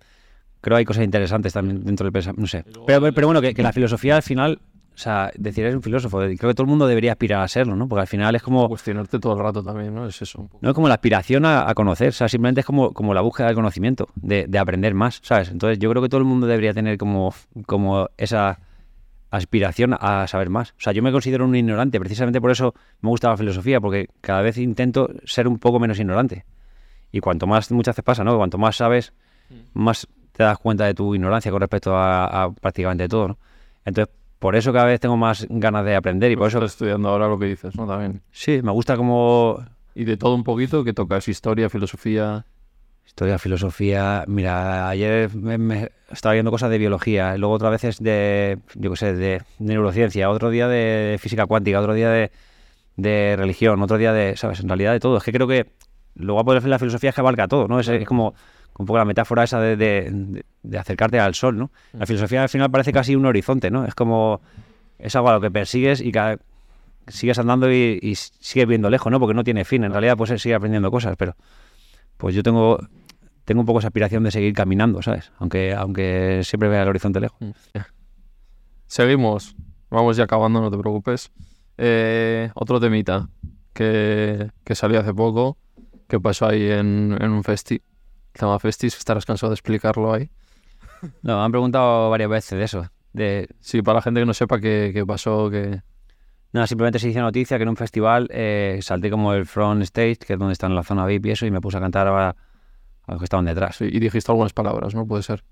creo 0.61 0.75
que 0.75 0.79
hay 0.79 0.85
cosas 0.85 1.03
interesantes 1.03 1.53
también 1.53 1.83
dentro 1.83 2.05
del 2.05 2.13
pensamiento, 2.13 2.41
no 2.41 2.47
sé. 2.47 2.63
Pero, 2.85 3.13
pero 3.13 3.27
bueno, 3.27 3.41
que, 3.41 3.53
que 3.53 3.63
la 3.63 3.73
filosofía 3.73 4.15
al 4.15 4.21
final, 4.21 4.59
o 4.93 4.97
sea, 4.97 5.31
decir 5.35 5.63
eres 5.63 5.75
un 5.75 5.81
filósofo, 5.81 6.19
creo 6.19 6.37
que 6.37 6.53
todo 6.53 6.63
el 6.63 6.69
mundo 6.69 6.87
debería 6.87 7.13
aspirar 7.13 7.41
a 7.41 7.47
serlo, 7.47 7.75
¿no? 7.75 7.87
Porque 7.87 8.01
al 8.01 8.07
final 8.07 8.35
es 8.35 8.43
como, 8.43 8.69
Cuestionarte 8.69 9.19
todo 9.19 9.33
el 9.33 9.39
rato 9.39 9.63
también, 9.63 9.93
¿no? 9.93 10.07
Es 10.07 10.21
eso 10.21 10.49
no 10.61 10.69
es 10.69 10.75
como 10.75 10.87
la 10.87 10.93
aspiración 10.93 11.45
a, 11.45 11.69
a 11.69 11.73
conocer, 11.73 12.09
o 12.09 12.13
sea, 12.13 12.29
simplemente 12.29 12.61
es 12.61 12.65
como, 12.65 12.93
como 12.93 13.13
la 13.13 13.21
búsqueda 13.21 13.47
del 13.47 13.55
conocimiento, 13.55 14.07
de, 14.15 14.45
de 14.47 14.59
aprender 14.59 14.93
más, 14.93 15.19
¿sabes? 15.23 15.49
Entonces 15.49 15.79
yo 15.79 15.89
creo 15.89 16.01
que 16.01 16.09
todo 16.09 16.19
el 16.19 16.25
mundo 16.25 16.47
debería 16.47 16.73
tener 16.73 16.97
como, 16.97 17.33
como 17.65 18.09
esa 18.17 18.59
aspiración 19.31 19.95
a 19.97 20.27
saber 20.27 20.49
más. 20.49 20.71
O 20.71 20.81
sea, 20.81 20.93
yo 20.93 21.01
me 21.01 21.11
considero 21.11 21.45
un 21.45 21.55
ignorante, 21.55 21.99
precisamente 21.99 22.39
por 22.39 22.51
eso 22.51 22.75
me 22.99 23.09
gusta 23.09 23.29
la 23.29 23.37
filosofía, 23.37 23.79
porque 23.79 24.09
cada 24.19 24.41
vez 24.41 24.57
intento 24.57 25.09
ser 25.23 25.47
un 25.47 25.57
poco 25.57 25.79
menos 25.79 25.99
ignorante. 25.99 26.45
Y 27.11 27.21
cuanto 27.21 27.47
más, 27.47 27.71
muchas 27.71 27.95
veces 27.95 28.03
pasa, 28.05 28.23
¿no? 28.23 28.37
Cuanto 28.37 28.57
más 28.57 28.75
sabes, 28.75 29.13
más 29.73 30.07
te 30.31 30.43
das 30.43 30.57
cuenta 30.57 30.85
de 30.85 30.93
tu 30.93 31.13
ignorancia 31.15 31.51
con 31.51 31.61
respecto 31.61 31.95
a, 31.95 32.43
a 32.43 32.51
prácticamente 32.51 33.07
todo, 33.07 33.29
¿no? 33.29 33.37
Entonces, 33.85 34.13
por 34.41 34.55
eso 34.55 34.73
cada 34.73 34.85
vez 34.85 34.99
tengo 34.99 35.17
más 35.17 35.45
ganas 35.49 35.85
de 35.85 35.95
aprender 35.95 36.31
y 36.31 36.35
por 36.35 36.47
eso, 36.47 36.57
estás 36.57 36.71
estudiando 36.71 37.09
ahora 37.09 37.27
lo 37.27 37.37
que 37.37 37.45
dices, 37.45 37.75
¿no? 37.75 37.85
También. 37.85 38.23
sí, 38.31 38.61
me 38.63 38.71
gusta 38.71 38.97
como 38.97 39.63
Y 39.93 40.03
de 40.03 40.17
todo 40.17 40.33
un 40.33 40.43
poquito, 40.43 40.83
que 40.83 40.93
tocas 40.93 41.27
historia, 41.27 41.69
filosofía. 41.69 42.43
Historia, 43.05 43.37
filosofía. 43.37 44.23
Mira, 44.25 44.89
ayer 44.89 45.31
me, 45.35 45.59
me 45.59 45.91
estaba 46.09 46.33
viendo 46.33 46.49
cosas 46.49 46.71
de 46.71 46.79
biología, 46.79 47.37
luego 47.37 47.53
otras 47.53 47.71
veces 47.71 47.99
de, 47.99 48.57
yo 48.73 48.89
qué 48.89 48.97
sé, 48.97 49.13
de, 49.13 49.43
neurociencia, 49.59 50.27
otro 50.31 50.49
día 50.49 50.67
de 50.67 51.17
física 51.19 51.45
cuántica, 51.45 51.79
otro 51.79 51.93
día 51.93 52.09
de, 52.09 52.31
de 52.95 53.35
religión, 53.37 53.79
otro 53.83 53.99
día 53.99 54.11
de, 54.11 54.37
¿sabes? 54.37 54.61
En 54.61 54.69
realidad 54.69 54.93
de 54.93 54.99
todo. 54.99 55.17
Es 55.17 55.23
que 55.23 55.33
creo 55.33 55.47
que 55.47 55.67
lo 56.15 56.33
guapo 56.33 56.55
de 56.55 56.67
la 56.67 56.79
filosofía 56.79 57.09
es 57.09 57.15
que 57.15 57.21
abarca 57.21 57.47
todo, 57.47 57.67
¿no? 57.67 57.79
Es, 57.79 57.87
es 57.87 58.07
como 58.07 58.33
un 58.81 58.85
poco 58.85 58.99
la 58.99 59.05
metáfora 59.05 59.43
esa 59.43 59.59
de, 59.59 60.43
acercarte 60.77 61.19
al 61.19 61.35
sol, 61.35 61.57
¿no? 61.57 61.71
La 61.93 62.05
filosofía 62.05 62.43
al 62.43 62.49
final 62.49 62.69
parece 62.69 62.91
casi 62.91 63.15
un 63.15 63.25
horizonte, 63.25 63.71
¿no? 63.71 63.85
Es 63.85 63.95
como, 63.95 64.41
es 64.99 65.15
algo 65.15 65.29
a 65.29 65.33
lo 65.33 65.41
que 65.41 65.51
persigues 65.51 66.01
y 66.01 66.11
cada, 66.11 66.37
sigues 67.07 67.39
andando 67.39 67.71
y, 67.71 68.15
sigues 68.15 68.67
viendo 68.67 68.89
lejos, 68.89 69.11
¿no? 69.11 69.19
Porque 69.19 69.33
no 69.33 69.43
tiene 69.43 69.65
fin. 69.65 69.83
En 69.83 69.91
realidad, 69.91 70.17
pues 70.17 70.41
sigue 70.41 70.55
aprendiendo 70.55 70.91
cosas, 70.91 71.15
pero 71.17 71.35
pues 72.17 72.35
yo 72.35 72.43
tengo 72.43 72.79
tengo 73.45 73.61
un 73.61 73.65
poco 73.65 73.79
esa 73.79 73.87
aspiración 73.87 74.23
de 74.23 74.31
seguir 74.31 74.53
caminando, 74.53 75.01
¿sabes? 75.01 75.31
Aunque 75.39 75.73
aunque 75.73 76.41
siempre 76.43 76.69
vea 76.69 76.83
el 76.83 76.89
horizonte 76.89 77.19
lejos. 77.19 77.39
Seguimos. 78.87 79.55
Vamos 79.89 80.15
ya 80.17 80.23
acabando, 80.23 80.61
no 80.61 80.71
te 80.71 80.77
preocupes. 80.77 81.31
Eh, 81.77 82.51
otro 82.53 82.79
temita 82.79 83.27
que, 83.73 84.51
que 84.63 84.75
salió 84.75 84.99
hace 84.99 85.13
poco, 85.13 85.57
que 86.07 86.19
pasó 86.19 86.47
ahí 86.47 86.69
en, 86.69 87.17
en 87.19 87.31
un 87.31 87.43
festi. 87.43 87.81
Se 88.33 88.45
llama 88.45 88.59
Festis, 88.59 88.97
estarás 88.97 89.25
cansado 89.25 89.49
de 89.51 89.55
explicarlo 89.55 90.13
ahí. 90.13 90.29
No, 91.23 91.37
me 91.37 91.45
han 91.45 91.51
preguntado 91.51 92.11
varias 92.11 92.29
veces 92.29 92.59
de 92.59 92.65
eso. 92.65 92.91
De, 93.11 93.49
Sí, 93.59 93.81
para 93.81 93.95
la 93.95 94.01
gente 94.03 94.19
que 94.19 94.25
no 94.25 94.33
sepa 94.35 94.59
qué, 94.59 94.91
qué 94.93 95.03
pasó, 95.03 95.49
que... 95.49 95.81
nada, 96.53 96.67
simplemente 96.67 96.99
se 96.99 97.09
hizo 97.09 97.21
noticia 97.21 97.57
que 97.57 97.63
en 97.63 97.69
un 97.69 97.75
festival 97.75 98.27
eh, 98.31 98.79
salté 98.83 99.09
como 99.09 99.33
el 99.33 99.47
front 99.47 99.81
stage, 99.81 100.17
que 100.17 100.33
es 100.33 100.39
donde 100.39 100.53
está 100.53 100.67
en 100.67 100.75
la 100.75 100.83
zona 100.83 101.05
VIP 101.07 101.25
y 101.25 101.31
eso, 101.31 101.47
y 101.47 101.51
me 101.51 101.59
puse 101.59 101.77
a 101.77 101.79
cantar 101.79 102.07
a, 102.07 102.29
a 102.29 102.35
los 103.07 103.17
que 103.17 103.23
estaban 103.23 103.45
detrás. 103.45 103.77
Sí, 103.77 103.85
y 103.91 103.99
dijiste 103.99 104.31
algunas 104.31 104.53
palabras, 104.53 104.93
¿no? 104.93 105.07
Puede 105.07 105.23
ser. 105.23 105.43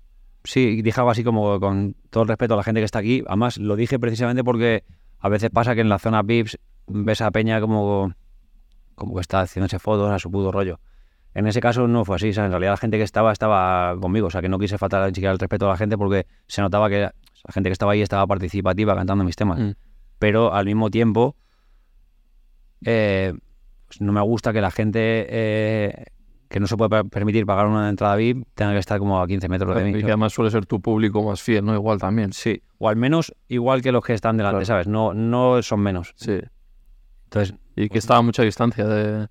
Sí, 0.44 0.82
dije 0.82 1.00
algo 1.00 1.10
así 1.10 1.22
como 1.22 1.60
con 1.60 1.94
todo 2.10 2.22
el 2.22 2.28
respeto 2.28 2.54
a 2.54 2.56
la 2.56 2.62
gente 2.62 2.80
que 2.80 2.84
está 2.84 3.00
aquí. 3.00 3.22
Además, 3.26 3.58
lo 3.58 3.76
dije 3.76 3.98
precisamente 3.98 4.42
porque 4.42 4.84
a 5.18 5.28
veces 5.28 5.50
pasa 5.50 5.74
que 5.74 5.82
en 5.82 5.88
la 5.88 5.98
zona 5.98 6.22
VIPs 6.22 6.58
ves 6.86 7.20
a 7.20 7.30
Peña 7.30 7.60
como, 7.60 8.14
como 8.94 9.14
que 9.14 9.20
está 9.20 9.40
haciéndose 9.42 9.78
fotos 9.78 10.10
a 10.10 10.18
su 10.18 10.30
puto 10.30 10.50
rollo. 10.50 10.80
En 11.34 11.46
ese 11.46 11.60
caso 11.60 11.86
no 11.86 12.04
fue 12.04 12.16
así, 12.16 12.30
o 12.30 12.32
sea, 12.32 12.44
en 12.46 12.50
realidad 12.50 12.72
la 12.72 12.76
gente 12.76 12.96
que 12.98 13.04
estaba 13.04 13.30
estaba 13.32 13.96
conmigo, 14.00 14.26
o 14.26 14.30
sea, 14.30 14.40
que 14.42 14.48
no 14.48 14.58
quise 14.58 14.78
faltar 14.78 15.02
ni 15.08 15.14
siquiera 15.14 15.32
el 15.32 15.38
respeto 15.38 15.66
a 15.66 15.70
la 15.70 15.76
gente 15.76 15.96
porque 15.96 16.26
se 16.48 16.60
notaba 16.60 16.88
que 16.88 17.00
la 17.02 17.12
gente 17.52 17.68
que 17.68 17.72
estaba 17.72 17.92
ahí 17.92 18.02
estaba 18.02 18.26
participativa 18.26 18.94
cantando 18.96 19.22
mis 19.24 19.36
temas. 19.36 19.58
Mm. 19.60 19.70
Pero 20.18 20.52
al 20.52 20.66
mismo 20.66 20.90
tiempo, 20.90 21.36
eh, 22.84 23.32
pues 23.86 24.00
no 24.00 24.12
me 24.12 24.20
gusta 24.20 24.52
que 24.52 24.60
la 24.60 24.70
gente 24.70 25.26
eh, 25.28 26.04
que 26.48 26.60
no 26.60 26.66
se 26.66 26.76
puede 26.76 26.90
per- 26.90 27.06
permitir 27.08 27.46
pagar 27.46 27.66
una 27.66 27.88
entrada 27.88 28.16
VIP 28.16 28.44
tenga 28.54 28.72
que 28.72 28.78
estar 28.78 28.98
como 28.98 29.20
a 29.20 29.26
15 29.26 29.48
metros 29.48 29.76
de 29.76 29.84
mí. 29.84 29.90
Y 29.90 30.00
que 30.02 30.06
además 30.06 30.32
suele 30.32 30.50
ser 30.50 30.66
tu 30.66 30.80
público 30.80 31.22
más 31.22 31.40
fiel, 31.40 31.64
¿no? 31.64 31.74
Igual 31.74 31.98
también. 31.98 32.32
Sí, 32.32 32.62
o 32.78 32.88
al 32.88 32.96
menos 32.96 33.34
igual 33.48 33.82
que 33.82 33.92
los 33.92 34.04
que 34.04 34.14
están 34.14 34.36
delante, 34.36 34.64
Claro. 34.64 34.66
¿sabes? 34.66 34.86
No, 34.88 35.14
no 35.14 35.62
son 35.62 35.80
menos. 35.80 36.12
Sí. 36.16 36.40
Entonces, 37.24 37.54
Y 37.76 37.88
que 37.88 37.98
estaba 37.98 38.18
a 38.18 38.22
mucha 38.22 38.42
distancia 38.42 38.84
de... 38.86 39.28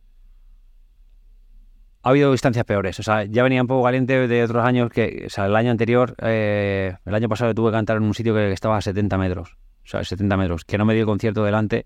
ha 2.03 2.09
habido 2.09 2.31
distancias 2.31 2.65
peores. 2.65 2.99
O 2.99 3.03
sea, 3.03 3.23
ya 3.25 3.43
venía 3.43 3.61
un 3.61 3.67
poco 3.67 3.83
caliente 3.83 4.27
de 4.27 4.43
otros 4.43 4.63
años 4.65 4.89
que, 4.89 5.23
o 5.27 5.29
sea, 5.29 5.45
el 5.47 5.55
año 5.55 5.71
anterior, 5.71 6.15
eh, 6.21 6.95
el 7.05 7.15
año 7.15 7.27
pasado 7.29 7.53
tuve 7.53 7.69
que 7.71 7.77
cantar 7.77 7.97
en 7.97 8.03
un 8.03 8.13
sitio 8.13 8.33
que 8.33 8.51
estaba 8.51 8.77
a 8.77 8.81
70 8.81 9.17
metros. 9.17 9.57
O 9.83 9.87
sea, 9.87 10.03
70 10.03 10.37
metros. 10.37 10.65
Que 10.65 10.77
no 10.77 10.85
me 10.85 10.93
dio 10.93 11.01
el 11.01 11.07
concierto 11.07 11.43
delante 11.43 11.85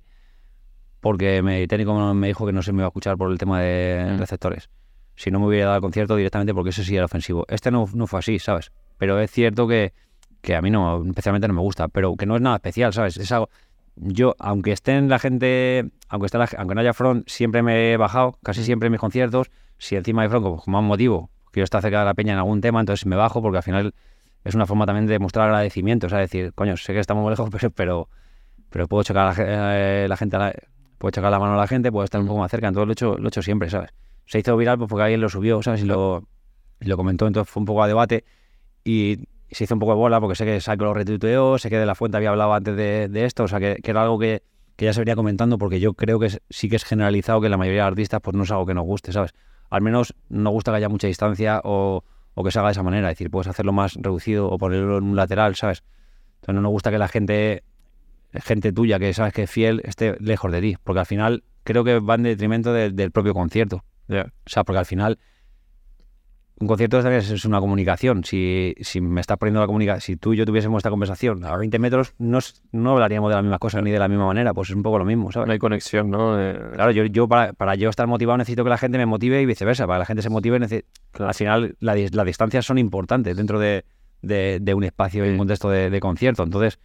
porque 1.00 1.38
el 1.38 1.68
técnico 1.68 2.14
me 2.14 2.28
dijo 2.28 2.46
que 2.46 2.54
no 2.54 2.62
se 2.62 2.72
me 2.72 2.78
iba 2.80 2.86
a 2.86 2.90
escuchar 2.90 3.18
por 3.18 3.32
el 3.32 3.38
tema 3.38 3.60
de 3.62 4.14
Mm. 4.16 4.20
receptores. 4.20 4.70
Si 5.16 5.32
no 5.32 5.40
me 5.40 5.48
hubiera 5.48 5.66
dado 5.66 5.76
el 5.78 5.82
concierto 5.82 6.16
directamente 6.16 6.54
porque 6.54 6.70
eso 6.72 6.84
sí 6.84 6.96
era 6.96 7.06
ofensivo. 7.06 7.46
Este 7.50 7.72
no, 7.72 7.88
no 7.94 8.08
fue 8.08 8.20
así, 8.20 8.40
¿sabes? 8.40 8.72
Pero 8.98 9.20
es 9.20 9.30
cierto 9.32 9.68
que, 9.68 9.94
que 10.42 10.56
a 10.56 10.62
mí 10.62 10.72
no, 10.72 11.04
especialmente 11.06 11.48
no 11.48 11.54
me 11.54 11.62
gusta, 11.62 11.88
pero 11.90 12.16
que 12.16 12.26
no 12.26 12.36
es 12.36 12.42
nada 12.42 12.56
especial, 12.56 12.94
¿sabes? 12.94 13.18
Es 13.18 13.32
algo... 13.32 13.50
Yo, 13.96 14.36
aunque 14.40 14.72
estén 14.72 15.08
la 15.08 15.20
gente, 15.20 15.92
aunque, 16.10 16.26
esté 16.26 16.38
la- 16.40 16.50
aunque 16.58 16.74
no 16.74 16.82
haya 16.82 16.94
front, 16.94 17.28
siempre 17.30 17.62
me 17.62 17.92
he 17.94 17.98
bajado, 17.98 18.40
casi 18.44 18.64
siempre 18.64 18.88
en 18.88 18.92
mis 18.94 19.00
conciertos. 19.02 19.52
Si 19.84 19.96
encima 19.96 20.22
hay 20.24 20.30
front, 20.30 20.46
pues, 20.46 20.62
con 20.64 20.72
más 20.74 20.84
motivo, 20.84 21.30
quiero 21.52 21.66
estar 21.66 21.82
cerca 21.82 22.00
de 22.00 22.06
la 22.06 22.14
peña 22.14 22.34
en 22.34 22.40
algún 22.40 22.62
tema, 22.62 22.80
entonces 22.80 23.06
me 23.06 23.16
bajo 23.16 23.42
porque 23.42 23.58
al 23.58 23.64
final 23.64 23.94
es 24.44 24.56
una 24.56 24.66
forma 24.66 24.86
también 24.86 25.08
de 25.08 25.20
mostrar 25.20 25.48
agradecimiento, 25.48 26.08
o 26.08 26.10
sea, 26.10 26.20
decir, 26.20 26.54
coño, 26.54 26.78
sé 26.78 26.94
que 26.94 27.00
estamos 27.00 27.22
muy 27.24 27.32
lejos, 27.32 27.50
pero, 27.52 27.72
pero, 27.72 28.10
pero 28.70 28.88
puedo 28.88 29.04
chocar 29.04 29.28
a 29.28 29.44
la, 29.46 30.04
eh, 30.06 30.08
la 30.08 30.18
gente, 30.18 30.36
a 30.38 30.40
la- 30.40 30.54
puedo 30.98 31.12
chocar 31.12 31.32
la 31.32 31.40
mano 31.40 31.54
a 31.56 31.58
la 31.58 31.68
gente, 31.68 31.92
puedo 31.92 32.06
estar 32.06 32.22
un 32.22 32.28
poco 32.28 32.40
más 32.40 32.52
cerca, 32.52 32.68
entonces 32.68 32.88
lo 32.88 32.92
he 32.92 32.94
hecho, 32.94 33.18
lo 33.20 33.26
he 33.26 33.30
hecho 33.30 33.42
siempre, 33.42 33.70
¿sabes? 33.70 33.92
Se 34.26 34.40
hizo 34.40 34.56
viral 34.58 34.78
pues, 34.78 34.90
porque 34.90 35.04
alguien 35.04 35.22
lo 35.22 35.30
subió, 35.30 35.62
¿sabes? 35.64 35.82
Y 35.82 35.86
lo, 35.86 36.28
y 36.80 36.86
lo 36.88 36.98
comentó, 36.98 37.28
entonces 37.28 37.52
fue 37.52 37.62
un 37.62 37.66
poco 37.66 37.84
a 37.84 37.88
debate 37.88 38.26
y 38.84 39.20
se 39.52 39.66
hizo 39.66 39.76
un 39.76 39.80
poco 39.80 39.94
de 39.94 39.98
bola 40.00 40.20
porque 40.20 40.36
sé 40.36 40.46
que 40.46 40.60
Saco 40.62 40.86
lo 40.86 40.94
retuiteó, 40.94 41.58
sé 41.58 41.70
que 41.70 41.78
de 41.78 41.86
la 41.86 41.96
fuente 41.96 42.18
había 42.18 42.30
hablado 42.32 42.54
antes 42.54 42.76
de, 42.76 43.08
de 43.10 43.26
esto, 43.26 43.44
o 43.44 43.48
sea, 43.48 43.60
que, 43.60 43.78
que 43.84 43.92
era 43.92 44.04
algo 44.04 44.20
que, 44.20 44.44
que 44.76 44.86
ya 44.86 44.94
se 44.94 45.02
venía 45.02 45.16
comentando 45.16 45.58
porque 45.58 45.80
yo 45.80 45.94
creo 45.94 46.20
que 46.20 46.30
sí 46.50 46.70
que 46.70 46.76
es 46.78 46.84
generalizado 46.86 47.42
que 47.42 47.50
la 47.50 47.58
mayoría 47.58 47.84
de 47.84 47.88
artistas 47.90 48.22
pues 48.22 48.36
no 48.36 48.44
es 48.44 48.52
algo 48.52 48.66
que 48.66 48.74
nos 48.74 48.86
guste, 48.86 49.12
¿sabes? 49.12 49.34
Al 49.74 49.82
menos 49.82 50.14
no 50.30 50.52
gusta 50.52 50.72
que 50.72 50.78
haya 50.78 50.88
mucha 50.90 51.08
distancia 51.08 51.60
o, 51.64 52.04
que 52.44 52.52
se 52.52 52.60
haga 52.60 52.68
de 52.68 52.74
esa 52.74 52.84
manera, 52.84 53.10
es 53.10 53.16
decir, 53.18 53.32
puedes 53.32 53.48
hacerlo 53.48 53.74
más 53.74 53.96
reducido 53.96 54.48
o 54.48 54.58
ponerlo 54.60 55.00
en 55.00 55.04
un 55.04 55.16
lateral, 55.16 55.56
¿sabes? 55.56 55.84
Entonces 56.36 56.54
no 56.56 56.62
nos 56.62 56.72
gusta 56.72 56.92
que 56.92 57.00
la 57.00 57.08
gente, 57.08 57.64
gente 58.34 58.72
tuya 58.72 59.00
que 59.00 59.12
sabes 59.16 59.34
que 59.34 59.44
es 59.44 59.50
fiel, 59.50 59.82
esté 59.84 60.16
lejos 60.20 60.52
de 60.52 60.62
ti, 60.62 60.78
porque 60.84 61.00
al 61.00 61.06
final 61.08 61.44
creo 61.64 61.84
que 61.84 61.98
va 61.98 62.14
en 62.16 62.24
detrimento 62.24 62.72
de- 62.72 62.92
del 62.92 63.10
propio 63.10 63.34
concierto. 63.34 63.84
O 64.10 64.24
sea, 64.46 64.64
porque 64.64 64.78
al 64.78 64.86
final 64.86 65.18
un 66.60 66.68
concierto 66.68 67.02
también 67.02 67.20
es, 67.22 67.46
una 67.46 67.60
comunicación. 67.60 68.24
Si, 68.24 68.76
si 68.82 69.02
me 69.02 69.20
estás 69.22 69.38
poniendo 69.38 69.60
la 69.60 69.66
comunicación, 69.66 70.02
si 70.02 70.16
tú 70.16 70.34
y 70.34 70.38
yo 70.38 70.46
tuviésemos 70.46 70.78
esta 70.80 70.90
conversación 70.90 71.44
a 71.44 71.58
20 71.58 71.78
metros, 71.80 72.14
no, 72.20 72.40
no 72.72 72.92
hablaríamos 72.92 73.30
de 73.30 73.36
las 73.36 73.44
mismas 73.44 73.60
cosas 73.60 73.84
ni 73.84 73.92
de 73.92 74.00
la 74.00 74.08
misma 74.08 74.28
manera, 74.28 74.54
pues 74.54 74.70
es 74.70 74.76
un 74.76 74.84
poco 74.84 75.00
lo 75.00 75.06
mismo, 75.06 75.32
¿sabes? 75.32 75.48
No 75.48 75.54
hay 75.54 75.60
conexión, 75.60 76.10
¿no? 76.12 76.40
Eh, 76.40 76.58
Claro, 76.74 76.92
yo, 76.92 77.06
yo 77.06 77.28
para, 77.28 77.54
para 77.54 77.76
yo 77.76 77.90
estar 77.90 78.08
motivado 78.08 78.38
necesito 78.38 78.64
que 78.64 78.70
la 78.70 78.78
gente 78.78 78.98
me 78.98 79.06
motive 79.06 79.42
y 79.42 79.46
viceversa. 79.46 79.86
Para 79.88 79.98
que 79.98 80.02
la 80.02 80.06
gente 80.06 80.22
se 80.22 80.30
motive, 80.30 80.58
al 81.20 81.34
final 81.34 81.76
la 81.80 81.96
las 82.12 82.26
distancias 82.26 82.66
son 82.66 82.78
importantes 82.78 83.36
dentro 83.36 83.60
de, 83.60 83.84
de- 84.22 84.60
de 84.62 84.74
un 84.74 84.84
espacio 84.84 85.26
y 85.26 85.30
un 85.30 85.38
contexto 85.40 85.70
de, 85.70 85.90
de 85.90 86.00
concierto. 86.00 86.44
Entonces, 86.44 86.80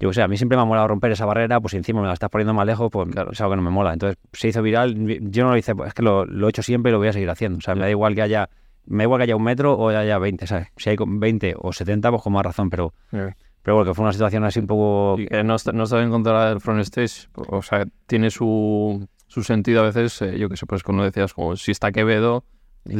yo 0.00 0.10
qué 0.10 0.14
sé, 0.14 0.22
a 0.22 0.28
mí 0.28 0.36
siempre 0.36 0.56
me 0.56 0.62
ha 0.62 0.64
molado 0.66 0.86
romper 0.86 1.10
esa 1.10 1.24
barrera, 1.26 1.60
pues 1.60 1.72
si 1.72 1.76
encima 1.78 2.00
me 2.00 2.06
la 2.06 2.12
estás 2.12 2.30
poniendo 2.30 2.54
más 2.54 2.66
lejos, 2.66 2.88
pues 2.92 3.08
Claro. 3.08 3.32
es 3.32 3.40
algo 3.40 3.52
que 3.52 3.56
no 3.56 3.62
me 3.62 3.70
mola. 3.70 3.92
Entonces, 3.94 4.16
se 4.32 4.48
hizo 4.48 4.62
viral, 4.62 4.94
yo 5.22 5.44
no 5.44 5.50
lo 5.50 5.56
hice, 5.56 5.72
es 5.86 5.94
que 5.94 6.02
lo, 6.02 6.24
lo 6.24 6.46
he 6.46 6.50
hecho 6.50 6.62
siempre 6.62 6.90
y 6.90 6.92
lo 6.92 6.98
voy 6.98 7.08
a 7.08 7.12
seguir 7.12 7.30
haciendo. 7.30 7.58
O 7.58 7.60
sea, 7.62 7.74
me 7.74 7.80
da 7.80 7.90
igual 7.90 8.14
que 8.14 8.22
haya, 8.22 8.48
me 8.88 8.98
da 8.98 9.04
igual 9.04 9.18
que 9.18 9.24
haya 9.24 9.36
un 9.36 9.42
metro 9.42 9.74
o 9.74 9.88
haya 9.88 10.18
20, 10.18 10.46
¿sabes? 10.46 10.68
Si 10.76 10.90
hay 10.90 10.96
con 10.96 11.20
20 11.20 11.54
o 11.58 11.72
70, 11.72 12.10
pues 12.10 12.22
con 12.22 12.32
más 12.32 12.44
razón, 12.44 12.70
pero, 12.70 12.94
eh. 13.12 13.34
pero 13.62 13.76
bueno, 13.76 13.90
que 13.90 13.94
fue 13.94 14.02
una 14.04 14.12
situación 14.12 14.44
así 14.44 14.60
un 14.60 14.66
poco... 14.66 15.16
Y 15.18 15.26
que 15.26 15.44
no 15.44 15.54
está, 15.54 15.72
no 15.72 15.84
está 15.84 16.02
en 16.02 16.10
contra 16.10 16.48
del 16.48 16.60
front 16.60 16.80
stage, 16.80 17.28
o 17.34 17.62
sea, 17.62 17.86
tiene 18.06 18.30
su, 18.30 19.06
su 19.26 19.42
sentido 19.42 19.80
a 19.80 19.84
veces, 19.84 20.20
eh, 20.22 20.38
yo 20.38 20.48
que 20.48 20.56
sé, 20.56 20.66
pues 20.66 20.82
como 20.82 21.04
decías, 21.04 21.34
como 21.34 21.56
si 21.56 21.70
está 21.70 21.92
Quevedo... 21.92 22.44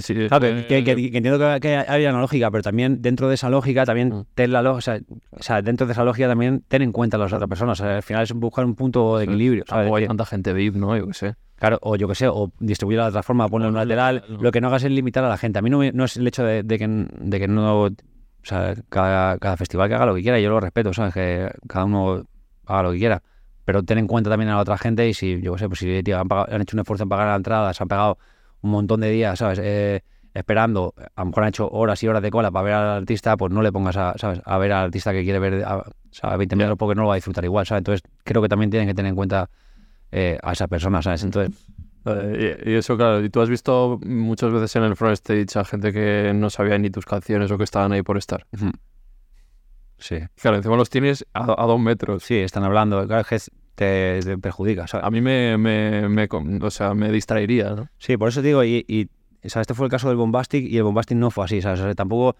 si- 0.01 0.15
Claro, 0.29 0.41
que, 0.41 0.59
eh, 0.61 0.67
que- 0.67 0.85
que- 0.85 1.11
que 1.11 1.17
entiendo 1.19 1.39
que, 1.39 1.61
que 1.61 1.77
hay 1.77 2.07
una 2.07 2.21
lógica, 2.21 2.51
pero 2.51 2.63
también 2.63 3.01
dentro 3.03 3.29
de 3.29 3.35
esa 3.35 3.49
lógica, 3.51 3.85
también 3.85 4.09
Mm. 4.11 4.25
ten 4.35 4.53
la 4.53 4.61
o, 4.71 4.81
sea, 4.81 5.01
o 5.31 5.43
sea, 5.43 5.63
dentro 5.63 5.87
de 5.87 5.93
esa 5.93 6.05
lógica 6.05 6.29
también 6.29 6.63
ten 6.69 6.83
en 6.83 6.93
cuenta 6.93 7.17
a 7.17 7.21
las 7.21 7.33
otras 7.33 7.49
personas. 7.49 7.81
O 7.81 7.85
sea, 7.85 7.97
al 7.97 8.03
final 8.03 8.23
es 8.23 8.33
buscar 8.33 8.65
un 8.65 8.75
punto 8.75 9.19
de 9.19 9.25
equilibrio. 9.25 9.65
¿sabes? 9.67 9.83
Tampoco 9.85 9.97
hay 9.97 10.07
tanta 10.07 10.25
gente 10.27 10.53
VIP, 10.53 10.77
¿no? 10.77 10.97
Yo 10.97 11.07
que 11.07 11.15
sé. 11.15 11.35
Claro, 11.57 11.79
o 11.83 11.97
yo 11.97 12.07
que 12.07 12.15
sé, 12.15 12.29
o 12.29 12.53
distribuirla 12.61 13.05
de 13.05 13.09
otra 13.11 13.23
forma, 13.23 13.49
poner 13.49 13.69
un 13.69 13.75
O 13.77 13.79
lateral. 13.79 14.25
¿no? 14.29 14.37
Lo 14.43 14.51
que 14.53 14.61
no 14.61 14.69
hagas 14.69 14.85
es 14.85 14.91
limitar 14.93 15.25
a 15.25 15.29
la 15.29 15.37
gente. 15.37 15.59
A 15.59 15.63
mí 15.63 15.71
no, 15.71 15.81
no 15.93 16.05
es 16.05 16.17
el 16.17 16.27
hecho 16.27 16.45
de, 16.45 16.63
de 16.63 16.79
que, 16.79 16.87
de 16.89 17.41
que 17.41 17.49
no. 17.49 17.83
O 17.85 17.91
sea, 18.45 18.75
cada, 18.89 19.39
cada 19.39 19.57
festival 19.57 19.89
que 19.89 19.95
haga 19.97 20.07
lo 20.07 20.15
que 20.15 20.23
quiera, 20.23 20.39
yo 20.39 20.51
lo 20.51 20.61
respeto, 20.61 20.93
¿sabes? 20.93 21.13
Que 21.15 21.51
cada 21.67 21.85
uno 21.85 22.25
haga 22.67 22.83
lo 22.85 22.93
que 22.93 22.99
quiera. 22.99 23.23
Pero 23.65 23.83
ten 23.83 23.99
en 23.99 24.07
cuenta 24.07 24.31
también 24.31 24.49
a 24.51 24.55
la 24.55 24.61
otra 24.63 24.79
gente 24.79 25.07
y 25.09 25.13
si, 25.13 25.43
yo 25.43 25.53
qué 25.55 25.59
sé, 25.59 25.69
pues 25.69 25.81
si 25.81 26.03
tío, 26.03 26.19
han, 26.19 26.29
pagado- 26.29 26.55
han 26.55 26.63
hecho 26.63 26.77
un 26.77 26.81
esfuerzo 26.81 27.03
en 27.03 27.09
pagar 27.11 27.27
la 27.27 27.35
entrada, 27.37 27.75
se 27.75 27.83
han 27.83 27.89
pegado 27.89 28.17
un 28.63 28.71
montón 28.71 29.01
de 29.01 29.11
días, 29.11 29.39
¿sabes? 29.39 29.59
Eh, 29.63 30.03
esperando, 30.35 30.95
a 31.17 31.23
lo 31.23 31.27
mejor 31.27 31.43
han 31.45 31.49
hecho 31.51 31.69
horas 31.71 32.03
y 32.03 32.09
horas 32.09 32.23
de 32.23 32.31
cola 32.31 32.51
para 32.51 32.63
ver 32.65 32.75
al 32.75 32.89
artista, 32.99 33.37
pues 33.37 33.53
no 33.53 33.63
le 33.63 33.73
pongas 33.73 33.97
a, 33.97 34.15
¿sabes? 34.19 34.41
a 34.45 34.59
ver 34.59 34.73
al 34.73 34.85
artista 34.87 35.13
que 35.13 35.25
quiere 35.25 35.39
ver 35.39 35.65
a, 35.65 35.85
a 36.23 36.37
20 36.37 36.55
metros 36.57 36.77
porque 36.79 36.95
no 36.95 37.03
lo 37.03 37.09
va 37.09 37.15
a 37.15 37.17
disfrutar 37.17 37.45
igual, 37.45 37.67
¿sabes? 37.67 37.81
Entonces 37.81 38.03
creo 38.25 38.43
que 38.43 38.49
también 38.49 38.71
tienen 38.71 38.89
que 38.89 38.95
tener 38.95 39.11
en 39.11 39.17
cuenta 39.17 39.51
eh, 40.13 40.39
a 40.43 40.53
esas 40.53 40.69
personas, 40.69 41.05
¿sabes? 41.05 41.23
Entonces, 41.25 41.55
Eh, 42.07 42.63
y, 42.65 42.71
y 42.71 42.75
eso, 42.77 42.97
claro, 42.97 43.23
y 43.23 43.29
tú 43.31 43.41
has 43.41 43.51
visto 43.51 43.99
muchas 44.05 44.51
veces 44.53 44.75
en 44.77 44.85
el 44.85 44.97
front 44.97 45.15
stage 45.15 45.59
a 45.59 45.65
gente 45.65 45.93
que 45.93 46.33
no 46.35 46.49
sabía 46.51 46.79
ni 46.79 46.91
tus 46.91 47.05
canciones 47.05 47.51
o 47.51 47.59
que 47.59 47.65
estaban 47.65 47.93
ahí 47.93 48.03
por 48.03 48.17
estar. 48.17 48.47
sí. 49.99 50.19
Claro, 50.37 50.57
encima 50.59 50.77
los 50.77 50.91
tienes 50.91 51.27
a, 51.35 51.43
a 51.63 51.67
dos 51.67 51.81
metros. 51.81 52.23
Sí, 52.25 52.37
están 52.37 52.65
hablando, 52.65 53.07
claro, 53.07 53.27
es- 53.31 53.51
te, 53.79 54.19
te 54.25 54.37
perjudica, 54.39 54.89
¿sabes? 54.89 55.07
A 55.07 55.11
mí 55.11 55.21
me, 55.21 55.57
me, 55.57 56.09
me 56.09 56.29
o 56.61 56.71
sea, 56.71 56.95
me 56.95 57.13
distraería, 57.13 57.71
¿no? 57.71 57.89
Sí, 57.99 58.17
por 58.17 58.29
eso 58.29 58.41
te 58.43 58.49
digo, 58.49 58.65
y, 58.65 58.85
y 58.89 59.09
o 59.47 59.49
sea, 59.49 59.63
este 59.63 59.73
fue 59.75 59.87
el 59.87 59.91
caso 59.91 60.09
del 60.09 60.17
Bombastic 60.17 60.67
y 60.69 60.77
el 60.77 60.83
Bombastic 60.83 61.17
no 61.17 61.31
fue 61.31 61.45
así, 61.45 61.63
¿sabes? 61.63 61.79
O 61.81 61.85
sea, 61.85 61.95
tampoco, 61.95 62.37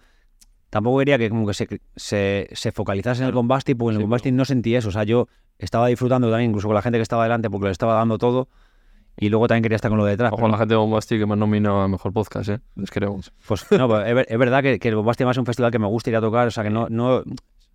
tampoco 0.69 0.99
quería 0.99 1.17
que 1.17 1.29
como 1.29 1.47
que 1.47 1.53
se, 1.53 1.67
se, 1.95 2.49
se 2.51 2.71
focalizase 2.73 3.21
en 3.21 3.29
el. 3.29 3.33
Bombastic, 3.33 3.77
porque 3.77 3.91
en 3.91 3.95
el 3.95 4.01
Sí, 4.01 4.03
Bombastic 4.03 4.33
no 4.33 4.43
sentí 4.43 4.75
eso, 4.75 4.89
o 4.89 4.91
sea, 4.91 5.05
yo 5.05 5.27
estaba 5.57 5.87
disfrutando 5.87 6.29
también 6.29 6.49
incluso 6.51 6.67
con 6.67 6.75
la 6.75 6.81
gente 6.81 6.97
que 6.99 7.03
estaba 7.03 7.23
delante 7.23 7.49
porque 7.49 7.65
le 7.67 7.71
estaba 7.71 7.93
dando 7.93 8.17
todo 8.17 8.49
y 9.17 9.29
luego 9.29 9.47
también 9.47 9.63
quería 9.63 9.75
estar 9.77 9.89
con 9.89 9.97
lo 9.97 10.05
de 10.05 10.11
detrás. 10.11 10.31
Ojo 10.33 10.45
a 10.45 10.49
la 10.49 10.57
gente 10.57 10.73
de 10.73 10.77
Bombastic 10.77 11.19
que 11.19 11.25
me 11.25 11.33
han 11.33 11.39
nominado 11.39 11.79
a 11.81 11.87
Mejor 11.87 12.11
Podcast, 12.13 12.49
¿eh? 12.49 12.59
Les 12.75 12.89
queremos. 12.91 13.31
Pues 13.47 13.65
no, 13.71 13.87
pues, 13.87 14.07
es, 14.07 14.13
ver- 14.15 14.25
es 14.29 14.37
verdad 14.37 14.61
que, 14.61 14.77
que 14.79 14.89
el 14.89 14.95
Bombastic 14.95 15.21
además 15.21 15.35
es 15.35 15.39
un 15.39 15.45
festival 15.45 15.71
que 15.71 15.79
me 15.79 15.87
gusta 15.87 16.09
ir 16.09 16.15
a 16.17 16.21
tocar, 16.21 16.47
o 16.47 16.51
sea, 16.51 16.63
que 16.63 16.69
no, 16.69 16.87
no, 16.89 17.23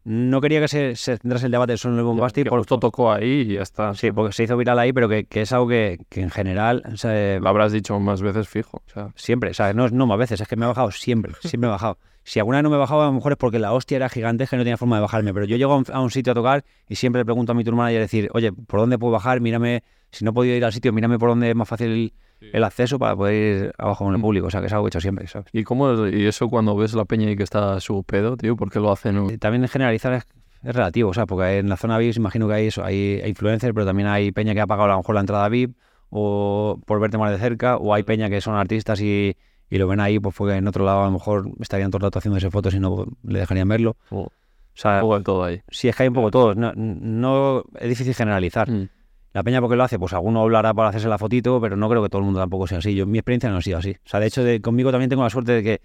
no 0.05 0.41
quería 0.41 0.61
que 0.61 0.69
se, 0.69 0.97
se 0.97 1.17
centrase 1.17 1.47
el 1.47 1.53
debate 1.53 1.77
solo 1.77 1.95
en 1.95 2.01
el 2.01 2.05
Bombastic 2.05 2.45
Que 2.45 2.51
por, 2.51 2.61
justo 2.61 2.79
tocó 2.79 3.11
ahí 3.13 3.41
y 3.49 3.55
ya 3.55 3.63
está. 3.63 3.95
Sí, 3.95 4.13
porque 4.13 4.33
se 4.33 4.45
hizo 4.45 4.57
viral 4.57 4.79
ahí, 4.79 4.93
pero 4.93 5.09
que, 5.09 5.25
que 5.25 5.43
es 5.43 5.53
algo 5.53 5.69
que, 5.69 5.99
que 6.09 6.21
en 6.21 6.31
general 6.31 6.83
se- 6.97 7.39
Lo 7.41 7.49
habrás 7.49 7.73
dicho 7.73 7.99
más 8.01 8.21
veces 8.23 8.49
fijo. 8.49 8.83
O 8.87 8.91
sea, 8.93 9.09
siempre, 9.17 9.51
o 9.51 9.55
sea, 9.55 9.73
no, 9.73 9.89
no 9.89 10.07
más 10.07 10.19
veces, 10.19 10.41
es 10.41 10.49
que 10.49 10.57
me 10.57 10.65
he 10.65 10.69
bajado 10.69 10.91
siempre, 10.91 11.33
siempre 11.41 11.61
me 11.61 11.67
he 11.69 11.71
bajado. 11.71 11.99
Si 12.23 12.39
alguna 12.39 12.59
vez 12.59 12.63
no 12.65 12.71
me 12.71 12.77
he 12.77 12.79
bajado, 12.79 13.03
a 13.03 13.07
lo 13.07 13.13
mejor 13.13 13.33
es 13.33 13.39
porque 13.39 13.59
la 13.59 13.73
hostia 13.75 13.97
era 13.97 14.09
gigante, 14.09 14.45
es 14.45 14.51
que 14.51 14.57
no 14.57 14.63
tenía 14.63 14.79
forma 14.79 14.97
de 14.97 15.03
bajarme, 15.03 15.35
pero 15.35 15.45
yo 15.45 15.57
llego 15.57 15.73
a 15.75 15.77
un, 15.77 15.85
a 15.93 16.01
un 16.01 16.11
sitio 16.11 16.33
a 16.33 16.35
tocar 16.35 16.65
y 16.89 16.95
siempre 16.97 17.21
le 17.21 17.25
pregunto 17.27 17.53
a 17.53 17.55
mi 17.55 17.65
tour 17.65 17.75
manager 17.75 18.01
decir, 18.01 18.31
oye, 18.33 18.51
¿por 18.53 18.81
dónde 18.81 18.99
puedo 18.99 19.13
bajar? 19.13 19.41
Mírame, 19.43 19.83
si 20.11 20.25
no 20.25 20.31
he 20.31 20.35
podido 20.35 20.57
ir 20.57 20.65
al 20.65 20.73
sitio, 20.73 20.91
mírame 20.93 21.19
por 21.19 21.29
dónde 21.29 21.51
es 21.51 21.55
más 21.57 21.69
fácil 21.69 22.15
el, 22.41 22.65
acceso 22.65 22.99
para 22.99 23.17
poder 23.17 23.35
ir 23.67 23.73
abajo 23.79 24.05
con 24.05 24.15
el 24.15 24.21
público, 24.21 24.47
o 24.47 24.51
sea, 24.51 24.61
que 24.61 24.67
es 24.67 24.73
algo 24.73 24.85
que 24.85 24.89
he 24.89 24.91
hecho 24.91 25.01
siempre, 25.01 25.27
¿sabes? 25.27 25.49
¿Y 25.53 25.65
cómo 25.65 26.07
y 26.07 26.27
eso 26.27 26.49
cuando 26.49 26.77
ves 26.77 26.95
la 26.95 27.05
peña 27.05 27.31
y 27.31 27.37
que 27.37 27.43
está 27.43 27.75
a 27.75 27.81
su 27.81 28.03
pedo, 28.05 28.37
tío? 28.37 28.57
¿Por 28.57 28.71
qué 28.71 28.81
lo 28.81 28.91
hacen? 28.93 29.31
Eh, 29.31 29.39
También 29.39 29.67
generalizar 29.69 30.13
es, 30.13 30.27
es 30.63 30.75
relativo, 30.75 31.11
o 31.11 31.15
sea, 31.15 31.27
porque 31.27 31.59
en 31.59 31.69
la 31.69 31.77
zona 31.77 31.99
VIP 31.99 32.17
imagino 32.17 32.47
que 32.49 32.55
hay 32.55 32.67
eso, 32.67 32.85
hay, 32.85 33.21
hay 33.23 33.31
influencers, 33.31 33.73
pero 33.75 33.87
también 33.87 34.09
hay 34.09 34.31
peña 34.33 34.55
que 34.55 34.61
ha 34.61 34.67
pagado 34.67 34.91
a 34.91 34.93
lo 34.93 34.99
mejor 34.99 35.15
la 35.15 35.21
entrada 35.23 35.49
VIP 35.49 35.77
o 36.11 36.79
por 36.87 37.01
verte 37.01 37.19
más 37.19 37.31
de 37.33 37.39
cerca, 37.39 37.77
o 37.77 37.93
hay 37.95 38.03
peña 38.05 38.29
que 38.31 38.41
son 38.41 38.55
artistas 38.55 39.01
y, 39.01 39.37
y 39.71 39.79
lo 39.79 39.89
ven 39.89 40.01
ahí, 40.01 40.19
pues 40.21 40.35
porque 40.37 40.55
en 40.55 40.69
otro 40.69 40.85
lado 40.85 41.03
a 41.03 41.07
lo 41.07 41.13
mejor 41.13 41.51
estarían 41.61 41.91
todo 41.91 41.99
el 41.99 42.03
rato 42.05 42.19
haciéndose 42.21 42.51
fotos 42.51 42.75
y 42.75 42.79
no 42.81 43.07
le 43.25 43.39
dejarían 43.41 43.69
verlo. 43.69 43.97
O- 44.11 44.23
O 44.25 44.31
sea, 44.75 44.97
Un 44.97 45.01
poco 45.03 45.19
de 45.19 45.25
todo 45.25 45.45
ahí. 45.45 45.61
sí 45.71 45.89
es 45.89 45.97
que 45.97 46.03
hay 46.05 46.09
un 46.09 46.15
poco 46.15 46.31
todo, 46.31 46.55
no, 46.55 46.73
no 46.77 47.65
es 47.81 47.89
difícil 47.89 48.15
generalizar. 48.15 48.71
Mm. 48.71 48.89
La 49.35 49.43
peña 49.43 49.61
porque 49.61 49.77
lo 49.77 49.85
hace, 49.85 49.99
pues 49.99 50.13
alguno 50.15 50.41
hablará 50.41 50.73
para 50.73 50.89
hacerse 50.89 51.09
la 51.09 51.19
fotito, 51.19 51.61
pero 51.61 51.77
no 51.77 51.89
creo 51.91 52.03
que 52.03 52.09
todo 52.09 52.21
el 52.21 52.25
mundo 52.25 52.41
tampoco 52.41 52.67
sea 52.67 52.79
así. 52.79 52.95
Yo, 52.95 53.05
mi 53.05 53.19
experiencia 53.19 53.51
no 53.51 53.57
ha 53.59 53.63
sido 53.63 53.77
así. 53.79 53.91
O 53.91 54.09
sea, 54.09 54.21
de 54.21 54.27
hecho, 54.29 54.43
de, 54.43 54.61
conmigo 54.63 54.91
también 54.93 55.11
tengo 55.11 55.23
la 55.25 55.31
suerte 55.31 55.53
de 55.53 55.63
que 55.63 55.81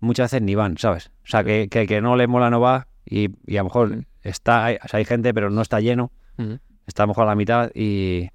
muchas 0.00 0.32
veces 0.32 0.42
ni 0.42 0.54
van, 0.56 0.76
¿sabes? 0.78 1.12
O 1.22 1.26
sea, 1.28 1.44
que, 1.44 1.68
que 1.68 1.82
el 1.82 1.86
que 1.86 2.00
no 2.00 2.16
le 2.16 2.26
mola 2.26 2.50
no 2.50 2.58
va 2.60 2.88
y, 3.04 3.28
y 3.46 3.56
a 3.56 3.60
lo 3.60 3.64
mejor 3.64 3.96
Mm. 3.96 4.04
está, 4.22 4.64
hay, 4.64 4.76
o 4.82 4.88
sea, 4.88 4.98
hay 4.98 5.04
gente, 5.04 5.32
pero 5.32 5.50
no 5.50 5.60
está 5.62 5.80
lleno. 5.80 6.10
Mm. 6.38 6.54
Está 6.86 7.02
a 7.02 7.06
lo 7.06 7.08
mejor 7.10 7.24
a 7.24 7.26
la 7.28 7.36
mitad 7.36 7.70
y 7.74 8.28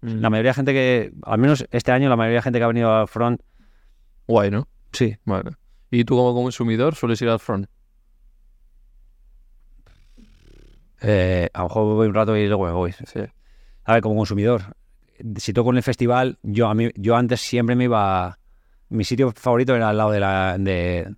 Mm. 0.00 0.20
la 0.20 0.30
mayoría 0.30 0.50
de 0.50 0.54
gente 0.54 0.72
que, 0.72 1.12
al 1.22 1.38
menos 1.38 1.66
este 1.72 1.90
año, 1.92 2.08
la 2.08 2.14
mayoría 2.16 2.36
de 2.38 2.42
gente 2.42 2.58
que 2.60 2.64
ha 2.64 2.68
venido 2.68 2.92
al 2.94 3.08
front, 3.08 3.40
Guay, 4.28 4.50
¿no? 4.50 4.68
sí. 4.92 5.16
Vale. 5.24 5.50
¿Y 5.90 6.04
tú 6.04 6.16
como 6.16 6.34
consumidor 6.34 6.94
sueles 6.94 7.20
ir 7.22 7.28
al 7.28 7.38
front? 7.40 7.66
Eh, 11.00 11.48
a 11.52 11.58
lo 11.60 11.64
mejor 11.68 11.94
voy 11.94 12.08
un 12.08 12.14
rato 12.14 12.36
y 12.36 12.46
luego 12.46 12.66
me 12.66 12.72
voy. 12.72 12.92
Sí. 12.92 13.20
A 13.88 13.94
ver, 13.94 14.02
como 14.02 14.16
consumidor, 14.16 14.76
si 15.36 15.54
toco 15.54 15.70
en 15.70 15.78
el 15.78 15.82
festival, 15.82 16.36
yo 16.42 16.68
a 16.68 16.74
mí, 16.74 16.90
yo 16.94 17.16
antes 17.16 17.40
siempre 17.40 17.74
me 17.74 17.84
iba. 17.84 18.38
Mi 18.90 19.02
sitio 19.02 19.32
favorito 19.34 19.74
era 19.74 19.88
al 19.88 19.96
lado 19.96 20.10
de 20.10 20.20
la, 20.20 20.58
de, 20.58 21.10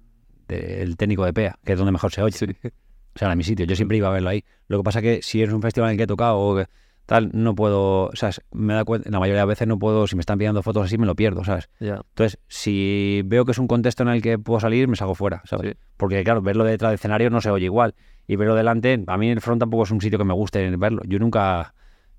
del 0.46 0.96
técnico 0.96 1.24
de 1.24 1.32
PEA, 1.32 1.58
que 1.64 1.72
es 1.72 1.78
donde 1.78 1.90
mejor 1.90 2.12
se 2.12 2.22
oye. 2.22 2.38
Sí. 2.38 2.46
O 2.46 3.18
sea, 3.18 3.26
era 3.26 3.34
mi 3.34 3.42
sitio. 3.42 3.66
Yo 3.66 3.74
siempre 3.74 3.96
iba 3.96 4.06
a 4.06 4.12
verlo 4.12 4.28
ahí. 4.28 4.44
Lo 4.68 4.78
que 4.78 4.84
pasa 4.84 5.00
es 5.00 5.02
que 5.02 5.20
si 5.20 5.42
es 5.42 5.52
un 5.52 5.60
festival 5.60 5.88
en 5.88 5.94
el 5.94 5.96
que 5.96 6.04
he 6.04 6.06
tocado 6.06 6.38
o 6.38 6.64
tal, 7.06 7.30
no 7.32 7.56
puedo. 7.56 8.04
O 8.04 8.14
sea, 8.14 8.30
me 8.52 8.74
da 8.74 8.84
cuenta, 8.84 9.10
la 9.10 9.18
mayoría 9.18 9.40
de 9.40 9.46
veces 9.46 9.66
no 9.66 9.76
puedo. 9.76 10.06
Si 10.06 10.14
me 10.14 10.20
están 10.20 10.38
pidiendo 10.38 10.62
fotos 10.62 10.84
así, 10.84 10.96
me 10.96 11.06
lo 11.06 11.16
pierdo, 11.16 11.42
¿sabes? 11.42 11.68
Ya. 11.80 12.02
Entonces, 12.10 12.38
si 12.46 13.22
veo 13.24 13.44
que 13.44 13.50
es 13.50 13.58
un 13.58 13.66
contexto 13.66 14.04
en 14.04 14.10
el 14.10 14.22
que 14.22 14.38
puedo 14.38 14.60
salir, 14.60 14.86
me 14.86 14.94
salgo 14.94 15.16
fuera, 15.16 15.42
¿sabes? 15.44 15.72
Sí. 15.72 15.78
Porque, 15.96 16.22
claro, 16.22 16.40
verlo 16.40 16.62
detrás 16.62 16.90
del 16.90 16.94
escenario 16.94 17.30
no 17.30 17.40
se 17.40 17.50
oye 17.50 17.64
igual. 17.64 17.96
Y 18.28 18.36
verlo 18.36 18.54
delante, 18.54 19.02
a 19.08 19.18
mí 19.18 19.28
el 19.28 19.40
front 19.40 19.58
tampoco 19.58 19.82
es 19.82 19.90
un 19.90 20.00
sitio 20.00 20.20
que 20.20 20.24
me 20.24 20.34
guste 20.34 20.70
verlo. 20.76 21.02
Yo 21.04 21.18
nunca. 21.18 21.74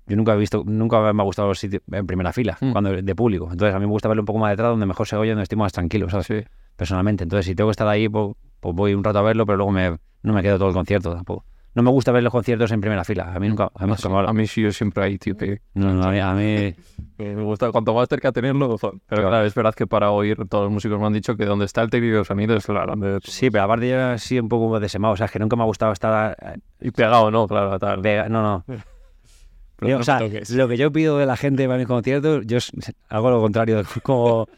Yo 0.06 0.16
nunca 0.16 0.34
he 0.34 0.36
visto, 0.36 0.62
nunca 0.66 1.12
me 1.12 1.22
ha 1.22 1.24
gustado 1.24 1.48
los 1.48 1.58
sitios 1.58 1.82
en 1.90 2.06
primera 2.06 2.32
fila, 2.32 2.58
Mm. 2.60 2.72
cuando 2.72 2.90
de 3.02 3.14
público. 3.14 3.48
Entonces 3.50 3.74
a 3.74 3.78
mí 3.78 3.86
me 3.86 3.92
gusta 3.92 4.08
verlo 4.08 4.22
un 4.22 4.26
poco 4.26 4.38
más 4.40 4.50
detrás, 4.50 4.70
donde 4.70 4.86
mejor 4.86 5.06
se 5.06 5.16
oye, 5.16 5.30
donde 5.30 5.44
estoy 5.44 5.58
más 5.58 5.72
tranquilo, 5.72 6.08
¿sabes? 6.10 6.26
Sí. 6.26 6.40
Personalmente. 6.76 7.24
Entonces 7.24 7.46
si 7.46 7.54
tengo 7.54 7.68
que 7.68 7.72
estar 7.72 7.86
ahí, 7.88 8.08
pues, 8.08 8.34
pues 8.60 8.74
voy 8.74 8.94
un 8.94 9.04
rato 9.04 9.18
a 9.18 9.22
verlo, 9.22 9.46
pero 9.46 9.56
luego 9.58 9.70
me, 9.72 9.96
no 10.22 10.32
me 10.32 10.42
quedo 10.42 10.58
todo 10.58 10.68
el 10.68 10.74
concierto 10.74 11.14
tampoco. 11.14 11.44
No 11.74 11.82
me 11.82 11.90
gusta 11.90 12.12
ver 12.12 12.22
los 12.22 12.30
conciertos 12.32 12.70
en 12.72 12.82
primera 12.82 13.02
fila. 13.02 13.32
A 13.34 13.38
mí 13.40 13.48
nunca, 13.48 13.70
a 13.74 13.86
mí 13.86 13.92
Ah, 13.94 13.96
sí. 13.96 14.08
A 14.12 14.32
mí 14.34 14.46
sí, 14.46 14.60
yo 14.62 14.72
siempre 14.72 15.04
ahí, 15.04 15.16
tío. 15.18 15.34
No, 15.72 15.94
no, 15.94 16.04
a 16.04 16.10
mí, 16.10 16.18
a 16.20 16.34
mí- 16.34 16.74
Me 17.18 17.42
gusta, 17.42 17.70
cuanto 17.72 17.94
más 17.94 18.08
cerca 18.08 18.30
tenerlo, 18.32 18.68
mejor. 18.68 18.98
Pero 19.06 19.28
claro, 19.28 19.46
es 19.46 19.54
verdad 19.54 19.72
que 19.74 19.86
para 19.86 20.10
oír, 20.10 20.36
todos 20.50 20.64
los 20.64 20.72
músicos 20.72 20.98
me 21.00 21.06
han 21.06 21.12
dicho 21.14 21.34
que 21.36 21.46
donde 21.46 21.64
está 21.64 21.80
el 21.82 21.88
técnico 21.88 22.18
de 22.18 22.24
sonido 22.26 22.56
es 22.56 22.68
la 22.68 22.82
grande. 22.82 23.18
Sí, 23.22 23.50
pero 23.50 23.64
aparte 23.64 23.88
yo 23.88 23.98
así 24.08 24.38
un 24.38 24.48
poco 24.48 24.78
desemado. 24.80 25.14
O 25.14 25.16
sea, 25.16 25.26
es 25.26 25.32
que 25.32 25.38
nunca 25.38 25.56
me 25.56 25.62
ha 25.62 25.66
gustado 25.66 25.92
estar 25.92 26.36
eh, 26.42 26.58
Y 26.80 26.90
pegado, 26.90 27.30
¿no? 27.30 27.46
Claro, 27.48 27.78
tal. 27.78 28.02
No, 28.30 28.42
no. 28.42 28.64
Yo, 29.88 29.98
o 29.98 30.02
sea, 30.02 30.18
lo 30.50 30.68
que 30.68 30.76
yo 30.76 30.92
pido 30.92 31.18
de 31.18 31.26
la 31.26 31.36
gente 31.36 31.66
para 31.66 31.78
mis 31.78 31.86
conciertos, 31.86 32.44
yo 32.46 32.58
hago 33.08 33.30
lo 33.30 33.40
contrario 33.40 33.82
como, 34.02 34.48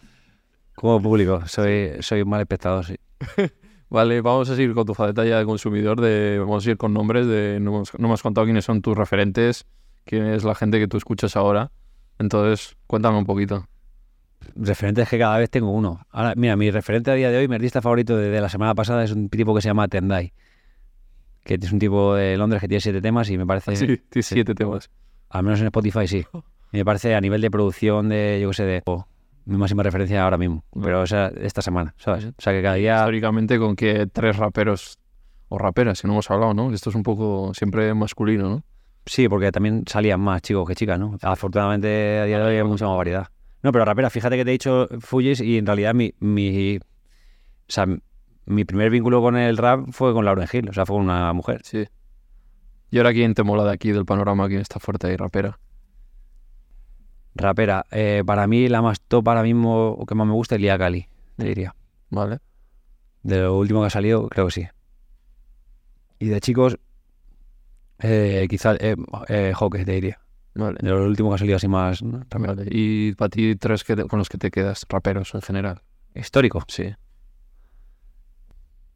como 0.75 1.01
público. 1.03 1.43
Soy, 1.47 1.91
soy 2.01 2.22
un 2.22 2.29
mal 2.29 2.41
espectador, 2.41 2.85
sí. 2.85 2.97
Vale, 3.91 4.20
vamos 4.22 4.51
a 4.51 4.57
seguir 4.57 4.75
con 4.75 4.85
tu 4.87 4.95
faceta 4.95 5.25
ya 5.25 5.39
de 5.39 5.45
consumidor. 5.45 6.01
De, 6.01 6.39
vamos 6.41 6.66
a 6.66 6.70
ir 6.70 6.77
con 6.77 6.93
nombres. 6.93 7.27
De, 7.27 7.59
no, 7.61 7.70
hemos- 7.77 7.93
no 7.99 8.09
me 8.09 8.14
has 8.14 8.22
contado 8.22 8.45
quiénes 8.45 8.64
son 8.64 8.83
tus 8.83 8.97
referentes, 8.97 9.66
quién 10.05 10.25
es 10.27 10.43
la 10.43 10.55
gente 10.55 10.79
que 10.81 10.89
tú 10.89 10.97
escuchas 10.97 11.37
ahora. 11.37 11.70
Entonces, 12.18 12.77
cuéntame 12.87 13.18
un 13.18 13.25
poquito. 13.27 13.68
Referentes 14.57 15.09
que 15.09 15.18
cada 15.18 15.39
vez 15.39 15.49
tengo 15.49 15.70
uno. 15.70 16.07
Ahora, 16.11 16.35
mira, 16.37 16.57
mi 16.57 16.70
referente 16.70 17.11
a 17.11 17.14
día 17.14 17.31
de 17.31 17.39
hoy, 17.39 17.49
mi 17.49 17.55
artista 17.55 17.81
favorito 17.81 18.16
de, 18.16 18.31
de 18.31 18.41
la 18.41 18.49
semana 18.49 18.75
pasada 18.75 19.05
es 19.05 19.12
un 19.12 19.29
tipo 19.29 19.55
que 19.55 19.61
se 19.62 19.68
llama 19.68 19.87
Tendai. 19.89 20.33
Que 21.45 21.55
es 21.55 21.72
un 21.72 21.79
tipo 21.79 22.14
de 22.14 22.37
Londres 22.37 22.61
que 22.61 22.68
tiene 22.68 22.81
siete 22.81 23.01
temas 23.01 23.31
y 23.31 23.39
me 23.39 23.47
parece... 23.47 23.77
Sí, 23.77 24.01
sí, 24.11 24.22
siete 24.22 24.55
temas. 24.55 24.91
Al 25.35 25.43
menos 25.43 25.59
en 25.61 25.66
Spotify 25.66 26.07
sí. 26.07 26.24
Y 26.72 26.76
me 26.78 26.85
parece 26.85 27.14
a 27.16 27.20
nivel 27.20 27.41
de 27.41 27.51
producción 27.51 28.09
de, 28.09 28.39
yo 28.41 28.51
qué 28.51 28.55
sé, 28.55 28.64
de, 28.64 28.82
mi 29.47 29.57
máxima 29.57 29.82
referencia 29.82 30.22
ahora 30.22 30.39
mismo. 30.39 30.64
Pero 30.80 31.03
o 31.03 31.07
sea, 31.07 31.32
esta 31.37 31.61
semana, 31.61 31.93
¿sabes? 31.99 32.26
O 32.26 32.32
sea, 32.39 32.53
que 32.53 32.62
cada 32.62 32.76
día... 32.76 32.99
Históricamente 32.99 33.59
con 33.59 33.74
que 33.74 34.07
tres 34.07 34.37
raperos 34.37 34.97
o 35.49 35.59
raperas, 35.59 35.99
si 35.99 36.07
no 36.07 36.12
hemos 36.12 36.30
hablado, 36.30 36.55
¿no? 36.55 36.72
Esto 36.72 36.91
es 36.91 36.97
un 36.97 37.03
poco 37.03 37.53
siempre 37.53 37.93
masculino, 37.95 38.49
¿no? 38.49 38.64
Sí, 39.07 39.28
porque 39.28 39.51
también 39.51 39.82
salían 39.89 40.20
más 40.20 40.41
chicos 40.41 40.68
que 40.68 40.76
chicas, 40.76 41.01
¿no? 41.01 41.18
Afortunadamente 41.20 42.20
a 42.20 42.24
día 42.26 42.39
de 42.39 42.45
hoy 42.45 42.57
hay 42.57 42.64
mucha 42.64 42.87
más 42.87 42.97
variedad. 42.97 43.26
No, 43.64 43.72
pero 43.72 43.85
rapera, 43.85 44.11
fíjate 44.11 44.37
que 44.37 44.45
te 44.45 44.51
he 44.51 44.53
dicho 44.53 44.89
Fujis 45.01 45.41
y 45.41 45.59
en 45.59 45.66
realidad 45.66 45.95
mi, 45.95 46.14
mi, 46.20 46.76
o 46.76 46.80
sea, 47.66 47.87
mi 48.47 48.64
primer 48.64 48.89
vínculo 48.91 49.20
con 49.20 49.37
el 49.37 49.57
rap 49.57 49.89
fue 49.91 50.12
con 50.12 50.24
Lauren 50.24 50.47
Hill, 50.51 50.68
o 50.68 50.72
sea, 50.72 50.87
fue 50.87 50.97
con 50.97 51.07
una 51.07 51.32
mujer. 51.32 51.61
Sí. 51.64 51.87
¿Y 52.95 52.99
ahora 52.99 53.12
quién 53.12 53.34
te 53.34 53.42
mola 53.42 53.64
de 53.64 53.72
aquí, 53.72 53.90
del 53.90 54.05
panorama, 54.05 54.47
quién 54.47 54.61
está 54.61 54.78
fuerte 54.78 55.09
ahí, 55.09 55.16
rapera? 55.16 55.59
Rapera, 57.34 57.84
eh, 57.90 58.22
para 58.24 58.47
mí 58.47 58.68
la 58.68 58.82
más 58.82 59.01
top 59.01 59.28
ahora 59.30 59.42
mismo, 59.42 59.88
o 59.88 60.07
que 60.07 60.14
más 60.14 60.28
me 60.28 60.32
gusta, 60.32 60.55
es 60.55 60.61
Lia 60.61 60.78
Cali, 60.78 61.09
te 61.36 61.45
diría. 61.47 61.74
Vale. 62.11 62.38
De 63.24 63.40
lo 63.40 63.59
último 63.59 63.80
que 63.80 63.88
ha 63.88 63.90
salido, 63.90 64.28
creo 64.28 64.47
que 64.47 64.53
sí. 64.53 64.68
Y 66.20 66.28
de 66.28 66.40
chicos, 66.40 66.78
eh, 67.99 68.47
quizá 68.49 68.76
eh, 68.76 68.95
eh, 69.26 69.53
Hawke, 69.59 69.84
te 69.84 69.90
diría. 69.90 70.20
Vale. 70.55 70.78
De 70.80 70.88
lo 70.90 71.05
último 71.05 71.30
que 71.30 71.34
ha 71.34 71.38
salido 71.38 71.57
así 71.57 71.66
más 71.66 72.01
¿no? 72.01 72.24
Vale. 72.30 72.68
Y 72.70 73.14
para 73.14 73.28
ti, 73.28 73.57
tres 73.57 73.82
que 73.82 73.97
te- 73.97 74.05
con 74.05 74.20
los 74.20 74.28
que 74.28 74.38
te 74.38 74.53
quedas, 74.53 74.86
raperos 74.88 75.34
en 75.34 75.42
general. 75.42 75.82
histórico. 76.14 76.62
Sí. 76.68 76.95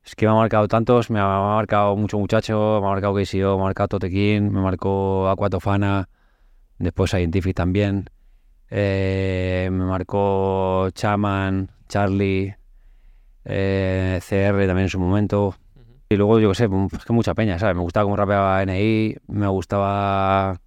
Es 0.09 0.15
que 0.15 0.25
me 0.25 0.33
ha 0.33 0.37
marcado 0.37 0.67
tantos, 0.69 1.11
me 1.11 1.21
ha 1.21 1.27
marcado 1.27 1.95
mucho 1.95 2.19
muchacho, 2.19 2.79
me 2.81 2.87
ha 2.87 2.91
marcado 2.93 3.13
KCO, 3.13 3.57
me 3.57 3.61
ha 3.61 3.65
marcado 3.65 3.89
Totequín, 3.89 4.51
me 4.51 4.63
marcó 4.63 5.29
Aquatofana, 5.29 6.09
después 6.79 7.11
Scientific 7.11 7.55
también, 7.55 8.09
eh, 8.71 9.69
me 9.71 9.85
marcó 9.85 10.89
Chaman, 10.95 11.71
Charlie, 11.91 12.57
eh, 13.45 14.19
CR 14.27 14.67
también 14.67 14.85
en 14.85 14.89
su 14.89 14.99
momento. 14.99 15.55
Y 16.09 16.17
luego, 16.17 16.41
yo 16.41 16.49
qué 16.49 16.55
sé, 16.55 16.69
es 16.97 17.05
que 17.05 17.13
mucha 17.13 17.35
peña, 17.35 17.59
¿sabes? 17.59 17.77
Me 17.77 17.83
gustaba 17.83 18.05
cómo 18.05 18.17
rapeaba 18.17 18.63
NI, 18.63 19.15
me 19.27 19.47
gustaba, 19.49 20.59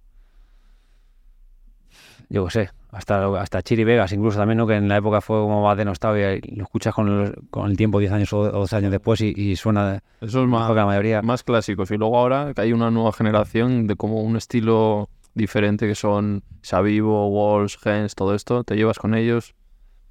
yo 2.28 2.44
qué 2.44 2.50
sé, 2.52 2.70
hasta, 2.92 3.26
hasta 3.40 3.62
Chiri 3.62 3.82
Vegas 3.84 4.12
incluso 4.12 4.38
también, 4.38 4.58
¿no? 4.58 4.66
Que 4.66 4.76
en 4.76 4.88
la 4.88 4.98
época 4.98 5.20
fue 5.20 5.38
como 5.40 5.62
más 5.64 5.76
denostado 5.76 6.16
y 6.18 6.40
lo 6.54 6.64
escuchas 6.64 6.94
con 6.94 7.08
el, 7.08 7.34
con 7.50 7.68
el 7.70 7.76
tiempo, 7.76 7.98
10 7.98 8.12
años 8.12 8.32
o 8.32 8.50
12 8.52 8.76
años 8.76 8.90
después 8.92 9.20
y, 9.22 9.32
y 9.34 9.56
suena 9.56 10.02
Eso 10.20 10.26
es 10.40 10.44
que 10.44 10.46
más, 10.46 10.74
la 10.74 10.86
mayoría. 10.86 11.22
más 11.22 11.42
clásicos. 11.42 11.90
Y 11.90 11.96
luego 11.96 12.18
ahora 12.18 12.52
que 12.54 12.60
hay 12.60 12.72
una 12.72 12.90
nueva 12.90 13.12
generación 13.12 13.86
de 13.86 13.96
como 13.96 14.20
un 14.22 14.36
estilo 14.36 15.08
diferente 15.34 15.88
que 15.88 15.94
son 15.94 16.42
Savivo, 16.60 17.28
Walls, 17.28 17.78
Gens, 17.78 18.14
todo 18.14 18.34
esto. 18.34 18.62
¿Te 18.62 18.76
llevas 18.76 18.98
con 18.98 19.14
ellos? 19.14 19.54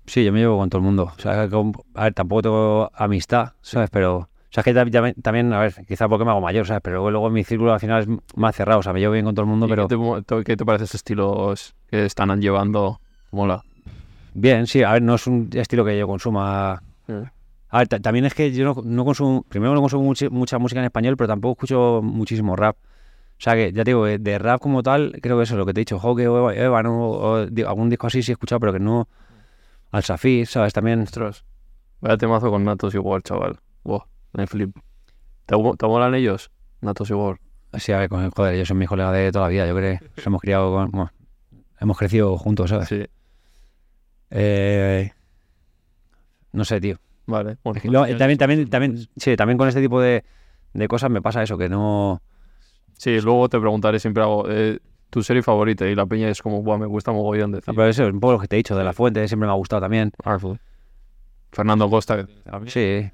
Sí, 0.07 0.25
yo 0.25 0.33
me 0.33 0.39
llevo 0.39 0.57
con 0.57 0.69
todo 0.71 0.79
el 0.79 0.85
mundo. 0.85 1.11
O 1.15 1.21
sea, 1.21 1.47
con- 1.47 1.73
a 1.93 2.05
ver, 2.05 2.13
tampoco 2.15 2.41
tengo 2.41 2.91
amistad, 2.95 3.53
¿sabes? 3.61 3.91
Pero, 3.91 4.29
o 4.51 4.53
sea, 4.53 4.61
es 4.61 4.65
que 4.65 4.73
tam- 4.75 4.91
tam- 4.91 5.13
también, 5.21 5.53
a 5.53 5.59
ver, 5.61 5.73
quizá 5.87 6.09
porque 6.09 6.25
me 6.25 6.31
hago 6.31 6.41
mayor, 6.41 6.67
¿sabes? 6.67 6.81
Pero 6.83 6.95
luego, 6.97 7.11
luego 7.11 7.29
mi 7.29 7.43
círculo 7.45 7.73
al 7.73 7.79
final 7.79 8.01
es 8.01 8.07
más 8.35 8.53
cerrado, 8.55 8.79
o 8.79 8.83
sea, 8.83 8.91
me 8.91 8.99
llevo 8.99 9.13
bien 9.13 9.23
con 9.25 9.33
todo 9.33 9.43
el 9.45 9.49
mundo, 9.49 9.65
¿Y 9.65 9.69
pero 9.69 9.87
¿Qué 9.87 9.95
te, 9.97 10.35
te- 10.35 10.43
qué 10.43 10.57
te 10.57 10.65
parece 10.65 10.83
ese 10.83 10.97
estilo 10.97 11.53
que 11.89 12.05
están 12.05 12.39
llevando? 12.41 12.99
Mola. 13.31 13.63
bien, 14.33 14.67
sí, 14.67 14.83
a 14.83 14.91
ver, 14.93 15.01
no 15.01 15.15
es 15.15 15.25
un 15.27 15.49
estilo 15.53 15.85
que 15.85 15.97
yo 15.97 16.05
consuma. 16.07 16.83
Eh. 17.07 17.23
A 17.69 17.77
ver, 17.79 17.87
ta- 17.87 17.99
también 17.99 18.25
es 18.25 18.33
que 18.33 18.51
yo 18.51 18.65
no, 18.65 18.81
no 18.83 19.05
consumo, 19.05 19.43
primero 19.47 19.73
no 19.73 19.79
consumo 19.81 20.13
mucha 20.31 20.59
música 20.59 20.79
en 20.79 20.85
español, 20.85 21.15
pero 21.15 21.29
tampoco 21.29 21.53
escucho 21.53 22.01
muchísimo 22.03 22.55
rap. 22.57 22.75
O 22.77 23.43
sea, 23.43 23.55
que 23.55 23.71
ya 23.71 23.83
te 23.85 23.91
digo, 23.91 24.05
eh, 24.05 24.19
de 24.19 24.37
rap 24.37 24.59
como 24.61 24.83
tal, 24.83 25.17
creo 25.21 25.37
que 25.37 25.43
eso 25.43 25.53
es 25.55 25.57
lo 25.57 25.65
que 25.65 25.73
te 25.73 25.79
he 25.79 25.83
dicho, 25.83 25.97
Hawke 25.97 26.27
o 26.27 26.37
Eva, 26.51 26.53
Eva, 26.55 26.83
¿no? 26.83 27.09
o 27.09 27.45
di- 27.47 27.63
algún 27.63 27.89
disco 27.89 28.07
así 28.07 28.21
sí 28.21 28.31
he 28.31 28.33
escuchado, 28.33 28.59
pero 28.59 28.73
que 28.73 28.79
no. 28.79 29.07
Al 29.91 30.03
Safir, 30.03 30.45
¿sabes? 30.45 30.73
También. 30.73 31.01
Ostras. 31.01 31.43
Vaya 32.01 32.17
temazo 32.17 32.49
con 32.51 32.63
Natos 32.63 32.93
igual, 32.95 33.23
chaval. 33.23 33.59
Wow, 33.83 34.03
me 34.33 34.47
flip. 34.47 34.75
¿Te, 35.45 35.55
te 35.77 35.87
molan 35.87 36.15
ellos? 36.15 36.51
Natos 36.81 37.09
igual. 37.09 37.37
Sí, 37.77 37.91
a 37.91 37.99
ver, 37.99 38.09
con, 38.09 38.29
joder, 38.31 38.55
ellos 38.55 38.67
son 38.67 38.77
mis 38.77 38.89
colegas 38.89 39.13
de 39.13 39.31
toda 39.31 39.45
la 39.45 39.49
vida, 39.49 39.67
yo 39.67 39.75
creo. 39.75 39.99
Nos 40.17 40.25
hemos 40.27 40.41
criado 40.41 40.71
con. 40.73 40.91
bueno, 40.91 41.11
hemos 41.79 41.97
crecido 41.97 42.37
juntos, 42.37 42.69
¿sabes? 42.69 42.87
Sí. 42.89 43.05
Eh, 44.29 45.11
no 46.53 46.65
sé, 46.65 46.79
tío. 46.81 46.97
Vale. 47.27 47.57
Bueno, 47.63 47.79
Y 47.83 47.87
luego, 47.87 48.05
eh, 48.07 48.15
también, 48.15 48.37
también, 48.37 48.69
también, 48.69 48.97
sí, 49.15 49.35
también 49.35 49.57
con 49.57 49.67
este 49.67 49.81
tipo 49.81 50.01
de, 50.01 50.23
de 50.73 50.87
cosas 50.87 51.09
me 51.09 51.21
pasa 51.21 51.43
eso, 51.43 51.57
que 51.57 51.69
no. 51.69 52.21
Sí, 52.97 53.19
luego 53.21 53.47
te 53.49 53.59
preguntaré 53.59 53.99
siempre 53.99 54.23
algo. 54.23 54.45
eh, 54.49 54.79
tu 55.09 55.23
serie 55.23 55.43
favorita 55.43 55.85
y 55.87 55.95
la 55.95 56.05
peña 56.05 56.29
es 56.29 56.41
como, 56.41 56.61
Buah, 56.63 56.77
me 56.77 56.85
gusta 56.85 57.11
mogollón 57.11 57.51
de 57.51 57.57
No, 57.67 57.73
pero 57.73 57.87
eso 57.87 58.07
es 58.07 58.13
un 58.13 58.21
poco 58.21 58.33
lo 58.33 58.39
que 58.39 58.47
te 58.47 58.55
he 58.55 58.57
dicho, 58.57 58.77
de 58.77 58.83
la 58.85 58.93
fuente, 58.93 59.27
siempre 59.27 59.45
me 59.47 59.51
ha 59.51 59.55
gustado 59.57 59.81
también. 59.81 60.11
Fernando 61.51 61.89
Costa. 61.89 62.25
que- 62.25 62.69
Sí. 62.69 63.11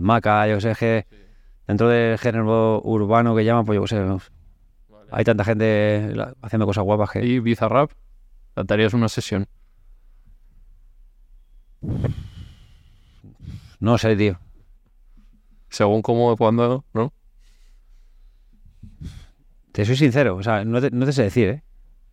Maca, 0.00 0.46
yo 0.48 0.60
sé 0.60 0.74
que 0.78 1.06
dentro 1.66 1.88
del 1.88 2.18
género 2.18 2.80
urbano 2.82 3.34
que 3.34 3.44
llaman, 3.44 3.64
pues 3.64 3.78
yo 3.78 3.86
sé, 3.86 4.04
hay 5.10 5.24
tanta 5.24 5.44
gente 5.44 6.14
haciendo 6.42 6.66
cosas 6.66 6.84
guapas 6.84 7.10
que. 7.10 7.24
Y 7.24 7.40
Bizarrap, 7.40 7.92
te 8.54 8.74
harías 8.74 8.94
una 8.94 9.08
sesión. 9.08 9.48
No 13.80 13.98
sé, 13.98 14.14
tío. 14.16 14.38
Según 15.68 16.02
cómo, 16.02 16.36
cuándo, 16.36 16.84
¿no? 16.92 17.12
Te 19.72 19.84
soy 19.84 19.96
sincero, 19.96 20.36
o 20.36 20.42
sea, 20.42 20.64
no 20.64 20.80
te, 20.80 20.90
no 20.90 21.06
te 21.06 21.12
sé 21.12 21.22
decir, 21.22 21.48
¿eh? 21.48 21.62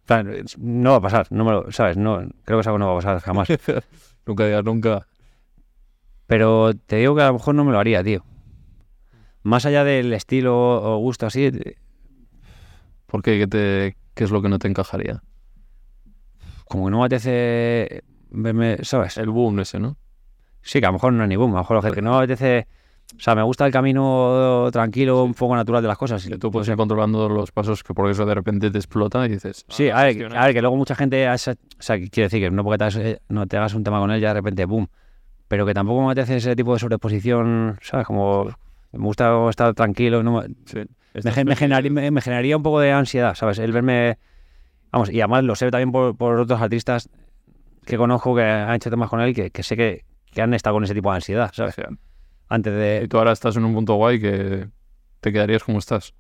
O 0.04 0.08
sea, 0.08 0.24
no 0.58 0.92
va 0.92 0.98
a 0.98 1.02
pasar, 1.02 1.28
no 1.32 1.44
me 1.44 1.52
lo, 1.52 1.72
¿sabes? 1.72 1.98
No, 1.98 2.20
creo 2.46 2.58
que 2.58 2.62
es 2.62 2.68
algo 2.68 2.78
que 2.78 2.80
no 2.80 2.88
va 2.88 2.94
a 2.94 2.98
pasar 2.98 3.20
jamás. 3.20 3.48
nunca 4.26 4.46
digas 4.46 4.64
nunca. 4.64 5.08
Pero 6.28 6.74
te 6.74 6.98
digo 6.98 7.16
que 7.16 7.22
a 7.24 7.28
lo 7.28 7.34
mejor 7.34 7.56
no 7.56 7.66
me 7.66 7.72
lo 7.72 7.80
haría, 7.80 8.04
tío. 8.04 8.24
Más 9.44 9.66
allá 9.66 9.84
del 9.84 10.14
estilo 10.14 10.56
o 10.56 10.98
gusto 11.00 11.26
así, 11.26 11.52
¿Por 13.06 13.22
qué? 13.22 13.40
¿Qué, 13.40 13.48
te, 13.48 13.98
¿Qué 14.14 14.26
es 14.26 14.32
lo 14.32 14.42
que 14.42 14.50
no 14.50 14.60
te 14.60 14.68
encajaría? 14.68 15.24
como 16.68 16.86
que 16.86 16.92
no 16.92 17.00
me 17.00 17.06
apetece 17.06 18.04
verme, 18.30 18.78
¿sabes? 18.84 19.18
El 19.18 19.30
boom 19.30 19.60
ese, 19.62 19.80
¿no? 19.80 19.98
Sí, 20.62 20.80
que 20.80 20.86
a 20.86 20.90
lo 20.90 20.94
mejor 20.94 21.14
no 21.14 21.24
es 21.24 21.30
ni 21.30 21.36
boom, 21.36 21.52
a 21.52 21.54
lo 21.56 21.60
mejor 21.60 21.84
lo 21.84 21.92
que 21.92 22.02
no 22.02 22.12
me 22.12 22.18
apetece... 22.18 22.68
O 23.16 23.22
sea, 23.22 23.36
me 23.36 23.42
gusta 23.42 23.66
el 23.66 23.72
camino 23.72 24.68
tranquilo, 24.74 25.24
un 25.24 25.34
poco 25.34 25.56
natural 25.56 25.82
de 25.82 25.88
las 25.88 25.98
cosas. 25.98 26.28
Que 26.28 26.38
tú 26.38 26.52
puedes 26.52 26.68
ir 26.68 26.76
controlando 26.76 27.30
los 27.30 27.54
pasos 27.54 27.82
que 27.82 27.94
por 27.94 28.10
eso 28.12 28.26
de 28.26 28.36
repente 28.36 28.70
te 28.70 28.78
explota 28.78 29.26
y 29.26 29.30
dices... 29.30 29.66
Sí, 29.70 29.90
ah, 29.90 30.00
a 30.00 30.04
ver, 30.04 30.36
a 30.36 30.46
ver, 30.46 30.54
que 30.54 30.60
luego 30.60 30.76
mucha 30.76 30.94
gente... 30.94 31.26
O 31.30 31.38
sea, 31.38 31.56
quiere 31.80 32.24
decir 32.24 32.42
que 32.42 32.52
no 32.52 32.66
porque 32.66 32.80
te 32.80 32.84
hagas, 32.84 32.96
eh, 32.98 33.22
no 33.30 33.48
te 33.48 33.56
hagas 33.56 33.76
un 33.76 33.86
tema 33.86 34.00
con 34.00 34.12
él 34.12 34.20
ya 34.20 34.30
de 34.30 34.34
repente, 34.34 34.66
boom. 34.66 34.90
Pero 35.48 35.66
que 35.66 35.74
tampoco 35.74 36.02
me 36.06 36.12
apetece 36.12 36.38
ese 36.38 36.56
tipo 36.56 36.74
de 36.74 36.80
sobreposición, 36.80 37.78
¿sabes? 37.82 38.06
Como... 38.08 38.50
Me 38.94 39.00
gusta 39.04 39.50
estar 39.50 39.74
tranquilo, 39.74 40.24
no 40.24 40.42
me- 40.42 40.48
Sí. 40.66 40.80
me, 41.24 41.44
me 41.46 41.56
generaría, 41.56 41.92
me, 41.92 42.10
me 42.12 42.22
generaría 42.22 42.56
un 42.58 42.64
poco 42.64 42.80
de 42.80 42.92
ansiedad, 42.92 43.36
¿sabes? 43.36 43.60
El 43.60 43.72
verme... 43.72 44.18
Vamos, 44.92 45.10
y 45.12 45.20
además 45.20 45.44
lo 45.44 45.56
sé 45.56 45.70
también 45.70 45.92
por, 45.92 46.16
por 46.16 46.40
otros 46.40 46.62
artistas 46.62 47.10
que 47.86 47.98
conozco 47.98 48.34
que 48.36 48.44
han 48.44 48.74
hecho 48.76 48.90
temas 48.90 49.10
con 49.10 49.20
él 49.22 49.34
que, 49.36 49.52
que 49.52 49.64
sé 49.64 49.76
que, 49.76 50.06
que 50.32 50.42
han 50.42 50.54
estado 50.54 50.76
con 50.76 50.84
ese 50.86 50.94
tipo 50.94 51.10
de 51.10 51.16
ansiedad, 51.18 51.50
O 51.52 51.54
¿sabes? 51.54 51.76
sea, 51.76 51.90
Antes 52.50 52.74
y 52.74 52.76
de... 52.78 53.08
tú 53.10 53.18
ahora 53.18 53.34
estás 53.34 53.56
en 53.58 53.66
un 53.66 53.74
punto 53.74 53.96
guay 53.96 54.20
que 54.22 54.70
te 55.20 55.32
quedarías 55.34 55.64
como 55.64 55.80
estás. 55.80 56.14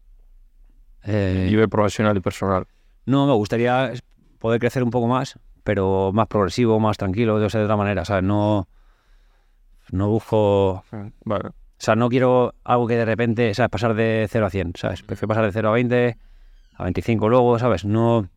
eh, 1.03 1.45
Nivel 1.49 1.69
profesional 1.69 2.15
y 2.17 2.19
personal. 2.19 2.67
no, 3.05 3.25
me 3.27 3.33
gustaría 3.33 3.93
poder 4.39 4.59
crecer 4.59 4.83
un 4.83 4.91
poco 4.91 5.07
más, 5.07 5.39
pero 5.63 6.11
más 6.13 6.27
progresivo, 6.27 6.79
más 6.79 6.97
tranquilo, 6.97 7.39
de, 7.39 7.47
de 7.47 7.63
otra 7.63 7.77
manera, 7.77 8.03
¿sabes? 8.05 8.23
No... 8.23 8.67
No 9.91 10.09
busco... 10.09 10.83
Vale. 11.23 11.49
O 11.49 11.79
sea, 11.79 11.95
no 11.95 12.09
quiero 12.09 12.55
algo 12.63 12.87
que 12.87 12.95
de 12.95 13.05
repente, 13.05 13.53
¿sabes? 13.53 13.69
Pasar 13.69 13.93
de 13.93 14.27
0 14.29 14.45
a 14.47 14.49
100, 14.49 14.73
¿sabes? 14.75 15.03
Prefiero 15.03 15.27
pasar 15.27 15.45
de 15.45 15.51
0 15.51 15.69
a 15.69 15.71
20, 15.73 16.17
a 16.73 16.83
25 16.83 17.29
luego, 17.29 17.59
¿sabes? 17.59 17.85
No... 17.85 18.27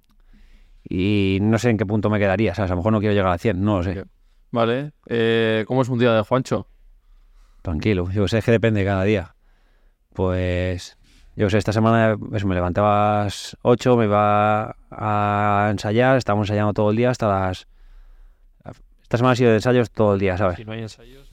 Y 0.83 1.39
no 1.41 1.59
sé 1.59 1.71
en 1.71 1.79
qué 1.79 1.87
punto 1.87 2.11
me 2.11 2.19
quedaría, 2.19 2.55
¿sabes? 2.55 2.71
A 2.71 2.75
lo 2.75 2.79
mejor 2.79 2.93
no 2.93 3.01
quiero 3.01 3.15
llegar 3.15 3.33
a 3.33 3.39
100, 3.39 3.63
no 3.63 3.79
lo 3.79 3.83
sé. 3.83 4.05
Vale. 4.51 4.93
Eh, 5.07 5.65
¿Cómo 5.67 5.83
es 5.83 5.89
un 5.89 5.99
día 5.99 6.13
de 6.13 6.23
Juancho? 6.23 6.67
Tranquilo, 7.63 8.11
yo 8.11 8.29
sé 8.29 8.43
que 8.43 8.51
depende 8.51 8.85
cada 8.85 9.05
día. 9.05 9.35
Pues... 10.13 10.99
Yo 11.37 11.49
sé, 11.49 11.57
esta 11.57 11.73
semana 11.73 12.19
eso, 12.35 12.47
me 12.47 12.55
levantaba 12.55 13.23
a 13.23 13.25
las 13.25 13.57
8, 13.63 13.97
me 13.97 14.05
iba 14.05 14.77
a 14.91 15.69
ensayar, 15.71 16.19
estábamos 16.19 16.49
ensayando 16.49 16.75
todo 16.75 16.91
el 16.91 16.97
día 16.97 17.11
hasta 17.11 17.29
las... 17.29 17.67
Esta 19.03 19.17
semana 19.17 19.33
ha 19.33 19.37
sido 19.37 19.51
de 19.51 19.57
ensayos 19.57 19.91
todo 19.91 20.15
el 20.15 20.21
día, 20.21 20.37
¿sabes? 20.37 20.57
Si 20.57 20.65
no 20.65 20.73
hay 20.73 20.83
ensayos 20.83 21.30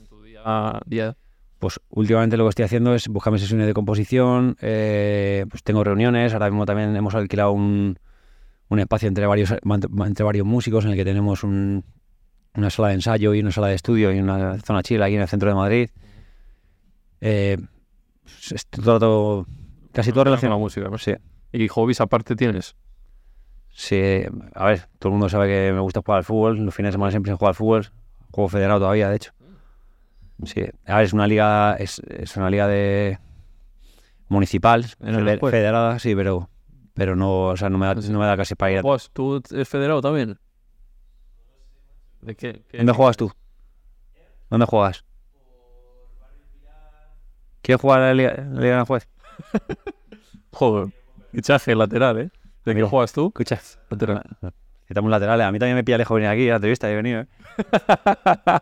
día... 0.86 1.16
Pues 1.60 1.80
últimamente 1.90 2.38
lo 2.38 2.44
que 2.46 2.50
estoy 2.50 2.66
haciendo 2.66 2.94
es 2.94 3.08
buscarme 3.08 3.40
sesiones 3.40 3.66
de 3.66 3.74
composición, 3.74 4.56
eh, 4.62 5.44
pues 5.50 5.64
tengo 5.64 5.84
reuniones, 5.84 6.34
ahora 6.34 6.52
mismo 6.52 6.68
también 6.68 6.96
hemos 6.96 7.16
alquilado 7.16 7.52
un, 7.52 7.98
un 8.70 8.80
espacio 8.80 9.08
entre 9.08 9.26
varios, 9.26 9.52
entre 9.52 10.24
varios 10.24 10.46
músicos 10.46 10.86
en 10.86 10.92
el 10.92 10.98
que 10.98 11.04
tenemos 11.04 11.44
un- 11.44 11.84
una 12.54 12.70
sala 12.70 12.90
de 12.90 12.94
ensayo 12.94 13.34
y 13.34 13.40
una 13.40 13.50
sala 13.52 13.68
de 13.70 13.74
estudio 13.76 14.12
y 14.14 14.20
una 14.20 14.60
zona 14.60 14.84
chila 14.84 15.06
aquí 15.06 15.16
en 15.16 15.22
el 15.22 15.28
centro 15.28 15.50
de 15.50 15.56
Madrid. 15.56 15.90
Eh, 17.22 17.58
pues 18.24 18.52
es 18.52 18.68
todo, 18.68 19.48
casi 19.94 20.12
todo 20.12 20.22
con 20.26 20.32
la 20.32 20.36
relacionado. 20.36 20.60
música. 20.60 20.90
¿no? 20.90 20.98
Sí, 21.00 21.14
¿Y 21.52 21.68
hobbies 21.70 22.02
aparte 22.02 22.36
tienes? 22.36 22.76
Sí, 23.70 24.22
a 24.54 24.66
ver, 24.66 24.82
todo 25.00 25.10
el 25.10 25.14
mundo 25.14 25.30
sabe 25.30 25.48
que 25.48 25.72
me 25.74 25.80
gusta 25.80 26.02
jugar 26.06 26.20
al 26.20 26.24
fútbol. 26.24 26.58
Los 26.60 26.76
fines 26.76 26.90
de 26.90 26.94
semana 26.94 27.12
siempre 27.12 27.32
se 27.32 27.36
juega 27.38 27.50
al 27.50 27.56
fútbol. 27.56 27.88
Juego 28.32 28.48
federado 28.50 28.80
todavía, 28.80 29.10
de 29.10 29.16
hecho. 29.16 29.32
Sí, 30.44 30.64
a 30.86 30.98
ver, 30.98 31.06
es 31.06 31.14
una 31.14 31.28
liga, 31.28 31.76
es, 31.78 32.00
es 32.08 32.36
una 32.38 32.50
liga 32.50 32.68
de 32.68 33.20
municipal, 34.30 34.86
feder- 34.86 35.40
federada, 35.52 36.00
sí, 36.00 36.16
pero, 36.16 36.50
pero 36.94 37.16
no, 37.16 37.46
o 37.48 37.58
sea, 37.58 37.70
no 37.70 37.78
me 37.78 37.88
da, 37.88 37.96
no 37.96 38.20
me 38.20 38.26
da 38.26 38.38
casi 38.38 38.56
para 38.56 38.72
ir. 38.72 38.78
a- 38.80 38.82
¿Juegas 38.84 39.10
tú 39.12 39.42
es 39.52 39.68
federado 39.68 40.02
también? 40.02 40.38
¿De 42.22 42.36
qué? 42.36 42.64
qué- 42.70 42.78
¿Dónde 42.78 42.94
juegas 42.94 43.18
tú? 43.18 43.32
¿Dónde 44.50 44.66
juegas? 44.66 45.04
¿Quieres 47.62 47.82
jugar 47.82 48.00
a 48.02 48.08
la 48.08 48.14
liga, 48.14 48.34
la 48.38 48.62
liga 48.62 48.76
de 48.76 48.82
Ajuez? 48.82 49.08
Joder, 50.52 50.90
fichaje 51.32 51.76
lateral, 51.76 52.20
¿eh? 52.20 52.30
¿De 52.64 52.76
qué 52.76 52.84
juegas 52.84 53.12
tú? 53.14 53.32
Lateral. 53.90 54.24
Necesitamos 54.82 55.12
laterales. 55.12 55.46
A 55.48 55.52
mí 55.52 55.60
también 55.60 55.76
me 55.76 55.84
pilla 55.84 55.98
lejos 55.98 56.16
venir 56.16 56.30
aquí 56.30 56.48
a 56.48 56.52
la 56.52 56.56
entrevista. 56.58 56.90
He 56.90 56.96
venido, 56.96 57.22
¿eh? 57.22 57.28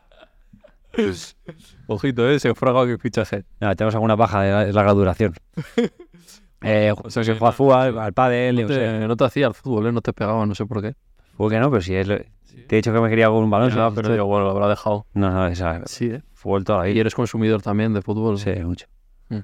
Ojito, 1.88 2.30
¿eh? 2.30 2.39
Se 2.39 2.53
fraga 2.55 2.85
que 2.85 2.97
fichaje. 2.97 3.45
Nada, 3.59 3.76
tenemos 3.76 3.95
alguna 3.95 4.15
baja 4.15 4.41
de 4.41 4.73
larga 4.73 4.93
duración. 4.93 5.34
eh, 6.61 6.93
O 7.03 7.09
sea 7.09 7.23
se 7.23 7.34
que 7.34 7.38
juega 7.39 7.49
al 7.49 7.53
fútbol, 7.55 7.99
al 7.99 8.13
pádel, 8.13 8.55
No 8.61 8.67
qué 8.67 8.73
te, 8.73 9.07
no 9.07 9.15
te 9.15 9.23
hacía 9.26 9.47
el 9.47 9.53
fútbol, 9.53 9.88
¿eh? 9.88 9.91
No 9.91 10.01
te 10.01 10.13
pegaba, 10.13 10.45
no 10.45 10.55
sé 10.55 10.65
por 10.65 10.81
qué. 10.81 10.93
¿Por 11.38 11.51
qué 11.51 11.59
no? 11.59 11.69
Pero 11.69 11.81
si 11.81 11.95
es 11.95 12.07
lo- 12.07 12.17
te 12.17 12.67
he 12.69 12.76
dicho 12.77 12.93
que 12.93 12.99
me 13.01 13.09
quería 13.09 13.27
con 13.27 13.43
un 13.43 13.49
balón. 13.49 13.69
Sí, 13.69 13.76
pero 13.76 13.89
esto- 13.89 14.11
digo, 14.13 14.26
bueno, 14.26 14.45
lo 14.45 14.51
habrá 14.51 14.67
dejado. 14.69 15.05
No, 15.13 15.30
no, 15.30 15.45
esa, 15.47 15.81
Sí, 15.85 16.05
¿eh? 16.07 16.23
fútbol 16.34 16.63
toda 16.63 16.80
la 16.80 16.88
Y 16.89 16.93
vida. 16.93 17.01
eres 17.01 17.13
consumidor 17.15 17.61
también 17.61 17.93
de 17.93 18.01
fútbol. 18.01 18.38
Sí, 18.39 18.51
mucho. 18.63 18.88
Mm. 19.30 19.39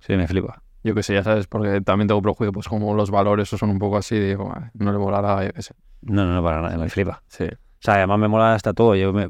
Sí, 0.00 0.16
me 0.16 0.26
flipa. 0.26 0.62
Yo 0.82 0.94
que 0.94 1.02
sé, 1.02 1.14
ya 1.14 1.22
sabes, 1.22 1.46
porque 1.48 1.80
también 1.80 2.08
tengo 2.08 2.22
prejuicio, 2.22 2.52
pues 2.52 2.68
como 2.68 2.94
los 2.94 3.10
valores 3.10 3.48
son 3.48 3.70
un 3.70 3.78
poco 3.78 3.96
así, 3.96 4.18
digo, 4.18 4.50
"Ah, 4.54 4.70
no 4.74 4.92
le 4.92 4.98
molará, 4.98 5.44
yo 5.44 5.52
qué 5.52 5.62
sé. 5.62 5.74
No, 6.02 6.24
no, 6.24 6.34
no, 6.34 6.42
para 6.42 6.62
nada, 6.62 6.76
me 6.78 6.88
flipa. 6.88 7.22
Sí. 7.28 7.44
O 7.44 7.78
sea, 7.80 7.94
además 7.94 8.18
me 8.20 8.28
mola 8.28 8.54
hasta 8.54 8.72
todo. 8.72 8.94
Yo 8.94 9.12
me, 9.12 9.28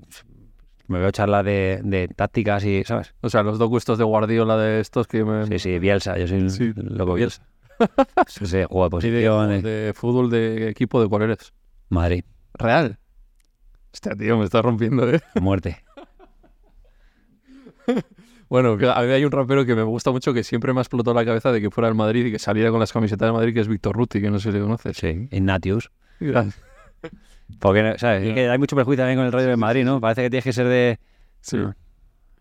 me 0.89 0.99
veo 0.99 1.11
charlas 1.11 1.45
de, 1.45 1.81
de 1.85 2.09
tácticas 2.09 2.65
y, 2.65 2.85
¿sabes? 2.85 3.15
O 3.21 3.29
sea, 3.31 3.43
los 3.43 3.59
dos 3.59 3.69
gustos 3.69 3.99
de 3.99 4.05
Guardiola 4.05 4.57
de 4.57 4.81
estos 4.81 5.07
que 5.07 5.25
me... 5.25 5.47
Sí, 5.47 5.59
sí, 5.59 5.79
Bielsa. 5.79 6.17
Yo 6.19 6.27
soy 6.27 6.49
Sí, 6.51 6.73
loco 6.77 7.15
Bielsa. 7.15 7.43
Sí, 8.27 8.47
sí, 8.47 8.63
juego 8.65 8.85
de 8.85 8.91
posición. 8.91 9.49
de- 9.51 9.63
de 9.87 9.93
fútbol 9.95 10.31
de 10.31 10.69
equipo 10.71 11.01
de 11.03 11.09
cuál 11.09 11.23
eres. 11.23 11.53
Madrid. 11.89 12.25
Real. 12.55 12.99
Hostia, 13.93 14.15
tío, 14.17 14.39
me 14.39 14.45
estás 14.45 14.63
rompiendo, 14.65 15.09
¿eh? 15.11 15.21
Muerte. 15.41 15.83
Bueno, 18.49 18.73
a 18.95 19.03
mí 19.03 19.11
hay 19.11 19.25
un 19.25 19.33
rapero 19.33 19.67
que 19.67 19.75
me 19.75 19.83
gusta 19.83 20.13
mucho 20.13 20.33
que 20.33 20.45
siempre 20.45 20.73
me 20.73 20.79
ha 20.79 20.83
explotado 20.83 21.15
la 21.15 21.25
cabeza 21.25 21.51
de 21.51 21.61
que 21.61 21.69
fuera 21.69 21.89
del 21.89 21.97
Madrid 21.97 22.27
y 22.27 22.31
que 22.33 22.39
saliera 22.39 22.71
con 22.71 22.79
las 22.79 22.93
camisetas 22.93 23.27
de 23.29 23.33
Madrid, 23.33 23.53
que 23.53 23.59
es 23.61 23.67
Víctor 23.67 23.97
Ruti, 23.97 24.21
que 24.21 24.31
no 24.31 24.39
sé 24.39 24.53
si 24.53 24.59
le 24.59 24.63
conoces. 24.63 24.97
Sí. 24.97 25.27
Ignatius. 25.33 25.91
Gracias. 26.21 26.63
Porque, 27.61 27.95
¿sabes? 27.99 28.23
Es 28.27 28.35
que 28.35 28.49
hay 28.51 28.59
mucho 28.59 28.77
prejuicio 28.77 29.03
también 29.03 29.19
con 29.19 29.27
el 29.27 29.33
rollo 29.33 29.47
de 29.49 29.57
Madrid, 29.57 29.85
¿no? 29.85 30.01
Parece 30.01 30.23
que 30.23 30.31
tienes 30.31 30.45
que 30.45 30.53
ser 30.53 30.67
de 30.69 30.99
Sí. 31.41 31.59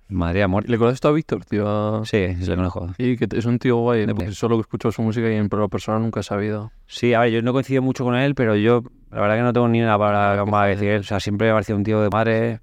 Madrid 0.09 0.41
a 0.41 0.47
muerte. 0.47 0.69
¿Le 0.71 0.77
conoces 0.77 0.99
tú 0.99 1.07
a 1.07 1.11
Víctor, 1.11 1.45
tío? 1.45 2.03
Sí, 2.05 2.35
sí 2.39 2.45
le 2.45 2.55
conozco. 2.55 2.89
Sí, 2.97 3.17
que 3.17 3.27
es 3.35 3.45
un 3.45 3.57
tío 3.59 3.77
guay, 3.77 4.05
porque 4.07 4.25
pues. 4.25 4.37
solo 4.37 4.59
escucho 4.59 4.91
su 4.91 5.01
música 5.01 5.29
y 5.31 5.35
en 5.35 5.47
lo 5.51 5.69
personal 5.69 6.01
nunca 6.01 6.19
he 6.19 6.23
sabido. 6.23 6.71
Sí, 6.85 7.13
a 7.13 7.21
ver, 7.21 7.31
yo 7.31 7.41
no 7.41 7.53
coincido 7.53 7.81
mucho 7.81 8.03
con 8.03 8.15
él, 8.15 8.35
pero 8.35 8.55
yo 8.55 8.83
la 9.11 9.21
verdad 9.21 9.35
que 9.37 9.41
no 9.41 9.53
tengo 9.53 9.67
ni 9.67 9.81
una 9.81 9.97
palabra 9.97 10.45
para 10.45 10.67
decir 10.67 10.89
él. 10.89 10.99
O 11.01 11.03
sea, 11.03 11.19
siempre 11.19 11.47
me 11.47 11.51
ha 11.51 11.55
parecido 11.55 11.77
un 11.77 11.83
tío 11.83 12.01
de 12.01 12.09
madre, 12.09 12.59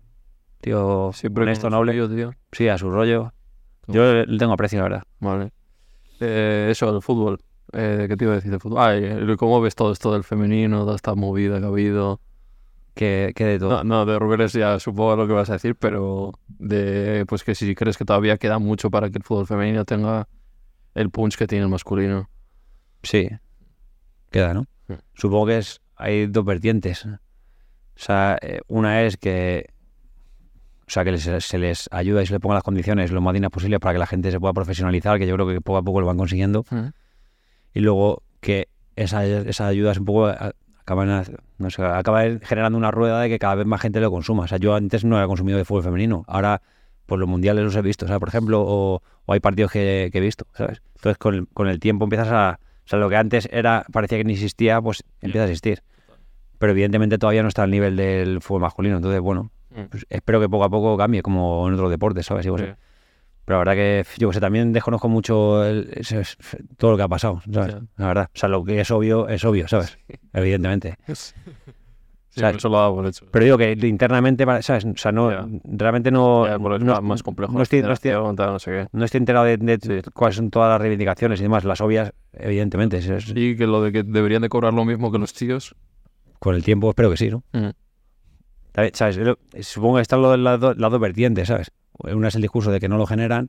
tío 0.61 1.11
Siempre 1.15 1.43
honesto, 1.45 1.69
noble. 1.71 1.93
suyo, 1.93 2.09
tío. 2.15 2.33
Sí, 2.53 2.69
a 2.69 2.79
su 2.79 2.91
rollo. 2.91 3.33
Yo 3.89 4.25
le 4.25 4.39
tengo 4.39 4.53
aprecio, 4.53 4.79
la 4.79 4.83
verdad. 4.85 5.03
Vale. 5.19 5.51
Eh, 6.21 6.69
eso, 6.71 6.95
el 6.95 7.03
fútbol. 7.03 7.39
Eh, 7.73 8.07
¿Qué 8.09 8.17
te 8.17 8.25
iba 8.25 8.35
a 8.35 8.37
decir 8.37 8.53
de 8.53 8.61
fútbol? 8.61 8.79
Ah, 8.81 8.97
y, 8.97 9.37
¿cómo 9.37 9.61
ves 9.61 9.75
todo 9.75 9.91
esto 9.93 10.13
del 10.13 10.23
femenino, 10.23 10.81
toda 10.85 10.95
esta 10.95 11.15
movida 11.17 11.59
que 11.59 11.65
ha 11.65 11.69
habido? 11.69 12.21
Que, 12.95 13.33
que 13.35 13.45
de 13.45 13.59
todo. 13.59 13.83
No, 13.83 13.85
no, 13.85 14.07
de 14.07 14.19
Rubeles 14.19 14.53
ya 14.53 14.79
supongo 14.79 15.17
lo 15.17 15.27
que 15.27 15.33
vas 15.33 15.49
a 15.49 15.55
decir, 15.55 15.75
pero 15.77 16.33
de 16.49 17.25
pues 17.27 17.43
que 17.43 17.55
si 17.55 17.75
crees 17.75 17.97
que 17.97 18.05
todavía 18.05 18.37
queda 18.37 18.59
mucho 18.59 18.91
para 18.91 19.09
que 19.11 19.19
el 19.19 19.25
fútbol 19.25 19.47
femenino 19.47 19.85
tenga 19.85 20.29
el 20.95 21.11
punch 21.11 21.37
que 21.37 21.47
tiene 21.47 21.65
el 21.65 21.71
masculino. 21.71 22.29
Sí, 23.03 23.29
queda, 24.31 24.53
¿no? 24.53 24.67
Sí. 24.89 24.95
Supongo 25.15 25.47
que 25.47 25.59
es 25.59 25.81
hay 25.97 26.27
dos 26.27 26.45
vertientes. 26.45 27.07
O 27.07 27.19
sea, 27.97 28.37
eh, 28.43 28.61
una 28.69 29.03
es 29.03 29.17
que 29.17 29.71
o 30.87 30.91
sea, 30.93 31.05
que 31.05 31.13
les- 31.13 31.23
se 31.47 31.59
les 31.59 31.89
ayuda 31.93 32.23
y 32.23 32.27
se 32.27 32.33
les 32.35 32.41
ponga 32.41 32.57
las 32.57 32.65
condiciones 32.65 33.11
lo 33.13 33.23
más 33.23 33.33
dignas 33.33 33.51
posibles 33.51 33.81
para 33.81 33.95
que 33.95 33.99
la 33.99 34.07
gente 34.07 34.31
se 34.31 34.39
pueda 34.39 34.53
profesionalizar, 34.53 35.19
que 35.19 35.27
yo 35.27 35.35
creo 35.37 35.49
que 35.49 35.61
poco 35.63 35.79
a 35.79 35.83
poco 35.83 36.01
lo 36.03 36.07
van 36.07 36.19
consiguiendo. 36.19 36.65
Y 37.73 37.81
luego 37.81 38.23
que 38.41 38.69
esa, 38.97 39.25
esa 39.25 39.67
ayuda 39.69 39.93
es 39.93 39.99
un 39.99 40.05
poco 40.05 40.27
a- 40.27 40.53
acaban, 40.83 41.25
no 41.59 41.71
sé, 41.71 41.83
acaba 41.85 42.23
generando 42.43 42.79
una 42.79 42.91
rueda 42.91 43.21
de 43.21 43.29
que 43.29 43.39
cada 43.39 43.55
vez 43.55 43.67
más 43.67 43.81
gente 43.81 44.01
lo 44.01 44.11
consuma. 44.11 44.45
O 44.45 44.47
sea, 44.47 44.59
yo 44.59 44.75
antes 44.75 45.05
no 45.05 45.17
había 45.17 45.27
consumido 45.27 45.59
de 45.59 45.65
fútbol 45.65 45.85
femenino, 45.85 46.25
ahora 46.29 46.63
por 47.07 47.19
los 47.19 47.29
mundiales 47.29 47.65
los 47.65 47.75
he 47.77 47.83
visto, 47.83 48.05
o 48.05 48.09
sea, 48.09 48.19
por 48.19 48.29
ejemplo, 48.29 48.63
o, 48.63 49.03
o 49.25 49.33
hay 49.33 49.41
partidos 49.41 49.73
que, 49.73 50.11
que 50.13 50.19
he 50.19 50.21
visto, 50.21 50.47
¿sabes? 50.55 50.83
Entonces 50.97 51.19
con 51.19 51.35
el, 51.35 51.49
con 51.49 51.69
el 51.69 51.81
tiempo 51.81 52.05
empiezas 52.05 52.29
a... 52.29 52.61
O 52.85 52.89
sea, 52.89 52.99
lo 52.99 53.09
que 53.09 53.17
antes 53.17 53.49
era 53.53 53.85
parecía 53.93 54.19
que 54.19 54.25
ni 54.25 54.33
existía, 54.33 54.81
pues 54.81 55.05
empieza 55.21 55.45
a 55.45 55.47
existir. 55.47 55.83
Pero 56.59 56.73
evidentemente 56.73 57.17
todavía 57.19 57.43
no 57.43 57.49
está 57.49 57.63
al 57.63 57.71
nivel 57.71 57.97
del 57.97 58.41
fútbol 58.41 58.63
masculino. 58.63 58.97
Entonces, 58.97 59.21
bueno, 59.21 59.51
pues 59.91 60.05
espero 60.11 60.41
que 60.41 60.49
poco 60.49 60.65
a 60.65 60.71
poco 60.71 60.97
cambie, 60.97 61.23
como 61.23 61.67
en 61.69 61.75
otros 61.75 61.91
deportes, 61.91 62.27
¿sabes? 62.27 62.45
Sí. 62.45 62.53
Pero 63.45 63.57
la 63.59 63.65
verdad 63.65 63.75
que, 63.75 64.05
yo 64.19 64.29
que 64.29 64.35
sé, 64.35 64.41
también 64.41 64.73
desconozco 64.73 65.09
mucho 65.09 65.65
el- 65.65 65.91
todo 66.77 66.93
lo 66.93 66.97
que 66.97 67.03
ha 67.03 67.09
pasado, 67.09 67.43
¿sabes? 67.53 67.77
La 67.97 68.07
verdad. 68.09 68.29
O 68.35 68.39
sea, 68.39 68.49
lo 68.49 68.65
que 68.65 68.81
es 68.81 68.91
obvio, 68.91 69.29
es 69.29 69.45
obvio, 69.45 69.67
¿sabes? 69.69 69.99
Evidentemente. 70.33 70.97
Sí, 72.35 72.41
¿Sabes? 72.41 72.57
eso 72.57 72.71
lo 72.71 72.79
ha 72.79 72.81
dado 72.81 72.95
por 72.95 73.07
hecho. 73.07 73.27
Pero 73.31 73.45
digo 73.45 73.59
que 73.59 73.73
internamente, 73.83 74.47
¿sabes? 74.63 74.87
O 74.87 74.97
sea, 74.97 75.13
no, 75.13 75.29
realmente 75.65 76.11
no, 76.11 76.47
eso 76.47 76.59
no, 76.79 76.95
es 76.97 77.03
más 77.03 77.23
complejo. 77.23 77.53
no 77.53 77.61
estoy, 77.63 77.83
no, 77.83 77.93
estoy, 77.93 78.13
no, 78.13 78.33
no 78.33 78.59
sé 78.59 78.71
qué. 78.71 78.87
no 78.91 79.05
estoy 79.05 79.19
enterado 79.19 79.45
de, 79.45 80.03
cuáles 80.15 80.37
son 80.37 80.51
todas 80.51 80.71
las 80.71 80.81
reivindicaciones 80.81 81.41
y 81.41 81.43
demás. 81.43 81.65
Las 81.65 81.83
obvias, 81.83 82.15
evidentemente. 82.33 82.97
es- 82.97 83.09
es- 83.11 83.33
Y 83.37 83.55
que 83.55 83.67
lo 83.67 83.83
de 83.83 83.93
que 83.93 84.03
deberían 84.03 84.41
de 84.41 84.49
cobrar 84.49 84.73
lo 84.73 84.87
mismo 84.87 85.13
que 85.13 85.19
los 85.19 85.35
tíos. 85.35 85.75
Con 86.39 86.55
el 86.55 86.65
tiempo 86.65 86.89
espero 86.89 87.11
que 87.11 87.19
sí, 87.19 87.29
¿no? 87.29 87.45
Mm. 87.53 87.69
¿Sabes? 88.95 89.19
Supongo 89.61 89.97
que 89.97 90.01
están 90.03 90.23
lo- 90.23 90.35
las, 90.35 90.59
dos- 90.59 90.79
las 90.79 90.91
dos 90.91 91.01
vertientes, 91.03 91.49
¿sabes? 91.49 91.71
Una 91.99 92.29
es 92.29 92.35
el 92.35 92.43
discurso 92.43 92.71
de 92.73 92.81
que 92.81 92.89
no 92.89 92.97
lo 92.97 93.07
generan 93.07 93.49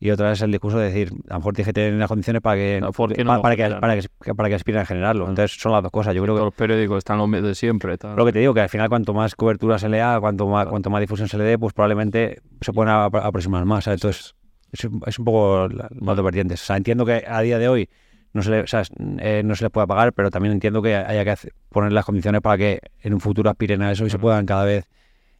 y 0.00 0.10
otra 0.10 0.32
es 0.32 0.40
el 0.40 0.50
discurso 0.50 0.78
de 0.78 0.86
decir, 0.86 1.12
a 1.28 1.34
lo 1.34 1.38
mejor 1.40 1.54
tienes 1.54 1.66
que 1.66 1.72
tener 1.72 1.92
las 1.94 2.08
condiciones 2.08 2.40
para 2.40 2.56
que, 2.56 2.80
Ah, 2.82 2.90
¿por 2.92 3.12
qué 3.12 3.24
no 3.24 3.30
pa- 3.30 3.36
lo 3.36 3.42
para, 3.42 3.56
que, 3.56 3.68
para, 3.80 4.00
que, 4.00 4.34
para 4.34 4.48
que 4.48 4.54
aspiren 4.54 4.80
a 4.80 4.86
generarlo. 4.86 5.26
Ah. 5.26 5.30
Entonces 5.30 5.60
son 5.60 5.72
las 5.72 5.82
dos 5.82 5.90
cosas. 5.92 6.14
Yo 6.14 6.22
creo 6.22 6.34
que 6.34 6.38
Todos 6.38 6.46
los 6.52 6.54
periódicos 6.54 6.98
están 6.98 7.18
lo 7.18 7.26
de 7.26 7.54
siempre. 7.54 7.98
Tal. 7.98 8.16
lo 8.16 8.24
que 8.24 8.32
te 8.32 8.38
digo, 8.38 8.54
que 8.54 8.60
al 8.60 8.68
final 8.68 8.88
cuanto 8.88 9.12
más 9.12 9.34
cobertura 9.34 9.78
se 9.78 9.88
le 9.88 9.98
da, 9.98 10.18
cuanto 10.20 10.46
más, 10.46 10.66
cuanto 10.68 10.90
más 10.90 11.00
difusión 11.00 11.28
se 11.28 11.36
le 11.38 11.44
dé, 11.44 11.58
pues 11.58 11.74
probablemente 11.74 12.40
se 12.60 12.72
pueden 12.72 12.92
aproximar 12.94 13.64
más. 13.64 13.84
¿sabes? 13.84 13.98
Entonces, 13.98 14.34
es, 14.72 14.84
un- 14.84 15.02
es 15.06 15.18
un 15.18 15.24
poco 15.24 15.68
la- 15.68 15.88
las 15.90 16.16
dos 16.16 16.24
vertientes. 16.24 16.62
O 16.62 16.64
sea, 16.64 16.76
entiendo 16.76 17.04
que 17.04 17.24
a 17.26 17.40
día 17.42 17.58
de 17.58 17.68
hoy 17.68 17.88
no 18.32 18.42
se, 18.42 18.50
le, 18.50 18.60
o 18.60 18.66
sea, 18.66 18.82
eh, 19.18 19.42
no 19.44 19.54
se 19.54 19.64
les 19.64 19.70
pueda 19.70 19.86
pagar, 19.86 20.12
pero 20.14 20.30
también 20.30 20.52
entiendo 20.52 20.80
que 20.80 20.96
haya 20.96 21.24
que 21.24 21.30
hacer- 21.30 21.52
poner 21.68 21.92
las 21.92 22.04
condiciones 22.06 22.40
para 22.40 22.56
que 22.56 22.80
en 23.00 23.12
un 23.12 23.20
futuro 23.20 23.50
aspiren 23.50 23.82
a 23.82 23.92
eso 23.92 24.06
y 24.06 24.10
se 24.10 24.18
puedan 24.18 24.46
cada 24.46 24.64
vez 24.64 24.88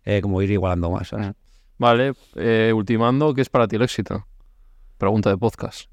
eh, 0.04 0.20
como 0.20 0.42
ir 0.42 0.50
igualando 0.50 0.90
más. 0.90 1.14
Vale, 1.78 2.12
eh, 2.36 2.72
ultimando, 2.74 3.34
¿qué 3.34 3.40
es 3.42 3.48
para 3.48 3.66
ti 3.66 3.76
el 3.76 3.82
éxito? 3.82 4.26
Pregunta 4.98 5.30
de 5.30 5.36
podcast. 5.38 5.90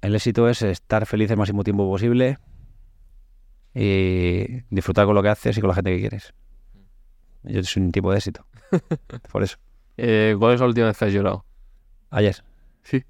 El 0.00 0.14
éxito 0.14 0.48
es 0.48 0.62
estar 0.62 1.06
feliz 1.06 1.30
el 1.30 1.36
máximo 1.36 1.64
tiempo 1.64 1.88
posible 1.90 2.38
y 3.74 4.62
disfrutar 4.70 5.06
con 5.06 5.14
lo 5.14 5.22
que 5.22 5.28
haces 5.28 5.56
y 5.56 5.60
con 5.60 5.68
la 5.68 5.74
gente 5.74 5.92
que 5.94 6.00
quieres. 6.00 6.34
Yo 7.42 7.62
soy 7.64 7.82
un 7.82 7.92
tipo 7.92 8.10
de 8.12 8.18
éxito. 8.18 8.46
Por 9.32 9.42
eso. 9.42 9.56
Eh, 9.96 10.36
¿Cuál 10.38 10.54
es 10.54 10.60
la 10.60 10.66
última 10.66 10.86
vez 10.86 10.96
que 10.98 11.04
has 11.06 11.12
llorado? 11.12 11.44
Ayer. 12.10 12.36
Sí. 12.82 13.04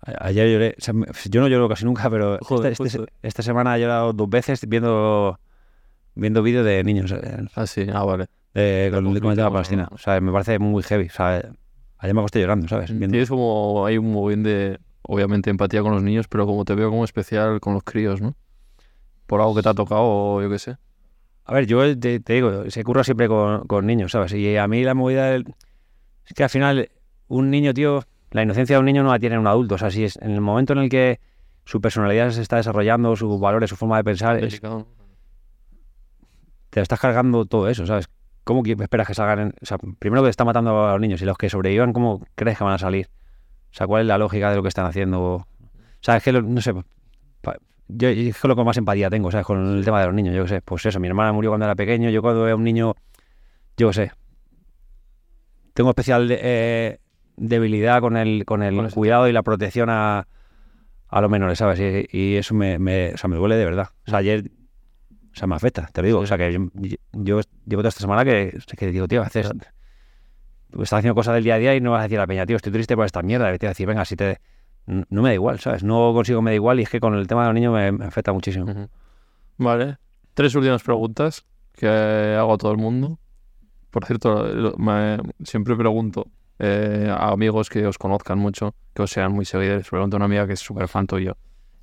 A- 0.00 0.26
Ayer 0.26 0.48
lloré. 0.50 0.74
o 0.78 0.80
sea, 0.80 0.94
me- 0.94 1.06
yo 1.30 1.40
no 1.40 1.48
lloro 1.48 1.68
casi 1.68 1.84
nunca, 1.84 2.10
pero 2.10 2.38
Joder, 2.42 2.72
esta, 2.72 2.84
este- 2.84 3.06
esta 3.22 3.42
semana 3.42 3.76
he 3.76 3.80
llorado 3.80 4.12
dos 4.12 4.28
veces 4.28 4.66
viendo 4.68 5.38
viendo 6.14 6.42
vídeos 6.42 6.64
de 6.64 6.82
niños 6.82 7.12
eh, 7.12 7.44
Ah, 7.54 7.66
sí, 7.66 7.86
ah, 7.92 8.02
vale. 8.04 8.26
De, 8.62 8.90
con, 8.92 9.06
el 9.06 9.20
tema 9.20 9.34
¿no? 9.34 9.52
Palestina. 9.52 9.88
O 9.92 9.98
sea, 9.98 10.20
me 10.20 10.32
parece 10.32 10.58
muy 10.58 10.82
heavy. 10.82 11.06
O 11.06 11.10
sea, 11.10 11.42
ayer 11.98 12.14
me 12.14 12.20
acosté 12.20 12.40
llorando, 12.40 12.68
¿sabes? 12.68 12.90
Viendo- 12.90 13.12
Tienes 13.12 13.28
como, 13.28 13.84
hay 13.86 13.98
un 13.98 14.26
bien 14.28 14.42
de, 14.42 14.78
obviamente, 15.02 15.50
empatía 15.50 15.82
con 15.82 15.92
los 15.92 16.02
niños, 16.02 16.26
pero 16.28 16.46
como 16.46 16.64
te 16.64 16.74
veo 16.74 16.90
como 16.90 17.04
especial 17.04 17.60
con 17.60 17.74
los 17.74 17.82
críos, 17.82 18.20
¿no? 18.20 18.36
Por 19.26 19.40
algo 19.40 19.54
que 19.54 19.62
te 19.62 19.68
ha 19.68 19.74
tocado 19.74 20.02
o 20.04 20.42
yo 20.42 20.48
qué 20.50 20.58
sé. 20.58 20.76
A 21.44 21.54
ver, 21.54 21.66
yo 21.66 21.98
te, 21.98 22.18
te 22.20 22.32
digo, 22.32 22.68
se 22.70 22.82
curra 22.82 23.04
siempre 23.04 23.28
con, 23.28 23.66
con 23.66 23.86
niños, 23.86 24.12
¿sabes? 24.12 24.32
Y 24.32 24.56
a 24.56 24.66
mí 24.66 24.82
la 24.82 24.94
movida 24.94 25.26
del- 25.30 25.54
es 26.26 26.32
que 26.34 26.42
al 26.42 26.50
final 26.50 26.90
un 27.28 27.50
niño, 27.50 27.72
tío, 27.74 28.02
la 28.30 28.42
inocencia 28.42 28.76
de 28.76 28.80
un 28.80 28.86
niño 28.86 29.02
no 29.04 29.10
la 29.12 29.18
tiene 29.18 29.38
un 29.38 29.46
adulto. 29.46 29.76
O 29.76 29.78
sea, 29.78 29.90
si 29.90 30.04
es 30.04 30.16
en 30.16 30.32
el 30.32 30.40
momento 30.40 30.72
en 30.72 30.80
el 30.80 30.88
que 30.88 31.20
su 31.64 31.80
personalidad 31.80 32.30
se 32.30 32.42
está 32.42 32.56
desarrollando, 32.56 33.14
sus 33.16 33.38
valores, 33.40 33.70
su 33.70 33.76
forma 33.76 33.96
de 33.98 34.04
pensar, 34.04 34.42
es- 34.42 34.60
te 36.70 36.80
estás 36.80 37.00
cargando 37.00 37.44
todo 37.46 37.68
eso, 37.68 37.86
¿sabes? 37.86 38.08
¿Cómo 38.46 38.62
que 38.62 38.76
esperas 38.80 39.08
que 39.08 39.14
salgan? 39.14 39.38
en- 39.40 39.54
O 39.60 39.66
sea, 39.66 39.76
primero 39.98 40.22
que 40.22 40.30
está 40.30 40.44
matando 40.44 40.86
a 40.86 40.92
los 40.92 41.00
niños 41.00 41.20
y 41.20 41.24
los 41.24 41.36
que 41.36 41.50
sobrevivan, 41.50 41.92
¿cómo 41.92 42.22
crees 42.36 42.56
que 42.56 42.62
van 42.62 42.74
a 42.74 42.78
salir? 42.78 43.08
O 43.72 43.74
sea, 43.74 43.88
¿cuál 43.88 44.02
es 44.02 44.06
la 44.06 44.18
lógica 44.18 44.50
de 44.50 44.56
lo 44.56 44.62
que 44.62 44.68
están 44.68 44.86
haciendo? 44.86 45.20
O 45.20 45.46
sea, 46.00 46.16
es 46.18 46.22
que, 46.22 46.30
lo- 46.30 46.42
no 46.42 46.60
sé, 46.60 46.72
yo 47.88 48.08
es 48.08 48.44
lo 48.44 48.54
que 48.56 48.64
más 48.64 48.76
empatía 48.76 49.10
tengo, 49.10 49.30
¿sabes? 49.32 49.46
Con 49.46 49.76
el 49.78 49.84
tema 49.84 50.00
de 50.00 50.06
los 50.06 50.14
niños, 50.14 50.34
yo 50.34 50.42
qué 50.44 50.48
sé. 50.48 50.62
Pues 50.62 50.86
eso, 50.86 51.00
mi 51.00 51.08
hermana 51.08 51.32
murió 51.32 51.50
cuando 51.50 51.66
era 51.66 51.74
pequeño, 51.74 52.08
yo 52.10 52.22
cuando 52.22 52.42
veo 52.44 52.54
a 52.54 52.56
un 52.56 52.64
niño, 52.64 52.94
yo 53.76 53.88
qué 53.88 53.94
sé. 53.94 54.12
Tengo 55.74 55.90
especial 55.90 56.28
de- 56.28 56.38
eh, 56.40 56.98
debilidad 57.36 58.00
con 58.00 58.16
el, 58.16 58.44
con 58.44 58.62
el 58.62 58.90
cuidado 58.92 59.28
y 59.28 59.32
la 59.32 59.42
protección 59.42 59.90
a, 59.90 60.26
a 61.08 61.20
los 61.20 61.30
menores, 61.30 61.58
¿sabes? 61.58 61.80
Y, 61.80 62.16
y 62.16 62.36
eso 62.36 62.54
me, 62.54 62.78
me- 62.78 63.14
o 63.14 63.16
sea, 63.16 63.28
me 63.28 63.36
duele 63.36 63.56
de 63.56 63.64
verdad. 63.64 63.88
O 64.06 64.10
sea, 64.10 64.18
ayer, 64.20 64.50
o 65.36 65.38
sea, 65.38 65.46
me 65.46 65.54
afecta, 65.54 65.86
te 65.92 66.00
lo 66.00 66.06
digo. 66.06 66.20
O 66.20 66.26
sea, 66.26 66.38
que 66.38 66.50
yo, 66.50 66.60
yo 67.12 67.40
llevo 67.66 67.82
toda 67.82 67.90
esta 67.90 68.00
semana 68.00 68.24
que, 68.24 68.58
que 68.76 68.86
digo, 68.90 69.06
tío, 69.06 69.20
haces, 69.22 69.50
estás 70.72 70.92
haciendo 70.94 71.14
cosas 71.14 71.34
del 71.34 71.44
día 71.44 71.56
a 71.56 71.58
día 71.58 71.74
y 71.76 71.80
no 71.82 71.90
vas 71.90 72.00
a 72.00 72.02
decir 72.04 72.18
a 72.18 72.22
la 72.22 72.26
peña, 72.26 72.46
tío, 72.46 72.56
estoy 72.56 72.72
triste 72.72 72.96
por 72.96 73.04
esta 73.04 73.20
mierda. 73.22 73.54
Y 73.54 73.58
te 73.58 73.66
voy 73.66 73.68
a 73.68 73.70
decir, 73.72 73.86
venga, 73.86 74.04
si 74.06 74.16
te... 74.16 74.40
No 74.86 75.20
me 75.22 75.30
da 75.30 75.34
igual, 75.34 75.58
¿sabes? 75.60 75.82
No 75.84 76.12
consigo 76.14 76.40
me 76.42 76.52
da 76.52 76.54
igual 76.54 76.80
y 76.80 76.84
es 76.84 76.88
que 76.88 77.00
con 77.00 77.14
el 77.14 77.26
tema 77.26 77.42
de 77.42 77.48
los 77.48 77.54
niños 77.54 77.74
me, 77.74 77.92
me 77.92 78.04
afecta 78.06 78.32
muchísimo. 78.32 78.88
Vale. 79.58 79.98
Tres 80.32 80.54
últimas 80.54 80.82
preguntas 80.82 81.44
que 81.72 81.86
hago 82.38 82.54
a 82.54 82.56
todo 82.56 82.70
el 82.72 82.78
mundo. 82.78 83.18
Por 83.90 84.04
cierto, 84.06 84.74
me- 84.78 85.18
siempre 85.44 85.74
pregunto 85.76 86.28
eh, 86.58 87.08
a 87.14 87.28
amigos 87.30 87.68
que 87.68 87.86
os 87.86 87.98
conozcan 87.98 88.38
mucho, 88.38 88.74
que 88.94 89.02
os 89.02 89.10
sean 89.10 89.32
muy 89.32 89.44
seguidores. 89.44 89.88
Pregunto 89.90 90.16
a 90.16 90.18
una 90.18 90.26
amiga 90.26 90.46
que 90.46 90.52
es 90.54 90.60
súper 90.60 90.88
fan 90.88 91.06
tuyo. 91.06 91.36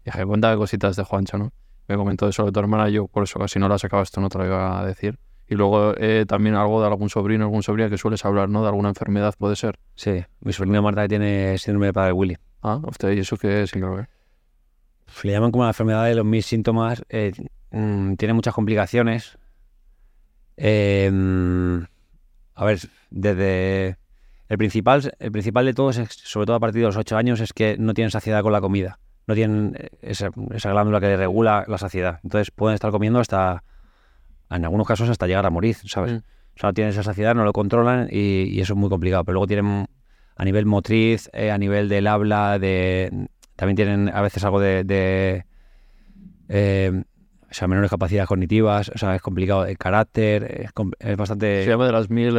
Y 0.06 0.12
dije, 0.12 0.26
cuéntame 0.26 0.56
cositas 0.58 0.96
de 0.96 1.04
Juancho, 1.04 1.38
¿no? 1.38 1.52
Me 1.88 1.96
comentó 1.98 2.28
eso 2.28 2.46
de 2.46 2.52
tu 2.52 2.60
hermana, 2.60 2.90
yo 2.90 3.08
por 3.08 3.24
eso 3.24 3.40
casi 3.40 3.60
no 3.60 3.68
la 3.68 3.78
sacaba 3.78 4.04
esto, 4.04 4.22
no 4.22 4.30
te 4.30 4.38
lo 4.38 4.46
iba 4.46 4.80
a 4.80 4.86
decir. 4.86 5.20
Y 5.48 5.56
luego 5.56 5.94
eh, 5.98 6.26
también 6.28 6.56
algo 6.56 6.82
de 6.82 6.88
algún 6.88 7.10
sobrino, 7.10 7.44
algún 7.44 7.64
sobrina 7.64 7.90
que 7.90 7.98
sueles 7.98 8.24
hablar, 8.26 8.50
¿no? 8.50 8.62
De 8.62 8.70
alguna 8.70 8.90
enfermedad, 8.90 9.34
puede 9.38 9.56
ser. 9.56 9.78
Sí, 9.96 10.24
mi 10.40 10.54
sobrina 10.54 10.82
Marta 10.82 11.02
que 11.04 11.10
tiene 11.10 11.58
síndrome 11.58 11.88
de 11.88 11.94
padre 11.94 12.14
Willy. 12.14 12.38
Ah, 12.62 12.80
hostia, 12.84 13.12
¿y 13.14 13.20
eso 13.20 13.36
qué 13.38 13.64
es? 13.64 13.72
Sin 13.72 13.82
ver. 13.82 14.08
Le 15.24 15.32
llaman 15.32 15.52
como 15.52 15.64
la 15.66 15.72
enfermedad 15.72 16.06
de 16.06 16.16
los 16.16 16.26
mil 16.26 16.42
síntomas. 16.42 17.04
eh, 17.10 17.34
mm, 17.72 18.14
tiene 18.16 18.34
muchas 18.34 18.54
complicaciones. 18.54 19.38
Eh, 20.58 21.10
mm, 21.12 21.84
a 22.56 22.66
ver, 22.66 22.80
desde... 23.10 23.98
El 24.50 24.58
principal, 24.58 25.16
el 25.20 25.32
principal 25.32 25.66
de 25.66 25.74
todos, 25.74 25.98
es, 25.98 26.10
sobre 26.12 26.46
todo 26.46 26.56
a 26.56 26.60
partir 26.60 26.82
de 26.82 26.88
los 26.88 26.98
8 26.98 27.18
años, 27.18 27.40
es 27.40 27.54
que 27.54 27.76
no 27.80 27.94
tienen 27.94 28.12
saciedad 28.12 28.44
con 28.44 28.52
la 28.54 28.62
comida. 28.62 29.00
No 29.28 29.36
tienen 29.36 29.78
esa, 30.02 30.30
esa 30.54 30.72
glándula 30.72 31.00
que 31.00 31.16
regula 31.16 31.66
la 31.68 31.78
saciedad. 31.78 32.20
Entonces 32.24 32.52
pueden 32.52 32.76
estar 32.76 32.92
comiendo 32.92 33.20
hasta, 33.20 33.64
en 34.50 34.66
algunos 34.66 34.88
casos, 34.88 35.10
hasta 35.10 35.28
llegar 35.28 35.46
a 35.46 35.50
morir, 35.50 35.76
¿sabes? 35.86 36.14
Mm. 36.14 36.18
O 36.18 36.60
sea, 36.60 36.70
no 36.70 36.74
tienen 36.74 36.92
esa 36.92 37.04
saciedad, 37.04 37.34
no 37.34 37.44
lo 37.46 37.54
controlan 37.54 38.10
y, 38.12 38.44
y 38.44 38.60
eso 38.60 38.74
es 38.74 38.80
muy 38.80 38.90
complicado. 38.90 39.24
Pero 39.24 39.34
luego 39.34 39.48
tienen 39.48 39.88
a 40.36 40.46
nivel 40.46 40.66
motriz, 40.66 41.30
eh, 41.34 41.52
a 41.52 41.58
nivel 41.58 41.90
del 41.90 42.08
habla, 42.08 42.60
de 42.60 43.28
también 43.56 43.76
tienen 43.76 44.10
a 44.10 44.22
veces 44.22 44.44
algo 44.44 44.60
de, 44.60 44.84
de, 44.84 45.46
eh, 46.50 47.04
o 47.50 47.54
sea, 47.54 47.68
menores 47.68 47.92
capacidades 47.92 48.28
cognitivas, 48.28 48.90
o 48.90 48.98
sea, 48.98 49.16
es 49.16 49.22
complicado 49.22 49.66
el 49.66 49.78
carácter, 49.78 50.44
es, 50.66 50.72
es 51.00 51.18
bastante... 51.18 51.64
Se 51.64 51.70
llama 51.70 51.86
de 51.86 51.92
las 51.92 52.10
mil, 52.10 52.34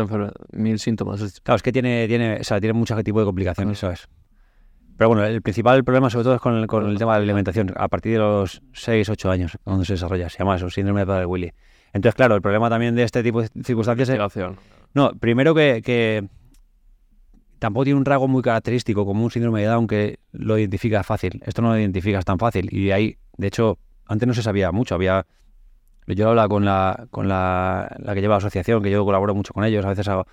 mil 0.53 0.79
síntomas. 0.81 1.41
Claro, 1.43 1.57
es 1.57 1.63
que 1.63 1.71
tiene, 1.71 2.09
tiene, 2.09 2.41
o 2.41 2.45
sea, 2.45 2.61
tiene 2.61 2.73
muchos 2.73 3.03
tipos 3.05 3.23
de 3.23 3.27
complicaciones, 3.27 3.79
¿sabes? 3.79 4.09
Pero 4.97 5.09
bueno, 5.09 5.25
el 5.25 5.43
principal 5.43 5.83
problema 5.83 6.09
sobre 6.09 6.25
todo 6.25 6.35
es 6.37 6.41
con 6.41 6.55
el, 6.57 6.67
con 6.67 6.89
el 6.89 6.97
tema 6.99 7.15
de 7.15 7.21
la 7.21 7.25
alimentación, 7.25 7.73
a 7.77 7.89
partir 7.89 8.13
de 8.13 8.19
los 8.19 8.63
6, 8.73 9.09
8 9.09 9.31
años, 9.31 9.59
cuando 9.65 9.85
se 9.85 9.95
desarrolla, 9.95 10.29
se 10.29 10.39
llama 10.39 10.57
eso, 10.57 10.71
síndrome 10.71 11.01
de 11.01 11.07
padre 11.07 11.27
Willy. 11.27 11.53
Entonces, 11.93 12.15
claro, 12.15 12.35
el 12.37 12.43
problema 12.43 12.71
también 12.71 12.95
de 12.95 13.03
este 13.03 13.23
tipo 13.23 13.43
de 13.43 13.49
circunstancias 13.65 14.09
es... 14.09 14.19
No, 14.95 15.13
primero 15.19 15.55
que, 15.55 15.83
que 15.85 16.29
tampoco 17.59 17.85
tiene 17.85 17.99
un 17.99 18.05
rasgo 18.05 18.29
muy 18.29 18.43
característico 18.43 19.05
como 19.05 19.25
un 19.25 19.31
síndrome 19.31 19.63
de 19.63 19.67
Down 19.67 19.87
que 19.87 20.19
lo 20.33 20.59
identifica 20.59 21.03
fácil. 21.03 21.41
Esto 21.45 21.63
no 21.63 21.71
lo 21.71 21.79
identificas 21.79 22.25
tan 22.25 22.39
fácil. 22.39 22.69
Y 22.71 22.87
de 22.87 22.93
ahí, 22.93 23.17
de 23.37 23.47
hecho, 23.49 23.79
antes 24.07 24.29
no 24.29 24.35
se 24.35 24.43
sabía 24.43 24.71
mucho. 24.73 24.95
Había. 24.95 25.27
Yo 26.07 26.29
hablaba 26.29 26.49
con 26.49 26.65
la, 26.65 27.07
con 27.11 27.29
la, 27.29 27.97
la 27.99 28.15
que 28.15 28.21
lleva 28.21 28.35
la 28.35 28.39
asociación, 28.39 28.83
que 28.83 28.91
yo 28.91 29.05
colaboro 29.05 29.35
mucho 29.35 29.55
con 29.55 29.65
ellos. 29.65 29.85
A 29.85 29.89
veces 29.89 30.07
hago, 30.09 30.27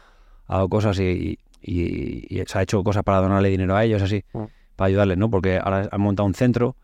hago 0.48 0.68
cosas 0.70 1.00
y, 1.00 1.04
y- 1.04 1.40
y 1.62 2.42
se 2.48 2.58
ha 2.58 2.62
hecho 2.62 2.84
cosas 2.84 3.04
para 3.04 3.20
donarle 3.20 3.50
dinero 3.50 3.76
a 3.76 3.84
ellos, 3.84 4.02
así, 4.02 4.24
Mm. 4.34 4.44
para 4.76 4.88
ayudarles, 4.88 5.18
¿no? 5.18 5.30
Porque 5.30 5.60
ahora 5.64 5.88
han 5.92 6.02
montado 6.02 6.26
un 6.28 6.34
centro 6.34 6.76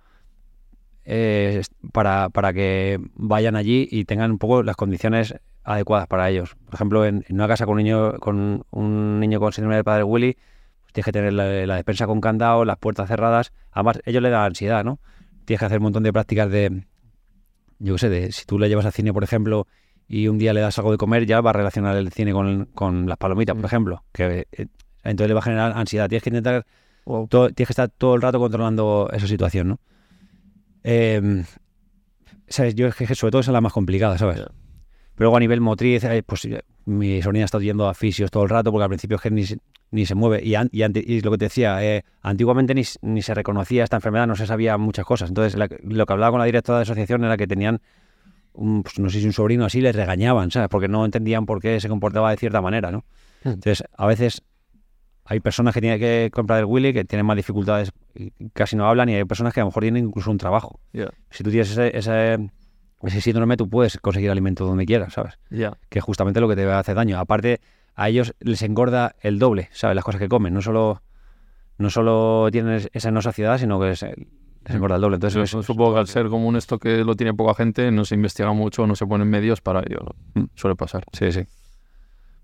eh, 1.05 1.61
para, 1.93 2.29
para 2.29 2.53
que 2.53 2.99
vayan 3.15 3.55
allí 3.55 3.87
y 3.89 4.05
tengan 4.05 4.31
un 4.31 4.37
poco 4.37 4.61
las 4.63 4.75
condiciones 4.75 5.35
adecuadas 5.63 6.07
para 6.07 6.29
ellos. 6.29 6.55
Por 6.65 6.75
ejemplo, 6.75 7.05
en, 7.05 7.23
en 7.27 7.35
una 7.35 7.47
casa 7.47 7.65
con 7.65 7.77
un 7.77 7.83
niño 7.83 8.13
con 8.19 8.65
un 8.71 9.19
niño 9.19 9.39
con 9.39 9.53
síndrome 9.53 9.75
del 9.75 9.83
padre 9.83 10.03
Willy, 10.03 10.33
pues 10.81 10.93
tienes 10.93 11.05
que 11.05 11.11
tener 11.11 11.33
la, 11.33 11.65
la 11.65 11.75
despensa 11.75 12.07
con 12.07 12.19
candado, 12.21 12.65
las 12.65 12.77
puertas 12.77 13.07
cerradas. 13.07 13.53
Además, 13.71 13.99
ellos 14.05 14.21
le 14.21 14.29
dan 14.29 14.45
ansiedad, 14.45 14.83
¿no? 14.83 14.99
Tienes 15.45 15.59
que 15.59 15.65
hacer 15.65 15.77
un 15.79 15.83
montón 15.83 16.03
de 16.03 16.11
prácticas 16.11 16.49
de, 16.49 16.83
yo 17.79 17.93
qué 17.95 17.99
sé, 17.99 18.09
de 18.09 18.31
si 18.31 18.45
tú 18.45 18.59
le 18.59 18.67
llevas 18.67 18.85
al 18.85 18.91
cine, 18.93 19.13
por 19.13 19.23
ejemplo, 19.23 19.65
y 20.07 20.27
un 20.27 20.37
día 20.37 20.53
le 20.53 20.61
das 20.61 20.77
algo 20.77 20.91
de 20.91 20.97
comer, 20.97 21.25
ya 21.25 21.41
va 21.41 21.49
a 21.49 21.53
relacionar 21.53 21.95
el 21.97 22.11
cine 22.11 22.31
con, 22.33 22.65
con 22.73 23.07
las 23.07 23.17
palomitas, 23.17 23.55
por 23.55 23.63
Mm. 23.63 23.67
ejemplo. 23.67 24.03
Que 24.13 24.47
eh, 24.51 24.67
entonces 25.03 25.27
le 25.27 25.33
va 25.33 25.39
a 25.39 25.43
generar 25.43 25.73
ansiedad. 25.75 26.07
Tienes 26.09 26.23
que 26.23 26.29
intentar 26.29 26.65
Wow. 27.05 27.27
todo- 27.27 27.49
tienes 27.49 27.67
que 27.67 27.73
estar 27.73 27.89
todo 27.89 28.15
el 28.15 28.21
rato 28.21 28.39
controlando 28.39 29.09
esa 29.13 29.27
situación, 29.27 29.67
¿no? 29.69 29.79
Eh, 30.83 31.43
¿sabes? 32.47 32.75
Yo 32.75 32.87
es 32.87 32.95
que 32.95 33.13
sobre 33.15 33.31
todo 33.31 33.41
esa 33.41 33.51
es 33.51 33.53
la 33.53 33.61
más 33.61 33.73
complicada, 33.73 34.17
¿sabes? 34.17 34.37
Pero 34.39 34.51
luego 35.17 35.37
a 35.37 35.39
nivel 35.39 35.61
motriz, 35.61 36.03
eh, 36.03 36.23
pues 36.25 36.45
eh, 36.45 36.61
mi 36.85 37.21
sobrina 37.21 37.45
está 37.45 37.59
yendo 37.59 37.87
a 37.89 37.93
fisios 37.93 38.29
todo 38.31 38.43
el 38.43 38.49
rato 38.49 38.71
porque 38.71 38.83
al 38.83 38.89
principio 38.89 39.15
es 39.15 39.21
que 39.21 39.31
ni, 39.31 39.45
se- 39.45 39.57
ni 39.91 40.05
se 40.05 40.15
mueve. 40.15 40.43
Y, 40.45 40.55
an- 40.55 40.69
y, 40.71 40.83
ante- 40.83 41.03
y 41.05 41.21
lo 41.21 41.31
que 41.31 41.37
te 41.37 41.45
decía, 41.45 41.83
eh, 41.83 42.03
antiguamente 42.21 42.73
ni, 42.75 42.83
ni 43.01 43.21
se 43.21 43.33
reconocía 43.33 43.83
esta 43.83 43.97
enfermedad, 43.97 44.27
no 44.27 44.35
se 44.35 44.45
sabía 44.45 44.77
muchas 44.77 45.05
cosas. 45.05 45.29
Entonces 45.29 45.55
la- 45.57 45.69
lo 45.81 46.05
que 46.05 46.13
hablaba 46.13 46.31
con 46.31 46.39
la 46.39 46.45
directora 46.45 46.77
de 46.79 46.83
asociación 46.83 47.23
era 47.23 47.35
que 47.35 47.47
tenían, 47.47 47.81
un, 48.57 48.83
pues, 48.83 48.99
no 48.99 49.09
sé 49.09 49.19
si 49.19 49.25
un 49.25 49.33
sobrino 49.33 49.65
así, 49.65 49.79
les 49.81 49.95
regañaban, 49.95 50.51
¿sabes? 50.51 50.69
Porque 50.69 50.87
no 50.87 51.05
entendían 51.05 51.45
por 51.45 51.61
qué 51.61 51.79
se 51.79 51.87
comportaba 51.89 52.31
de 52.31 52.37
cierta 52.37 52.61
manera, 52.61 52.91
¿no? 52.91 53.05
Hmm. 53.43 53.49
Entonces, 53.49 53.83
a 53.95 54.05
veces 54.05 54.41
hay 55.25 55.39
personas 55.39 55.73
que 55.73 55.81
tienen 55.81 55.99
que 55.99 56.29
comprar 56.33 56.59
el 56.59 56.65
Willy 56.65 56.93
que 56.93 57.03
tienen 57.05 57.25
más 57.25 57.35
dificultades 57.35 57.91
y 58.15 58.31
casi 58.53 58.75
no 58.75 58.87
hablan 58.87 59.09
y 59.09 59.15
hay 59.15 59.25
personas 59.25 59.53
que 59.53 59.59
a 59.59 59.63
lo 59.63 59.67
mejor 59.69 59.83
tienen 59.83 60.05
incluso 60.05 60.31
un 60.31 60.37
trabajo. 60.37 60.79
Si 61.31 61.43
tú 61.43 61.49
tienes 61.51 61.69
ese, 61.71 61.97
ese, 61.97 62.49
ese 63.03 63.21
síndrome, 63.21 63.57
tú 63.57 63.69
puedes 63.69 63.97
conseguir 63.99 64.31
alimento 64.31 64.65
donde 64.65 64.85
quieras, 64.85 65.13
¿sabes? 65.13 65.37
Que 65.89 65.99
es 65.99 66.05
justamente 66.05 66.39
lo 66.39 66.47
que 66.47 66.55
te 66.55 66.65
va 66.65 66.75
a 66.75 66.79
hacer 66.79 66.95
daño. 66.95 67.19
Aparte, 67.19 67.59
a 67.95 68.07
ellos 68.09 68.35
les 68.39 68.61
engorda 68.61 69.15
el 69.21 69.37
doble, 69.37 69.69
¿sabes? 69.71 69.95
Las 69.95 70.05
cosas 70.05 70.19
que 70.21 70.29
comen. 70.29 70.53
No 70.53 70.61
solo, 70.61 71.01
no 71.77 71.89
solo 71.89 72.47
tienen 72.51 72.73
es- 72.75 72.89
esa 72.93 73.11
no 73.11 73.21
saciedad, 73.21 73.57
sino 73.57 73.79
que 73.81 73.87
les, 73.87 74.05
les 74.67 74.75
engorda 74.75 74.95
el 74.95 75.01
doble. 75.01 75.15
Entonces, 75.15 75.49
supongo 75.49 75.93
que 75.93 75.99
al 75.99 76.07
ser 76.07 76.27
común 76.27 76.55
esto 76.57 76.77
que 76.77 77.03
lo 77.03 77.15
tiene 77.15 77.33
poca 77.33 77.53
gente, 77.55 77.89
no 77.91 78.05
se 78.05 78.15
investiga 78.15 78.51
mucho, 78.53 78.85
no 78.85 78.95
se 78.95 79.05
ponen 79.07 79.29
medios 79.29 79.61
para 79.61 79.79
ello. 79.79 79.99
Mm. 80.33 80.43
Suele 80.55 80.75
pasar. 80.75 81.05
Sí, 81.13 81.31
sí. 81.31 81.43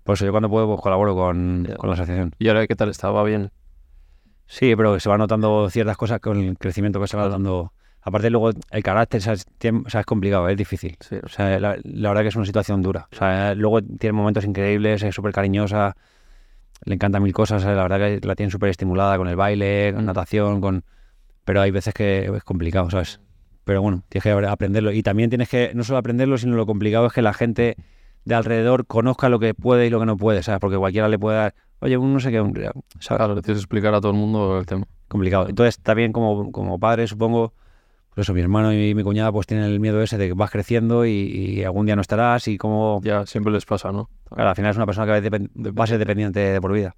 Por 0.02 0.14
eso 0.14 0.24
yo 0.24 0.30
cuando 0.32 0.48
puedo 0.48 0.66
pues, 0.66 0.80
colaboro 0.80 1.14
con, 1.14 1.64
la 1.64 1.92
asociación. 1.92 2.34
¿Y 2.38 2.48
ahora 2.48 2.66
qué 2.66 2.74
tal 2.74 2.88
está? 2.88 3.10
¿Va 3.10 3.22
bien? 3.24 3.50
Sí, 4.46 4.74
pero 4.76 4.98
se 5.00 5.08
van 5.08 5.18
notando 5.18 5.68
ciertas 5.70 5.96
cosas 5.96 6.20
con 6.20 6.38
el 6.38 6.58
crecimiento 6.58 7.00
que 7.00 7.08
se 7.08 7.16
va 7.16 7.28
dando. 7.28 7.72
Aparte, 8.02 8.28
luego 8.28 8.50
el 8.70 8.82
carácter, 8.82 9.22
¿sabes? 9.22 9.46
Tiene- 9.58 9.82
o 9.86 9.90
sea, 9.90 10.00
es 10.00 10.06
complicado, 10.06 10.48
es 10.48 10.56
difícil. 10.56 10.96
Sí. 11.00 11.16
O 11.22 11.28
sea, 11.28 11.58
la, 11.58 11.78
la 11.82 12.08
verdad 12.08 12.22
que 12.22 12.28
es 12.28 12.36
una 12.36 12.44
situación 12.44 12.82
dura. 12.82 13.08
O 13.12 13.16
sea, 13.16 13.54
luego 13.54 13.80
tiene 13.82 14.12
momentos 14.12 14.44
increíbles, 14.44 15.02
es 15.02 15.14
súper 15.14 15.32
cariñosa, 15.32 15.96
le 16.84 16.94
encantan 16.94 17.22
mil 17.22 17.32
cosas. 17.32 17.64
La 17.64 17.82
verdad 17.82 17.98
que 17.98 18.26
la 18.26 18.34
tiene 18.34 18.50
súper 18.52 18.68
estimulada 18.68 19.16
con 19.16 19.28
el 19.28 19.36
baile, 19.36 19.92
con 19.94 20.04
natación, 20.04 20.60
con... 20.60 20.84
Pero 21.44 21.60
hay 21.60 21.70
veces 21.70 21.94
que 21.94 22.30
es 22.34 22.44
complicado, 22.44 22.90
¿sabes? 22.90 23.20
Pero 23.64 23.80
bueno, 23.82 24.02
tienes 24.08 24.22
que 24.24 24.30
aprenderlo. 24.30 24.92
Y 24.92 25.02
también 25.02 25.30
tienes 25.30 25.48
que, 25.48 25.72
no 25.74 25.84
solo 25.84 25.98
aprenderlo, 25.98 26.38
sino 26.38 26.56
lo 26.56 26.66
complicado 26.66 27.06
es 27.06 27.12
que 27.12 27.22
la 27.22 27.32
gente 27.32 27.76
de 28.24 28.34
alrededor 28.34 28.86
conozca 28.86 29.28
lo 29.28 29.38
que 29.38 29.54
puede 29.54 29.86
y 29.86 29.90
lo 29.90 30.00
que 30.00 30.06
no 30.06 30.16
puede, 30.16 30.42
¿sabes? 30.42 30.60
Porque 30.60 30.76
cualquiera 30.76 31.08
le 31.08 31.18
puede 31.18 31.36
dar, 31.36 31.54
oye, 31.80 31.96
un 31.96 32.12
no 32.12 32.20
sé 32.20 32.30
qué. 32.30 32.38
¿sabes? 32.38 32.72
Claro, 33.06 33.34
tienes 33.42 33.44
que 33.58 33.64
explicar 33.64 33.94
a 33.94 34.00
todo 34.00 34.12
el 34.12 34.18
mundo 34.18 34.58
el 34.58 34.66
tema. 34.66 34.84
complicado. 35.08 35.48
Entonces, 35.48 35.78
también 35.78 36.12
como, 36.12 36.50
como 36.50 36.78
padre, 36.78 37.06
supongo, 37.06 37.52
pues 38.14 38.26
eso, 38.26 38.34
mi 38.34 38.40
hermano 38.40 38.72
y 38.72 38.94
mi 38.94 39.02
cuñada 39.02 39.32
pues 39.32 39.46
tienen 39.46 39.66
el 39.66 39.80
miedo 39.80 40.02
ese 40.02 40.16
de 40.18 40.28
que 40.28 40.34
vas 40.34 40.50
creciendo 40.50 41.04
y, 41.04 41.10
y 41.10 41.64
algún 41.64 41.86
día 41.86 41.96
no 41.96 42.02
estarás 42.02 42.48
y 42.48 42.56
como... 42.56 43.00
Ya 43.02 43.26
siempre 43.26 43.52
les 43.52 43.64
pasa, 43.66 43.92
¿no? 43.92 44.08
Claro, 44.28 44.50
al 44.50 44.56
final 44.56 44.70
es 44.70 44.76
una 44.76 44.86
persona 44.86 45.06
que 45.06 45.10
va 45.12 45.16
a 45.18 45.22
depen- 45.22 45.50
va 45.78 45.84
a 45.84 45.86
ser 45.86 45.98
dependiente 45.98 46.40
de 46.40 46.60
por 46.60 46.72
vida. 46.72 46.96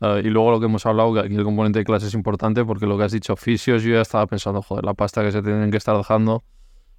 Ah, 0.00 0.18
y 0.18 0.28
luego 0.28 0.50
lo 0.50 0.60
que 0.60 0.66
hemos 0.66 0.86
hablado, 0.86 1.12
que 1.12 1.20
aquí 1.20 1.34
el 1.34 1.44
componente 1.44 1.78
de 1.80 1.84
clase 1.84 2.06
es 2.06 2.14
importante 2.14 2.64
porque 2.64 2.86
lo 2.86 2.96
que 2.96 3.04
has 3.04 3.12
dicho, 3.12 3.36
fisios, 3.36 3.82
yo 3.82 3.94
ya 3.94 4.00
estaba 4.00 4.26
pensando, 4.26 4.62
joder, 4.62 4.84
la 4.84 4.94
pasta 4.94 5.22
que 5.22 5.30
se 5.30 5.42
tienen 5.42 5.70
que 5.70 5.76
estar 5.76 5.96
dejando 5.96 6.42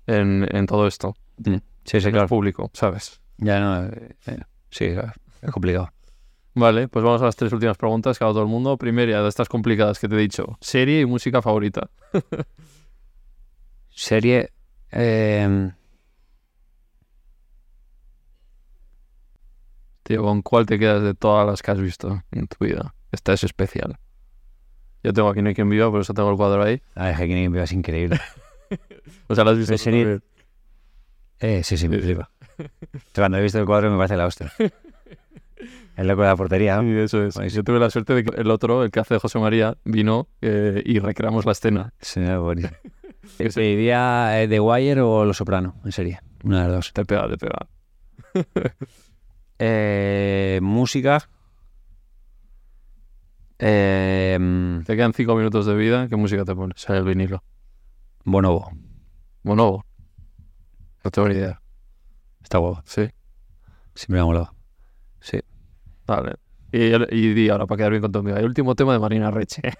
en, 0.06 0.48
en 0.56 0.65
todo 0.68 0.86
esto. 0.88 1.15
Sí, 1.44 1.99
sí, 1.99 2.07
en 2.07 2.15
el 2.15 2.28
público, 2.28 2.69
¿sabes? 2.73 3.19
Ya 3.38 3.60
no... 3.60 3.86
eh, 3.86 4.15
eh, 4.28 4.40
sí, 4.69 4.91
claro, 4.91 5.14
es 5.41 5.52
complicado. 5.52 5.91
Vale, 6.53 6.88
pues 6.90 7.03
vamos 7.03 7.22
a 7.22 7.26
las 7.26 7.36
tres 7.36 7.52
últimas 7.53 7.78
preguntas 7.78 8.19
que 8.19 8.23
hago 8.23 8.32
a 8.32 8.34
todo 8.36 8.44
el 8.44 8.49
mundo. 8.49 8.78
Primera 8.78 9.23
de 9.23 9.30
estas 9.30 9.49
complicadas 9.49 9.98
que 9.99 10.07
te 10.07 10.15
he 10.15 10.19
dicho, 10.19 10.57
serie 10.60 11.02
y 11.02 11.06
música 11.06 11.41
favorita. 11.41 11.90
Serie... 13.90 14.52
eh, 14.91 15.72
Tío, 20.11 20.23
¿con 20.23 20.41
cuál 20.41 20.65
te 20.65 20.77
quedas 20.77 21.01
de 21.03 21.13
todas 21.13 21.45
las 21.47 21.61
que 21.61 21.71
has 21.71 21.79
visto 21.79 22.21
en 22.31 22.47
tu 22.47 22.65
vida? 22.65 22.93
Esta 23.11 23.31
es 23.33 23.43
especial. 23.43 23.97
Yo 25.03 25.13
tengo 25.13 25.29
aquí 25.29 25.41
No 25.41 25.49
hay 25.49 25.55
quien 25.55 25.69
viva, 25.69 25.89
por 25.89 26.01
eso 26.01 26.13
tengo 26.13 26.29
el 26.31 26.38
cuadro 26.38 26.63
ahí. 26.63 26.81
ah, 26.95 27.11
es 27.11 27.17
que 27.17 27.27
Killing 27.27 27.45
Eve 27.45 27.63
es 27.63 27.71
increíble. 27.71 28.19
O 29.27 29.35
sea, 29.35 29.43
lo 29.43 29.51
has 29.51 29.57
visto. 29.57 29.77
Serie-. 29.77 30.19
Eh, 31.39 31.61
sí, 31.63 31.77
sí, 31.77 31.88
me 31.89 31.99
flipa. 31.99 32.29
Cuando 33.15 33.38
he 33.38 33.41
visto 33.41 33.57
el 33.59 33.65
cuadro 33.65 33.89
me 33.91 33.97
parece 33.97 34.15
la 34.17 34.25
hostia. 34.27 34.51
El 35.97 36.07
loco 36.07 36.21
de 36.21 36.27
la 36.27 36.35
portería. 36.35 36.75
¿no? 36.75 36.83
Sí, 36.83 36.97
eso 36.97 37.23
es. 37.25 37.35
Buenísimo. 37.35 37.59
Yo 37.59 37.63
tuve 37.63 37.79
la 37.79 37.89
suerte 37.89 38.13
de 38.13 38.23
que 38.23 38.39
el 38.41 38.49
otro, 38.51 38.83
el 38.83 38.91
que 38.91 38.99
hace 38.99 39.13
de 39.15 39.19
José 39.19 39.39
María, 39.39 39.77
vino 39.85 40.27
eh, 40.41 40.81
y 40.85 40.99
recreamos 40.99 41.45
la 41.45 41.51
escena. 41.53 41.93
Sí. 41.99 42.21
Que 43.38 43.49
se- 43.51 43.59
¿Pediría 43.61 44.41
eh, 44.41 44.47
The 44.47 44.59
Wire 44.59 45.01
o 45.01 45.25
Los 45.25 45.38
Soprano? 45.38 45.75
En 45.85 45.91
serie. 45.91 46.19
Una 46.43 46.63
de 46.63 46.67
las 46.67 46.75
dos. 46.75 46.93
Te 46.93 47.05
pega, 47.05 47.27
te 47.29 47.38
pega. 47.38 47.67
Eh, 49.63 50.59
música. 50.63 51.29
Eh, 53.59 54.39
Te 54.85 54.95
quedan 54.95 55.13
cinco 55.13 55.35
minutos 55.35 55.67
de 55.67 55.75
vida. 55.75 56.07
¿Qué 56.07 56.15
música 56.15 56.43
te 56.43 56.55
pones? 56.55 56.89
En 56.89 56.95
el 56.95 57.03
vinilo. 57.03 57.43
Bonobo. 58.25 58.71
Bonobo. 59.43 59.85
No 61.03 61.11
tengo 61.11 61.27
ni 61.27 61.35
idea. 61.35 61.61
Está 62.41 62.57
guapo. 62.57 62.81
Sí. 62.85 63.07
Siempre 63.93 64.15
me 64.15 64.19
ha 64.21 64.25
molado. 64.25 64.55
Sí. 65.19 65.39
Vale. 66.07 66.38
Y, 66.71 66.79
y 67.15 67.33
di 67.35 67.49
ahora, 67.49 67.67
para 67.67 67.77
quedar 67.77 67.91
bien 67.91 68.01
con 68.01 68.11
tu 68.11 68.17
amiga. 68.19 68.39
El 68.39 68.45
último 68.45 68.73
tema 68.73 68.93
de 68.93 68.99
Marina 68.99 69.29
Reche. 69.31 69.61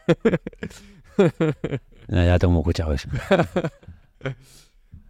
Ya, 2.08 2.26
ya 2.26 2.40
tengo 2.40 2.58
escuchado 2.60 2.94
eso. 2.94 3.08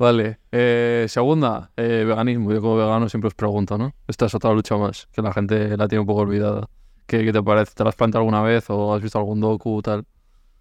Vale. 0.02 0.40
Eh, 0.52 1.06
segunda, 1.10 1.70
eh, 1.78 2.04
veganismo. 2.08 2.52
Yo 2.52 2.60
como 2.60 2.76
vegano 2.78 3.08
siempre 3.08 3.28
os 3.28 3.36
pregunto, 3.36 3.78
¿no? 3.78 3.94
Esta 4.08 4.26
es 4.26 4.34
otra 4.34 4.52
lucha 4.52 4.76
más, 4.76 5.08
que 5.12 5.22
la 5.22 5.32
gente 5.32 5.78
la 5.78 5.88
tiene 5.88 6.00
un 6.00 6.08
poco 6.08 6.22
olvidada. 6.22 6.68
¿Qué, 7.06 7.24
qué 7.24 7.32
te 7.32 7.44
parece? 7.44 7.74
¿Te 7.76 7.84
la 7.84 7.90
has 7.90 7.96
planteado 7.96 8.22
alguna 8.22 8.42
vez 8.42 8.66
o 8.70 8.96
has 8.96 9.02
visto 9.04 9.20
algún 9.20 9.40
docu 9.42 9.80
tal? 9.84 10.06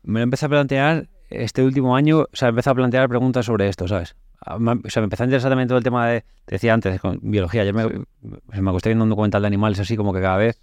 Me 0.02 0.20
lo 0.20 0.24
empecé 0.24 0.44
a 0.44 0.50
plantear 0.50 1.08
este 1.30 1.62
último 1.62 1.96
año, 1.96 2.18
o 2.20 2.28
sea, 2.34 2.48
empecé 2.50 2.68
a 2.68 2.74
plantear 2.74 3.08
preguntas 3.08 3.46
sobre 3.46 3.66
esto, 3.68 3.88
¿sabes? 3.88 4.14
A- 4.44 4.58
me- 4.58 4.72
O 4.72 4.90
sea, 4.90 5.00
me 5.00 5.04
empezó 5.04 5.22
a 5.22 5.26
interesar 5.26 5.50
también 5.50 5.68
todo 5.68 5.78
el 5.78 5.84
tema 5.84 6.06
de, 6.06 6.20
te 6.44 6.56
decía 6.56 6.74
antes, 6.74 7.00
con 7.00 7.18
biología. 7.22 7.64
Yo 7.64 7.72
me, 7.72 7.84
Sí. 7.88 8.60
me 8.60 8.68
acosté 8.70 8.90
viendo 8.90 9.04
un 9.04 9.10
documental 9.10 9.40
de 9.40 9.46
animales 9.48 9.80
así 9.80 9.96
como 9.96 10.12
que 10.12 10.20
cada 10.20 10.36
vez 10.36 10.60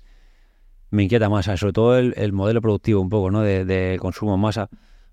me 0.91 1.01
inquieta 1.01 1.29
más, 1.29 1.45
¿sabes? 1.45 1.61
sobre 1.61 1.73
todo 1.73 1.97
el, 1.97 2.13
el 2.15 2.31
modelo 2.31 2.61
productivo 2.61 3.01
un 3.01 3.09
poco, 3.09 3.31
¿no? 3.31 3.41
De, 3.41 3.65
de 3.65 3.97
consumo 3.99 4.35
en 4.35 4.41
masa. 4.41 4.69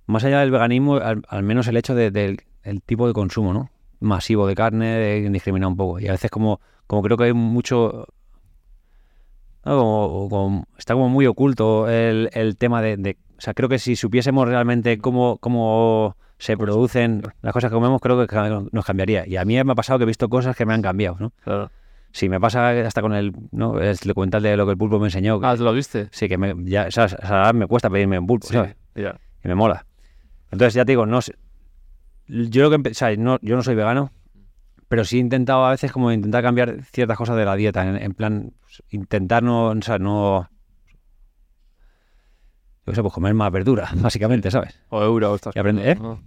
Más 0.06 0.22
allá 0.24 0.40
del 0.40 0.50
veganismo, 0.50 0.96
al, 0.96 1.22
al 1.28 1.42
menos 1.44 1.66
el 1.68 1.78
hecho 1.78 1.94
de- 1.94 2.10
del 2.10 2.42
el 2.64 2.82
tipo 2.82 3.06
de 3.06 3.12
consumo, 3.12 3.52
¿no? 3.52 3.70
Masivo 4.00 4.46
de 4.46 4.54
carne, 4.54 5.18
indiscriminado 5.18 5.70
un 5.70 5.76
poco. 5.76 6.00
Y 6.00 6.08
a 6.08 6.12
veces 6.12 6.30
como, 6.30 6.60
como 6.86 7.02
creo 7.02 7.16
que 7.16 7.24
hay 7.24 7.32
mucho... 7.32 8.06
¿no? 9.64 9.78
Como- 9.78 10.28
como- 10.28 10.66
está 10.76 10.94
como 10.94 11.08
muy 11.08 11.26
oculto 11.26 11.88
el, 11.88 12.28
el 12.32 12.56
tema 12.56 12.82
de, 12.82 12.96
de- 12.96 13.16
O 13.38 13.40
sea, 13.40 13.54
creo 13.54 13.68
que 13.68 13.78
si 13.78 13.96
supiésemos 13.96 14.46
realmente 14.48 14.98
cómo, 14.98 15.38
cómo 15.38 16.16
se 16.38 16.56
producen 16.56 17.22
las 17.42 17.52
cosas 17.52 17.70
que 17.70 17.74
comemos, 17.74 18.00
creo 18.00 18.26
que 18.26 18.68
nos 18.72 18.84
cambiaría. 18.84 19.26
Y 19.26 19.36
a 19.36 19.44
mí 19.44 19.62
me 19.64 19.72
ha 19.72 19.74
pasado 19.74 19.98
que 19.98 20.04
he 20.04 20.06
visto 20.06 20.28
cosas 20.28 20.56
que 20.56 20.66
me 20.66 20.74
han 20.74 20.82
cambiado, 20.82 21.16
¿no? 21.18 21.32
Claro. 21.42 21.70
Sí, 22.12 22.28
me 22.28 22.38
pasa 22.38 22.70
hasta 22.86 23.00
con 23.00 23.12
el, 23.12 23.32
¿no? 23.50 23.80
el 23.80 23.96
documental 23.96 24.40
de 24.42 24.56
lo 24.56 24.66
que 24.66 24.72
el 24.72 24.78
pulpo 24.78 25.00
me 25.00 25.06
enseñó. 25.06 25.40
Ah, 25.42 25.56
¿te 25.56 25.62
lo 25.64 25.72
viste? 25.72 26.08
Sí, 26.12 26.28
que 26.28 26.38
me, 26.38 26.54
ya, 26.64 26.86
o 26.86 26.90
sea, 26.90 27.52
me 27.52 27.66
cuesta 27.66 27.90
pedirme 27.90 28.18
un 28.18 28.26
pulpo, 28.26 28.46
¿sabes? 28.46 28.76
Ya. 28.94 29.18
Y 29.44 29.48
me 29.48 29.54
mola. 29.56 29.84
Entonces, 30.52 30.74
ya 30.74 30.84
te 30.84 30.92
digo, 30.92 31.06
no 31.06 31.20
sé. 31.20 31.34
Yo 32.28 32.68
lo 32.68 32.70
que 32.82 32.90
o 32.90 32.94
sea, 32.94 33.14
no, 33.16 33.38
yo 33.42 33.56
no 33.56 33.62
soy 33.62 33.74
vegano, 33.74 34.10
pero 34.88 35.04
sí 35.04 35.16
he 35.18 35.20
intentado 35.20 35.64
a 35.64 35.70
veces 35.70 35.92
como 35.92 36.12
intentar 36.12 36.42
cambiar 36.42 36.82
ciertas 36.84 37.16
cosas 37.18 37.36
de 37.36 37.44
la 37.44 37.56
dieta. 37.56 37.86
En, 37.86 37.96
en 37.96 38.14
plan, 38.14 38.52
pues, 38.60 38.82
intentar 38.90 39.42
no, 39.42 39.68
o 39.68 39.82
sea, 39.82 39.98
no. 39.98 40.48
Yo 42.86 42.92
sé, 42.94 43.00
pues 43.00 43.14
comer 43.14 43.32
más 43.32 43.50
verdura, 43.50 43.88
básicamente, 43.96 44.50
¿sabes? 44.50 44.78
O 44.90 45.02
eura 45.02 45.30
o 45.30 45.34
estas 45.36 45.56
Y 45.56 45.58
aprende- 45.58 45.90
¿eh? 45.92 45.94
¿no? 45.96 46.20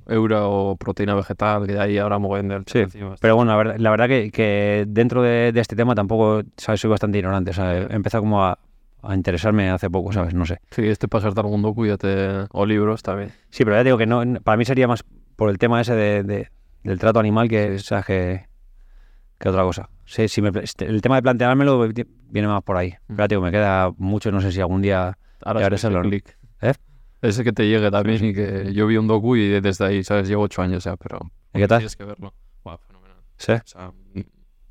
O 0.50 0.76
proteína 0.76 1.14
vegetal, 1.14 1.68
que 1.68 1.74
de 1.74 1.80
ahí 1.80 1.98
ahora 2.00 2.18
mogollón 2.18 2.48
del 2.48 2.64
Sí, 2.66 2.80
encima. 2.80 3.16
Pero 3.22 3.36
bueno, 3.36 3.52
la 3.52 3.58
verdad, 3.58 3.76
la 3.78 3.90
verdad 3.92 4.08
que, 4.08 4.32
que 4.32 4.86
dentro 4.88 5.22
de, 5.22 5.52
de 5.52 5.60
este 5.60 5.76
tema 5.76 5.94
tampoco, 5.94 6.42
¿sabes? 6.58 6.82
Soy 6.82 6.90
bastante 6.90 7.20
ignorante, 7.20 7.52
o 7.52 7.54
sea, 7.54 7.78
he 7.78 7.94
empezado 7.94 8.24
como 8.24 8.44
a, 8.44 8.58
a 9.04 9.14
interesarme 9.16 9.70
hace 9.70 9.92
poco, 9.92 10.12
¿sabes? 10.12 10.34
No 10.34 10.48
sé. 10.48 10.60
Sí, 10.72 10.88
este 10.88 11.08
pasarte 11.08 11.40
algún 11.40 11.62
docu 11.62 11.86
ya 11.86 11.98
te... 11.98 12.48
o 12.52 12.66
libros 12.66 13.04
también. 13.04 13.32
Sí, 13.52 13.64
pero 13.64 13.76
ya 13.76 13.84
digo 13.84 13.98
que 14.00 14.08
no, 14.08 14.24
para 14.44 14.58
mí 14.58 14.66
sería 14.66 14.88
más 14.88 15.06
por 15.38 15.50
el 15.50 15.58
tema 15.58 15.80
ese 15.80 15.96
de, 15.96 16.24
de- 16.24 16.52
del 16.84 17.00
trato 17.00 17.20
animal 17.20 17.48
que, 17.48 17.80
¿sabes? 17.80 18.06
que, 18.06 18.46
que 19.40 19.50
otra 19.50 19.64
cosa. 19.64 19.90
Sí, 20.06 20.28
sí 20.28 20.42
me- 20.42 20.52
este, 20.62 20.86
el 20.86 21.02
tema 21.02 21.16
de 21.16 21.22
planteármelo 21.22 21.88
viene 22.30 22.48
más 22.50 22.64
por 22.64 22.76
ahí. 22.78 22.94
Pero 23.08 23.18
ya 23.20 23.28
te 23.28 23.36
digo, 23.36 23.42
me 23.44 23.52
queda 23.52 23.92
mucho, 23.98 24.32
no 24.32 24.42
sé 24.42 24.52
si 24.52 24.60
algún 24.60 24.82
día... 24.82 25.18
Ahora 25.44 25.62
es 25.62 25.68
ese 25.68 25.78
se 25.88 25.90
lo- 25.92 26.02
clic. 26.02 26.38
¿Eh? 26.62 26.74
Ese 27.22 27.44
que 27.44 27.52
te 27.54 27.68
llegue 27.68 27.90
también 27.92 28.24
y 28.26 28.34
que 28.34 28.74
yo 28.74 28.88
vi 28.88 28.98
un 28.98 29.08
docu 29.08 29.36
y 29.36 29.60
desde 29.62 29.86
ahí, 29.86 30.04
¿sabes? 30.04 30.28
Llevo 30.28 30.44
ocho 30.44 30.62
años 30.62 30.84
ya, 30.84 30.96
pero... 30.98 31.20
¿Y 31.54 31.60
qué 31.60 31.68
tal? 31.68 31.80
Tienes 31.80 31.96
que 31.96 32.04
verlo. 32.06 32.34
Buah, 32.64 32.78
fenomenal. 32.78 33.18
Sí. 33.38 33.54
O 33.54 33.62
sea, 33.66 33.92
mm, 34.14 34.20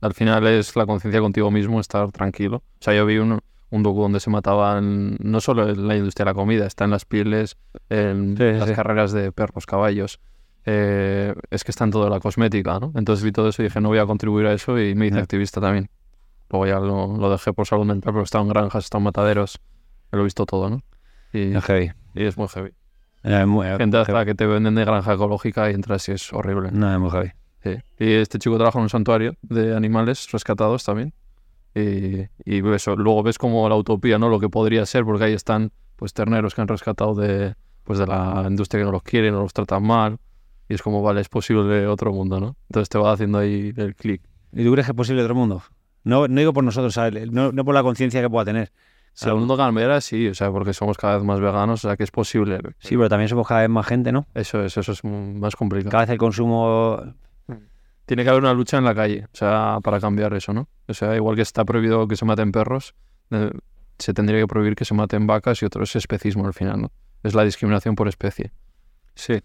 al 0.01 0.15
final 0.15 0.47
es 0.47 0.75
la 0.77 0.87
conciencia 0.87 1.21
contigo 1.21 1.51
mismo, 1.51 1.81
estar 1.81 2.11
tranquilo. 2.13 2.59
O 2.59 2.63
sea, 2.83 2.95
yo 2.95 3.05
vi 3.07 3.19
un, 3.19 3.41
un 3.71 3.83
docu 3.83 4.01
donde 4.03 4.21
se 4.21 4.31
mataban, 4.31 5.17
no 5.21 5.41
solo 5.41 5.69
en 5.69 5.87
la 5.89 5.97
industria 5.97 6.25
de 6.25 6.31
la 6.31 6.35
comida, 6.35 6.67
está 6.67 6.85
en 6.85 6.91
las 6.93 7.05
pieles, 7.05 7.57
en 7.91 8.37
sí, 8.37 8.45
las 8.45 8.69
sí. 8.69 8.75
carreras 8.75 9.13
de 9.13 9.33
perros, 9.33 9.67
caballos. 9.67 10.21
Eh, 10.69 11.33
es 11.51 11.63
que 11.65 11.71
está 11.71 11.85
en 11.85 11.93
toda 11.93 12.11
la 12.11 12.19
cosmética, 12.21 12.81
¿no? 12.81 12.93
Entonces 12.97 13.25
vi 13.25 13.31
todo 13.33 13.49
eso 13.49 13.63
y 13.63 13.67
dije, 13.67 13.81
no 13.81 13.89
voy 13.89 13.99
a 13.99 14.07
contribuir 14.07 14.47
a 14.47 14.53
eso 14.53 14.79
y 14.81 14.95
me 14.97 15.07
hice 15.07 15.17
Ya. 15.17 15.23
activista 15.23 15.61
también. 15.61 15.89
Luego 16.51 16.67
ya 16.67 16.81
lo, 16.81 17.17
lo 17.17 17.31
dejé 17.31 17.53
por 17.53 17.67
salud 17.67 17.85
mental, 17.85 18.13
pero 18.13 18.21
he 18.21 18.25
estado 18.25 18.43
en 18.45 18.51
granjas, 18.51 18.85
he 18.85 18.87
estado 18.87 19.01
en 19.01 19.05
mataderos, 19.05 19.61
lo 20.11 20.21
he 20.21 20.25
visto 20.25 20.45
todo, 20.45 20.69
¿no? 20.71 20.83
Y, 21.33 21.55
Es 21.55 21.65
heavy. 21.65 21.93
y 22.15 22.25
es 22.25 22.37
muy 22.37 22.49
heavy. 22.49 22.71
Eh, 23.23 23.47
muy- 23.47 23.67
eh, 23.67 23.77
Gente 23.79 24.05
heavy. 24.05 24.25
que 24.27 24.35
te 24.35 24.47
venden 24.47 24.75
de 24.75 24.85
granja 24.85 25.15
ecológica 25.15 25.71
y 25.71 25.75
entras 25.75 26.09
y 26.09 26.13
es 26.13 26.33
horrible. 26.33 26.71
No, 26.73 26.93
es 26.93 26.99
muy 26.99 27.11
heavy. 27.11 27.31
Sí. 27.63 27.77
Y 27.99 28.13
este 28.15 28.39
chico 28.39 28.57
trabaja 28.57 28.79
en 28.79 28.85
un 28.85 28.89
santuario 28.91 29.35
de 29.43 29.75
animales 29.77 30.29
rescatados 30.33 30.85
también. 30.85 31.13
Y, 31.75 32.21
y 32.45 32.67
eso, 32.75 32.97
luego 32.97 33.23
ves 33.23 33.39
como 33.39 33.69
la 33.69 33.75
utopía, 33.77 34.19
¿no? 34.19 34.29
Lo 34.29 34.41
que 34.41 34.49
podría 34.49 34.87
ser, 34.87 35.05
porque 35.05 35.25
ahí 35.25 35.33
están 35.35 35.73
pues 35.97 36.13
terneros 36.13 36.55
que 36.55 36.61
han 36.61 36.69
rescatado 36.69 37.15
de, 37.15 37.55
pues, 37.85 37.99
de 37.99 38.07
la 38.07 38.45
industria 38.49 38.81
que 38.81 38.85
no 38.87 38.93
los 38.93 39.03
quiere, 39.03 39.31
no 39.31 39.41
los 39.43 39.53
tratan 39.53 39.83
mal. 39.83 40.19
Y 40.69 40.75
es 40.75 40.83
como, 40.83 41.03
vale, 41.03 41.21
es 41.21 41.29
posible 41.29 41.87
otro 41.87 42.13
mundo, 42.13 42.41
¿no? 42.41 42.57
Entonces 42.69 42.89
te 42.89 42.99
va 42.99 43.13
haciendo 43.13 43.39
ahí 43.39 43.73
el 43.77 43.95
clic. 43.95 44.23
¿Y 44.53 44.65
tú 44.65 44.73
crees 44.73 44.87
que 44.87 44.93
es 44.93 44.97
posible 44.97 45.23
otro 45.23 45.35
mundo? 45.35 45.63
No, 46.05 46.29
no 46.29 46.39
digo 46.39 46.53
por 46.53 46.65
nosotros, 46.65 46.95
¿sabes? 46.95 47.31
No, 47.31 47.53
no 47.53 47.65
por 47.65 47.75
la 47.75 47.83
conciencia 47.83 48.21
que 48.21 48.31
pueda 48.31 48.45
tener. 48.45 48.73
Si 49.13 49.29
el 49.29 49.35
mundo 49.35 49.57
cambiara, 49.57 50.01
sí, 50.03 50.29
o 50.29 50.35
sea, 50.35 50.51
porque 50.51 50.75
somos 50.75 50.99
cada 50.99 51.17
vez 51.17 51.25
más 51.25 51.41
veganos, 51.41 51.83
o 51.83 51.89
sea, 51.89 51.97
que 51.97 52.05
es 52.05 52.11
posible. 52.11 52.61
Sí, 52.81 52.97
pero 52.97 53.09
también 53.09 53.29
somos 53.29 53.49
cada 53.49 53.63
vez 53.63 53.71
más 53.71 53.87
gente, 53.87 54.13
¿no? 54.13 54.27
Eso 54.35 54.63
es, 54.63 54.77
eso 54.77 54.93
es 54.93 55.03
más 55.05 55.57
complicado. 55.57 55.91
Cada 55.91 56.03
vez 56.03 56.11
el 56.11 56.19
consumo... 56.19 57.01
Tiene 58.05 58.23
que 58.23 58.29
haber 58.29 58.43
una 58.43 58.53
lucha 58.53 58.77
en 58.77 58.85
la 58.85 58.95
calle, 58.95 59.25
o 59.25 59.37
sea, 59.37 59.79
para 59.83 60.01
cambiar 60.01 60.33
eso, 60.35 60.53
¿no? 60.53 60.69
O 60.87 60.95
sea, 60.95 61.17
igual 61.17 61.35
que 61.35 61.43
está 61.43 61.65
prohibido 61.65 62.07
que 62.07 62.15
se 62.15 62.25
maten 62.25 62.53
perros, 62.53 62.95
eh, 63.31 63.51
se 63.99 64.15
tendría 64.15 64.39
que 64.39 64.47
prohibir 64.47 64.77
que 64.77 64.85
se 64.85 64.95
maten 64.95 65.27
vacas 65.27 65.61
y 65.63 65.65
otro 65.65 65.83
es 65.83 65.97
especismo 65.97 66.47
al 66.47 66.55
final, 66.55 66.83
¿no? 66.83 66.93
Es 67.23 67.35
la 67.35 67.43
discriminación 67.43 67.97
por 67.97 68.07
especie. 68.07 68.53
Sí. 69.15 69.41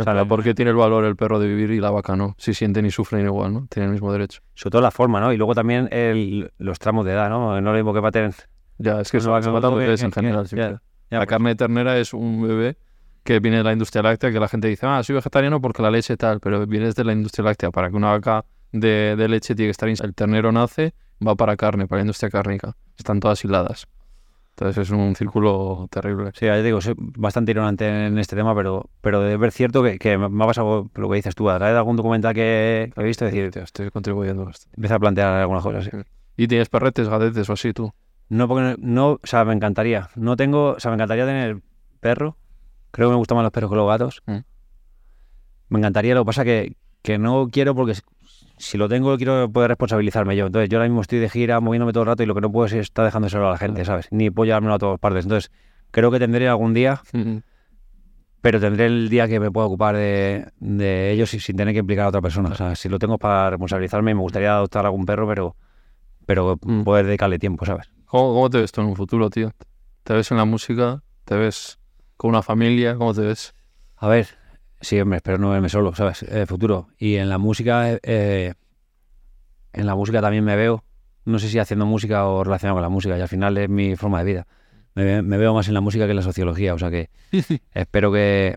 O 0.00 0.04
sea, 0.04 0.24
¿por 0.24 0.42
qué 0.42 0.54
tiene 0.54 0.70
el 0.70 0.76
valor 0.76 1.04
el 1.04 1.16
perro 1.16 1.38
de 1.38 1.48
vivir 1.48 1.70
y 1.70 1.80
la 1.80 1.90
vaca 1.90 2.16
no? 2.16 2.34
Si 2.38 2.54
sienten 2.54 2.86
y 2.86 2.90
sufren 2.90 3.24
igual, 3.24 3.52
¿no? 3.52 3.66
Tienen 3.68 3.88
el 3.88 3.92
mismo 3.92 4.12
derecho. 4.12 4.40
Sobre 4.54 4.72
todo 4.72 4.82
la 4.82 4.90
forma, 4.90 5.20
¿no? 5.20 5.32
Y 5.32 5.36
luego 5.36 5.54
también 5.54 5.88
el, 5.92 6.50
los 6.58 6.78
tramos 6.78 7.04
de 7.04 7.12
edad, 7.12 7.28
¿no? 7.28 7.60
No 7.60 7.70
lo 7.70 7.76
mismo 7.76 7.92
que 7.94 8.00
maten... 8.00 8.32
Ya, 8.78 9.00
es 9.00 9.10
que 9.10 9.20
se, 9.20 9.28
matan 9.28 9.76
bebés 9.76 10.02
en 10.02 10.10
que- 10.10 10.14
general. 10.20 10.44
ya, 10.44 10.48
siempre. 10.48 10.68
ya, 11.10 11.18
la 11.18 11.18
pues. 11.18 11.28
carne 11.28 11.48
de 11.50 11.54
ternera 11.56 11.98
es 11.98 12.14
un 12.14 12.42
bebé 12.42 12.78
que 13.24 13.38
viene 13.38 13.58
de 13.58 13.64
la 13.64 13.72
industria 13.72 14.02
láctea, 14.02 14.32
que 14.32 14.40
la 14.40 14.48
gente 14.48 14.68
dice, 14.68 14.86
ah, 14.86 15.02
soy 15.02 15.14
vegetariano 15.16 15.60
porque 15.60 15.82
la 15.82 15.90
leche 15.90 16.16
tal, 16.16 16.40
pero 16.40 16.66
vienes 16.66 16.94
de 16.94 17.04
la 17.04 17.12
industria 17.12 17.44
láctea. 17.44 17.70
Para 17.70 17.90
que 17.90 17.96
una 17.96 18.10
vaca 18.12 18.44
de, 18.72 19.16
de 19.16 19.28
leche 19.28 19.54
tiene 19.54 19.68
que 19.68 19.72
estar... 19.72 19.88
El 19.88 20.14
ternero 20.14 20.50
nace, 20.50 20.94
va 21.26 21.34
para 21.34 21.56
carne, 21.56 21.86
para 21.86 21.98
la 21.98 22.04
industria 22.04 22.30
cárnica. 22.30 22.74
Están 22.96 23.20
todas 23.20 23.44
hiladas. 23.44 23.86
Entonces 24.60 24.88
es 24.88 24.90
un 24.90 25.16
círculo 25.16 25.88
terrible. 25.90 26.32
Sí, 26.34 26.44
ya 26.44 26.54
digo, 26.62 26.82
soy 26.82 26.92
bastante 26.98 27.52
ignorante 27.52 28.08
en 28.08 28.18
este 28.18 28.36
tema, 28.36 28.54
pero, 28.54 28.90
pero 29.00 29.22
de 29.22 29.38
ver 29.38 29.52
cierto 29.52 29.82
que, 29.82 29.98
que 29.98 30.18
me 30.18 30.44
ha 30.44 30.46
pasado 30.46 30.90
lo 30.94 31.08
que 31.08 31.16
dices 31.16 31.34
tú, 31.34 31.48
a 31.48 31.56
través 31.56 31.72
de 31.72 31.78
algún 31.78 31.96
documental 31.96 32.34
que, 32.34 32.92
he 32.94 33.02
visto, 33.02 33.24
decir, 33.24 33.46
Hostia, 33.46 33.62
estoy 33.62 33.90
contribuyendo 33.90 34.50
empieza 34.76 34.96
a 34.96 34.98
plantear 34.98 35.32
algunas 35.40 35.62
cosas. 35.62 35.86
sí. 35.86 35.90
¿Y 36.36 36.46
tienes 36.46 36.68
perretes, 36.68 37.08
gatetes 37.08 37.48
o 37.48 37.54
así 37.54 37.72
tú? 37.72 37.94
No, 38.28 38.48
porque 38.48 38.76
no, 38.78 39.12
o 39.12 39.20
sea, 39.24 39.46
me 39.46 39.54
encantaría. 39.54 40.10
No 40.14 40.36
tengo, 40.36 40.72
o 40.72 40.80
sea, 40.80 40.90
me 40.90 40.96
encantaría 40.96 41.24
tener 41.24 41.62
perro. 42.00 42.36
Creo 42.90 43.08
que 43.08 43.12
me 43.12 43.18
gustan 43.18 43.36
más 43.36 43.44
los 43.44 43.52
perros 43.52 43.70
que 43.70 43.76
los 43.76 43.88
gatos. 43.88 44.22
Mm. 44.26 44.38
Me 45.70 45.78
encantaría, 45.78 46.14
lo 46.14 46.22
que 46.22 46.26
pasa 46.26 46.44
que, 46.44 46.76
que 47.00 47.18
no 47.18 47.48
quiero 47.50 47.74
porque 47.74 47.94
si- 48.60 48.78
lo 48.78 48.88
tengo 48.88 49.16
quiero 49.16 49.50
poder 49.50 49.68
responsabilizarme 49.70 50.36
yo. 50.36 50.46
Entonces 50.46 50.68
yo 50.68 50.78
ahora 50.78 50.88
mismo 50.88 51.00
estoy 51.00 51.18
de 51.18 51.28
gira 51.28 51.60
moviéndome 51.60 51.92
todo 51.92 52.02
el 52.04 52.08
rato 52.08 52.22
y 52.22 52.26
lo 52.26 52.34
que 52.34 52.40
no 52.40 52.52
puedo 52.52 52.66
es 52.66 52.72
estar 52.74 53.04
dejándoselo 53.04 53.48
a 53.48 53.52
la 53.52 53.58
gente, 53.58 53.84
¿sabes? 53.84 54.06
Ni 54.10 54.30
puedo 54.30 54.46
llevármelo 54.46 54.74
a 54.74 54.78
todas 54.78 54.98
partes. 55.00 55.24
Entonces 55.24 55.50
creo 55.90 56.10
que 56.10 56.18
tendré 56.18 56.48
algún 56.48 56.74
día, 56.74 57.02
pero 58.40 58.58
tendré 58.60 58.86
el 58.86 59.08
día 59.10 59.28
que 59.28 59.38
me 59.38 59.50
pueda 59.50 59.66
ocupar 59.66 59.96
de, 59.96 60.46
de 60.58 61.10
ellos 61.12 61.34
y 61.34 61.40
sin 61.40 61.56
tener 61.56 61.74
que 61.74 61.80
implicar 61.80 62.06
a 62.06 62.08
otra 62.08 62.22
persona. 62.22 62.48
O 62.50 62.54
sea, 62.54 62.74
si 62.74 62.88
lo 62.88 62.98
tengo 62.98 63.18
para 63.18 63.50
responsabilizarme, 63.50 64.14
me 64.14 64.20
gustaría 64.20 64.52
adoptar 64.54 64.86
algún 64.86 65.04
perro, 65.04 65.26
pero, 65.28 65.56
pero 66.26 66.58
Mm. 66.62 66.82
poder 66.84 67.06
dedicarle 67.06 67.38
tiempo, 67.38 67.66
¿sabes? 67.66 67.90
¿Cómo, 68.06 68.32
¿Cómo 68.32 68.48
te 68.48 68.60
ves 68.60 68.72
tú 68.72 68.80
en 68.80 68.86
un 68.88 68.96
futuro, 68.96 69.28
tío? 69.28 69.50
¿Te 70.04 70.14
ves 70.14 70.30
en 70.30 70.38
la 70.38 70.44
música? 70.46 71.02
¿Te 71.24 71.36
ves 71.36 71.78
con 72.16 72.30
una 72.30 72.42
familia? 72.42 72.94
¿Cómo 72.96 73.12
te 73.12 73.20
ves? 73.20 73.54
A 73.96 74.08
ver, 74.08 74.28
Sí, 74.80 74.98
hombre, 75.00 75.18
espero 75.18 75.38
no 75.38 75.50
verme 75.50 75.68
solo, 75.68 75.94
¿sabes? 75.94 76.22
Eh, 76.22 76.46
futuro. 76.46 76.88
Y 76.98 77.16
en 77.16 77.28
la 77.28 77.38
música, 77.38 77.98
eh, 78.02 78.54
en 79.72 79.86
la 79.86 79.94
música 79.94 80.20
también 80.22 80.44
me 80.44 80.56
veo, 80.56 80.84
no 81.26 81.38
sé 81.38 81.48
si 81.48 81.58
haciendo 81.58 81.84
música 81.84 82.26
o 82.26 82.42
relacionado 82.44 82.76
con 82.76 82.82
la 82.82 82.88
música, 82.88 83.18
y 83.18 83.20
al 83.20 83.28
final 83.28 83.58
es 83.58 83.68
mi 83.68 83.94
forma 83.96 84.20
de 84.20 84.24
vida. 84.24 84.46
Me, 84.94 85.22
me 85.22 85.36
veo 85.36 85.54
más 85.54 85.68
en 85.68 85.74
la 85.74 85.80
música 85.80 86.06
que 86.06 86.10
en 86.10 86.16
la 86.16 86.22
sociología, 86.22 86.74
o 86.74 86.78
sea 86.78 86.90
que 86.90 87.10
espero 87.74 88.10
que, 88.10 88.56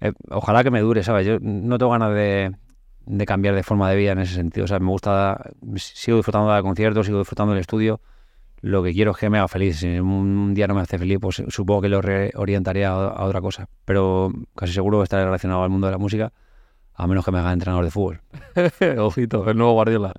eh, 0.00 0.12
ojalá 0.30 0.64
que 0.64 0.70
me 0.70 0.80
dure, 0.80 1.02
¿sabes? 1.02 1.26
Yo 1.26 1.38
no 1.40 1.76
tengo 1.76 1.92
ganas 1.92 2.14
de, 2.14 2.56
de 3.04 3.26
cambiar 3.26 3.54
de 3.54 3.62
forma 3.62 3.90
de 3.90 3.96
vida 3.96 4.12
en 4.12 4.20
ese 4.20 4.34
sentido, 4.34 4.64
o 4.64 4.68
sea, 4.68 4.78
me 4.78 4.88
gusta, 4.88 5.52
sigo 5.76 6.16
disfrutando 6.16 6.52
de 6.52 6.62
conciertos, 6.62 7.04
sigo 7.04 7.18
disfrutando 7.18 7.52
del 7.52 7.60
estudio, 7.60 8.00
lo 8.62 8.82
que 8.82 8.92
quiero 8.92 9.12
es 9.12 9.16
que 9.16 9.30
me 9.30 9.38
haga 9.38 9.48
feliz. 9.48 9.78
Si 9.78 9.98
un 9.98 10.54
día 10.54 10.66
no 10.66 10.74
me 10.74 10.80
hace 10.82 10.98
feliz, 10.98 11.18
pues 11.20 11.42
supongo 11.48 11.82
que 11.82 11.88
lo 11.88 12.00
reorientaría 12.02 12.90
a, 12.90 13.08
a 13.08 13.24
otra 13.24 13.40
cosa. 13.40 13.68
Pero 13.84 14.32
casi 14.56 14.72
seguro 14.72 15.02
estaré 15.02 15.24
relacionado 15.24 15.62
al 15.62 15.70
mundo 15.70 15.86
de 15.86 15.92
la 15.92 15.98
música, 15.98 16.32
a 16.94 17.06
menos 17.06 17.24
que 17.24 17.32
me 17.32 17.38
haga 17.38 17.52
entrenador 17.52 17.84
de 17.84 17.90
fútbol. 17.90 18.20
Ojito, 18.98 19.48
el 19.50 19.56
nuevo 19.56 19.72
Guardiola. 19.72 20.12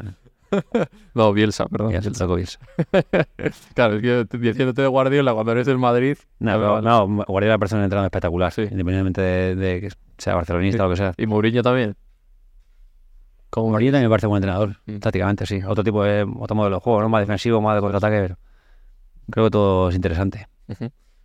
no, 1.14 1.32
Bielsa, 1.34 1.66
perdón. 1.68 1.92
Ya 1.92 2.02
se 2.02 2.12
toco 2.12 2.36
Bielsa. 2.36 2.60
Claro, 3.74 3.96
es 3.96 4.02
que 4.02 4.38
diciéndote 4.38 4.82
de 4.82 4.88
Guardiola 4.88 5.34
cuando 5.34 5.52
eres 5.54 5.66
del 5.68 5.78
Madrid. 5.78 6.18
No, 6.40 6.52
pero, 6.54 6.82
no, 6.82 7.08
Guardiola 7.26 7.56
me 7.56 7.60
parece 7.60 7.76
un 7.76 7.84
entrenador 7.84 8.08
espectacular, 8.08 8.52
Sí. 8.52 8.64
independientemente 8.64 9.22
de, 9.22 9.56
de 9.56 9.82
que 9.82 9.90
sea 10.18 10.36
barcelonista 10.36 10.84
o 10.84 10.88
lo 10.88 10.94
que 10.94 10.98
sea. 10.98 11.14
Y 11.18 11.26
Mourinho 11.26 11.62
también. 11.64 11.96
Como 13.52 13.70
Mourinho 13.70 13.92
también 13.92 14.08
me 14.10 14.14
parece 14.14 14.28
buen 14.28 14.42
entrenador, 14.42 14.78
Mm. 14.86 14.98
tácticamente, 15.00 15.46
sí. 15.46 15.62
Otro 15.68 15.84
tipo 15.84 16.04
de, 16.04 16.24
otro 16.40 16.56
modelo 16.56 16.78
de 16.78 16.82
juego, 16.82 17.02
¿no? 17.02 17.10
Más 17.10 17.22
defensivo, 17.22 17.62
más 17.62 17.76
de 17.76 17.82
contraataque, 17.82 18.22
pero 18.22 18.38
creo 19.30 19.46
que 19.46 19.52
todo 19.52 19.90
es 19.90 19.96
interesante. 19.96 20.48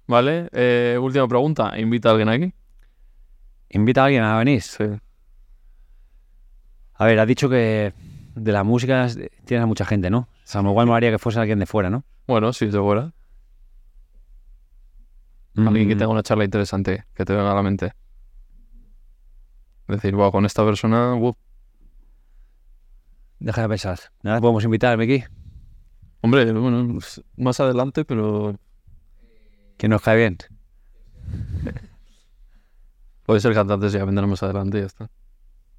Vale, 0.08 0.48
eh, 0.52 0.98
última 1.00 1.26
pregunta. 1.28 1.78
¿Invita 1.78 2.08
a 2.08 2.12
alguien 2.12 2.28
aquí? 2.28 2.52
¿Invita 3.70 4.02
a 4.02 4.04
alguien 4.06 4.24
a 4.24 4.38
venir? 4.38 4.60
Sí. 4.60 4.84
A 6.94 7.04
ver, 7.04 7.18
has 7.20 7.28
dicho 7.28 7.48
que 7.48 7.92
de 8.34 8.52
la 8.52 8.64
música 8.64 9.06
tienes 9.44 9.62
a 9.62 9.66
mucha 9.66 9.84
gente, 9.84 10.10
¿no? 10.10 10.18
O 10.18 10.28
sea, 10.44 10.62
igual 10.62 10.86
me 10.88 10.94
haría 10.94 11.10
que 11.12 11.18
fuese 11.18 11.38
alguien 11.38 11.60
de 11.60 11.66
fuera, 11.66 11.90
¿no? 11.90 12.04
Bueno, 12.26 12.52
si 12.52 12.68
te 12.68 12.78
fuera. 12.78 13.12
Alguien 15.56 15.88
que 15.88 15.94
Mm, 15.94 15.98
tenga 15.98 16.08
una 16.12 16.22
charla 16.22 16.44
interesante, 16.44 17.04
que 17.14 17.24
te 17.24 17.34
venga 17.34 17.52
a 17.52 17.54
la 17.54 17.62
mente. 17.62 17.92
Decir, 19.88 20.14
wow, 20.16 20.32
con 20.32 20.44
esta 20.44 20.64
persona, 20.64 21.14
uf. 21.14 21.36
Deja 23.38 23.62
de 23.62 23.68
pensar. 23.68 23.98
Nada, 24.22 24.40
podemos 24.40 24.64
invitar, 24.64 24.96
Miki. 24.98 25.24
Hombre, 26.22 26.50
bueno, 26.52 26.98
más 27.36 27.60
adelante, 27.60 28.04
pero 28.04 28.58
Que 29.76 29.88
nos 29.88 30.00
cae 30.02 30.16
bien. 30.16 30.38
puede 33.24 33.40
ser 33.40 33.54
cantantes 33.54 33.92
ya 33.92 34.04
vendrán 34.04 34.28
más 34.30 34.42
adelante 34.42 34.78
y 34.78 34.80
ya 34.80 34.86
está. 34.86 35.10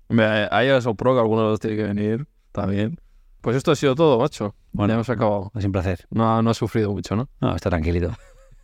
Hombre, 0.09 0.25
hay 0.51 0.69
a 0.69 0.79
Sopro, 0.81 1.13
que 1.13 1.19
alguno 1.19 1.43
de 1.43 1.49
los 1.49 1.59
tiene 1.59 1.75
que 1.77 1.83
venir 1.83 2.27
también. 2.51 2.99
Pues 3.41 3.55
esto 3.55 3.71
ha 3.71 3.75
sido 3.75 3.95
todo, 3.95 4.19
macho. 4.19 4.55
Bueno, 4.71 4.91
ya 4.91 4.95
hemos 4.95 5.09
acabado. 5.09 5.51
Es 5.55 5.65
un 5.65 5.71
placer. 5.71 6.05
No, 6.09 6.41
no 6.41 6.49
has 6.49 6.57
sufrido 6.57 6.91
mucho, 6.91 7.15
¿no? 7.15 7.29
No, 7.39 7.55
está 7.55 7.69
tranquilito. 7.69 8.13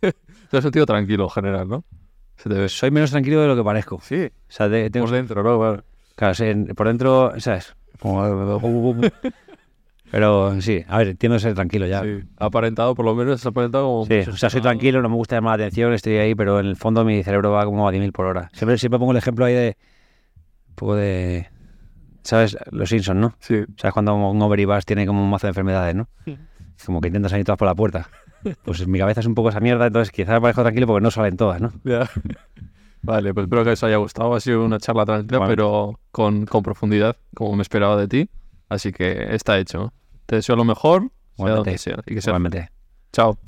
Te 0.00 0.56
has 0.58 0.62
sentido 0.62 0.86
tranquilo 0.86 1.24
en 1.24 1.30
general, 1.30 1.68
¿no? 1.68 1.84
Se 2.36 2.48
te 2.48 2.54
ve. 2.56 2.68
Soy 2.68 2.90
menos 2.90 3.10
tranquilo 3.10 3.40
de 3.40 3.48
lo 3.48 3.56
que 3.56 3.62
parezco. 3.64 4.00
Sí, 4.02 4.26
O 4.26 4.30
sea, 4.52 4.68
de- 4.68 4.90
tengo- 4.90 5.06
por 5.06 5.14
dentro, 5.14 5.42
¿no? 5.42 5.82
Claro. 6.16 6.34
por 6.76 6.86
dentro, 6.88 7.32
¿sabes? 7.40 7.74
Como- 8.60 8.94
Pero 10.10 10.60
sí, 10.60 10.84
a 10.86 10.98
ver, 10.98 11.16
tiendo 11.16 11.36
a 11.36 11.38
ser 11.40 11.54
tranquilo 11.54 11.86
ya. 11.86 12.02
Sí, 12.02 12.20
Sí. 12.20 12.28
Aparentado, 12.38 12.94
por 12.94 13.04
lo 13.04 13.14
menos, 13.14 13.44
aparentado 13.46 13.84
como... 13.84 14.00
o 14.02 14.36
sea, 14.36 14.50
soy 14.50 14.60
tranquilo, 14.60 15.02
no 15.02 15.08
me 15.08 15.16
gusta 15.16 15.36
llamar 15.36 15.58
la 15.58 15.64
atención, 15.66 15.92
estoy 15.92 16.16
ahí, 16.18 16.34
pero 16.34 16.60
en 16.60 16.66
el 16.66 16.76
fondo 16.76 17.04
mi 17.04 17.22
cerebro 17.24 17.50
va 17.50 17.64
como 17.64 17.88
a 17.88 17.92
10.000 17.92 18.12
por 18.12 18.26
hora. 18.26 18.48
Siempre, 18.52 18.78
siempre 18.78 18.98
pongo 18.98 19.12
el 19.12 19.18
ejemplo 19.18 19.44
ahí 19.44 19.54
de... 19.54 19.76
Un 20.68 20.74
poco 20.76 20.94
de... 20.96 21.48
¿Sabes? 22.22 22.56
Los 22.70 22.88
Simpsons, 22.90 23.20
¿no? 23.20 23.34
Sí. 23.40 23.64
¿Sabes 23.76 23.92
cuando 23.92 24.14
un 24.14 24.40
over 24.40 24.60
y 24.60 24.64
Bass 24.66 24.84
tiene 24.86 25.04
como 25.06 25.22
un 25.22 25.30
mazo 25.30 25.46
de 25.46 25.50
enfermedades, 25.50 25.94
no? 25.94 26.08
Sí. 26.24 26.38
Como 26.86 27.00
que 27.00 27.08
intentan 27.08 27.30
salir 27.30 27.44
todas 27.44 27.58
por 27.58 27.66
la 27.66 27.74
puerta. 27.74 28.08
Pues 28.64 28.80
en 28.82 28.90
mi 28.90 28.98
cabeza 28.98 29.20
es 29.20 29.26
un 29.26 29.34
poco 29.34 29.48
esa 29.48 29.60
mierda, 29.60 29.86
entonces 29.86 30.12
quizás 30.12 30.38
parezco 30.40 30.62
tranquilo 30.62 30.86
porque 30.86 31.02
no 31.02 31.10
salen 31.10 31.36
todas, 31.36 31.60
¿no? 31.60 31.72
Ya. 31.82 32.08
Vale, 33.04 33.34
pues 33.34 33.44
espero 33.44 33.64
que 33.64 33.70
os 33.70 33.84
haya 33.84 33.96
gustado. 33.96 34.34
Ha 34.34 34.40
sido 34.40 34.64
una 34.64 34.78
charla 34.78 35.04
tranquila, 35.04 35.46
pero 35.46 36.00
con, 36.10 36.46
con 36.46 36.62
profundidad, 36.62 37.16
como 37.34 37.54
me 37.54 37.62
esperaba 37.62 37.96
de 37.96 38.08
ti. 38.08 38.30
Así 38.68 38.92
que 38.92 39.34
está 39.34 39.58
hecho. 39.58 39.92
Te 40.26 40.36
deseo 40.36 40.56
lo 40.56 40.64
mejor, 40.64 41.10
sea 41.36 41.50
donde 41.50 41.76
sea. 41.78 42.02
Y 42.06 42.14
que 42.14 42.22
sea. 42.22 42.30
Igualmente. 42.30 42.70
Chao. 43.12 43.38